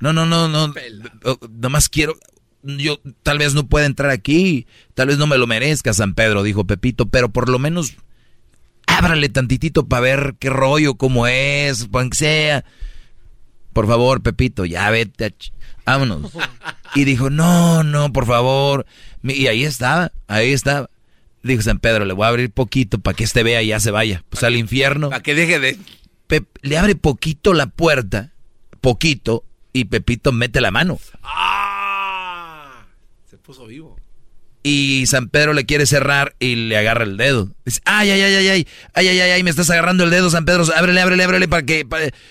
No, 0.00 0.12
no, 0.12 0.26
no, 0.26 0.48
no. 0.48 0.72
Nomás 1.50 1.88
quiero. 1.88 2.16
Yo 2.62 2.98
tal 3.22 3.38
vez 3.38 3.52
no 3.54 3.66
pueda 3.66 3.86
entrar 3.86 4.10
aquí. 4.10 4.66
Tal 4.94 5.08
vez 5.08 5.18
no 5.18 5.26
me 5.26 5.36
lo 5.36 5.46
merezca, 5.46 5.92
San 5.92 6.14
Pedro, 6.14 6.42
dijo 6.42 6.64
Pepito, 6.66 7.06
pero 7.06 7.30
por 7.30 7.48
lo 7.48 7.58
menos 7.58 7.94
ábrale 8.86 9.28
tantitito 9.28 9.86
para 9.86 10.00
ver 10.00 10.36
qué 10.38 10.50
rollo, 10.50 10.94
cómo 10.94 11.26
es, 11.26 11.88
que 11.90 12.16
sea. 12.16 12.64
Por 13.74 13.86
favor, 13.86 14.22
Pepito, 14.22 14.64
ya 14.64 14.88
vete, 14.88 15.34
vámonos. 15.84 16.32
Y 16.94 17.04
dijo, 17.04 17.28
no, 17.28 17.82
no, 17.82 18.12
por 18.12 18.24
favor. 18.24 18.86
Y 19.22 19.48
ahí 19.48 19.64
estaba, 19.64 20.12
ahí 20.28 20.52
estaba. 20.52 20.88
Dijo 21.42 21.60
San 21.60 21.80
Pedro, 21.80 22.06
le 22.06 22.14
voy 22.14 22.24
a 22.24 22.28
abrir 22.28 22.50
poquito 22.50 23.00
para 23.00 23.16
que 23.16 23.24
este 23.24 23.42
vea 23.42 23.60
y 23.62 23.66
ya 23.66 23.80
se 23.80 23.90
vaya. 23.90 24.24
Pues 24.30 24.44
al 24.44 24.56
infierno. 24.56 25.10
Para 25.10 25.22
que 25.22 25.34
deje 25.34 25.58
de... 25.58 25.76
le 26.62 26.78
abre 26.78 26.94
poquito 26.94 27.52
la 27.52 27.66
puerta, 27.66 28.32
poquito, 28.80 29.44
y 29.72 29.86
Pepito 29.86 30.30
mete 30.30 30.60
la 30.60 30.70
mano. 30.70 30.98
¡Ah! 31.22 32.86
Se 33.28 33.36
puso 33.36 33.66
vivo. 33.66 33.96
Y 34.66 35.04
San 35.08 35.28
Pedro 35.28 35.52
le 35.52 35.66
quiere 35.66 35.84
cerrar 35.84 36.34
y 36.40 36.56
le 36.56 36.78
agarra 36.78 37.04
el 37.04 37.18
dedo. 37.18 37.54
Dice, 37.66 37.80
ay, 37.84 38.10
ay, 38.10 38.22
ay, 38.22 38.34
ay, 38.34 38.48
ay, 38.48 38.66
ay, 38.94 39.08
ay, 39.08 39.20
ay, 39.20 39.42
me 39.42 39.50
estás 39.50 39.68
agarrando 39.68 40.04
el 40.04 40.10
dedo, 40.10 40.30
San 40.30 40.46
Pedro, 40.46 40.64
ábrele, 40.74 41.02
ábrele, 41.02 41.22
ábrele 41.22 41.48
para 41.48 41.64
que... 41.64 41.86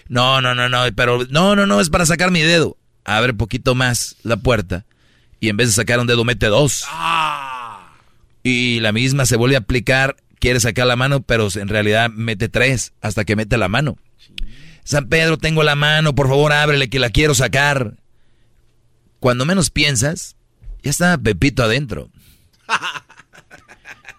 No, 0.08 0.42
no, 0.42 0.56
no, 0.56 0.68
no, 0.68 0.80
pero 0.96 1.26
no, 1.30 1.56
no, 1.56 1.68
no, 1.68 1.80
es 1.80 1.90
para 1.92 2.08
sacar 2.08 2.32
mi 2.32 2.42
dedo. 2.42 2.76
Abre 3.06 3.36
poquito 3.36 3.76
más 3.76 4.16
la 4.24 4.38
puerta 4.38 4.86
y 5.44 5.50
en 5.50 5.58
vez 5.58 5.68
de 5.68 5.74
sacar 5.74 6.00
un 6.00 6.08
dedo 6.08 6.24
mete 6.24 6.48
dos. 6.48 6.86
Ah. 6.88 7.92
Y 8.44 8.80
la 8.80 8.94
misma 8.94 9.26
se 9.26 9.36
vuelve 9.36 9.58
a 9.58 9.60
aplicar, 9.60 10.16
quiere 10.40 10.62
sacar 10.62 10.88
la 10.88 10.96
mano, 10.96 11.22
pero 11.22 11.50
en 11.54 11.68
realidad 11.68 12.10
mete 12.10 12.48
tres 12.48 12.94
hasta 13.02 13.26
que 13.26 13.36
mete 13.36 13.58
la 13.58 13.68
mano. 13.68 13.98
San 14.86 15.10
Pedro, 15.10 15.38
tengo 15.38 15.62
la 15.64 15.76
mano, 15.76 16.16
por 16.16 16.30
favor 16.30 16.54
ábrele 16.54 16.90
que 16.90 16.98
la 16.98 17.10
quiero 17.10 17.36
sacar. 17.36 17.98
Cuando 19.20 19.46
menos 19.46 19.70
piensas, 19.70 20.38
ya 20.82 20.92
está 20.92 21.18
Pepito 21.18 21.62
adentro. 21.62 22.10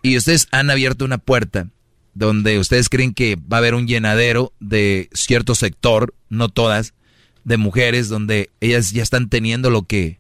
Y 0.03 0.19
ustedes 0.19 0.49
han 0.51 0.69
abierto 0.69 1.07
una 1.07 1.17
puerta 1.17 1.69
donde 2.13 2.59
ustedes 2.59 2.91
creen 2.91 3.15
que 3.15 3.37
va 3.37 3.57
a 3.57 3.61
haber 3.61 3.75
un 3.75 3.87
llenadero 3.87 4.53
de 4.61 5.09
cierto 5.15 5.55
sector, 5.55 6.13
no 6.29 6.51
todas, 6.51 6.93
de 7.45 7.57
mujeres 7.57 8.11
donde 8.11 8.51
ellas 8.61 8.93
ya 8.93 9.03
están 9.03 9.31
teniendo 9.31 9.71
lo 9.71 9.85
que 9.85 10.19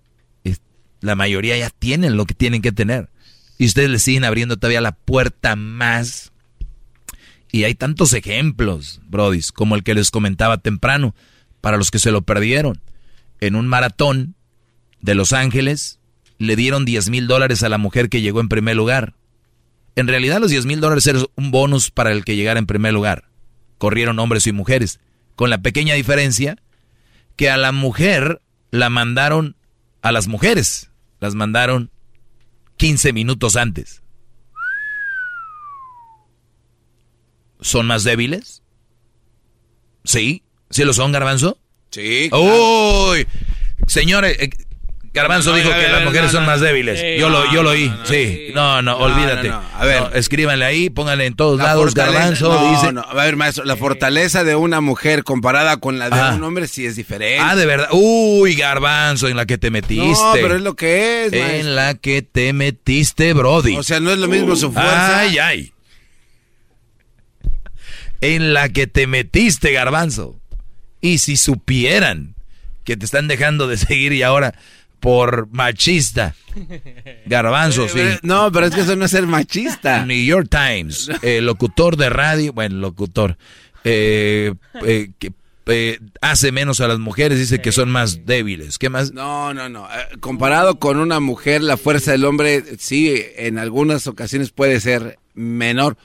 la 1.04 1.14
mayoría 1.16 1.58
ya 1.58 1.68
tienen 1.68 2.16
lo 2.16 2.24
que 2.24 2.32
tienen 2.32 2.62
que 2.62 2.72
tener. 2.72 3.10
Y 3.58 3.66
ustedes 3.66 3.90
le 3.90 3.98
siguen 3.98 4.24
abriendo 4.24 4.56
todavía 4.56 4.80
la 4.80 4.92
puerta 4.96 5.54
más. 5.54 6.32
Y 7.52 7.64
hay 7.64 7.74
tantos 7.74 8.14
ejemplos, 8.14 9.00
brodis, 9.06 9.52
como 9.52 9.74
el 9.74 9.84
que 9.84 9.94
les 9.94 10.10
comentaba 10.10 10.58
temprano, 10.58 11.14
para 11.60 11.76
los 11.76 11.90
que 11.90 11.98
se 11.98 12.10
lo 12.10 12.22
perdieron. 12.22 12.80
En 13.40 13.54
un 13.54 13.68
maratón 13.68 14.34
de 15.02 15.14
Los 15.14 15.34
Ángeles, 15.34 16.00
le 16.38 16.56
dieron 16.56 16.84
10 16.84 17.10
mil 17.10 17.26
dólares 17.26 17.62
a 17.62 17.68
la 17.68 17.78
mujer 17.78 18.08
que 18.08 18.20
llegó 18.20 18.40
en 18.40 18.48
primer 18.48 18.76
lugar. 18.76 19.14
En 19.96 20.08
realidad 20.08 20.40
los 20.40 20.50
10 20.50 20.66
mil 20.66 20.80
dólares 20.80 21.06
eran 21.06 21.26
un 21.36 21.50
bonus 21.50 21.90
para 21.90 22.12
el 22.12 22.24
que 22.24 22.36
llegara 22.36 22.58
en 22.58 22.66
primer 22.66 22.92
lugar. 22.92 23.28
Corrieron 23.78 24.18
hombres 24.18 24.46
y 24.46 24.52
mujeres, 24.52 25.00
con 25.36 25.50
la 25.50 25.58
pequeña 25.62 25.94
diferencia 25.94 26.56
que 27.36 27.50
a 27.50 27.56
la 27.56 27.72
mujer 27.72 28.40
la 28.70 28.90
mandaron, 28.90 29.56
a 30.02 30.12
las 30.12 30.26
mujeres 30.26 30.90
las 31.20 31.34
mandaron 31.34 31.90
15 32.76 33.12
minutos 33.12 33.56
antes. 33.56 34.02
¿Son 37.60 37.86
más 37.86 38.04
débiles? 38.04 38.62
¿Sí? 40.04 40.42
¿Sí 40.70 40.84
lo 40.84 40.92
son, 40.92 41.12
garbanzo? 41.12 41.58
Sí. 41.90 42.28
¡Uy! 42.32 43.26
Señores, 43.86 44.36
Garbanzo 45.14 45.54
dijo 45.54 45.70
que 45.70 45.88
las 45.88 46.04
mujeres 46.04 46.32
son 46.32 46.44
más 46.44 46.60
débiles. 46.60 47.00
yo 47.20 47.28
lo, 47.28 47.50
yo 47.52 47.62
lo 47.62 47.70
oí. 47.70 47.92
sí. 48.02 48.48
No, 48.52 48.82
no, 48.82 48.96
olvídate. 48.96 49.50
A 49.50 49.84
ver, 49.84 50.10
escríbanle 50.14 50.64
ahí, 50.64 50.90
pónganle 50.90 51.26
en 51.26 51.34
todos 51.34 51.58
lados. 51.58 51.94
Garbanzo 51.94 52.70
dice. 52.70 52.92
a 53.06 53.14
ver, 53.14 53.36
maestro, 53.36 53.64
la 53.64 53.76
fortaleza 53.76 54.42
de 54.42 54.56
una 54.56 54.80
mujer 54.80 55.22
comparada 55.22 55.76
con 55.76 55.98
la 55.98 56.10
de 56.10 56.36
un 56.36 56.42
hombre 56.42 56.66
sí 56.66 56.84
es 56.84 56.96
diferente. 56.96 57.38
Ah, 57.38 57.54
de 57.54 57.64
verdad. 57.64 57.88
Uy, 57.92 58.56
Garbanzo, 58.56 59.28
en 59.28 59.36
la 59.36 59.46
que 59.46 59.56
te 59.56 59.70
metiste. 59.70 60.02
No, 60.02 60.32
pero 60.32 60.56
es 60.56 60.62
lo 60.62 60.74
que 60.74 61.26
es, 61.26 61.32
maestro. 61.32 61.60
En 61.60 61.76
la 61.76 61.94
que 61.94 62.22
te 62.22 62.52
metiste, 62.52 63.32
Brody. 63.34 63.76
O 63.76 63.84
sea, 63.84 64.00
no 64.00 64.10
es 64.10 64.18
lo 64.18 64.26
mismo 64.26 64.56
su 64.56 64.72
fuerza. 64.72 65.20
Ay, 65.20 65.38
ay. 65.38 65.72
En 68.20 68.52
la 68.52 68.68
que 68.68 68.88
te 68.88 69.06
metiste, 69.06 69.70
Garbanzo. 69.70 70.40
Y 71.00 71.18
si 71.18 71.36
supieran 71.36 72.34
que 72.82 72.96
te 72.96 73.04
están 73.04 73.28
dejando 73.28 73.68
de 73.68 73.76
seguir 73.76 74.12
y 74.12 74.22
ahora 74.22 74.54
por 75.04 75.48
machista. 75.52 76.34
Garbanzo, 77.26 77.86
sí. 77.90 78.00
No, 78.22 78.50
pero 78.50 78.66
es 78.66 78.74
que 78.74 78.80
eso 78.80 78.96
no 78.96 79.04
es 79.04 79.10
ser 79.10 79.26
machista. 79.26 80.06
New 80.06 80.24
York 80.24 80.48
Times, 80.48 81.10
el 81.20 81.44
locutor 81.44 81.98
de 81.98 82.08
radio, 82.08 82.54
bueno, 82.54 82.76
locutor, 82.76 83.36
eh, 83.84 84.54
eh, 84.82 85.10
que 85.18 85.34
eh, 85.66 86.00
hace 86.22 86.52
menos 86.52 86.80
a 86.80 86.88
las 86.88 87.00
mujeres, 87.00 87.38
dice 87.38 87.60
que 87.60 87.70
son 87.70 87.90
más 87.90 88.24
débiles. 88.24 88.78
¿Qué 88.78 88.88
más? 88.88 89.12
No, 89.12 89.52
no, 89.52 89.68
no. 89.68 89.86
comparado 90.20 90.78
con 90.78 90.98
una 90.98 91.20
mujer, 91.20 91.62
la 91.62 91.76
fuerza 91.76 92.12
del 92.12 92.24
hombre 92.24 92.64
sí, 92.78 93.14
en 93.36 93.58
algunas 93.58 94.06
ocasiones 94.06 94.52
puede 94.52 94.80
ser 94.80 95.18
menor. 95.34 95.98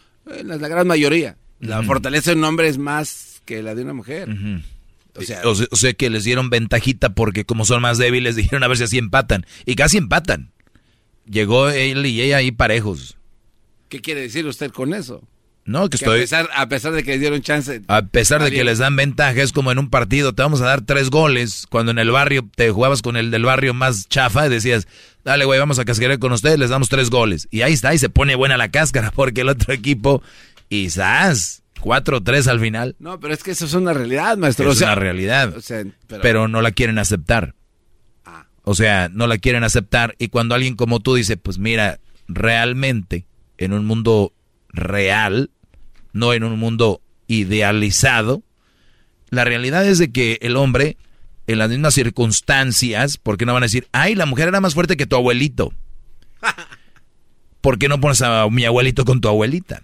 La 0.44 0.58
gran 0.58 0.88
mayoría. 0.88 1.38
La 1.62 1.84
fortaleza 1.84 2.32
de 2.32 2.38
un 2.38 2.44
hombre 2.44 2.68
es 2.68 2.78
más 2.78 3.42
que 3.46 3.64
la 3.64 3.76
de 3.76 3.84
una 3.84 3.94
mujer. 3.94 4.28
O 5.44 5.76
sea, 5.76 5.94
que 5.94 6.10
les 6.10 6.24
dieron 6.24 6.50
ventajita 6.50 7.14
porque 7.14 7.46
como 7.46 7.66
son 7.66 7.82
más 7.82 7.98
débiles 7.98 8.36
dijeron 8.38 8.64
a 8.64 8.68
ver 8.68 8.78
si 8.78 8.84
así 8.84 8.98
empatan. 8.98 9.46
Y 9.66 9.76
casi 9.76 9.98
empatan. 9.98 10.52
Llegó 11.26 11.70
él 11.70 12.06
y 12.06 12.22
ella 12.22 12.38
ahí 12.38 12.52
parejos. 12.52 13.18
¿Qué 13.88 14.02
quiere 14.02 14.22
decir 14.22 14.46
usted 14.46 14.72
con 14.72 14.94
eso? 14.94 15.24
No, 15.66 15.88
que, 15.88 15.98
estoy... 15.98 16.26
A 16.56 16.68
pesar, 16.68 16.94
de 16.94 17.04
que 17.04 17.12
les 17.12 17.20
dieron 17.20 17.41
chance... 17.41 17.82
A 17.88 18.02
pesar 18.08 18.44
de 18.44 18.50
que 18.50 18.64
les 18.64 18.80
dan 18.80 18.96
ventaja, 18.96 19.40
es 19.40 19.52
como 19.52 19.72
en 19.72 19.78
un 19.78 19.91
partido, 19.91 20.34
te 20.34 20.41
vamos 20.41 20.62
a 20.62 20.66
dar 20.66 20.82
tres 20.82 21.12
goles, 21.12 21.68
cuando 21.70 21.91
en 21.91 22.00
el 22.00 22.10
barrio 22.10 22.50
te 22.56 22.72
jugabas 22.72 23.04
con 23.04 23.18
el 23.18 23.30
del 23.30 23.44
barrio 23.44 23.76
más 23.76 24.08
chafa 24.10 24.48
y 24.48 24.50
decías, 24.50 24.88
dale 25.24 25.46
güey, 25.46 25.60
vamos 25.60 25.78
a 25.78 25.86
cascar 25.86 26.18
con 26.18 26.32
ustedes, 26.32 26.58
les 26.58 26.72
damos 26.72 26.90
tres 26.90 27.12
goles. 27.12 27.48
Y 27.52 27.62
ahí 27.62 27.74
está, 27.74 27.94
y 27.94 28.00
se 28.00 28.10
pone 28.10 28.34
buena 28.34 28.58
la 28.58 28.72
cáscara, 28.72 29.12
porque 29.16 29.41
el 29.41 29.50
otro 29.50 29.72
equipo, 29.72 30.24
quizás, 30.70 31.62
Cuatro 31.80 32.22
tres 32.22 32.48
al 32.48 32.60
final. 32.60 32.96
No, 33.00 33.20
pero 33.20 33.34
es 33.34 33.44
que 33.44 33.52
eso 33.52 33.66
es 33.66 33.74
una 33.74 33.94
realidad, 33.94 34.38
maestro. 34.38 34.72
Es 34.72 34.82
una 34.82 34.96
realidad. 34.96 35.54
pero... 36.22 36.48
no 36.48 36.62
la 36.62 36.72
quieren 36.72 37.00
aceptar. 37.00 37.56
Ah. 38.26 38.48
O 38.64 38.76
sea, 38.76 39.10
no 39.10 39.28
la 39.28 39.38
quieren 39.38 39.64
aceptar. 39.64 40.16
Y 40.20 40.28
cuando 40.28 40.56
alguien 40.56 40.76
como 40.76 41.00
tú 41.00 41.16
dice, 41.16 41.38
pues 41.38 41.58
mira, 41.58 42.00
realmente, 42.28 43.26
en 43.58 43.74
un 43.74 43.86
mundo 43.86 44.34
real, 44.70 45.52
no 46.14 46.34
en 46.34 46.44
un 46.44 46.60
mundo 46.60 47.02
idealizado, 47.28 48.44
la 49.30 49.46
realidad 49.46 49.86
es 49.86 50.00
de 50.00 50.12
que 50.12 50.40
el 50.42 50.58
hombre, 50.58 50.98
en 51.48 51.60
las 51.60 51.70
mismas 51.70 51.94
circunstancias, 51.94 53.18
¿por 53.18 53.38
qué 53.38 53.46
no 53.46 53.54
van 53.54 53.64
a 53.64 53.68
decir, 53.68 53.88
ay, 53.92 54.16
la 54.16 54.26
mujer 54.26 54.48
era 54.48 54.62
más 54.62 54.74
fuerte 54.74 54.98
que 54.98 55.06
tu 55.06 55.16
abuelito? 55.16 55.74
¿Por 57.62 57.78
qué 57.78 57.88
no 57.90 58.00
pones 58.00 58.22
a 58.22 58.48
mi 58.50 58.66
abuelito 58.66 59.06
con 59.06 59.22
tu 59.22 59.28
abuelita? 59.28 59.84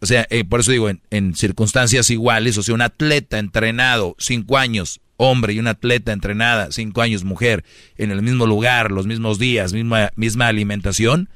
O 0.00 0.06
sea, 0.06 0.26
eh, 0.30 0.44
por 0.44 0.60
eso 0.60 0.72
digo, 0.72 0.88
en, 0.88 1.34
circunstancias 1.34 2.10
iguales, 2.10 2.56
o 2.58 2.62
sea, 2.62 2.74
un 2.74 2.82
atleta 2.82 3.38
entrenado 3.38 4.14
cinco 4.18 4.56
años, 4.56 5.00
hombre, 5.16 5.52
y 5.52 5.58
un 5.58 5.66
atleta 5.66 6.12
entrenada 6.12 6.68
cinco 6.72 7.02
años, 7.02 7.24
mujer, 7.24 7.64
en 7.96 8.10
el 8.10 8.22
mismo 8.22 8.46
lugar, 8.46 8.90
los 8.90 9.06
mismos 9.06 9.38
días, 9.38 9.72
misma, 9.72 10.10
misma 10.16 10.48
alimentación, 10.48 11.28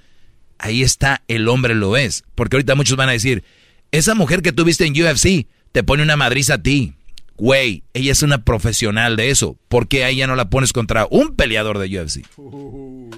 ahí 0.58 0.82
está, 0.82 1.22
el 1.28 1.48
hombre 1.48 1.74
lo 1.74 1.96
es. 1.96 2.24
Porque 2.34 2.56
ahorita 2.56 2.74
muchos 2.74 2.96
van 2.96 3.08
a 3.08 3.12
decir, 3.12 3.44
esa 3.92 4.14
mujer 4.14 4.42
que 4.42 4.52
tuviste 4.52 4.86
en 4.86 4.92
UFC 4.92 5.46
te 5.72 5.82
pone 5.82 6.02
una 6.02 6.16
madriza 6.16 6.54
a 6.54 6.62
ti. 6.62 6.94
Güey, 7.36 7.84
ella 7.94 8.12
es 8.12 8.22
una 8.22 8.44
profesional 8.44 9.16
de 9.16 9.30
eso. 9.30 9.56
¿Por 9.68 9.88
qué 9.88 10.04
a 10.04 10.10
ella 10.10 10.26
no 10.26 10.36
la 10.36 10.50
pones 10.50 10.74
contra 10.74 11.06
un 11.10 11.34
peleador 11.36 11.78
de 11.78 11.98
UFC? 11.98 12.26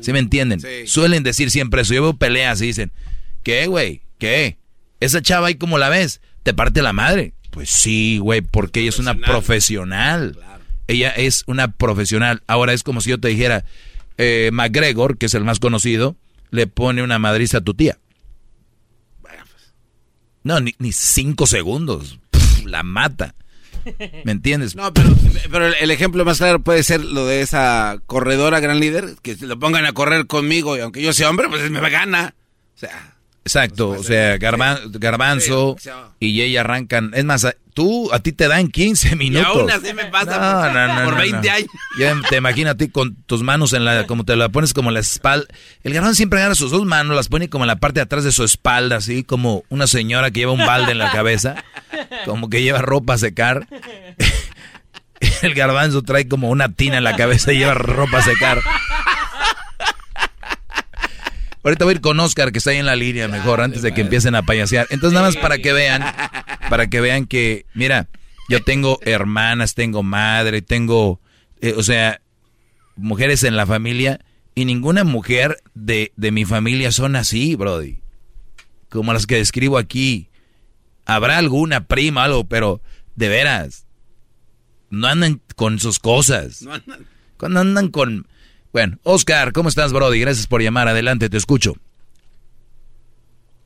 ¿Sí 0.00 0.12
me 0.12 0.20
entienden? 0.20 0.60
Suelen 0.86 1.24
decir 1.24 1.50
siempre 1.50 1.82
eso. 1.82 1.92
Yo 1.92 2.02
veo 2.02 2.16
peleas 2.16 2.62
y 2.62 2.66
dicen, 2.66 2.92
¿qué, 3.42 3.66
güey? 3.66 4.02
¿Qué? 4.18 4.58
Esa 5.02 5.20
chava 5.20 5.48
ahí 5.48 5.56
como 5.56 5.78
la 5.78 5.88
ves, 5.88 6.20
te 6.44 6.54
parte 6.54 6.80
la 6.80 6.92
madre. 6.92 7.34
Pues 7.50 7.70
sí, 7.70 8.18
güey, 8.18 8.40
porque 8.40 8.80
ella 8.80 8.90
es 8.90 9.00
una 9.00 9.14
profesional. 9.14 10.38
Ella 10.86 11.10
es 11.10 11.42
una 11.48 11.72
profesional. 11.72 12.42
Ahora 12.46 12.72
es 12.72 12.84
como 12.84 13.00
si 13.00 13.10
yo 13.10 13.18
te 13.18 13.26
dijera, 13.26 13.64
eh, 14.16 14.50
McGregor, 14.52 15.18
que 15.18 15.26
es 15.26 15.34
el 15.34 15.42
más 15.42 15.58
conocido, 15.58 16.16
le 16.50 16.68
pone 16.68 17.02
una 17.02 17.18
madriza 17.18 17.58
a 17.58 17.60
tu 17.62 17.74
tía. 17.74 17.98
No, 20.44 20.60
ni, 20.60 20.92
cinco 20.92 21.48
segundos. 21.48 22.20
la 22.64 22.84
mata. 22.84 23.34
¿Me 24.24 24.30
entiendes? 24.30 24.76
No, 24.76 24.94
pero, 24.94 25.16
pero 25.50 25.66
el 25.66 25.90
ejemplo 25.90 26.24
más 26.24 26.38
claro 26.38 26.60
puede 26.60 26.84
ser 26.84 27.04
lo 27.04 27.26
de 27.26 27.40
esa 27.40 27.98
corredora 28.06 28.60
gran 28.60 28.78
líder, 28.78 29.16
que 29.20 29.36
lo 29.40 29.58
pongan 29.58 29.84
a 29.84 29.92
correr 29.92 30.28
conmigo 30.28 30.76
y 30.76 30.80
aunque 30.80 31.02
yo 31.02 31.12
sea 31.12 31.28
hombre, 31.28 31.48
pues 31.48 31.68
me 31.68 31.90
gana. 31.90 32.36
O 32.76 32.78
sea, 32.78 33.16
Exacto, 33.44 33.88
o 33.90 34.02
sea, 34.04 34.36
garban- 34.38 34.78
garbanzo 34.92 35.76
y 36.20 36.40
ella 36.42 36.60
arrancan. 36.60 37.10
Es 37.12 37.24
más, 37.24 37.44
tú, 37.74 38.08
a 38.12 38.20
ti 38.20 38.30
te 38.32 38.46
dan 38.46 38.68
15 38.68 39.16
minutos. 39.16 39.48
aún 39.62 39.70
así 39.70 39.92
me 39.94 40.04
pasa 40.04 40.70
por- 40.96 41.04
por 41.06 41.16
20 41.22 41.50
años. 41.50 41.68
Ya 41.98 42.14
te 42.30 42.36
imagino 42.36 42.70
a 42.70 42.76
ti 42.76 42.88
con 42.88 43.16
tus 43.26 43.42
manos 43.42 43.72
en 43.72 43.84
la, 43.84 44.06
como 44.06 44.24
te 44.24 44.36
la 44.36 44.48
pones 44.50 44.72
como 44.72 44.90
en 44.90 44.94
la 44.94 45.00
espalda. 45.00 45.46
El 45.82 45.92
garbanzo 45.92 46.14
siempre 46.14 46.38
agarra 46.38 46.54
sus 46.54 46.70
dos 46.70 46.84
manos, 46.84 47.16
las 47.16 47.26
pone 47.28 47.48
como 47.48 47.64
en 47.64 47.68
la 47.68 47.76
parte 47.76 47.98
de 47.98 48.04
atrás 48.04 48.22
de 48.22 48.30
su 48.30 48.44
espalda, 48.44 48.96
así 48.98 49.24
como 49.24 49.64
una 49.70 49.88
señora 49.88 50.30
que 50.30 50.38
lleva 50.40 50.52
un 50.52 50.64
balde 50.64 50.92
en 50.92 50.98
la 50.98 51.10
cabeza, 51.10 51.64
como 52.24 52.48
que 52.48 52.62
lleva 52.62 52.80
ropa 52.80 53.14
a 53.14 53.18
secar. 53.18 53.66
El 55.42 55.54
garbanzo 55.54 56.02
trae 56.02 56.26
como 56.26 56.50
una 56.50 56.68
tina 56.72 56.98
en 56.98 57.04
la 57.04 57.14
cabeza 57.16 57.52
y 57.52 57.58
lleva 57.58 57.74
ropa 57.74 58.18
a 58.18 58.22
secar. 58.22 58.60
Ahorita 61.64 61.84
voy 61.84 61.92
a 61.92 61.96
ir 61.96 62.00
con 62.00 62.18
Oscar, 62.18 62.50
que 62.50 62.58
está 62.58 62.70
ahí 62.70 62.78
en 62.78 62.86
la 62.86 62.96
línea, 62.96 63.28
mejor, 63.28 63.60
antes 63.60 63.82
de 63.82 63.94
que 63.94 64.00
empiecen 64.00 64.34
a 64.34 64.42
payasear. 64.42 64.86
Entonces, 64.90 65.14
nada 65.14 65.26
más 65.26 65.36
para 65.36 65.58
que 65.58 65.72
vean, 65.72 66.02
para 66.68 66.88
que 66.88 67.00
vean 67.00 67.26
que, 67.26 67.66
mira, 67.74 68.08
yo 68.48 68.62
tengo 68.62 68.98
hermanas, 69.02 69.74
tengo 69.74 70.02
madre, 70.02 70.62
tengo, 70.62 71.20
eh, 71.60 71.74
o 71.76 71.82
sea, 71.82 72.20
mujeres 72.96 73.44
en 73.44 73.56
la 73.56 73.66
familia, 73.66 74.20
y 74.54 74.64
ninguna 74.64 75.04
mujer 75.04 75.62
de, 75.74 76.12
de 76.16 76.32
mi 76.32 76.44
familia 76.44 76.92
son 76.92 77.16
así, 77.16 77.54
Brody. 77.54 78.00
Como 78.90 79.12
las 79.12 79.26
que 79.26 79.36
describo 79.36 79.78
aquí. 79.78 80.28
Habrá 81.06 81.38
alguna 81.38 81.86
prima, 81.86 82.24
algo, 82.24 82.44
pero 82.44 82.82
de 83.16 83.28
veras, 83.28 83.86
no 84.90 85.06
andan 85.06 85.40
con 85.56 85.78
sus 85.78 85.98
cosas. 85.98 86.64
Cuando 87.38 87.60
andan 87.60 87.88
con... 87.88 88.28
Bueno, 88.72 88.96
Oscar, 89.04 89.52
¿cómo 89.52 89.68
estás, 89.68 89.92
Brody? 89.92 90.20
Gracias 90.20 90.46
por 90.46 90.62
llamar. 90.62 90.88
Adelante, 90.88 91.28
te 91.28 91.36
escucho. 91.36 91.74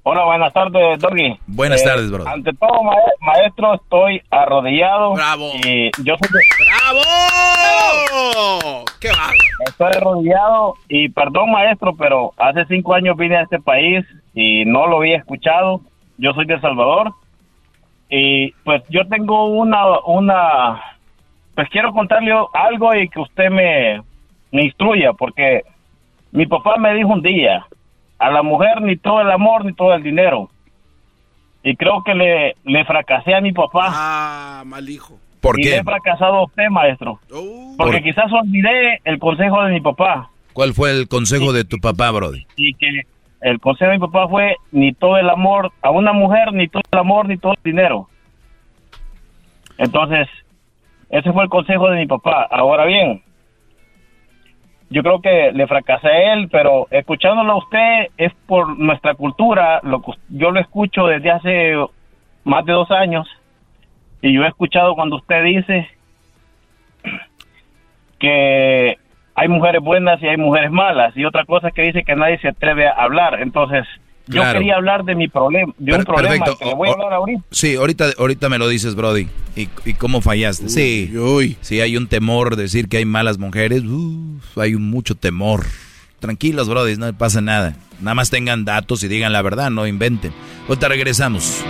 Hola, 0.02 0.24
buenas 0.24 0.52
tardes, 0.52 0.98
Doggy. 1.00 1.38
Buenas 1.46 1.80
Eh, 1.82 1.84
tardes, 1.84 2.10
bro. 2.10 2.26
Ante 2.28 2.52
todo, 2.54 2.82
ma- 2.84 2.94
maestro, 3.20 3.74
estoy 3.74 4.20
arrodillado. 4.30 5.14
¡Bravo! 5.14 5.50
Y 5.64 5.90
yo 6.04 6.14
soy 6.16 6.28
de- 6.32 6.64
¡Bravo! 6.64 7.00
¡Qué 9.00 9.08
va! 9.08 9.30
Estoy 9.66 9.92
arrodillado 9.96 10.74
y 10.88 11.08
perdón, 11.08 11.50
maestro, 11.50 11.94
pero 11.96 12.32
hace 12.36 12.64
cinco 12.66 12.94
años 12.94 13.16
vine 13.16 13.36
a 13.36 13.42
este 13.42 13.58
país 13.60 14.04
y 14.34 14.64
no 14.64 14.86
lo 14.86 14.98
había 14.98 15.16
escuchado. 15.18 15.80
Yo 16.18 16.32
soy 16.34 16.46
de 16.46 16.54
El 16.54 16.60
Salvador 16.60 17.12
y 18.08 18.52
pues 18.64 18.82
yo 18.88 19.06
tengo 19.08 19.46
una, 19.46 19.82
una, 20.06 20.80
pues 21.56 21.68
quiero 21.70 21.92
contarle 21.92 22.32
algo 22.54 22.94
y 22.94 23.08
que 23.08 23.18
usted 23.20 23.50
me, 23.50 24.02
me 24.56 24.64
instruya 24.64 25.12
porque 25.12 25.62
mi 26.32 26.46
papá 26.46 26.76
me 26.78 26.94
dijo 26.94 27.10
un 27.10 27.20
día, 27.22 27.66
a 28.18 28.30
la 28.30 28.42
mujer 28.42 28.80
ni 28.80 28.96
todo 28.96 29.20
el 29.20 29.30
amor 29.30 29.64
ni 29.66 29.74
todo 29.74 29.92
el 29.94 30.02
dinero. 30.02 30.48
Y 31.62 31.76
creo 31.76 32.02
que 32.02 32.14
le, 32.14 32.56
le 32.64 32.84
fracasé 32.84 33.34
a 33.34 33.40
mi 33.40 33.52
papá. 33.52 33.88
Ah, 33.92 34.62
mal 34.64 34.88
hijo. 34.88 35.18
¿Por 35.40 35.60
y 35.60 35.64
qué? 35.64 35.70
le 35.70 35.76
he 35.78 35.84
fracasado 35.84 36.34
a 36.36 36.44
usted, 36.44 36.68
maestro. 36.70 37.20
Porque 37.76 37.98
Por- 37.98 38.02
quizás 38.02 38.32
olvidé 38.32 39.00
el 39.04 39.18
consejo 39.18 39.62
de 39.64 39.72
mi 39.72 39.80
papá. 39.80 40.30
¿Cuál 40.54 40.72
fue 40.72 40.90
el 40.92 41.06
consejo 41.08 41.52
de 41.52 41.64
tu 41.64 41.76
papá, 41.78 42.10
Brody? 42.12 42.46
Y 42.56 42.72
que 42.74 43.02
el 43.42 43.60
consejo 43.60 43.90
de 43.90 43.98
mi 43.98 44.06
papá 44.06 44.26
fue 44.28 44.56
ni 44.72 44.92
todo 44.94 45.18
el 45.18 45.28
amor 45.28 45.70
a 45.82 45.90
una 45.90 46.12
mujer, 46.14 46.52
ni 46.54 46.66
todo 46.68 46.82
el 46.90 46.98
amor, 46.98 47.28
ni 47.28 47.36
todo 47.36 47.52
el 47.52 47.62
dinero. 47.62 48.08
Entonces, 49.78 50.28
ese 51.10 51.32
fue 51.32 51.42
el 51.44 51.50
consejo 51.50 51.90
de 51.90 51.98
mi 51.98 52.06
papá. 52.06 52.48
Ahora 52.50 52.86
bien, 52.86 53.22
yo 54.88 55.02
creo 55.02 55.20
que 55.20 55.52
le 55.52 55.66
fracasé 55.66 56.08
a 56.08 56.32
él, 56.34 56.48
pero 56.50 56.86
escuchándolo 56.90 57.52
a 57.52 57.58
usted 57.58 58.08
es 58.16 58.32
por 58.46 58.78
nuestra 58.78 59.14
cultura. 59.14 59.80
Lo 59.82 60.02
yo 60.28 60.50
lo 60.50 60.60
escucho 60.60 61.06
desde 61.06 61.30
hace 61.30 61.74
más 62.44 62.64
de 62.64 62.72
dos 62.72 62.90
años 62.90 63.28
y 64.22 64.32
yo 64.32 64.44
he 64.44 64.48
escuchado 64.48 64.94
cuando 64.94 65.16
usted 65.16 65.42
dice 65.42 65.88
que 68.18 68.96
hay 69.34 69.48
mujeres 69.48 69.82
buenas 69.82 70.22
y 70.22 70.28
hay 70.28 70.36
mujeres 70.36 70.70
malas 70.70 71.16
y 71.16 71.24
otra 71.24 71.44
cosa 71.44 71.68
es 71.68 71.74
que 71.74 71.82
dice 71.82 72.04
que 72.04 72.16
nadie 72.16 72.38
se 72.38 72.48
atreve 72.48 72.86
a 72.86 72.92
hablar. 72.92 73.40
Entonces, 73.40 73.86
yo 74.26 74.40
Claro. 74.42 74.58
quería 74.58 74.74
hablar 74.76 75.04
de 75.04 75.14
mi 75.14 75.28
problema, 75.28 75.72
de 75.78 75.92
un 75.92 75.98
Per- 75.98 76.06
problema 76.06 76.30
perfecto. 76.44 76.58
que 76.58 76.64
le 76.66 76.74
voy 76.74 76.88
a 76.88 76.92
hablar 76.92 77.12
ahorita. 77.12 77.42
Sí, 77.50 77.76
ahorita, 77.76 78.06
ahorita 78.18 78.48
me 78.48 78.58
lo 78.58 78.68
dices, 78.68 78.94
Brody. 78.94 79.28
¿Y, 79.54 79.68
y 79.84 79.94
cómo 79.94 80.20
fallaste? 80.20 80.68
sí, 80.68 81.12
sí, 81.62 81.80
hay 81.80 81.96
un 81.96 82.06
temor 82.08 82.56
de 82.56 82.64
decir 82.64 82.88
que 82.88 82.98
hay 82.98 83.04
malas 83.04 83.38
mujeres. 83.38 83.82
Uf, 83.84 84.58
hay 84.58 84.74
un 84.74 84.90
mucho 84.90 85.14
temor. 85.14 85.64
Tranquilos, 86.20 86.68
Brody, 86.68 86.96
no 86.96 87.12
pasa 87.16 87.40
nada. 87.40 87.76
Nada 88.00 88.14
más 88.14 88.30
tengan 88.30 88.64
datos 88.64 89.02
y 89.02 89.08
digan 89.08 89.32
la 89.32 89.42
verdad, 89.42 89.70
no 89.70 89.86
inventen. 89.86 90.32
Ahorita 90.68 90.88
regresamos. 90.88 91.62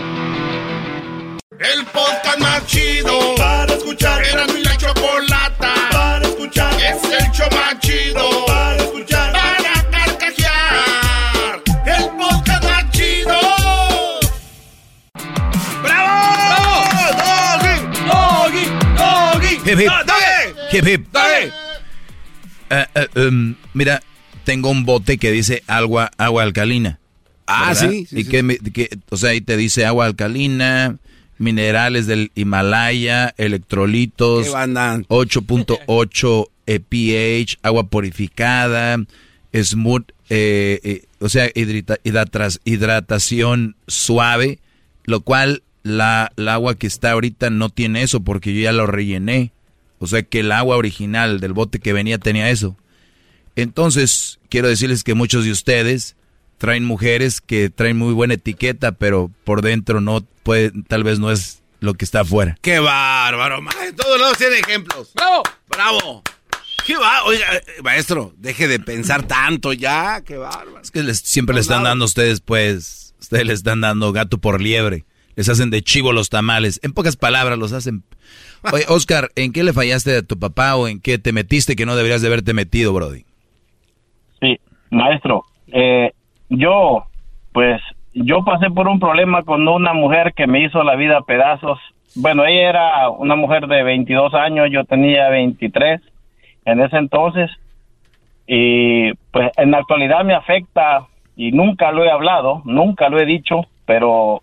El 1.58 1.84
podcast 1.86 2.38
más 2.40 2.66
chido 2.66 3.34
para 3.36 3.72
escuchar. 3.74 4.22
Era 4.24 4.46
mi 4.46 4.62
la 4.62 4.76
chocolata 4.76 5.74
para 5.90 6.22
escuchar. 6.26 6.72
Es 6.74 7.02
el 7.04 7.30
show 7.32 7.48
Hip, 19.66 19.78
hip. 19.80 19.90
Hip, 20.72 20.86
hip. 20.86 21.06
Eh, 22.70 22.86
em, 23.14 23.55
mira, 23.74 24.02
tengo 24.44 24.70
un 24.70 24.84
bote 24.84 25.18
que 25.18 25.30
dice 25.30 25.62
agua, 25.66 26.10
agua 26.18 26.43
alcalina. 26.43 26.98
Ah, 27.47 27.68
¿verdad? 27.68 27.90
sí, 27.90 28.06
sí, 28.06 28.16
y 28.20 28.24
sí. 28.24 28.30
que, 28.30 28.43
me- 28.43 28.59
que- 28.59 28.90
o 29.09 29.16
sea, 29.16 29.30
ahí 29.30 29.40
te 29.40 29.56
dice 29.56 29.86
agua 29.86 30.06
alcalina, 30.06 30.97
minerales 31.38 32.06
del 32.06 32.32
Himalaya, 32.34 33.34
electrolitos, 33.38 34.47
¿Qué 34.47 34.51
bandan? 34.52 35.05
8.8 35.09 36.48
eh, 36.66 36.80
pH, 36.80 37.59
agua 37.62 37.88
purificada, 37.88 38.98
smooth, 39.55 40.05
eh, 40.28 40.80
eh, 40.82 41.05
o 41.20 41.28
sea, 41.28 41.48
hidratación 42.64 43.76
suave, 43.86 44.59
lo 45.05 45.20
cual 45.20 45.62
la, 45.84 46.32
agua 46.48 46.74
que 46.74 46.88
está 46.88 47.12
ahorita 47.12 47.51
no 47.51 47.68
tiene 47.70 48.02
eso 48.02 48.20
porque 48.20 48.52
yo 48.55 48.60
ya 48.62 48.72
lo 48.72 48.86
rellené. 48.86 49.52
O 49.98 50.06
sea 50.06 50.23
que 50.23 50.40
el 50.40 50.52
agua 50.52 50.77
original 50.77 51.40
del 51.40 51.52
bote 51.52 51.78
que 51.78 51.93
venía 51.93 52.18
tenía 52.18 52.51
eso. 52.51 52.77
Entonces, 53.55 54.39
quiero 54.48 54.68
decirles 54.68 55.05
que 55.05 55.14
muchos 55.14 55.44
de 55.44 55.51
ustedes 55.51 56.16
traen 56.59 56.85
mujeres 56.85 57.40
que 57.40 57.70
traen 57.70 57.97
muy 57.97 58.12
buena 58.12 58.35
etiqueta, 58.35 58.93
pero 58.93 59.31
por 59.44 59.62
dentro 59.62 60.01
no 60.01 60.20
puede, 60.43 60.73
tal 60.89 61.05
vez 61.05 61.18
no 61.18 61.31
es 61.31 61.62
lo 61.81 61.94
que 61.94 62.05
está 62.05 62.20
afuera. 62.20 62.56
¡Qué 62.62 62.78
bárbaro! 62.78 63.62
ma- 63.62 63.70
En 63.86 63.97
todos 63.97 64.20
lados 64.20 64.39
tiene 64.39 64.59
ejemplos. 64.59 65.12
¡Bravo! 65.14 65.43
¡Bravo! 65.68 66.23
¡Qué 66.86 66.97
va! 66.97 67.24
Oiga, 67.24 67.47
eh, 67.56 67.62
maestro, 67.82 68.35
deje 68.39 68.68
de 68.68 68.78
pensar 68.78 69.27
tanto 69.27 69.73
ya. 69.73 70.20
¡Qué 70.23 70.36
bárbaro! 70.36 70.81
Es 70.81 70.90
que 70.90 71.02
les- 71.02 71.18
siempre 71.18 71.55
le 71.55 71.60
están 71.60 71.82
dando 71.82 72.05
a 72.05 72.06
ustedes, 72.06 72.40
pues, 72.40 73.14
ustedes 73.20 73.47
le 73.47 73.52
están 73.55 73.81
dando 73.81 74.12
gato 74.12 74.39
por 74.39 74.60
liebre. 74.60 75.05
Les 75.35 75.48
hacen 75.51 75.68
de 75.68 75.82
chivo 75.82 76.12
los 76.14 76.31
tamales. 76.31 76.81
En 76.82 76.93
pocas 76.93 77.16
palabras 77.16 77.59
los 77.59 77.73
hacen. 77.73 78.05
Oye, 78.72 78.84
Oscar, 78.88 79.28
¿en 79.36 79.52
qué 79.52 79.62
le 79.62 79.72
fallaste 79.72 80.18
a 80.18 80.22
tu 80.22 80.38
papá 80.38 80.76
o 80.76 80.88
en 80.88 81.01
qué 81.01 81.18
te 81.18 81.32
metiste 81.32 81.76
que 81.76 81.86
no 81.86 81.97
deberías 81.97 82.22
de 82.22 82.28
haberte 82.28 82.55
metido, 82.55 82.93
Brody? 82.93 83.24
Sí, 84.40 84.59
maestro, 84.90 85.44
eh, 85.68 86.12
yo, 86.48 87.05
pues, 87.52 87.80
yo 88.14 88.44
pasé 88.44 88.70
por 88.70 88.88
un 88.88 88.98
problema 88.98 89.43
con 89.43 89.66
una 89.68 89.93
mujer 89.93 90.32
que 90.34 90.47
me 90.47 90.64
hizo 90.64 90.82
la 90.82 90.97
vida 90.97 91.18
a 91.18 91.22
pedazos. 91.22 91.78
Bueno, 92.14 92.44
ella 92.44 92.70
era 92.70 93.10
una 93.10 93.36
mujer 93.36 93.66
de 93.66 93.82
22 93.82 94.34
años, 94.34 94.68
yo 94.70 94.84
tenía 94.84 95.28
23 95.28 96.01
en 96.64 96.80
ese 96.80 96.97
entonces. 96.97 97.51
Y 98.47 99.12
pues 99.32 99.51
en 99.56 99.72
la 99.72 99.78
actualidad 99.78 100.24
me 100.24 100.34
afecta 100.34 101.06
y 101.36 101.52
nunca 101.52 101.93
lo 101.93 102.05
he 102.05 102.10
hablado, 102.10 102.62
nunca 102.64 103.09
lo 103.09 103.20
he 103.20 103.26
dicho, 103.26 103.66
pero 103.84 104.40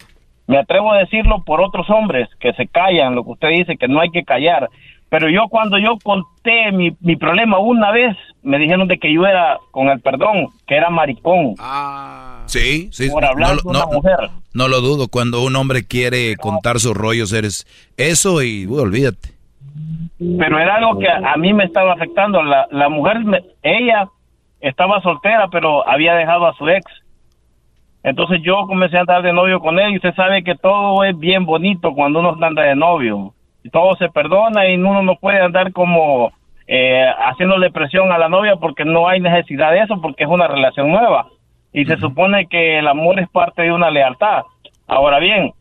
me 0.48 0.58
atrevo 0.58 0.92
a 0.92 0.98
decirlo 1.00 1.44
por 1.46 1.62
otros 1.62 1.90
hombres 1.90 2.28
que 2.40 2.54
se 2.54 2.68
callan, 2.68 3.16
lo 3.16 3.24
que 3.24 3.32
usted 3.32 3.50
dice, 3.50 3.78
que 3.78 3.88
no 3.88 4.00
hay 4.02 4.10
que 4.10 4.24
callar. 4.24 4.70
Pero 5.10 5.30
yo 5.30 5.48
cuando 5.48 5.78
yo 5.78 5.98
conté 6.04 6.72
mi, 6.72 6.92
mi 7.02 7.16
problema 7.16 7.60
una 7.60 7.92
vez, 7.92 8.18
me 8.42 8.58
dijeron 8.58 8.88
de 8.88 8.98
que 8.98 9.14
yo 9.14 9.26
era, 9.28 9.58
con 9.72 9.90
el 9.90 10.00
perdón, 10.02 10.48
que 10.66 10.76
era 10.76 10.90
maricón. 10.90 11.54
Sí, 12.48 12.90
sí. 12.92 13.10
Por 13.10 13.24
hablar 13.24 13.56
de 13.58 13.62
una 13.70 13.86
mujer. 13.86 14.18
no 14.54 14.68
lo 14.68 14.82
dudo. 14.82 15.08
Cuando 15.08 15.44
un 15.44 15.56
hombre 15.56 15.86
quiere 15.88 16.36
contar 16.38 16.80
sus 16.80 16.96
rollos, 16.96 17.32
eres 17.32 17.66
eso 17.96 18.42
y 18.42 18.66
uy, 18.68 18.80
olvídate. 18.80 19.30
Pero 20.40 20.60
era 20.60 20.76
algo 20.76 20.98
que 21.00 21.08
a, 21.08 21.34
a 21.34 21.38
mí 21.38 21.54
me 21.54 21.66
estaba 21.66 21.94
afectando. 21.94 22.42
La, 22.42 22.68
la 22.72 22.90
mujer, 22.90 23.20
me- 23.24 23.44
ella 23.62 24.08
estaba 24.62 25.02
soltera, 25.02 25.48
pero 25.50 25.88
había 25.88 26.16
dejado 26.16 26.48
a 26.48 26.54
su 26.56 26.68
ex. 26.70 26.84
Entonces 28.04 28.42
yo 28.44 28.68
comencé 28.68 28.98
a 28.98 29.02
andar 29.02 29.24
de 29.24 29.32
novio 29.32 29.62
con 29.62 29.80
él 29.80 29.94
y 29.94 29.96
usted 29.96 30.14
sabe 30.14 30.44
que 30.44 30.56
todo 30.56 31.04
es 31.06 31.18
bien 31.18 31.46
bonito 31.46 31.94
cuando 31.94 32.20
uno 32.20 32.38
anda 32.42 32.64
de 32.64 32.76
novio. 32.76 33.34
todo 33.72 33.96
se 33.96 34.10
perdona 34.10 34.68
y 34.68 34.76
uno 34.76 35.02
no 35.02 35.16
puede 35.16 35.40
andar 35.40 35.72
como 35.72 36.32
eh, 36.68 37.06
haciéndole 37.26 37.72
presión 37.72 38.12
a 38.12 38.18
la 38.18 38.28
novia 38.28 38.58
porque 38.58 38.84
no 38.84 39.08
hay 39.08 39.22
necesidad 39.22 39.72
de 39.72 39.80
eso, 39.80 40.02
porque 40.02 40.26
es 40.26 40.30
una 40.30 40.48
relación 40.48 40.92
nueva. 40.92 41.28
Y 41.72 41.86
se 41.86 41.98
supone 41.98 42.48
que 42.48 42.80
el 42.80 42.88
amor 42.88 43.20
es 43.20 43.30
parte 43.30 43.64
de 43.64 43.72
una 43.72 43.90
lealtad. 43.90 44.44
Ahora 44.86 45.20
bien, 45.20 45.54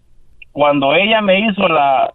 cuando 0.50 0.94
ella 0.94 1.20
me 1.20 1.40
hizo 1.40 1.68
la 1.68 2.12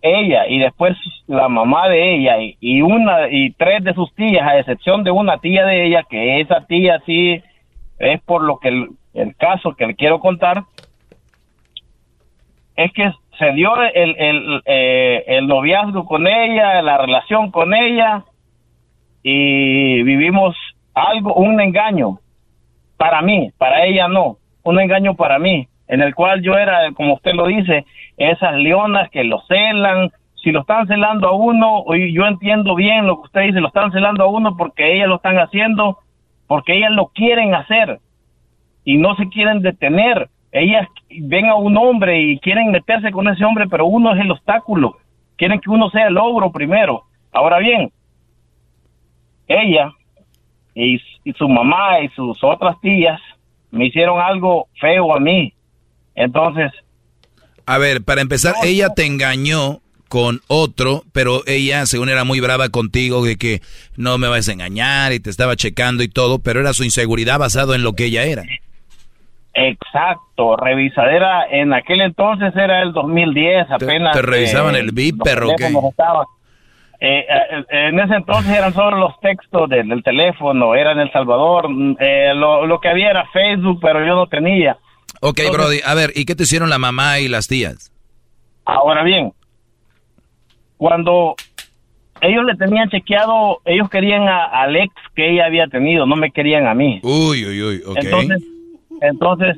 ella 0.00 0.46
y 0.46 0.60
después 0.60 0.96
la 1.26 1.48
mamá 1.48 1.88
de 1.88 2.14
ella 2.14 2.38
y, 2.38 2.56
y 2.60 2.82
una 2.82 3.28
y 3.28 3.50
tres 3.50 3.82
de 3.82 3.94
sus 3.94 4.14
tías 4.14 4.46
a 4.46 4.60
excepción 4.60 5.02
de 5.02 5.10
una 5.10 5.38
tía 5.38 5.66
de 5.66 5.86
ella 5.86 6.04
que 6.08 6.40
esa 6.40 6.64
tía 6.66 7.02
sí 7.04 7.42
es 7.98 8.20
por 8.22 8.44
lo 8.44 8.58
que 8.58 8.86
el, 9.16 9.34
caso 9.36 9.74
que 9.74 9.86
le 9.86 9.94
quiero 9.94 10.20
contar 10.20 10.64
es 12.76 12.92
que 12.92 13.10
se 13.38 13.52
dio 13.52 13.74
el, 13.80 14.16
el, 14.18 14.62
eh, 14.64 15.24
el 15.26 15.46
noviazgo 15.46 16.06
con 16.06 16.26
ella, 16.26 16.80
la 16.82 16.98
relación 16.98 17.50
con 17.50 17.74
ella 17.74 18.24
y 19.22 20.02
vivimos 20.02 20.56
algo, 20.94 21.34
un 21.34 21.60
engaño 21.60 22.18
para 22.96 23.22
mí, 23.22 23.50
para 23.58 23.84
ella 23.84 24.08
no, 24.08 24.38
un 24.62 24.80
engaño 24.80 25.14
para 25.14 25.38
mí, 25.38 25.68
en 25.88 26.00
el 26.00 26.14
cual 26.14 26.42
yo 26.42 26.54
era, 26.54 26.92
como 26.92 27.14
usted 27.14 27.34
lo 27.34 27.46
dice, 27.46 27.84
esas 28.16 28.54
leonas 28.54 29.10
que 29.10 29.24
lo 29.24 29.42
celan, 29.48 30.10
si 30.42 30.52
lo 30.52 30.60
están 30.60 30.86
celando 30.86 31.28
a 31.28 31.32
uno, 31.36 31.84
yo 31.94 32.26
entiendo 32.26 32.74
bien 32.74 33.06
lo 33.06 33.16
que 33.16 33.26
usted 33.26 33.40
dice, 33.42 33.60
lo 33.60 33.68
están 33.68 33.92
celando 33.92 34.24
a 34.24 34.28
uno 34.28 34.56
porque 34.56 34.94
ellas 34.94 35.08
lo 35.08 35.16
están 35.16 35.38
haciendo, 35.38 35.98
porque 36.46 36.74
ellas 36.76 36.92
lo 36.92 37.08
quieren 37.08 37.54
hacer 37.54 37.98
y 38.86 38.96
no 38.96 39.14
se 39.16 39.28
quieren 39.28 39.60
detener. 39.60 40.30
Ellas 40.52 40.88
ven 41.10 41.46
a 41.46 41.56
un 41.56 41.76
hombre 41.76 42.22
y 42.22 42.38
quieren 42.38 42.70
meterse 42.70 43.10
con 43.10 43.28
ese 43.28 43.44
hombre, 43.44 43.66
pero 43.68 43.84
uno 43.84 44.14
es 44.14 44.20
el 44.20 44.30
obstáculo. 44.30 44.96
Quieren 45.36 45.60
que 45.60 45.68
uno 45.68 45.90
sea 45.90 46.06
el 46.06 46.16
ogro 46.16 46.50
primero. 46.52 47.02
Ahora 47.32 47.58
bien, 47.58 47.92
ella 49.48 49.92
y, 50.74 51.02
y 51.24 51.32
su 51.34 51.48
mamá 51.48 52.00
y 52.00 52.08
sus 52.10 52.42
otras 52.42 52.80
tías 52.80 53.20
me 53.72 53.86
hicieron 53.86 54.20
algo 54.20 54.68
feo 54.80 55.14
a 55.14 55.20
mí. 55.20 55.52
Entonces, 56.14 56.72
a 57.66 57.78
ver, 57.78 58.04
para 58.04 58.20
empezar, 58.20 58.54
ella 58.62 58.90
te 58.90 59.04
engañó 59.04 59.80
con 60.08 60.40
otro, 60.46 61.02
pero 61.12 61.42
ella, 61.46 61.84
según 61.86 62.08
era 62.08 62.22
muy 62.22 62.38
brava 62.38 62.68
contigo, 62.68 63.24
de 63.24 63.36
que 63.36 63.60
no 63.96 64.16
me 64.18 64.28
vas 64.28 64.48
a 64.48 64.52
engañar 64.52 65.12
y 65.12 65.18
te 65.18 65.30
estaba 65.30 65.56
checando 65.56 66.04
y 66.04 66.08
todo, 66.08 66.38
pero 66.38 66.60
era 66.60 66.72
su 66.72 66.84
inseguridad 66.84 67.40
basado 67.40 67.74
en 67.74 67.82
lo 67.82 67.94
que 67.94 68.04
ella 68.04 68.22
era. 68.22 68.44
Exacto, 69.58 70.54
revisadera 70.56 71.46
en 71.50 71.72
aquel 71.72 72.02
entonces 72.02 72.54
era 72.54 72.82
el 72.82 72.92
2010, 72.92 73.70
apenas. 73.70 74.12
¿Te, 74.14 74.20
revisaban 74.20 74.76
el 74.76 74.92
VIP, 74.92 75.22
pero 75.24 75.48
qué? 75.56 75.72
Eh, 76.98 77.26
eh, 77.28 77.64
en 77.70 77.98
ese 77.98 78.16
entonces 78.16 78.52
eran 78.54 78.74
solo 78.74 78.98
los 78.98 79.18
textos 79.20 79.68
del, 79.68 80.02
teléfono, 80.02 80.74
era 80.74 80.92
en 80.92 81.00
El 81.00 81.12
Salvador, 81.12 81.68
mm, 81.70 81.96
eh, 82.00 82.34
lo, 82.34 82.66
lo, 82.66 82.80
que 82.80 82.88
había 82.88 83.10
era 83.10 83.26
Facebook, 83.32 83.78
pero 83.80 84.04
yo 84.04 84.14
no 84.14 84.26
tenía. 84.26 84.76
Ok, 85.20 85.40
Brody, 85.50 85.80
a 85.84 85.94
ver, 85.94 86.12
¿y 86.14 86.26
qué 86.26 86.34
te 86.34 86.42
hicieron 86.42 86.68
la 86.68 86.78
mamá 86.78 87.18
y 87.18 87.28
las 87.28 87.48
tías? 87.48 87.90
Ahora 88.66 89.04
bien, 89.04 89.32
cuando 90.76 91.34
ellos 92.20 92.44
le 92.44 92.56
tenían 92.56 92.90
chequeado, 92.90 93.60
ellos 93.64 93.88
querían 93.88 94.28
a, 94.28 94.44
al 94.44 94.76
ex 94.76 94.92
que 95.14 95.30
ella 95.30 95.46
había 95.46 95.66
tenido, 95.68 96.04
no 96.04 96.16
me 96.16 96.30
querían 96.30 96.66
a 96.66 96.74
mí. 96.74 97.00
Uy, 97.02 97.44
uy, 97.44 97.62
uy, 97.62 97.82
ok. 97.86 97.96
Entonces, 97.96 98.42
entonces, 99.00 99.56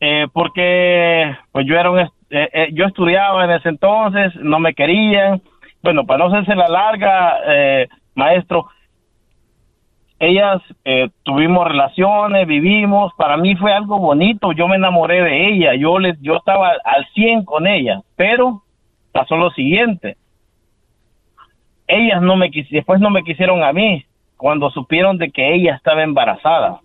eh, 0.00 0.26
porque 0.32 1.36
pues 1.52 1.66
yo 1.66 1.78
era 1.78 1.90
un, 1.90 2.00
eh, 2.00 2.08
eh, 2.52 2.68
yo 2.72 2.86
estudiaba 2.86 3.44
en 3.44 3.52
ese 3.52 3.68
entonces, 3.68 4.34
no 4.36 4.58
me 4.58 4.74
querían. 4.74 5.40
Bueno, 5.82 6.04
para 6.04 6.18
no 6.18 6.34
hacerse 6.34 6.56
la 6.56 6.68
larga, 6.68 7.38
eh, 7.46 7.88
maestro, 8.14 8.66
ellas 10.18 10.62
tuvimos 11.22 11.68
relaciones, 11.68 12.46
vivimos, 12.46 13.12
para 13.16 13.36
mí 13.36 13.54
fue 13.56 13.72
algo 13.72 13.98
bonito, 13.98 14.52
yo 14.52 14.66
me 14.68 14.76
enamoré 14.76 15.22
de 15.22 15.48
ella, 15.48 15.74
yo 15.74 15.98
les, 15.98 16.18
yo 16.22 16.36
estaba 16.36 16.70
al 16.84 17.06
100 17.14 17.44
con 17.44 17.66
ella, 17.66 18.00
pero 18.16 18.62
pasó 19.12 19.36
lo 19.36 19.50
siguiente, 19.50 20.16
ellas 21.86 22.22
no 22.22 22.36
me 22.36 22.50
después 22.70 23.00
no 23.00 23.10
me 23.10 23.22
quisieron 23.22 23.62
a 23.62 23.72
mí, 23.72 24.04
cuando 24.36 24.70
supieron 24.70 25.18
de 25.18 25.30
que 25.30 25.54
ella 25.54 25.74
estaba 25.74 26.02
embarazada. 26.02 26.80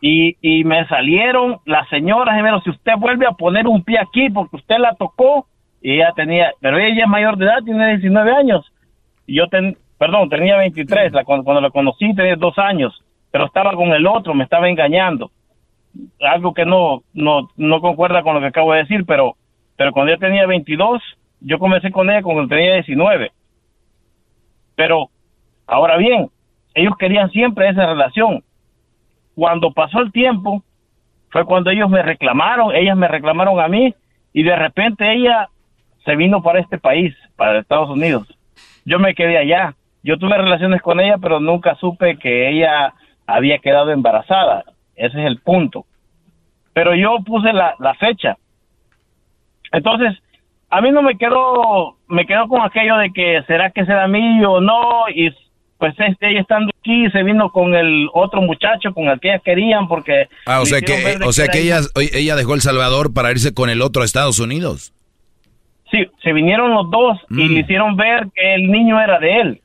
Y, 0.00 0.36
y 0.40 0.64
me 0.64 0.86
salieron 0.88 1.58
las 1.64 1.88
señoras, 1.88 2.38
pero 2.42 2.60
si 2.60 2.70
usted 2.70 2.92
vuelve 2.98 3.26
a 3.26 3.32
poner 3.32 3.66
un 3.66 3.82
pie 3.82 3.98
aquí 3.98 4.28
porque 4.30 4.56
usted 4.56 4.78
la 4.78 4.94
tocó, 4.94 5.46
y 5.80 5.94
ella 5.94 6.12
tenía, 6.14 6.52
pero 6.60 6.78
ella 6.78 7.04
es 7.04 7.08
mayor 7.08 7.36
de 7.36 7.46
edad, 7.46 7.62
tiene 7.64 7.88
19 7.88 8.30
años, 8.32 8.64
y 9.26 9.36
yo 9.36 9.48
ten, 9.48 9.76
perdón, 9.98 10.28
tenía 10.28 10.56
23, 10.56 11.12
la, 11.12 11.24
cuando, 11.24 11.44
cuando 11.44 11.60
la 11.60 11.70
conocí 11.70 12.14
tenía 12.14 12.36
dos 12.36 12.58
años, 12.58 13.02
pero 13.30 13.46
estaba 13.46 13.72
con 13.72 13.92
el 13.92 14.06
otro, 14.06 14.34
me 14.34 14.44
estaba 14.44 14.68
engañando. 14.68 15.30
Algo 16.20 16.54
que 16.54 16.64
no, 16.64 17.02
no, 17.12 17.50
no 17.56 17.80
concuerda 17.80 18.22
con 18.22 18.34
lo 18.34 18.40
que 18.40 18.46
acabo 18.46 18.72
de 18.72 18.80
decir, 18.80 19.04
pero, 19.06 19.36
pero 19.76 19.92
cuando 19.92 20.12
ella 20.12 20.20
tenía 20.20 20.46
22, 20.46 21.02
yo 21.40 21.58
comencé 21.58 21.90
con 21.90 22.10
ella 22.10 22.22
cuando 22.22 22.48
tenía 22.48 22.74
19. 22.74 23.30
Pero, 24.74 25.10
ahora 25.66 25.96
bien, 25.96 26.30
ellos 26.74 26.94
querían 26.98 27.30
siempre 27.30 27.68
esa 27.68 27.86
relación. 27.86 28.42
Cuando 29.36 29.70
pasó 29.70 30.00
el 30.00 30.10
tiempo, 30.10 30.64
fue 31.30 31.44
cuando 31.44 31.70
ellos 31.70 31.88
me 31.88 32.02
reclamaron, 32.02 32.74
ellas 32.74 32.96
me 32.96 33.06
reclamaron 33.06 33.60
a 33.60 33.68
mí, 33.68 33.94
y 34.32 34.42
de 34.42 34.56
repente 34.56 35.12
ella 35.12 35.48
se 36.04 36.16
vino 36.16 36.42
para 36.42 36.58
este 36.58 36.78
país, 36.78 37.14
para 37.36 37.60
Estados 37.60 37.90
Unidos. 37.90 38.26
Yo 38.84 38.98
me 38.98 39.14
quedé 39.14 39.38
allá 39.38 39.76
yo 40.06 40.18
tuve 40.18 40.38
relaciones 40.38 40.80
con 40.82 41.00
ella, 41.00 41.18
pero 41.20 41.40
nunca 41.40 41.74
supe 41.80 42.16
que 42.16 42.48
ella 42.48 42.94
había 43.26 43.58
quedado 43.58 43.90
embarazada. 43.90 44.62
Ese 44.94 45.18
es 45.18 45.26
el 45.26 45.40
punto. 45.40 45.84
Pero 46.72 46.94
yo 46.94 47.18
puse 47.24 47.52
la, 47.52 47.74
fecha. 47.98 48.36
Entonces, 49.72 50.16
a 50.70 50.80
mí 50.80 50.92
no 50.92 51.02
me 51.02 51.18
quedó, 51.18 51.96
me 52.06 52.24
quedó 52.24 52.46
con 52.46 52.62
aquello 52.62 52.98
de 52.98 53.10
que 53.12 53.42
será 53.48 53.70
que 53.70 53.84
será 53.84 54.06
mío 54.06 54.52
o 54.52 54.60
no, 54.60 55.08
y 55.12 55.34
pues 55.78 55.94
este, 55.98 56.30
ella 56.30 56.40
estando 56.40 56.72
aquí 56.80 57.08
se 57.10 57.22
vino 57.22 57.50
con 57.50 57.74
el 57.74 58.08
otro 58.14 58.40
muchacho 58.42 58.92
con 58.94 59.08
el 59.08 59.20
que 59.20 59.28
ellas 59.28 59.42
querían 59.44 59.88
porque... 59.88 60.28
Ah, 60.46 60.60
o 60.60 60.66
sea 60.66 60.80
que, 60.80 61.18
o 61.24 61.32
sea 61.32 61.48
que 61.48 61.60
ella, 61.60 61.80
ella 62.14 62.36
dejó 62.36 62.54
El 62.54 62.60
Salvador 62.62 63.12
para 63.12 63.30
irse 63.30 63.52
con 63.52 63.68
el 63.70 63.82
otro 63.82 64.02
a 64.02 64.04
Estados 64.04 64.38
Unidos. 64.38 64.92
Sí, 65.90 66.04
se 66.22 66.32
vinieron 66.32 66.72
los 66.72 66.90
dos 66.90 67.18
y 67.30 67.34
Mm. 67.48 67.52
le 67.52 67.60
hicieron 67.60 67.96
ver 67.96 68.26
que 68.34 68.54
el 68.54 68.70
niño 68.70 69.00
era 69.00 69.18
de 69.20 69.40
él. 69.40 69.60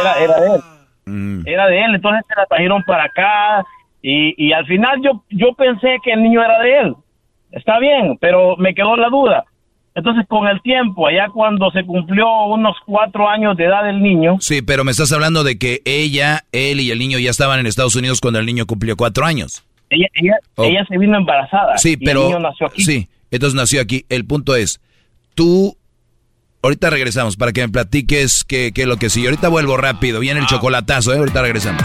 Era, 0.00 0.14
era 0.22 0.40
de 0.40 0.46
él. 0.56 0.60
Mm. 1.06 1.42
Era 1.48 1.66
de 1.68 1.84
él, 1.84 1.94
entonces 1.94 2.22
se 2.28 2.34
la 2.36 2.46
trajeron 2.46 2.82
para 2.84 3.04
acá 3.04 3.64
y, 4.02 4.34
y 4.36 4.52
al 4.52 4.66
final 4.66 5.00
yo, 5.02 5.22
yo 5.30 5.54
pensé 5.54 5.96
que 6.04 6.12
el 6.12 6.22
niño 6.22 6.44
era 6.44 6.58
de 6.60 6.78
él. 6.80 6.94
Está 7.52 7.78
bien, 7.78 8.18
pero 8.20 8.56
me 8.56 8.74
quedó 8.74 8.96
la 8.96 9.08
duda. 9.08 9.44
Entonces 9.94 10.24
con 10.26 10.46
el 10.48 10.60
tiempo, 10.62 11.06
allá 11.06 11.28
cuando 11.32 11.70
se 11.70 11.84
cumplió 11.84 12.26
unos 12.46 12.74
cuatro 12.86 13.28
años 13.28 13.56
de 13.56 13.64
edad 13.64 13.84
del 13.84 14.02
niño, 14.02 14.36
Sí, 14.40 14.62
pero 14.62 14.84
me 14.84 14.90
estás 14.92 15.12
hablando 15.12 15.44
de 15.44 15.58
que 15.58 15.82
ella, 15.84 16.44
él 16.52 16.80
y 16.80 16.90
el 16.90 16.98
niño 16.98 17.18
ya 17.18 17.30
estaban 17.30 17.60
en 17.60 17.66
Estados 17.66 17.94
Unidos 17.94 18.20
cuando 18.20 18.38
el 18.40 18.46
niño 18.46 18.64
cumplió 18.66 18.96
cuatro 18.96 19.26
años. 19.26 19.64
ella, 19.90 20.06
ella, 20.14 20.34
Oh. 20.56 20.64
ella 20.64 20.84
se 20.88 20.96
vino 20.96 21.16
embarazada. 21.18 21.76
Sí, 21.76 21.96
y 22.00 22.04
pero... 22.04 22.22
el 22.22 22.26
niño 22.28 22.38
nació 22.40 22.66
aquí. 22.68 22.82
Sí, 22.82 23.08
entonces 23.30 23.54
nació 23.54 23.80
aquí. 23.82 24.04
El 24.08 24.24
punto 24.24 24.56
es, 24.56 24.80
tú... 25.34 25.76
Ahorita 26.64 26.90
regresamos 26.90 27.36
para 27.36 27.50
que 27.52 27.60
me 27.62 27.68
platiques 27.70 28.44
qué, 28.44 28.70
qué 28.72 28.82
es 28.82 28.86
lo 28.88 28.96
que 28.96 29.10
sí. 29.10 29.24
Ahorita 29.24 29.48
vuelvo 29.48 29.76
rápido. 29.76 30.20
Viene 30.20 30.38
el 30.38 30.46
chocolatazo, 30.46 31.12
¿eh? 31.12 31.18
Ahorita 31.18 31.42
regresamos. 31.42 31.82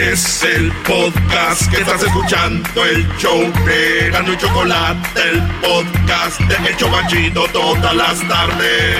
Es 0.00 0.42
el 0.44 0.70
podcast 0.86 1.70
que 1.70 1.78
estás 1.78 2.02
escuchando, 2.02 2.84
el 2.84 3.08
show 3.16 3.40
de 3.64 4.10
Gano 4.10 4.34
y 4.34 4.36
Chocolate, 4.36 5.20
el 5.30 5.42
podcast 5.62 6.38
de 6.40 6.68
El 6.68 6.76
Chobachito 6.76 7.46
todas 7.48 7.96
las 7.96 8.28
tardes. 8.28 8.96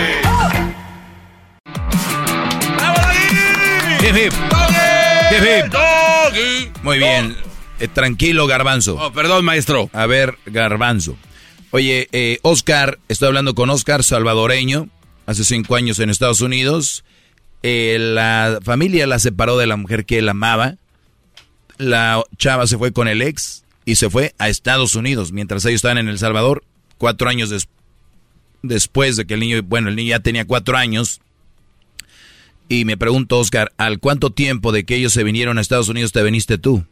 Hip, 4.00 4.16
hip. 4.16 4.32
Hip, 5.32 5.44
hip. 6.34 6.76
Muy 6.82 6.98
bien. 6.98 7.36
Eh, 7.78 7.88
tranquilo, 7.88 8.46
Garbanzo. 8.46 8.96
Oh, 8.98 9.12
perdón, 9.12 9.44
maestro. 9.44 9.90
A 9.92 10.06
ver, 10.06 10.38
Garbanzo. 10.46 11.16
Oye, 11.72 12.08
eh, 12.12 12.38
Oscar, 12.40 12.98
estoy 13.08 13.28
hablando 13.28 13.54
con 13.54 13.68
Oscar, 13.68 14.02
salvadoreño, 14.02 14.88
hace 15.26 15.44
cinco 15.44 15.76
años 15.76 15.98
en 15.98 16.08
Estados 16.08 16.40
Unidos. 16.40 17.04
Eh, 17.62 17.98
la 17.98 18.60
familia 18.62 19.06
la 19.06 19.18
separó 19.18 19.58
de 19.58 19.66
la 19.66 19.76
mujer 19.76 20.06
que 20.06 20.18
él 20.18 20.28
amaba. 20.30 20.76
La 21.78 22.22
chava 22.38 22.66
se 22.66 22.78
fue 22.78 22.92
con 22.92 23.08
el 23.08 23.22
ex 23.22 23.64
y 23.84 23.96
se 23.96 24.08
fue 24.10 24.34
a 24.38 24.48
Estados 24.48 24.94
Unidos, 24.94 25.32
mientras 25.32 25.64
ellos 25.64 25.76
estaban 25.76 25.98
en 25.98 26.08
El 26.08 26.18
Salvador, 26.18 26.64
cuatro 26.98 27.28
años 27.28 27.50
des- 27.50 27.68
después 28.62 29.16
de 29.16 29.26
que 29.26 29.34
el 29.34 29.40
niño, 29.40 29.60
bueno, 29.64 29.88
el 29.88 29.96
niño 29.96 30.10
ya 30.10 30.20
tenía 30.20 30.44
cuatro 30.46 30.76
años. 30.76 31.20
Y 32.68 32.84
me 32.84 32.96
pregunto, 32.96 33.38
Oscar, 33.38 33.70
¿al 33.76 34.00
cuánto 34.00 34.30
tiempo 34.30 34.72
de 34.72 34.84
que 34.84 34.96
ellos 34.96 35.12
se 35.12 35.22
vinieron 35.22 35.58
a 35.58 35.60
Estados 35.60 35.88
Unidos 35.88 36.12
te 36.12 36.22
viniste 36.22 36.58
tú? 36.58 36.84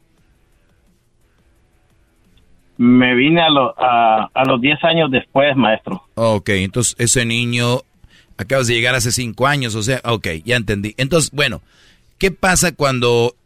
me 2.77 3.15
vine 3.15 3.41
a, 3.41 3.51
lo- 3.51 3.75
a, 3.79 4.31
a 4.35 4.45
los 4.47 4.61
10 4.61 4.83
años 4.83 5.11
después, 5.11 5.55
maestro. 5.57 6.03
Ok, 6.17 6.49
entonces 6.51 6.97
ese 6.99 7.25
niño 7.25 7.83
acabas 8.37 8.67
de 8.67 8.75
llegar 8.75 8.97
hace 8.97 9.13
cinco 9.13 9.47
años, 9.47 9.75
o 9.77 9.83
sea, 9.83 10.01
ok, 10.05 10.27
ya 10.45 10.57
entendí. 10.57 10.93
Entonces, 10.97 11.31
bueno, 11.31 11.63
¿qué 12.19 12.33
pasa 12.33 12.73
cuando 12.75 13.37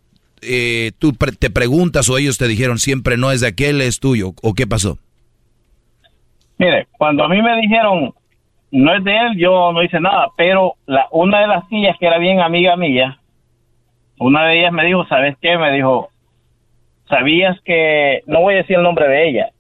eh, 0.42 0.92
tú 0.98 1.12
te 1.12 1.50
preguntas 1.50 2.08
o 2.08 2.18
ellos 2.18 2.38
te 2.38 2.48
dijeron 2.48 2.78
siempre 2.78 3.16
no 3.16 3.30
es 3.30 3.40
de 3.40 3.48
aquel, 3.48 3.80
es 3.80 4.00
tuyo? 4.00 4.32
¿O 4.42 4.54
qué 4.54 4.66
pasó? 4.66 4.98
Mire, 6.58 6.88
cuando 6.98 7.24
a 7.24 7.28
mí 7.28 7.40
me 7.40 7.60
dijeron 7.60 8.12
no 8.70 8.94
es 8.94 9.02
de 9.04 9.16
él, 9.16 9.36
yo 9.36 9.72
no 9.72 9.82
hice 9.82 10.00
nada, 10.00 10.28
pero 10.36 10.74
la, 10.86 11.06
una 11.10 11.40
de 11.40 11.46
las 11.46 11.68
tías 11.68 11.96
que 11.98 12.06
era 12.06 12.18
bien 12.18 12.40
amiga 12.40 12.76
mía, 12.76 13.18
una 14.18 14.46
de 14.46 14.58
ellas 14.58 14.72
me 14.72 14.84
dijo, 14.84 15.06
¿sabes 15.06 15.36
qué? 15.40 15.56
Me 15.56 15.72
dijo, 15.72 16.10
¿sabías 17.08 17.58
que, 17.62 18.22
no 18.26 18.40
voy 18.40 18.54
a 18.54 18.58
decir 18.58 18.76
el 18.76 18.82
nombre 18.82 19.08
de 19.08 19.28
ella, 19.28 19.50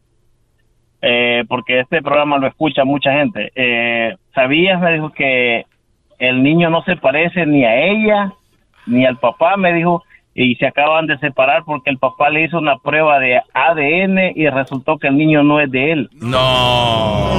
eh, 1.00 1.44
porque 1.48 1.80
este 1.80 2.02
programa 2.02 2.38
lo 2.38 2.48
escucha 2.48 2.84
mucha 2.84 3.12
gente, 3.12 3.50
eh, 3.54 4.16
¿sabías? 4.34 4.80
Me 4.80 4.92
dijo 4.92 5.10
que 5.10 5.64
el 6.18 6.42
niño 6.42 6.68
no 6.68 6.82
se 6.82 6.96
parece 6.96 7.46
ni 7.46 7.64
a 7.64 7.76
ella, 7.86 8.32
ni 8.86 9.06
al 9.06 9.18
papá, 9.18 9.56
me 9.56 9.72
dijo, 9.72 10.02
y 10.40 10.54
se 10.54 10.68
acaban 10.68 11.06
de 11.06 11.18
separar 11.18 11.64
porque 11.64 11.90
el 11.90 11.98
papá 11.98 12.30
le 12.30 12.44
hizo 12.44 12.58
una 12.58 12.78
prueba 12.78 13.18
de 13.18 13.42
ADN 13.54 14.36
y 14.36 14.48
resultó 14.48 14.96
que 14.96 15.08
el 15.08 15.16
niño 15.16 15.42
no 15.42 15.58
es 15.58 15.68
de 15.68 15.90
él. 15.90 16.10
No. 16.12 17.32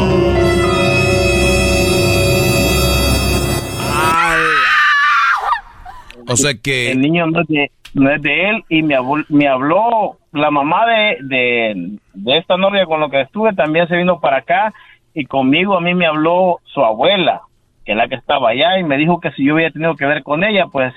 O 6.28 6.36
sea 6.36 6.54
que... 6.62 6.92
El 6.92 7.00
niño 7.00 7.28
no 7.28 7.40
es 7.40 7.48
de, 7.48 7.72
no 7.94 8.12
es 8.12 8.22
de 8.22 8.50
él 8.50 8.64
y 8.68 8.84
me, 8.84 8.96
habló, 8.96 9.24
me 9.30 9.48
habló 9.48 10.18
la 10.34 10.52
mamá 10.52 10.86
de, 10.86 11.18
de, 11.22 11.98
de 12.14 12.38
esta 12.38 12.58
novia 12.58 12.86
con 12.86 13.00
la 13.00 13.10
que 13.10 13.22
estuve, 13.22 13.54
también 13.54 13.88
se 13.88 13.96
vino 13.96 14.20
para 14.20 14.40
acá 14.40 14.74
y 15.14 15.24
conmigo 15.24 15.78
a 15.78 15.82
mí 15.82 15.94
me 15.94 16.06
habló 16.06 16.60
su 16.66 16.84
abuela, 16.84 17.44
que 17.86 17.94
es 17.94 17.98
la 17.98 18.10
que 18.10 18.16
estaba 18.16 18.50
allá, 18.50 18.78
y 18.78 18.84
me 18.84 18.98
dijo 18.98 19.22
que 19.22 19.32
si 19.32 19.46
yo 19.46 19.54
había 19.54 19.72
tenido 19.72 19.96
que 19.96 20.06
ver 20.06 20.22
con 20.22 20.44
ella, 20.44 20.66
pues 20.70 20.94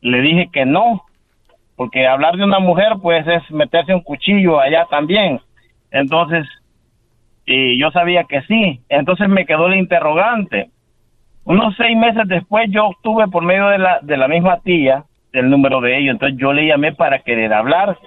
le 0.00 0.20
dije 0.20 0.48
que 0.52 0.64
no, 0.64 1.02
porque 1.76 2.06
hablar 2.06 2.36
de 2.36 2.44
una 2.44 2.58
mujer 2.58 2.94
pues 3.02 3.26
es 3.26 3.50
meterse 3.50 3.94
un 3.94 4.02
cuchillo 4.02 4.60
allá 4.60 4.86
también. 4.90 5.40
Entonces, 5.90 6.46
y 7.46 7.78
yo 7.78 7.90
sabía 7.90 8.24
que 8.24 8.42
sí, 8.42 8.80
entonces 8.88 9.28
me 9.28 9.46
quedó 9.46 9.68
el 9.68 9.78
interrogante. 9.78 10.70
Unos 11.44 11.74
seis 11.76 11.96
meses 11.96 12.26
después 12.26 12.68
yo 12.70 12.88
obtuve 12.88 13.28
por 13.28 13.42
medio 13.42 13.68
de 13.68 13.78
la, 13.78 14.00
de 14.02 14.16
la 14.16 14.28
misma 14.28 14.60
tía 14.60 15.04
el 15.32 15.50
número 15.50 15.80
de 15.80 15.98
ellos, 15.98 16.12
entonces 16.12 16.38
yo 16.38 16.52
le 16.52 16.66
llamé 16.66 16.92
para 16.94 17.20
querer 17.20 17.52
hablar. 17.52 17.98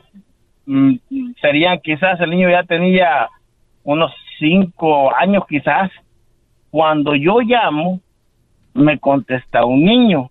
Mm, 0.66 0.96
serían 1.40 1.80
quizás, 1.80 2.20
el 2.20 2.30
niño 2.32 2.50
ya 2.50 2.64
tenía 2.64 3.30
unos 3.84 4.12
cinco 4.40 5.16
años 5.16 5.44
quizás. 5.48 5.92
Cuando 6.70 7.16
yo 7.16 7.40
llamo, 7.42 8.00
me 8.74 9.00
contesta 9.00 9.66
un 9.66 9.84
niño. 9.84 10.30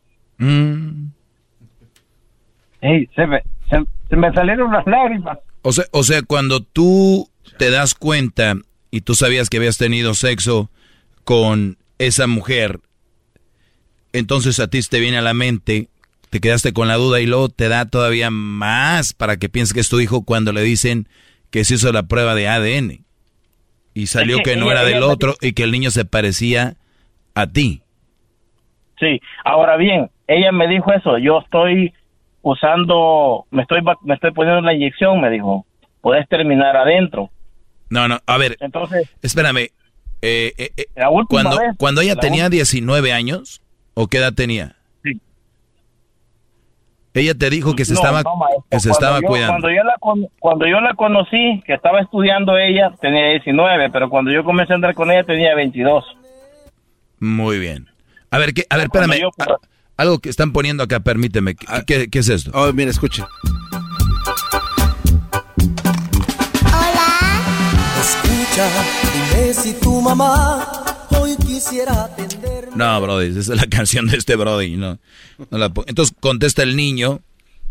Ey, 2.82 3.08
se, 3.14 3.26
me, 3.26 3.42
se, 3.68 3.82
se 4.08 4.16
me 4.16 4.32
salieron 4.32 4.72
las 4.72 4.86
lágrimas. 4.86 5.38
O 5.62 5.72
sea, 5.72 5.84
o 5.92 6.02
sea, 6.02 6.22
cuando 6.22 6.60
tú 6.62 7.28
te 7.58 7.70
das 7.70 7.94
cuenta 7.94 8.54
y 8.90 9.02
tú 9.02 9.14
sabías 9.14 9.50
que 9.50 9.58
habías 9.58 9.76
tenido 9.78 10.14
sexo 10.14 10.70
con 11.24 11.76
esa 11.98 12.26
mujer, 12.26 12.80
entonces 14.12 14.58
a 14.60 14.68
ti 14.68 14.80
te 14.82 15.00
viene 15.00 15.18
a 15.18 15.22
la 15.22 15.34
mente, 15.34 15.88
te 16.30 16.40
quedaste 16.40 16.72
con 16.72 16.88
la 16.88 16.96
duda 16.96 17.20
y 17.20 17.26
luego 17.26 17.48
te 17.48 17.68
da 17.68 17.86
todavía 17.86 18.30
más 18.30 19.12
para 19.12 19.36
que 19.36 19.48
pienses 19.48 19.74
que 19.74 19.80
es 19.80 19.88
tu 19.88 20.00
hijo 20.00 20.22
cuando 20.24 20.52
le 20.52 20.62
dicen 20.62 21.08
que 21.50 21.64
se 21.64 21.74
hizo 21.74 21.92
la 21.92 22.04
prueba 22.04 22.34
de 22.34 22.48
ADN 22.48 23.04
y 23.94 24.06
salió 24.06 24.36
Es 24.38 24.42
que 24.44 24.52
que 24.52 24.56
no 24.56 24.66
ella- 24.70 24.82
era 24.82 24.84
del 24.84 25.02
otro 25.02 25.34
y 25.40 25.52
que 25.52 25.64
el 25.64 25.72
niño 25.72 25.90
se 25.90 26.04
parecía 26.04 26.76
a 27.34 27.46
ti. 27.48 27.82
Sí, 28.98 29.20
ahora 29.44 29.76
bien, 29.76 30.10
ella 30.26 30.52
me 30.52 30.68
dijo 30.68 30.92
eso, 30.92 31.18
yo 31.18 31.40
estoy 31.40 31.92
usando, 32.42 33.46
me 33.50 33.62
estoy, 33.62 33.80
me 34.02 34.14
estoy 34.14 34.32
poniendo 34.32 34.60
la 34.62 34.74
inyección, 34.74 35.20
me 35.20 35.30
dijo, 35.30 35.66
puedes 36.00 36.28
terminar 36.28 36.76
adentro. 36.76 37.30
No, 37.90 38.06
no, 38.08 38.18
a 38.26 38.38
ver, 38.38 38.56
Entonces, 38.60 39.08
espérame. 39.22 39.68
eh, 40.22 40.52
eh, 40.56 40.70
eh, 40.76 40.86
última 41.10 41.42
cuando, 41.42 41.58
vez, 41.58 41.70
cuando 41.78 42.00
ella 42.02 42.14
la 42.14 42.20
tenía 42.20 42.46
ul- 42.46 42.50
19 42.50 43.12
años, 43.12 43.60
¿o 43.94 44.06
qué 44.06 44.18
edad 44.18 44.32
tenía? 44.32 44.76
Sí. 45.02 45.20
Ella 47.12 47.34
te 47.34 47.50
dijo 47.50 47.74
que 47.74 47.84
se 47.84 47.94
No, 47.94 48.00
estaba, 48.00 48.22
no, 48.22 48.36
maestro, 48.36 48.64
que 48.70 48.78
se 48.80 48.88
cuando 48.88 49.06
estaba 49.06 49.20
yo- 49.20 49.26
cuidando. 49.28 49.52
Cuando 49.52 49.70
yo, 49.70 49.82
la, 49.84 49.94
cuando 50.38 50.66
yo 50.68 50.80
la 50.80 50.94
conocí, 50.94 51.60
que 51.66 51.74
estaba 51.74 52.00
estudiando 52.00 52.56
ella, 52.56 52.92
tenía 53.00 53.26
19, 53.30 53.90
pero 53.90 54.08
cuando 54.08 54.30
yo 54.30 54.44
comencé 54.44 54.72
a 54.72 54.76
andar 54.76 54.94
con 54.94 55.10
ella 55.10 55.24
tenía 55.24 55.54
22. 55.56 56.04
Muy 57.18 57.58
bien. 57.58 57.88
A 58.30 58.38
ver, 58.38 58.54
¿qué, 58.54 58.64
a 58.70 58.76
ver, 58.76 58.84
espérame. 58.86 59.18
Algo 60.00 60.18
que 60.18 60.30
están 60.30 60.52
poniendo 60.52 60.82
acá, 60.82 61.00
permíteme. 61.00 61.54
¿Qué, 61.54 61.66
qué- 61.86 62.08
qué 62.10 62.18
es 62.20 62.28
esto? 62.28 62.50
Oh, 62.54 62.72
mira, 62.72 62.90
escuche. 62.90 63.22
Escucha, 68.00 68.68
dime 69.14 69.54
si 69.54 69.72
tu 69.74 70.00
mamá 70.00 70.82
hoy 71.10 71.36
quisiera 71.36 72.04
atender. 72.04 72.68
No, 72.74 73.00
Brody, 73.00 73.26
esa 73.38 73.38
es 73.40 73.48
la 73.48 73.66
canción 73.70 74.06
de 74.06 74.16
este 74.16 74.36
Brody. 74.36 74.76
No, 74.76 74.98
no 75.50 75.58
la 75.58 75.68
pon- 75.72 75.84
Entonces 75.86 76.14
contesta 76.18 76.62
el 76.62 76.76
niño 76.76 77.20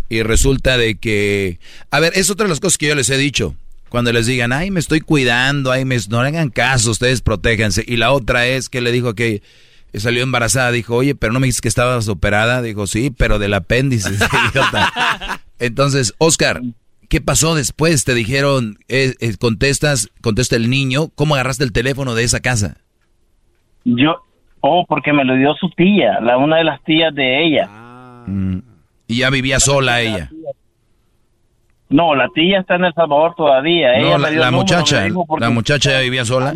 y 0.08 0.24
resulta 0.24 0.78
de 0.78 0.96
que... 0.98 1.60
A 1.92 2.00
ver, 2.00 2.14
es 2.16 2.30
otra 2.30 2.46
de 2.46 2.50
las 2.50 2.60
cosas 2.60 2.78
que 2.78 2.88
yo 2.88 2.96
les 2.96 3.10
he 3.10 3.18
dicho. 3.18 3.56
Cuando 3.90 4.12
les 4.12 4.28
digan, 4.28 4.54
ay, 4.54 4.70
me 4.72 4.80
estoy 4.80 5.02
cuidando, 5.02 5.72
ay, 5.72 5.84
me... 5.86 5.98
no 6.10 6.22
le 6.22 6.30
hagan 6.30 6.50
caso, 6.50 6.92
ustedes 6.92 7.22
protéjanse. 7.22 7.84
Y 7.88 7.98
la 7.98 8.12
otra 8.12 8.46
es 8.48 8.70
que 8.70 8.82
le 8.82 8.92
dijo 8.92 9.16
que 9.16 9.42
salió 9.94 10.24
embarazada. 10.24 10.72
Dijo, 10.72 10.96
oye, 10.96 11.16
pero 11.16 11.34
no 11.34 11.40
me 11.40 11.48
dices 11.48 11.62
que 11.62 11.68
estabas 11.68 12.08
operada. 12.08 12.62
Dijo, 12.62 12.88
sí, 12.88 13.12
pero 13.16 13.40
del 13.40 13.54
apéndice. 13.54 14.10
idiota. 14.52 14.92
Entonces, 15.60 16.14
Oscar, 16.18 16.62
¿qué 17.10 17.22
pasó 17.22 17.56
después? 17.56 18.06
Te 18.06 18.14
dijeron, 18.14 18.78
eh, 18.88 19.16
eh, 19.20 19.34
contestas, 19.40 20.10
contesta 20.22 20.56
el 20.56 20.70
niño, 20.70 21.10
¿cómo 21.16 21.36
agarraste 21.36 21.64
el 21.64 21.74
teléfono 21.74 22.16
de 22.16 22.24
esa 22.24 22.40
casa? 22.40 22.78
Yo, 23.84 24.24
oh, 24.62 24.86
porque 24.88 25.12
me 25.14 25.26
lo 25.26 25.36
dio 25.36 25.54
su 25.56 25.70
tía, 25.72 26.20
la 26.22 26.38
una 26.38 26.58
de 26.58 26.64
las 26.64 26.84
tías 26.84 27.14
de 27.14 27.46
ella. 27.46 27.68
Mm. 28.28 28.60
Y 29.08 29.18
ya 29.18 29.30
vivía 29.30 29.60
sola 29.60 30.02
ella. 30.02 30.30
No, 31.90 32.14
la 32.14 32.30
tía 32.30 32.60
está 32.60 32.76
en 32.76 32.86
El 32.86 32.94
Salvador 32.94 33.34
todavía. 33.36 33.96
ella 33.96 34.12
No, 34.12 34.18
me 34.20 34.20
la, 34.20 34.30
la 34.30 34.52
número, 34.52 34.52
muchacha, 34.52 35.08
la 35.40 35.50
muchacha 35.50 35.92
ya 35.92 36.00
vivía 36.02 36.24
sola. 36.24 36.54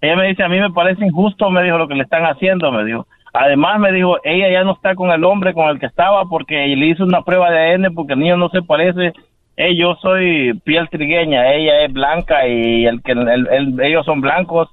Ella 0.00 0.16
me 0.16 0.26
dice, 0.28 0.42
a 0.42 0.48
mí 0.48 0.58
me 0.60 0.70
parece 0.70 1.04
injusto, 1.04 1.50
me 1.50 1.62
dijo, 1.62 1.78
lo 1.78 1.88
que 1.88 1.94
le 1.94 2.02
están 2.02 2.24
haciendo, 2.24 2.70
me 2.72 2.84
dijo. 2.84 3.06
Además, 3.32 3.78
me 3.80 3.92
dijo, 3.92 4.18
ella 4.24 4.48
ya 4.50 4.64
no 4.64 4.72
está 4.72 4.94
con 4.94 5.10
el 5.10 5.24
hombre 5.24 5.52
con 5.54 5.68
el 5.68 5.78
que 5.78 5.86
estaba 5.86 6.24
porque 6.26 6.66
le 6.74 6.86
hizo 6.86 7.04
una 7.04 7.22
prueba 7.22 7.50
de 7.50 7.58
ADN 7.74 7.94
porque 7.94 8.14
el 8.14 8.20
niño 8.20 8.36
no 8.36 8.48
se 8.48 8.62
parece. 8.62 9.12
Eh, 9.58 9.74
yo 9.76 9.94
soy 10.02 10.54
piel 10.64 10.88
trigueña, 10.90 11.52
ella 11.52 11.84
es 11.84 11.92
blanca 11.92 12.46
y 12.46 12.86
el 12.86 13.02
que 13.02 13.12
el- 13.12 13.48
el- 13.50 13.80
ellos 13.80 14.04
son 14.04 14.20
blancos 14.20 14.68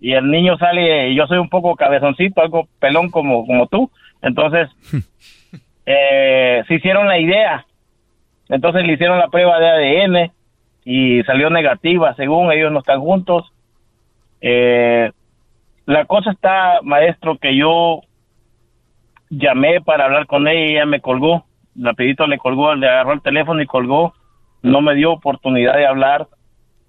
y 0.00 0.12
el 0.12 0.30
niño 0.30 0.56
sale, 0.58 1.14
yo 1.14 1.26
soy 1.26 1.38
un 1.38 1.48
poco 1.48 1.74
cabezoncito, 1.76 2.40
algo 2.40 2.66
pelón 2.78 3.10
como, 3.10 3.44
como 3.46 3.66
tú. 3.66 3.90
Entonces, 4.22 4.68
eh, 5.86 6.62
se 6.66 6.74
hicieron 6.74 7.08
la 7.08 7.18
idea. 7.18 7.66
Entonces 8.48 8.84
le 8.84 8.92
hicieron 8.94 9.18
la 9.18 9.28
prueba 9.28 9.58
de 9.60 9.68
ADN 9.68 10.32
y 10.84 11.22
salió 11.24 11.50
negativa, 11.50 12.14
según 12.14 12.50
ellos 12.52 12.72
no 12.72 12.80
están 12.80 13.00
juntos. 13.00 13.52
Eh, 14.40 15.10
la 15.86 16.04
cosa 16.04 16.30
está, 16.30 16.80
maestro, 16.82 17.36
que 17.38 17.56
yo 17.56 18.02
llamé 19.28 19.80
para 19.80 20.04
hablar 20.04 20.26
con 20.26 20.46
ella 20.48 20.66
y 20.66 20.72
ella 20.72 20.86
me 20.86 21.00
colgó. 21.00 21.44
Rapidito 21.76 22.26
le 22.26 22.38
colgó, 22.38 22.74
le 22.74 22.88
agarró 22.88 23.12
el 23.12 23.22
teléfono 23.22 23.62
y 23.62 23.66
colgó. 23.66 24.14
No 24.62 24.80
me 24.80 24.94
dio 24.94 25.12
oportunidad 25.12 25.76
de 25.76 25.86
hablar. 25.86 26.28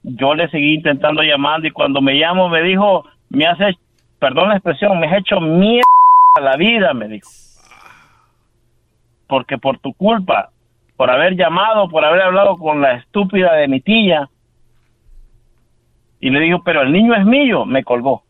Yo 0.03 0.33
le 0.33 0.49
seguí 0.49 0.75
intentando 0.75 1.21
llamando 1.21 1.67
y 1.67 1.71
cuando 1.71 2.01
me 2.01 2.15
llamo 2.15 2.49
me 2.49 2.63
dijo, 2.63 3.05
me 3.30 3.45
hace, 3.45 3.77
perdón 4.19 4.49
la 4.49 4.55
expresión, 4.55 4.99
me 4.99 5.07
has 5.07 5.19
hecho 5.19 5.39
mierda 5.39 5.83
la 6.41 6.57
vida, 6.57 6.93
me 6.93 7.07
dijo. 7.07 7.30
Porque 9.27 9.57
por 9.57 9.77
tu 9.77 9.93
culpa, 9.93 10.49
por 10.97 11.09
haber 11.09 11.35
llamado, 11.35 11.88
por 11.88 12.03
haber 12.03 12.21
hablado 12.21 12.57
con 12.57 12.81
la 12.81 12.95
estúpida 12.95 13.53
de 13.53 13.67
mi 13.67 13.80
tía. 13.80 14.30
Y 16.22 16.30
le 16.30 16.40
digo, 16.40 16.61
pero 16.64 16.83
el 16.83 16.91
niño 16.91 17.14
es 17.16 17.25
mío, 17.25 17.66
me 17.66 17.83
colgó. 17.83 18.24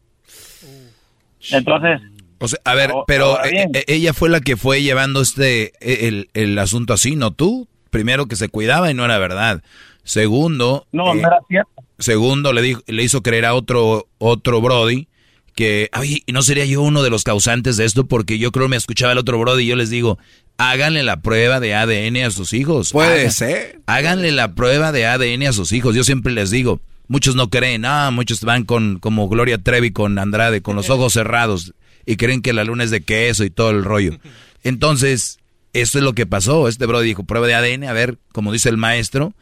Entonces, 1.51 2.01
O 2.39 2.47
sea, 2.47 2.59
a 2.65 2.73
ver, 2.73 2.91
Ahora- 2.91 3.03
pero 3.07 3.25
ahora 3.37 3.49
eh, 3.49 3.67
eh, 3.73 3.83
ella 3.87 4.13
fue 4.13 4.29
la 4.29 4.39
que 4.41 4.57
fue 4.57 4.81
llevando 4.81 5.21
este 5.21 5.73
eh, 5.81 6.07
el, 6.07 6.29
el 6.33 6.57
asunto 6.57 6.93
así, 6.93 7.15
¿no 7.15 7.31
tú? 7.31 7.67
Primero 7.89 8.25
que 8.27 8.35
se 8.35 8.49
cuidaba 8.49 8.89
y 8.89 8.93
no 8.93 9.05
era 9.05 9.17
verdad. 9.19 9.61
Segundo, 10.03 10.87
no, 10.91 11.13
eh, 11.13 11.21
no 11.21 11.27
era 11.27 11.39
cierto. 11.47 11.69
segundo 11.99 12.53
le 12.53 12.61
dijo, 12.63 12.81
le 12.87 13.03
hizo 13.03 13.21
creer 13.21 13.45
a 13.45 13.53
otro 13.53 14.07
otro 14.17 14.59
Brody 14.61 15.07
que, 15.53 15.89
ay, 15.91 16.23
¿no 16.31 16.41
sería 16.41 16.65
yo 16.65 16.81
uno 16.81 17.03
de 17.03 17.09
los 17.11 17.23
causantes 17.23 17.77
de 17.77 17.85
esto? 17.85 18.07
Porque 18.07 18.39
yo 18.39 18.51
creo 18.51 18.65
que 18.65 18.69
me 18.71 18.77
escuchaba 18.77 19.11
el 19.11 19.17
otro 19.17 19.37
brody 19.37 19.63
y 19.63 19.67
yo 19.67 19.75
les 19.75 19.89
digo, 19.89 20.17
háganle 20.57 21.03
la 21.03 21.21
prueba 21.21 21.59
de 21.59 21.75
ADN 21.75 22.23
a 22.25 22.31
sus 22.31 22.53
hijos. 22.53 22.93
Puede 22.93 23.29
ser. 23.31 23.81
Háganle 23.85 24.31
la 24.31 24.55
prueba 24.55 24.91
de 24.93 25.05
ADN 25.05 25.47
a 25.47 25.51
sus 25.53 25.73
hijos. 25.73 25.93
Yo 25.93 26.05
siempre 26.05 26.31
les 26.31 26.51
digo, 26.51 26.79
muchos 27.11 27.35
no 27.35 27.49
creen, 27.49 27.83
ah, 27.85 28.09
muchos 28.11 28.41
van 28.41 28.63
con 28.63 28.97
como 28.99 29.27
Gloria 29.27 29.57
Trevi 29.57 29.91
con 29.91 30.17
Andrade, 30.17 30.61
con 30.61 30.75
los 30.77 30.89
ojos 30.89 31.13
cerrados 31.13 31.73
y 32.05 32.15
creen 32.15 32.41
que 32.41 32.53
la 32.53 32.63
luna 32.63 32.83
es 32.85 32.91
de 32.91 33.01
queso 33.01 33.43
y 33.43 33.49
todo 33.49 33.69
el 33.71 33.83
rollo. 33.83 34.17
Entonces, 34.63 35.37
esto 35.73 35.97
es 35.97 36.03
lo 36.03 36.13
que 36.13 36.25
pasó. 36.25 36.67
Este 36.67 36.85
bro 36.85 37.01
dijo, 37.01 37.23
prueba 37.23 37.47
de 37.47 37.53
ADN, 37.55 37.83
a 37.83 37.93
ver, 37.93 38.17
como 38.31 38.51
dice 38.51 38.69
el 38.69 38.77
maestro, 38.77 39.33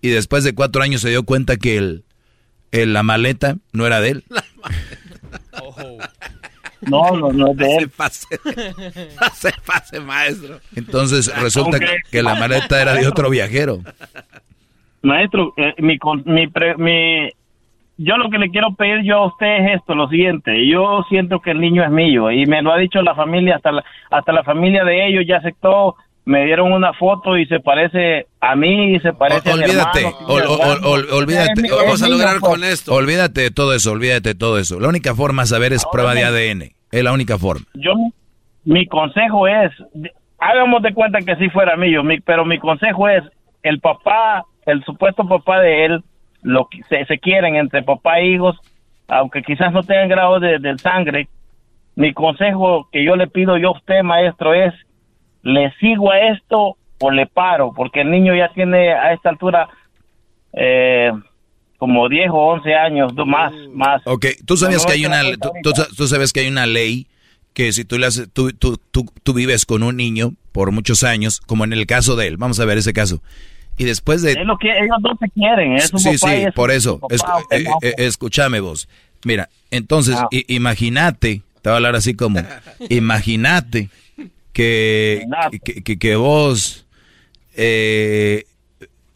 y 0.00 0.08
después 0.08 0.42
de 0.44 0.54
cuatro 0.54 0.82
años 0.82 1.00
se 1.02 1.10
dio 1.10 1.22
cuenta 1.24 1.56
que 1.58 1.76
el, 1.76 2.04
el- 2.72 2.92
la 2.92 3.02
maleta 3.02 3.56
no 3.72 3.86
era 3.86 4.00
de 4.00 4.10
él. 4.10 4.24
No, 6.82 7.10
no, 7.16 7.32
no 7.32 7.50
es 7.50 7.56
de 7.56 7.76
él. 7.76 7.88
Pase, 7.90 8.26
pase, 9.18 9.52
pase, 9.66 10.00
maestro. 10.00 10.60
Entonces 10.76 11.26
resulta 11.36 11.78
que 12.10 12.22
la 12.22 12.36
maleta 12.36 12.80
era 12.80 12.94
de 12.94 13.06
otro 13.08 13.28
viajero. 13.30 13.82
Maestro, 15.02 15.54
eh, 15.56 15.74
mi, 15.78 15.98
con- 15.98 16.22
mi, 16.26 16.46
pre- 16.48 16.76
mi- 16.76 17.30
yo 17.96 18.16
lo 18.16 18.30
que 18.30 18.38
le 18.38 18.50
quiero 18.50 18.74
pedir 18.74 19.02
yo 19.04 19.16
a 19.18 19.26
usted 19.26 19.46
es 19.66 19.76
esto, 19.80 19.94
lo 19.94 20.08
siguiente. 20.08 20.66
Yo 20.68 21.04
siento 21.08 21.40
que 21.40 21.50
el 21.50 21.60
niño 21.60 21.82
es 21.84 21.90
mío 21.90 22.30
y 22.30 22.46
me 22.46 22.62
lo 22.62 22.72
ha 22.72 22.78
dicho 22.78 23.02
la 23.02 23.14
familia, 23.14 23.56
hasta 23.56 23.72
la, 23.72 23.84
hasta 24.10 24.32
la 24.32 24.44
familia 24.44 24.84
de 24.84 25.08
ellos 25.08 25.24
ya 25.26 25.36
aceptó. 25.38 25.96
Me 26.24 26.44
dieron 26.44 26.72
una 26.72 26.92
foto 26.92 27.38
y 27.38 27.46
se 27.46 27.58
parece 27.58 28.26
a 28.40 28.54
mí 28.54 28.94
y 28.94 28.98
se 29.00 29.14
parece 29.14 29.50
a 29.50 29.56
mi 29.56 29.62
Olvídate, 29.62 29.98
hermano, 30.00 30.26
ol- 30.28 30.42
ol- 30.46 30.60
ol- 30.60 30.84
ol- 30.84 31.06
olvídate. 31.12 31.62
Mi- 31.62 31.68
es 31.68 32.02
mío, 32.02 32.38
pues. 32.40 32.62
esto. 32.72 32.92
Olvídate 32.94 33.40
de 33.40 33.50
todo 33.50 33.72
eso, 33.74 33.92
olvídate 33.92 34.28
de 34.30 34.34
todo 34.34 34.58
eso. 34.58 34.78
La 34.78 34.88
única 34.88 35.14
forma 35.14 35.42
de 35.42 35.46
saber 35.46 35.72
es 35.72 35.86
prueba 35.90 36.14
de 36.14 36.24
ADN. 36.24 36.70
Es 36.92 37.02
la 37.02 37.12
única 37.12 37.38
forma. 37.38 37.64
yo 37.74 37.92
mi 38.64 38.86
consejo 38.86 39.48
es 39.48 39.72
hagamos 40.38 40.82
de 40.82 40.92
cuenta 40.92 41.20
que 41.20 41.34
si 41.36 41.48
fuera 41.48 41.76
mío 41.76 42.02
mi- 42.04 42.20
pero 42.20 42.44
mi 42.44 42.58
consejo 42.58 43.08
es 43.08 43.24
el 43.62 43.80
papá 43.80 44.44
el 44.68 44.84
supuesto 44.84 45.26
papá 45.26 45.60
de 45.60 45.84
él 45.86 46.04
lo 46.42 46.68
que 46.68 46.82
se, 46.88 47.04
se 47.06 47.18
quieren 47.18 47.56
entre 47.56 47.82
papá 47.82 48.20
e 48.20 48.26
hijos 48.28 48.56
aunque 49.08 49.42
quizás 49.42 49.72
no 49.72 49.82
tengan 49.82 50.08
grado 50.08 50.38
de, 50.40 50.58
de 50.58 50.78
sangre 50.78 51.28
mi 51.96 52.12
consejo 52.12 52.88
que 52.92 53.04
yo 53.04 53.16
le 53.16 53.26
pido 53.26 53.56
yo 53.58 53.68
a 53.68 53.78
usted 53.78 54.02
maestro 54.02 54.54
es 54.54 54.72
le 55.42 55.72
sigo 55.80 56.12
a 56.12 56.18
esto 56.32 56.76
o 57.00 57.10
le 57.10 57.26
paro 57.26 57.72
porque 57.74 58.02
el 58.02 58.10
niño 58.10 58.34
ya 58.36 58.48
tiene 58.54 58.92
a 58.92 59.12
esta 59.12 59.30
altura 59.30 59.68
eh, 60.52 61.12
como 61.78 62.08
10 62.08 62.30
o 62.30 62.36
11 62.36 62.74
años 62.74 63.12
más 63.26 63.52
más. 63.72 64.02
Ok, 64.04 64.26
tú 64.46 64.56
sabías 64.56 64.82
No, 64.82 64.88
que 64.88 64.94
hay 64.94 65.06
una, 65.06 65.22
tú, 65.40 65.50
tú 65.62 65.72
tú 65.96 66.06
sabes 66.08 66.32
que 66.32 66.40
hay 66.40 66.48
una 66.48 66.66
ley 66.66 67.06
que 67.54 67.72
si 67.72 67.84
tú, 67.84 67.98
le 67.98 68.06
haces- 68.06 68.28
tú, 68.32 68.52
tú, 68.52 68.78
tú, 68.90 69.06
tú 69.22 69.32
vives 69.34 69.64
con 69.64 69.82
un 69.82 69.96
niño 69.96 70.32
por 70.52 70.70
muchos 70.72 71.02
años, 71.04 71.40
como 71.40 71.64
en 71.64 71.72
el 71.72 71.86
caso 71.86 72.14
de 72.16 72.26
él, 72.28 72.36
vamos 72.36 72.58
a 72.60 72.64
ver 72.64 72.78
ese 72.78 72.92
caso, 72.92 73.20
y 73.78 73.84
después 73.84 74.22
de... 74.22 74.32
es 74.32 74.44
lo 74.46 74.58
que 74.58 74.68
ellos 74.70 74.96
dos 75.00 75.16
se 75.20 75.28
quieren 75.30 75.72
es 75.74 75.86
sí, 75.86 75.90
papá 75.92 76.08
sí, 76.18 76.42
es 76.46 76.52
por 76.54 76.70
eso. 76.70 76.98
papá, 76.98 77.42
eh, 77.50 77.64
eh, 77.82 77.94
escúchame 77.98 78.60
vos. 78.60 78.88
Mira, 79.24 79.48
entonces, 79.70 80.16
Ah. 80.18 80.28
imagínate, 80.48 81.42
te 81.62 81.68
voy 81.70 81.72
a 81.72 81.76
hablar 81.76 81.96
así 81.96 82.14
como, 82.14 82.40
imagínate 82.88 83.88
que, 84.52 85.24
que, 85.62 85.82
que- 85.82 85.98
que 85.98 86.16
vos 86.16 86.84
eh, 87.54 88.44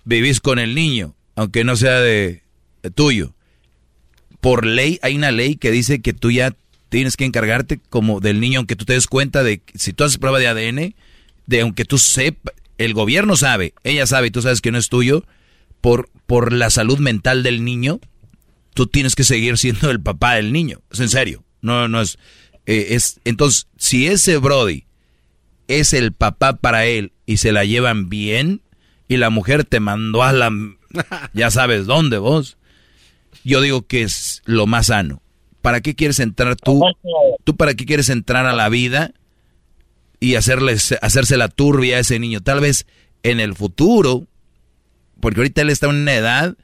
vivís 0.04 0.40
con 0.40 0.58
el 0.58 0.74
niño, 0.74 1.14
aunque 1.36 1.64
no 1.64 1.76
sea 1.76 2.00
de, 2.00 2.42
de 2.82 2.90
tuyo. 2.90 3.32
Por 4.40 4.66
ley, 4.66 4.98
hay 5.02 5.16
una 5.16 5.30
ley 5.30 5.56
que 5.56 5.70
dice 5.70 6.00
que 6.00 6.12
tú 6.12 6.30
ya 6.30 6.52
tienes 6.88 7.16
que 7.16 7.24
encargarte 7.24 7.78
como 7.90 8.20
del 8.20 8.40
niño, 8.40 8.58
aunque 8.58 8.76
tú 8.76 8.84
te 8.84 8.92
des 8.94 9.06
cuenta 9.06 9.42
de 9.42 9.58
que 9.58 9.78
si 9.78 9.92
tú 9.92 10.04
haces 10.04 10.18
prueba 10.18 10.38
de 10.40 10.48
ADN, 10.48 10.94
de 11.46 11.60
aunque 11.60 11.84
tú 11.84 11.98
sepas, 11.98 12.54
el 12.84 12.94
gobierno 12.94 13.36
sabe, 13.36 13.74
ella 13.84 14.06
sabe 14.06 14.28
y 14.28 14.30
tú 14.30 14.42
sabes 14.42 14.60
que 14.60 14.72
no 14.72 14.78
es 14.78 14.88
tuyo, 14.88 15.24
por, 15.80 16.10
por 16.26 16.52
la 16.52 16.70
salud 16.70 16.98
mental 16.98 17.42
del 17.42 17.64
niño, 17.64 18.00
tú 18.74 18.86
tienes 18.86 19.14
que 19.14 19.24
seguir 19.24 19.58
siendo 19.58 19.90
el 19.90 20.00
papá 20.00 20.34
del 20.34 20.52
niño. 20.52 20.80
Es 20.90 21.00
en 21.00 21.08
serio. 21.08 21.44
No, 21.60 21.88
no 21.88 22.00
es, 22.00 22.18
eh, 22.66 22.88
es. 22.90 23.20
Entonces, 23.24 23.68
si 23.76 24.06
ese 24.06 24.36
Brody 24.38 24.86
es 25.68 25.92
el 25.92 26.12
papá 26.12 26.56
para 26.56 26.86
él 26.86 27.12
y 27.26 27.36
se 27.38 27.52
la 27.52 27.64
llevan 27.64 28.08
bien, 28.08 28.62
y 29.08 29.18
la 29.18 29.30
mujer 29.30 29.64
te 29.64 29.80
mandó 29.80 30.22
a 30.22 30.32
la. 30.32 30.50
Ya 31.32 31.50
sabes 31.50 31.86
dónde 31.86 32.18
vos. 32.18 32.56
Yo 33.44 33.60
digo 33.60 33.86
que 33.86 34.02
es 34.02 34.42
lo 34.44 34.66
más 34.66 34.86
sano. 34.86 35.22
¿Para 35.60 35.80
qué 35.80 35.94
quieres 35.94 36.18
entrar 36.18 36.56
tú? 36.56 36.82
¿Tú 37.44 37.56
para 37.56 37.74
qué 37.74 37.86
quieres 37.86 38.08
entrar 38.08 38.46
a 38.46 38.52
la 38.52 38.68
vida 38.68 39.12
y 40.22 40.36
hacerles, 40.36 40.94
hacerse 41.02 41.36
la 41.36 41.48
turbia 41.48 41.96
a 41.96 42.00
ese 42.00 42.18
niño? 42.18 42.40
Tal 42.40 42.60
vez 42.60 42.86
en 43.22 43.40
el 43.40 43.54
futuro, 43.54 44.26
porque 45.20 45.40
ahorita 45.40 45.62
él 45.62 45.70
está 45.70 45.86
en 45.90 45.96
una 45.96 46.14
edad 46.14 46.56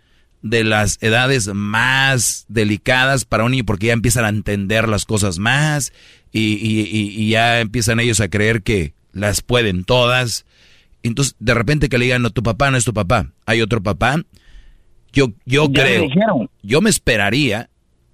de 0.42 0.62
las 0.64 0.98
edades 1.02 1.48
más 1.52 2.44
delicadas 2.48 3.24
para 3.24 3.44
un 3.44 3.50
niño 3.50 3.64
porque 3.64 3.86
ya 3.86 3.92
empiezan 3.92 4.24
a 4.24 4.28
entender 4.28 4.88
las 4.88 5.04
cosas 5.04 5.38
más 5.38 5.92
y, 6.30 6.52
y- 6.54 6.80
y- 6.88 7.22
y 7.22 7.30
ya 7.30 7.60
empiezan 7.60 7.98
ellos 8.00 8.20
a 8.20 8.28
creer 8.28 8.62
que 8.62 8.94
las 9.12 9.40
pueden 9.42 9.84
todas. 9.84 10.46
Entonces, 11.02 11.34
de 11.40 11.54
repente 11.54 11.88
que 11.88 11.98
le 11.98 12.04
digan, 12.04 12.22
no, 12.22 12.30
tu 12.30 12.42
papá 12.42 12.70
no 12.70 12.76
es 12.76 12.84
tu 12.84 12.92
papá, 12.94 13.32
hay 13.46 13.62
otro 13.62 13.82
papá. 13.82 14.22
Yo, 15.12 15.32
yo 15.46 15.68
Ya 15.72 15.82
creo, 15.84 16.02
dijeron. 16.02 16.50
yo 16.62 16.80
me 16.80 16.90
esperaría, 16.90 17.70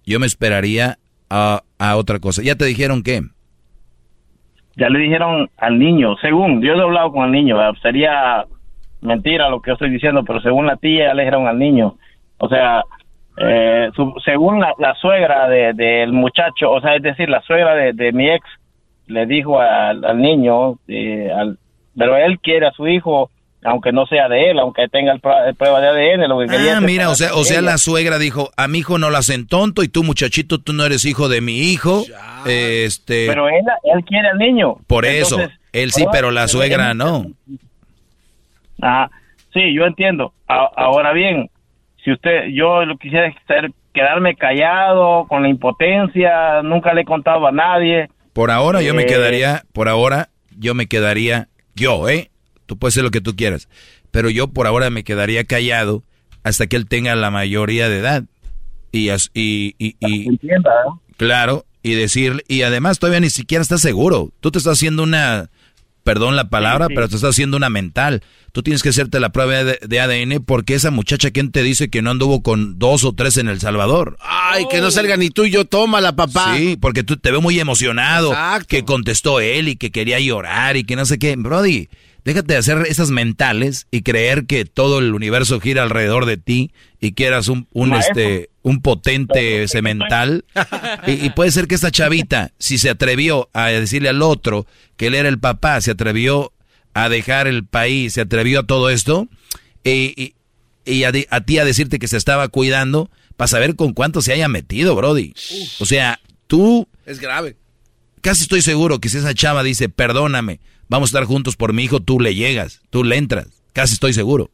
yo 0.06 0.18
me 0.20 0.26
esperaría 0.26 0.98
a, 1.28 1.62
a 1.78 1.97
otra 1.97 2.20
cosa. 2.20 2.42
¿Ya 2.42 2.55
te 2.55 2.64
dijeron 2.64 3.02
qué? 3.02 3.23
Ya 4.77 4.89
le 4.89 4.99
dijeron 4.99 5.49
al 5.59 5.78
niño, 5.78 6.17
según, 6.20 6.61
yo 6.62 6.75
he 6.75 6.81
hablado 6.83 7.12
con 7.12 7.25
el 7.27 7.33
niño, 7.33 7.57
sería 7.83 8.44
mentira 9.01 9.49
lo 9.49 9.61
que 9.61 9.69
yo 9.70 9.75
estoy 9.75 9.91
diciendo, 9.91 10.25
pero 10.25 10.41
según 10.41 10.67
la 10.67 10.77
tía 10.77 11.09
ya 11.09 11.15
le 11.15 11.23
dijeron 11.23 11.47
al 11.47 11.59
niño, 11.59 11.94
o 12.39 12.49
sea, 12.49 12.83
eh, 13.36 13.91
su- 13.94 14.15
según 14.25 14.61
la, 14.61 14.94
suegra 14.94 15.49
de- 15.49 15.73
del 15.75 16.12
muchacho, 16.12 16.70
o 16.70 16.81
sea, 16.81 16.94
es 16.97 17.03
decir, 17.03 17.28
la 17.28 17.41
suegra 17.43 17.75
de, 17.75 17.93
de 17.93 18.12
mi 18.12 18.31
ex 18.31 18.47
le 19.07 19.27
dijo 19.27 19.61
al, 19.61 20.05
al 20.05 20.19
niño, 20.20 20.77
eh, 20.89 21.31
al- 21.35 21.59
pero 21.97 22.17
él 22.17 22.39
quiere 22.41 22.67
a 22.67 22.73
su 22.73 22.89
hijo, 22.89 23.31
aunque 23.65 23.91
no 23.93 24.07
sea 24.07 24.28
de 24.28 24.51
él, 24.51 24.59
aunque 24.59 24.86
tenga 24.89 25.12
el, 25.12 25.20
prueba- 25.20 25.49
el 25.49 25.55
prueba 25.55 25.81
de 25.81 25.89
ADN, 25.89 26.28
lo 26.28 26.39
que 26.39 26.47
quería 26.47 26.75
Ah, 26.75 26.76
es 26.76 26.83
mira, 26.83 27.09
o 27.10 27.15
sea, 27.15 27.34
o 27.34 27.44
sea, 27.44 27.60
la 27.62 27.78
suegra 27.78 28.18
dijo, 28.18 28.51
a 28.57 28.68
mi 28.68 28.78
hijo 28.78 28.99
no 28.99 29.10
lo 29.10 29.17
hacen 29.17 29.47
tonto 29.47 29.83
y 29.83 29.89
tú, 29.89 30.05
muchachito, 30.05 30.59
tú 30.60 30.73
no 30.75 30.84
eres 30.84 31.05
hijo 31.07 31.28
de 31.28 31.41
mi 31.41 31.59
hijo. 31.73 32.05
Este, 32.47 33.26
Pero 33.26 33.49
él, 33.49 33.65
él 33.84 34.05
quiere 34.05 34.28
al 34.28 34.39
niño. 34.39 34.76
por 34.86 35.07
eso, 35.07 35.39
él 35.73 35.93
sí, 35.93 36.05
pero 36.12 36.31
la 36.31 36.47
suegra 36.47 36.94
no. 36.94 37.26
Ah, 38.83 39.09
sí, 39.52 39.75
yo 39.75 39.84
entiendo. 39.84 40.33
A- 40.49 40.70
ahora 40.76 41.12
bien, 41.12 41.51
si 42.05 42.12
usted, 42.12 42.47
yo 42.52 42.84
lo 42.84 42.97
quisiera 42.99 43.28
hacer, 43.44 43.70
quedarme 43.93 44.34
callado 44.36 45.26
con 45.28 45.43
la 45.43 45.49
impotencia, 45.49 46.62
nunca 46.62 46.93
le 46.93 47.02
he 47.02 47.05
contado 47.05 47.47
a 47.47 47.52
nadie. 47.52 48.09
Por 48.33 48.51
ahora 48.51 48.83
yo 48.83 48.93
me 48.94 49.02
Eh, 49.02 49.07
quedaría, 49.07 49.62
por 49.73 49.89
ahora 49.89 50.28
yo 50.59 50.75
me 50.75 50.86
quedaría, 50.86 51.49
yo, 51.75 52.09
¿eh? 52.09 52.31
Tú 52.67 52.76
puedes 52.78 52.94
hacer 52.94 53.05
lo 53.05 53.10
que 53.10 53.20
tú 53.20 53.36
quieras, 53.36 53.68
pero 54.10 54.31
yo 54.31 54.49
por 54.49 54.67
ahora 54.67 54.91
me 54.91 55.05
quedaría 55.05 55.44
callado 55.44 56.02
hasta 56.43 56.67
que 56.67 56.76
él 56.76 56.86
tenga 56.86 57.15
la 57.15 57.31
mayoría 57.31 57.89
de 57.89 57.99
edad. 57.99 58.25
Y, 58.93 59.10
y, 59.34 59.75
y, 59.78 59.97
y- 60.01 60.28
claro, 61.17 61.67
y 61.83 61.94
decir, 61.94 62.44
y 62.49 62.62
además 62.62 62.99
todavía 62.99 63.20
ni 63.20 63.31
siquiera 63.31 63.62
estás 63.62 63.81
seguro. 63.81 64.31
Tú 64.41 64.51
te 64.51 64.59
estás 64.59 64.75
haciendo 64.75 65.02
una, 65.02 65.51
perdón 66.02 66.36
la 66.36 66.49
palabra, 66.49 66.86
Sí, 66.86 66.91
sí. 66.91 66.94
pero 66.94 67.09
te 67.09 67.17
estás 67.17 67.31
haciendo 67.31 67.57
una 67.57 67.70
mental. 67.70 68.23
Tú 68.52 68.62
tienes 68.62 68.83
que 68.84 68.91
hacerte 68.91 69.18
la 69.18 69.31
prueba 69.31 69.65
de, 69.65 69.78
de 69.84 70.01
ADN 70.01 70.44
porque 70.44 70.75
esa 70.75 70.93
muchacha, 70.93 71.33
¿quién 71.33 71.51
te 71.51 71.65
dice 71.65 71.91
que 71.91 72.02
no 72.02 72.12
anduvo 72.12 72.41
con 72.43 72.78
dos 72.78 73.02
o 73.02 73.12
tres 73.15 73.36
en 73.36 73.49
El 73.49 73.60
Salvador? 73.60 74.17
Ay, 74.20 74.67
que 74.70 74.81
no 74.81 74.93
salga 74.93 75.17
ni 75.17 75.31
tú 75.31 75.44
y 75.44 75.51
yo, 75.51 75.65
tómala, 75.65 76.15
papá. 76.15 76.57
Sí, 76.57 76.76
porque 76.81 77.02
tú 77.02 77.17
te 77.17 77.33
veo 77.33 77.41
muy 77.41 77.59
emocionado. 77.59 78.28
Exacto. 78.31 78.67
Que 78.68 78.84
contestó 78.84 79.41
él 79.41 79.67
y 79.68 79.75
que 79.76 79.91
quería 79.91 80.20
llorar 80.20 80.76
y 80.76 80.84
que 80.84 80.94
no 80.94 81.05
sé 81.05 81.18
qué. 81.18 81.34
Brody, 81.36 81.89
déjate 82.25 82.55
de 82.55 82.59
hacer 82.59 82.78
esas 82.89 83.11
mentales 83.11 83.86
y 83.91 84.03
creer 84.03 84.47
que 84.47 84.65
todo 84.65 84.99
el 84.99 85.15
universo 85.15 85.61
gira 85.61 85.83
alrededor 85.83 86.27
de 86.27 86.36
ti 86.36 86.73
y 87.01 87.12
que 87.12 87.27
eras 87.27 87.49
un, 87.49 87.69
un, 87.73 87.94
este, 87.94 88.51
un 88.62 88.81
potente 88.81 89.69
semental. 89.69 90.44
Y, 91.07 91.12
y 91.27 91.31
puede 91.31 91.51
ser 91.51 91.67
que 91.69 91.75
esta 91.75 91.91
chavita, 91.91 92.53
si 92.59 92.78
se 92.78 92.91
atrevió 92.91 93.51
a 93.53 93.67
decirle 93.69 94.09
al 94.09 94.23
otro 94.23 94.67
que 94.97 95.09
él 95.09 95.15
era 95.15 95.28
el 95.28 95.39
papá, 95.39 95.81
se 95.81 95.91
atrevió 95.91 96.53
a 96.94 97.09
dejar 97.09 97.47
el 97.47 97.65
país, 97.67 98.15
se 98.15 98.20
atrevió 98.23 98.61
a 98.61 98.67
todo 98.67 98.89
esto, 98.91 99.28
y, 99.83 100.15
y- 100.17 100.35
y 100.86 101.05
a, 101.05 101.12
di- 101.12 101.27
a 101.31 101.41
ti 101.41 101.59
a 101.59 101.65
decirte 101.65 101.99
que 101.99 102.09
se 102.09 102.17
estaba 102.19 102.47
cuidando, 102.49 103.11
para 103.36 103.49
saber 103.49 103.75
con 103.75 103.94
cuánto 103.94 104.23
se 104.23 104.33
haya 104.33 104.49
metido, 104.49 104.94
Brody. 104.94 105.35
O 105.81 105.86
sea, 105.86 106.20
tú 106.47 106.86
Es 107.07 107.19
grave. 107.20 107.57
casi 108.20 108.43
estoy 108.43 108.62
seguro 108.62 109.01
que 109.01 109.09
si 109.09 109.17
esa 109.19 109.35
chava 109.35 109.62
dice, 109.62 109.89
perdóname, 109.89 110.61
vamos 110.94 111.08
a 111.08 111.18
estar 111.18 111.24
juntos 111.28 111.56
por 111.56 111.73
mi 111.73 111.82
hijo, 111.84 112.00
tú 112.00 112.20
le 112.20 112.34
llegas, 112.34 112.81
tú 112.90 113.05
le 113.05 113.16
entras. 113.16 113.48
Casi 113.73 113.94
estoy 113.94 114.12
seguro. 114.12 114.50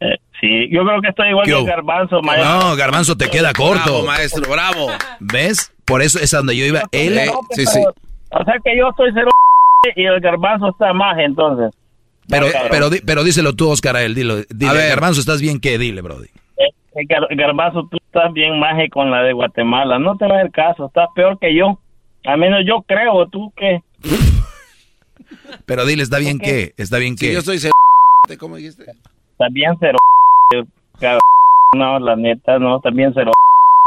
Eh, 0.00 0.16
Sí, 0.40 0.68
yo 0.70 0.84
creo 0.84 1.00
que 1.00 1.08
estoy 1.08 1.28
igual 1.30 1.46
que 1.46 1.52
el 1.52 1.64
garbanzo, 1.64 2.20
maestro. 2.20 2.52
No, 2.70 2.76
garbanzo 2.76 3.16
te 3.16 3.30
queda 3.30 3.52
corto. 3.54 3.84
Bravo, 3.84 4.02
maestro, 4.06 4.50
bravo. 4.50 4.88
¿Ves? 5.20 5.72
Por 5.86 6.02
eso 6.02 6.18
es 6.18 6.34
a 6.34 6.38
donde 6.38 6.56
yo 6.56 6.66
iba. 6.66 6.82
Él, 6.92 7.14
No, 7.26 7.32
sí, 7.50 7.64
pero- 7.64 7.70
sí. 7.70 7.80
O 8.30 8.44
sea 8.44 8.54
que 8.62 8.76
yo 8.76 8.88
estoy 8.90 9.10
cero 9.14 9.30
y 9.96 10.04
el 10.04 10.20
garbanzo 10.20 10.70
está 10.70 10.92
más, 10.92 11.16
entonces. 11.18 11.70
Pero, 12.28 12.46
No, 12.46 12.52
pero, 12.70 12.88
pero 13.06 13.22
díselo 13.24 13.54
tú, 13.54 13.70
Oscar, 13.70 13.96
a 13.96 14.02
él. 14.02 14.14
Dilo, 14.14 14.36
dile, 14.50 14.72
ver. 14.74 14.88
garbanzo, 14.90 15.20
¿estás 15.20 15.40
bien? 15.40 15.60
¿Qué? 15.60 15.78
Dile, 15.78 16.02
Brody. 16.02 16.28
El 16.96 17.06
gar- 17.08 17.26
garbanzo, 17.36 17.86
tú 17.90 17.96
estás 18.04 18.32
bien 18.32 18.58
maje 18.58 18.88
con 18.90 19.10
la 19.10 19.22
de 19.22 19.32
Guatemala. 19.32 19.98
No 19.98 20.16
te 20.16 20.26
va 20.26 20.34
a 20.36 20.38
hacer 20.40 20.50
caso, 20.52 20.86
estás 20.86 21.08
peor 21.14 21.38
que 21.38 21.54
yo. 21.54 21.78
Al 22.24 22.38
menos 22.38 22.60
yo 22.66 22.82
creo, 22.86 23.28
tú 23.28 23.52
que... 23.56 23.80
Pero 25.66 25.86
dile, 25.86 26.02
¿está 26.02 26.18
bien 26.18 26.38
qué? 26.38 26.74
¿Está 26.76 26.98
bien 26.98 27.16
Sí, 27.16 27.26
qué? 27.26 27.32
yo 27.32 27.38
estoy 27.40 27.58
cero. 27.58 27.72
¿Cómo 28.38 28.56
dijiste? 28.56 28.82
Estás 29.32 29.52
bien 29.52 29.72
cero. 29.80 29.98
cabrón. 30.98 31.20
No, 31.76 31.98
la 31.98 32.16
neta, 32.16 32.58
no, 32.58 32.76
estás 32.76 32.94
bien 32.94 33.12
cero. 33.14 33.32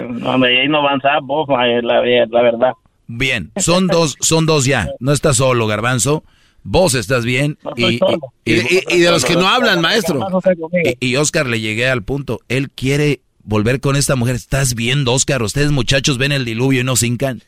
No, 0.07 0.31
hombre, 0.31 0.61
ahí 0.61 0.67
no 0.67 0.79
avanzas 0.79 1.19
vos, 1.23 1.47
maje, 1.47 1.81
la, 1.81 2.01
la 2.29 2.41
verdad. 2.41 2.73
Bien, 3.07 3.51
son 3.57 3.87
dos, 3.87 4.17
son 4.19 4.45
dos 4.45 4.65
ya. 4.65 4.89
No 4.99 5.11
estás 5.13 5.37
solo, 5.37 5.65
garbanzo. 5.67 6.23
Vos 6.63 6.93
estás 6.95 7.23
bien. 7.25 7.57
No 7.63 7.71
Y, 7.75 7.85
y- 7.95 7.99
y- 8.45 8.53
Y, 8.53 8.95
y 8.95 8.99
de 8.99 9.11
los 9.11 9.23
que 9.25 9.35
no 9.35 9.47
hablan, 9.47 9.81
maestro. 9.81 10.19
Está 10.37 10.51
y 10.99 11.15
Oscar 11.15 11.47
le 11.47 11.59
llegué 11.61 11.89
al 11.89 12.03
punto. 12.03 12.41
Él 12.49 12.69
quiere 12.69 13.21
volver 13.43 13.79
con 13.79 13.95
esta 13.95 14.15
mujer. 14.15 14.35
¿Estás 14.35 14.75
viendo, 14.75 15.13
Oscar? 15.13 15.41
Ustedes, 15.41 15.71
muchachos, 15.71 16.17
ven 16.17 16.33
el 16.33 16.43
diluvio 16.45 16.81
y 16.81 16.83
no 16.83 16.95
se 16.97 17.07
hincan. 17.07 17.41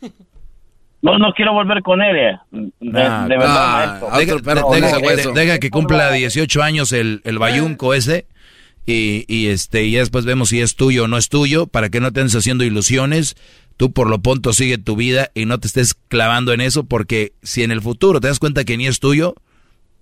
No, 1.01 1.17
no 1.17 1.31
quiero 1.33 1.53
volver 1.53 1.81
con 1.81 2.01
ella. 2.01 2.43
De, 2.51 2.71
Ah, 3.01 3.25
de 3.27 3.37
verdad, 3.37 3.87
maestro. 3.87 4.09
No, 4.61 4.67
deja, 4.81 4.97
no, 5.29 5.33
que 5.59 5.69
cumpla 5.69 6.11
18 6.11 6.61
años 6.63 6.91
el, 6.91 7.21
el 7.23 7.39
bayunco 7.39 7.93
ese. 7.93 8.27
Y, 8.85 9.23
y 9.27 9.47
este 9.47 9.83
y 9.85 9.91
ya 9.91 9.99
después 9.99 10.25
vemos 10.25 10.49
si 10.49 10.61
es 10.61 10.75
tuyo 10.75 11.03
o 11.03 11.07
no 11.07 11.17
es 11.17 11.29
tuyo, 11.29 11.67
para 11.67 11.89
que 11.89 11.99
no 11.99 12.11
te 12.11 12.21
andes 12.21 12.35
haciendo 12.35 12.63
ilusiones. 12.63 13.35
Tú 13.77 13.93
por 13.93 14.09
lo 14.09 14.21
pronto 14.21 14.51
sigue 14.51 14.77
tu 14.77 14.95
vida 14.97 15.29
y 15.33 15.45
no 15.45 15.59
te 15.59 15.67
estés 15.67 15.93
clavando 15.93 16.51
en 16.53 16.59
eso, 16.59 16.83
porque 16.85 17.31
si 17.43 17.63
en 17.63 17.71
el 17.71 17.81
futuro 17.81 18.19
te 18.19 18.27
das 18.27 18.39
cuenta 18.39 18.65
que 18.65 18.75
ni 18.77 18.87
es 18.87 18.99
tuyo, 18.99 19.35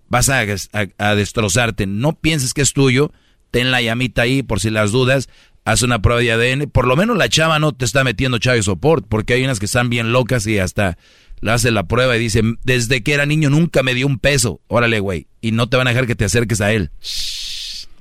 vas 0.09 0.29
a, 0.29 0.39
a- 0.41 0.87
a 0.97 1.15
destrozarte. 1.15 1.85
No 1.85 2.13
pienses 2.13 2.53
que 2.55 2.61
es 2.61 2.73
tuyo, 2.73 3.11
ten 3.51 3.69
la 3.71 3.81
llamita 3.81 4.23
ahí 4.23 4.41
por 4.41 4.59
si 4.61 4.69
las 4.71 4.91
dudas, 4.91 5.29
haz 5.67 5.81
una 5.81 6.01
prueba 6.01 6.21
de 6.21 6.31
ADN. 6.31 6.69
Por 6.69 6.87
lo 6.87 6.95
menos 6.95 7.17
la 7.17 7.27
chava 7.27 7.59
no 7.59 7.73
te 7.73 7.83
está 7.83 8.05
metiendo 8.05 8.37
chavo 8.37 8.61
support, 8.63 9.05
porque 9.07 9.33
hay 9.33 9.43
unas 9.43 9.59
que 9.59 9.65
están 9.65 9.89
bien 9.89 10.13
locas 10.13 10.47
y 10.47 10.59
hasta 10.59 10.97
le 11.41 11.51
hace 11.51 11.71
la 11.71 11.83
prueba 11.83 12.15
y 12.15 12.19
dice, 12.19 12.41
desde 12.63 13.03
que 13.03 13.13
era 13.13 13.25
niño 13.25 13.49
nunca 13.49 13.83
me 13.83 13.93
dio 13.93 14.07
un 14.07 14.17
peso. 14.17 14.61
Órale, 14.67 15.01
güey. 15.01 15.27
Y 15.41 15.51
no 15.51 15.67
te 15.67 15.75
van 15.75 15.87
a 15.87 15.89
dejar 15.89 16.07
que 16.07 16.15
te 16.15 16.23
acerques 16.23 16.61
a 16.61 16.71
él. 16.71 16.89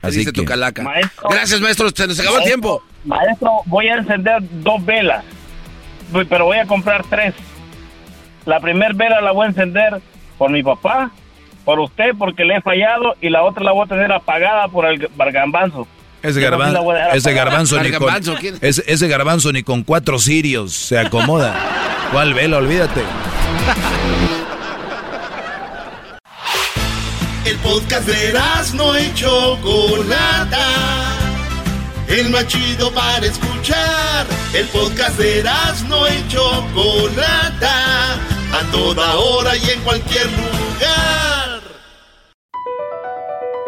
Así 0.01 0.19
dice 0.19 0.33
que... 0.33 0.43
tu 0.43 0.45
calaca. 0.45 0.85
Maestro. 0.85 1.29
Gracias, 1.29 1.61
maestro. 1.61 1.91
Se 1.91 2.07
nos 2.07 2.21
acabó 2.21 2.39
el 2.39 2.45
tiempo. 2.45 2.85
Maestro, 3.05 3.51
voy 3.67 3.89
a 3.89 3.97
encender 3.97 4.43
dos 4.63 4.85
velas, 4.85 5.25
pero 6.29 6.45
voy 6.45 6.59
a 6.59 6.67
comprar 6.67 7.05
tres. 7.11 7.35
La 8.45 8.61
primera 8.61 8.93
vela 8.95 9.21
la 9.21 9.33
voy 9.33 9.47
a 9.47 9.49
encender 9.49 10.01
por 10.39 10.53
mi 10.53 10.63
papá, 10.63 11.11
por 11.65 11.81
usted 11.81 12.13
porque 12.17 12.45
le 12.45 12.57
he 12.57 12.61
fallado 12.61 13.17
y 13.21 13.29
la 13.29 13.43
otra 13.43 13.65
la 13.65 13.73
voy 13.73 13.87
a 13.87 13.89
tener 13.89 14.13
apagada 14.13 14.69
por 14.69 14.87
el 14.87 15.09
garbanzo. 15.33 15.89
Ese, 16.27 16.41
garban- 16.41 16.77
ese 17.15 17.33
garbanzo 17.33 17.81
ni 17.81 17.93
con, 17.93 18.13
ese, 18.61 18.83
ese 18.87 19.09
garbanzo 19.09 19.53
ni 19.53 19.63
con 19.63 19.83
cuatro 19.85 20.19
sirios 20.19 20.73
se 20.73 20.99
acomoda. 20.99 21.55
¿Cuál 22.13 22.35
vela? 22.35 22.59
Olvídate. 22.59 23.03
El 27.45 27.57
podcast 27.59 28.09
de 28.09 28.35
no 28.75 28.99
y 28.99 29.15
Chocolata. 29.15 30.67
El 32.09 32.31
más 32.31 32.47
chido 32.49 32.91
para 32.93 33.25
escuchar. 33.25 34.27
El 34.53 34.67
podcast 34.67 35.17
de 35.19 35.45
no 35.89 36.09
y 36.09 36.29
Chocolata. 36.29 38.15
A 38.53 38.61
toda 38.73 39.15
hora 39.15 39.57
y 39.57 39.71
en 39.71 39.81
cualquier 39.83 40.27
lugar. 40.27 41.36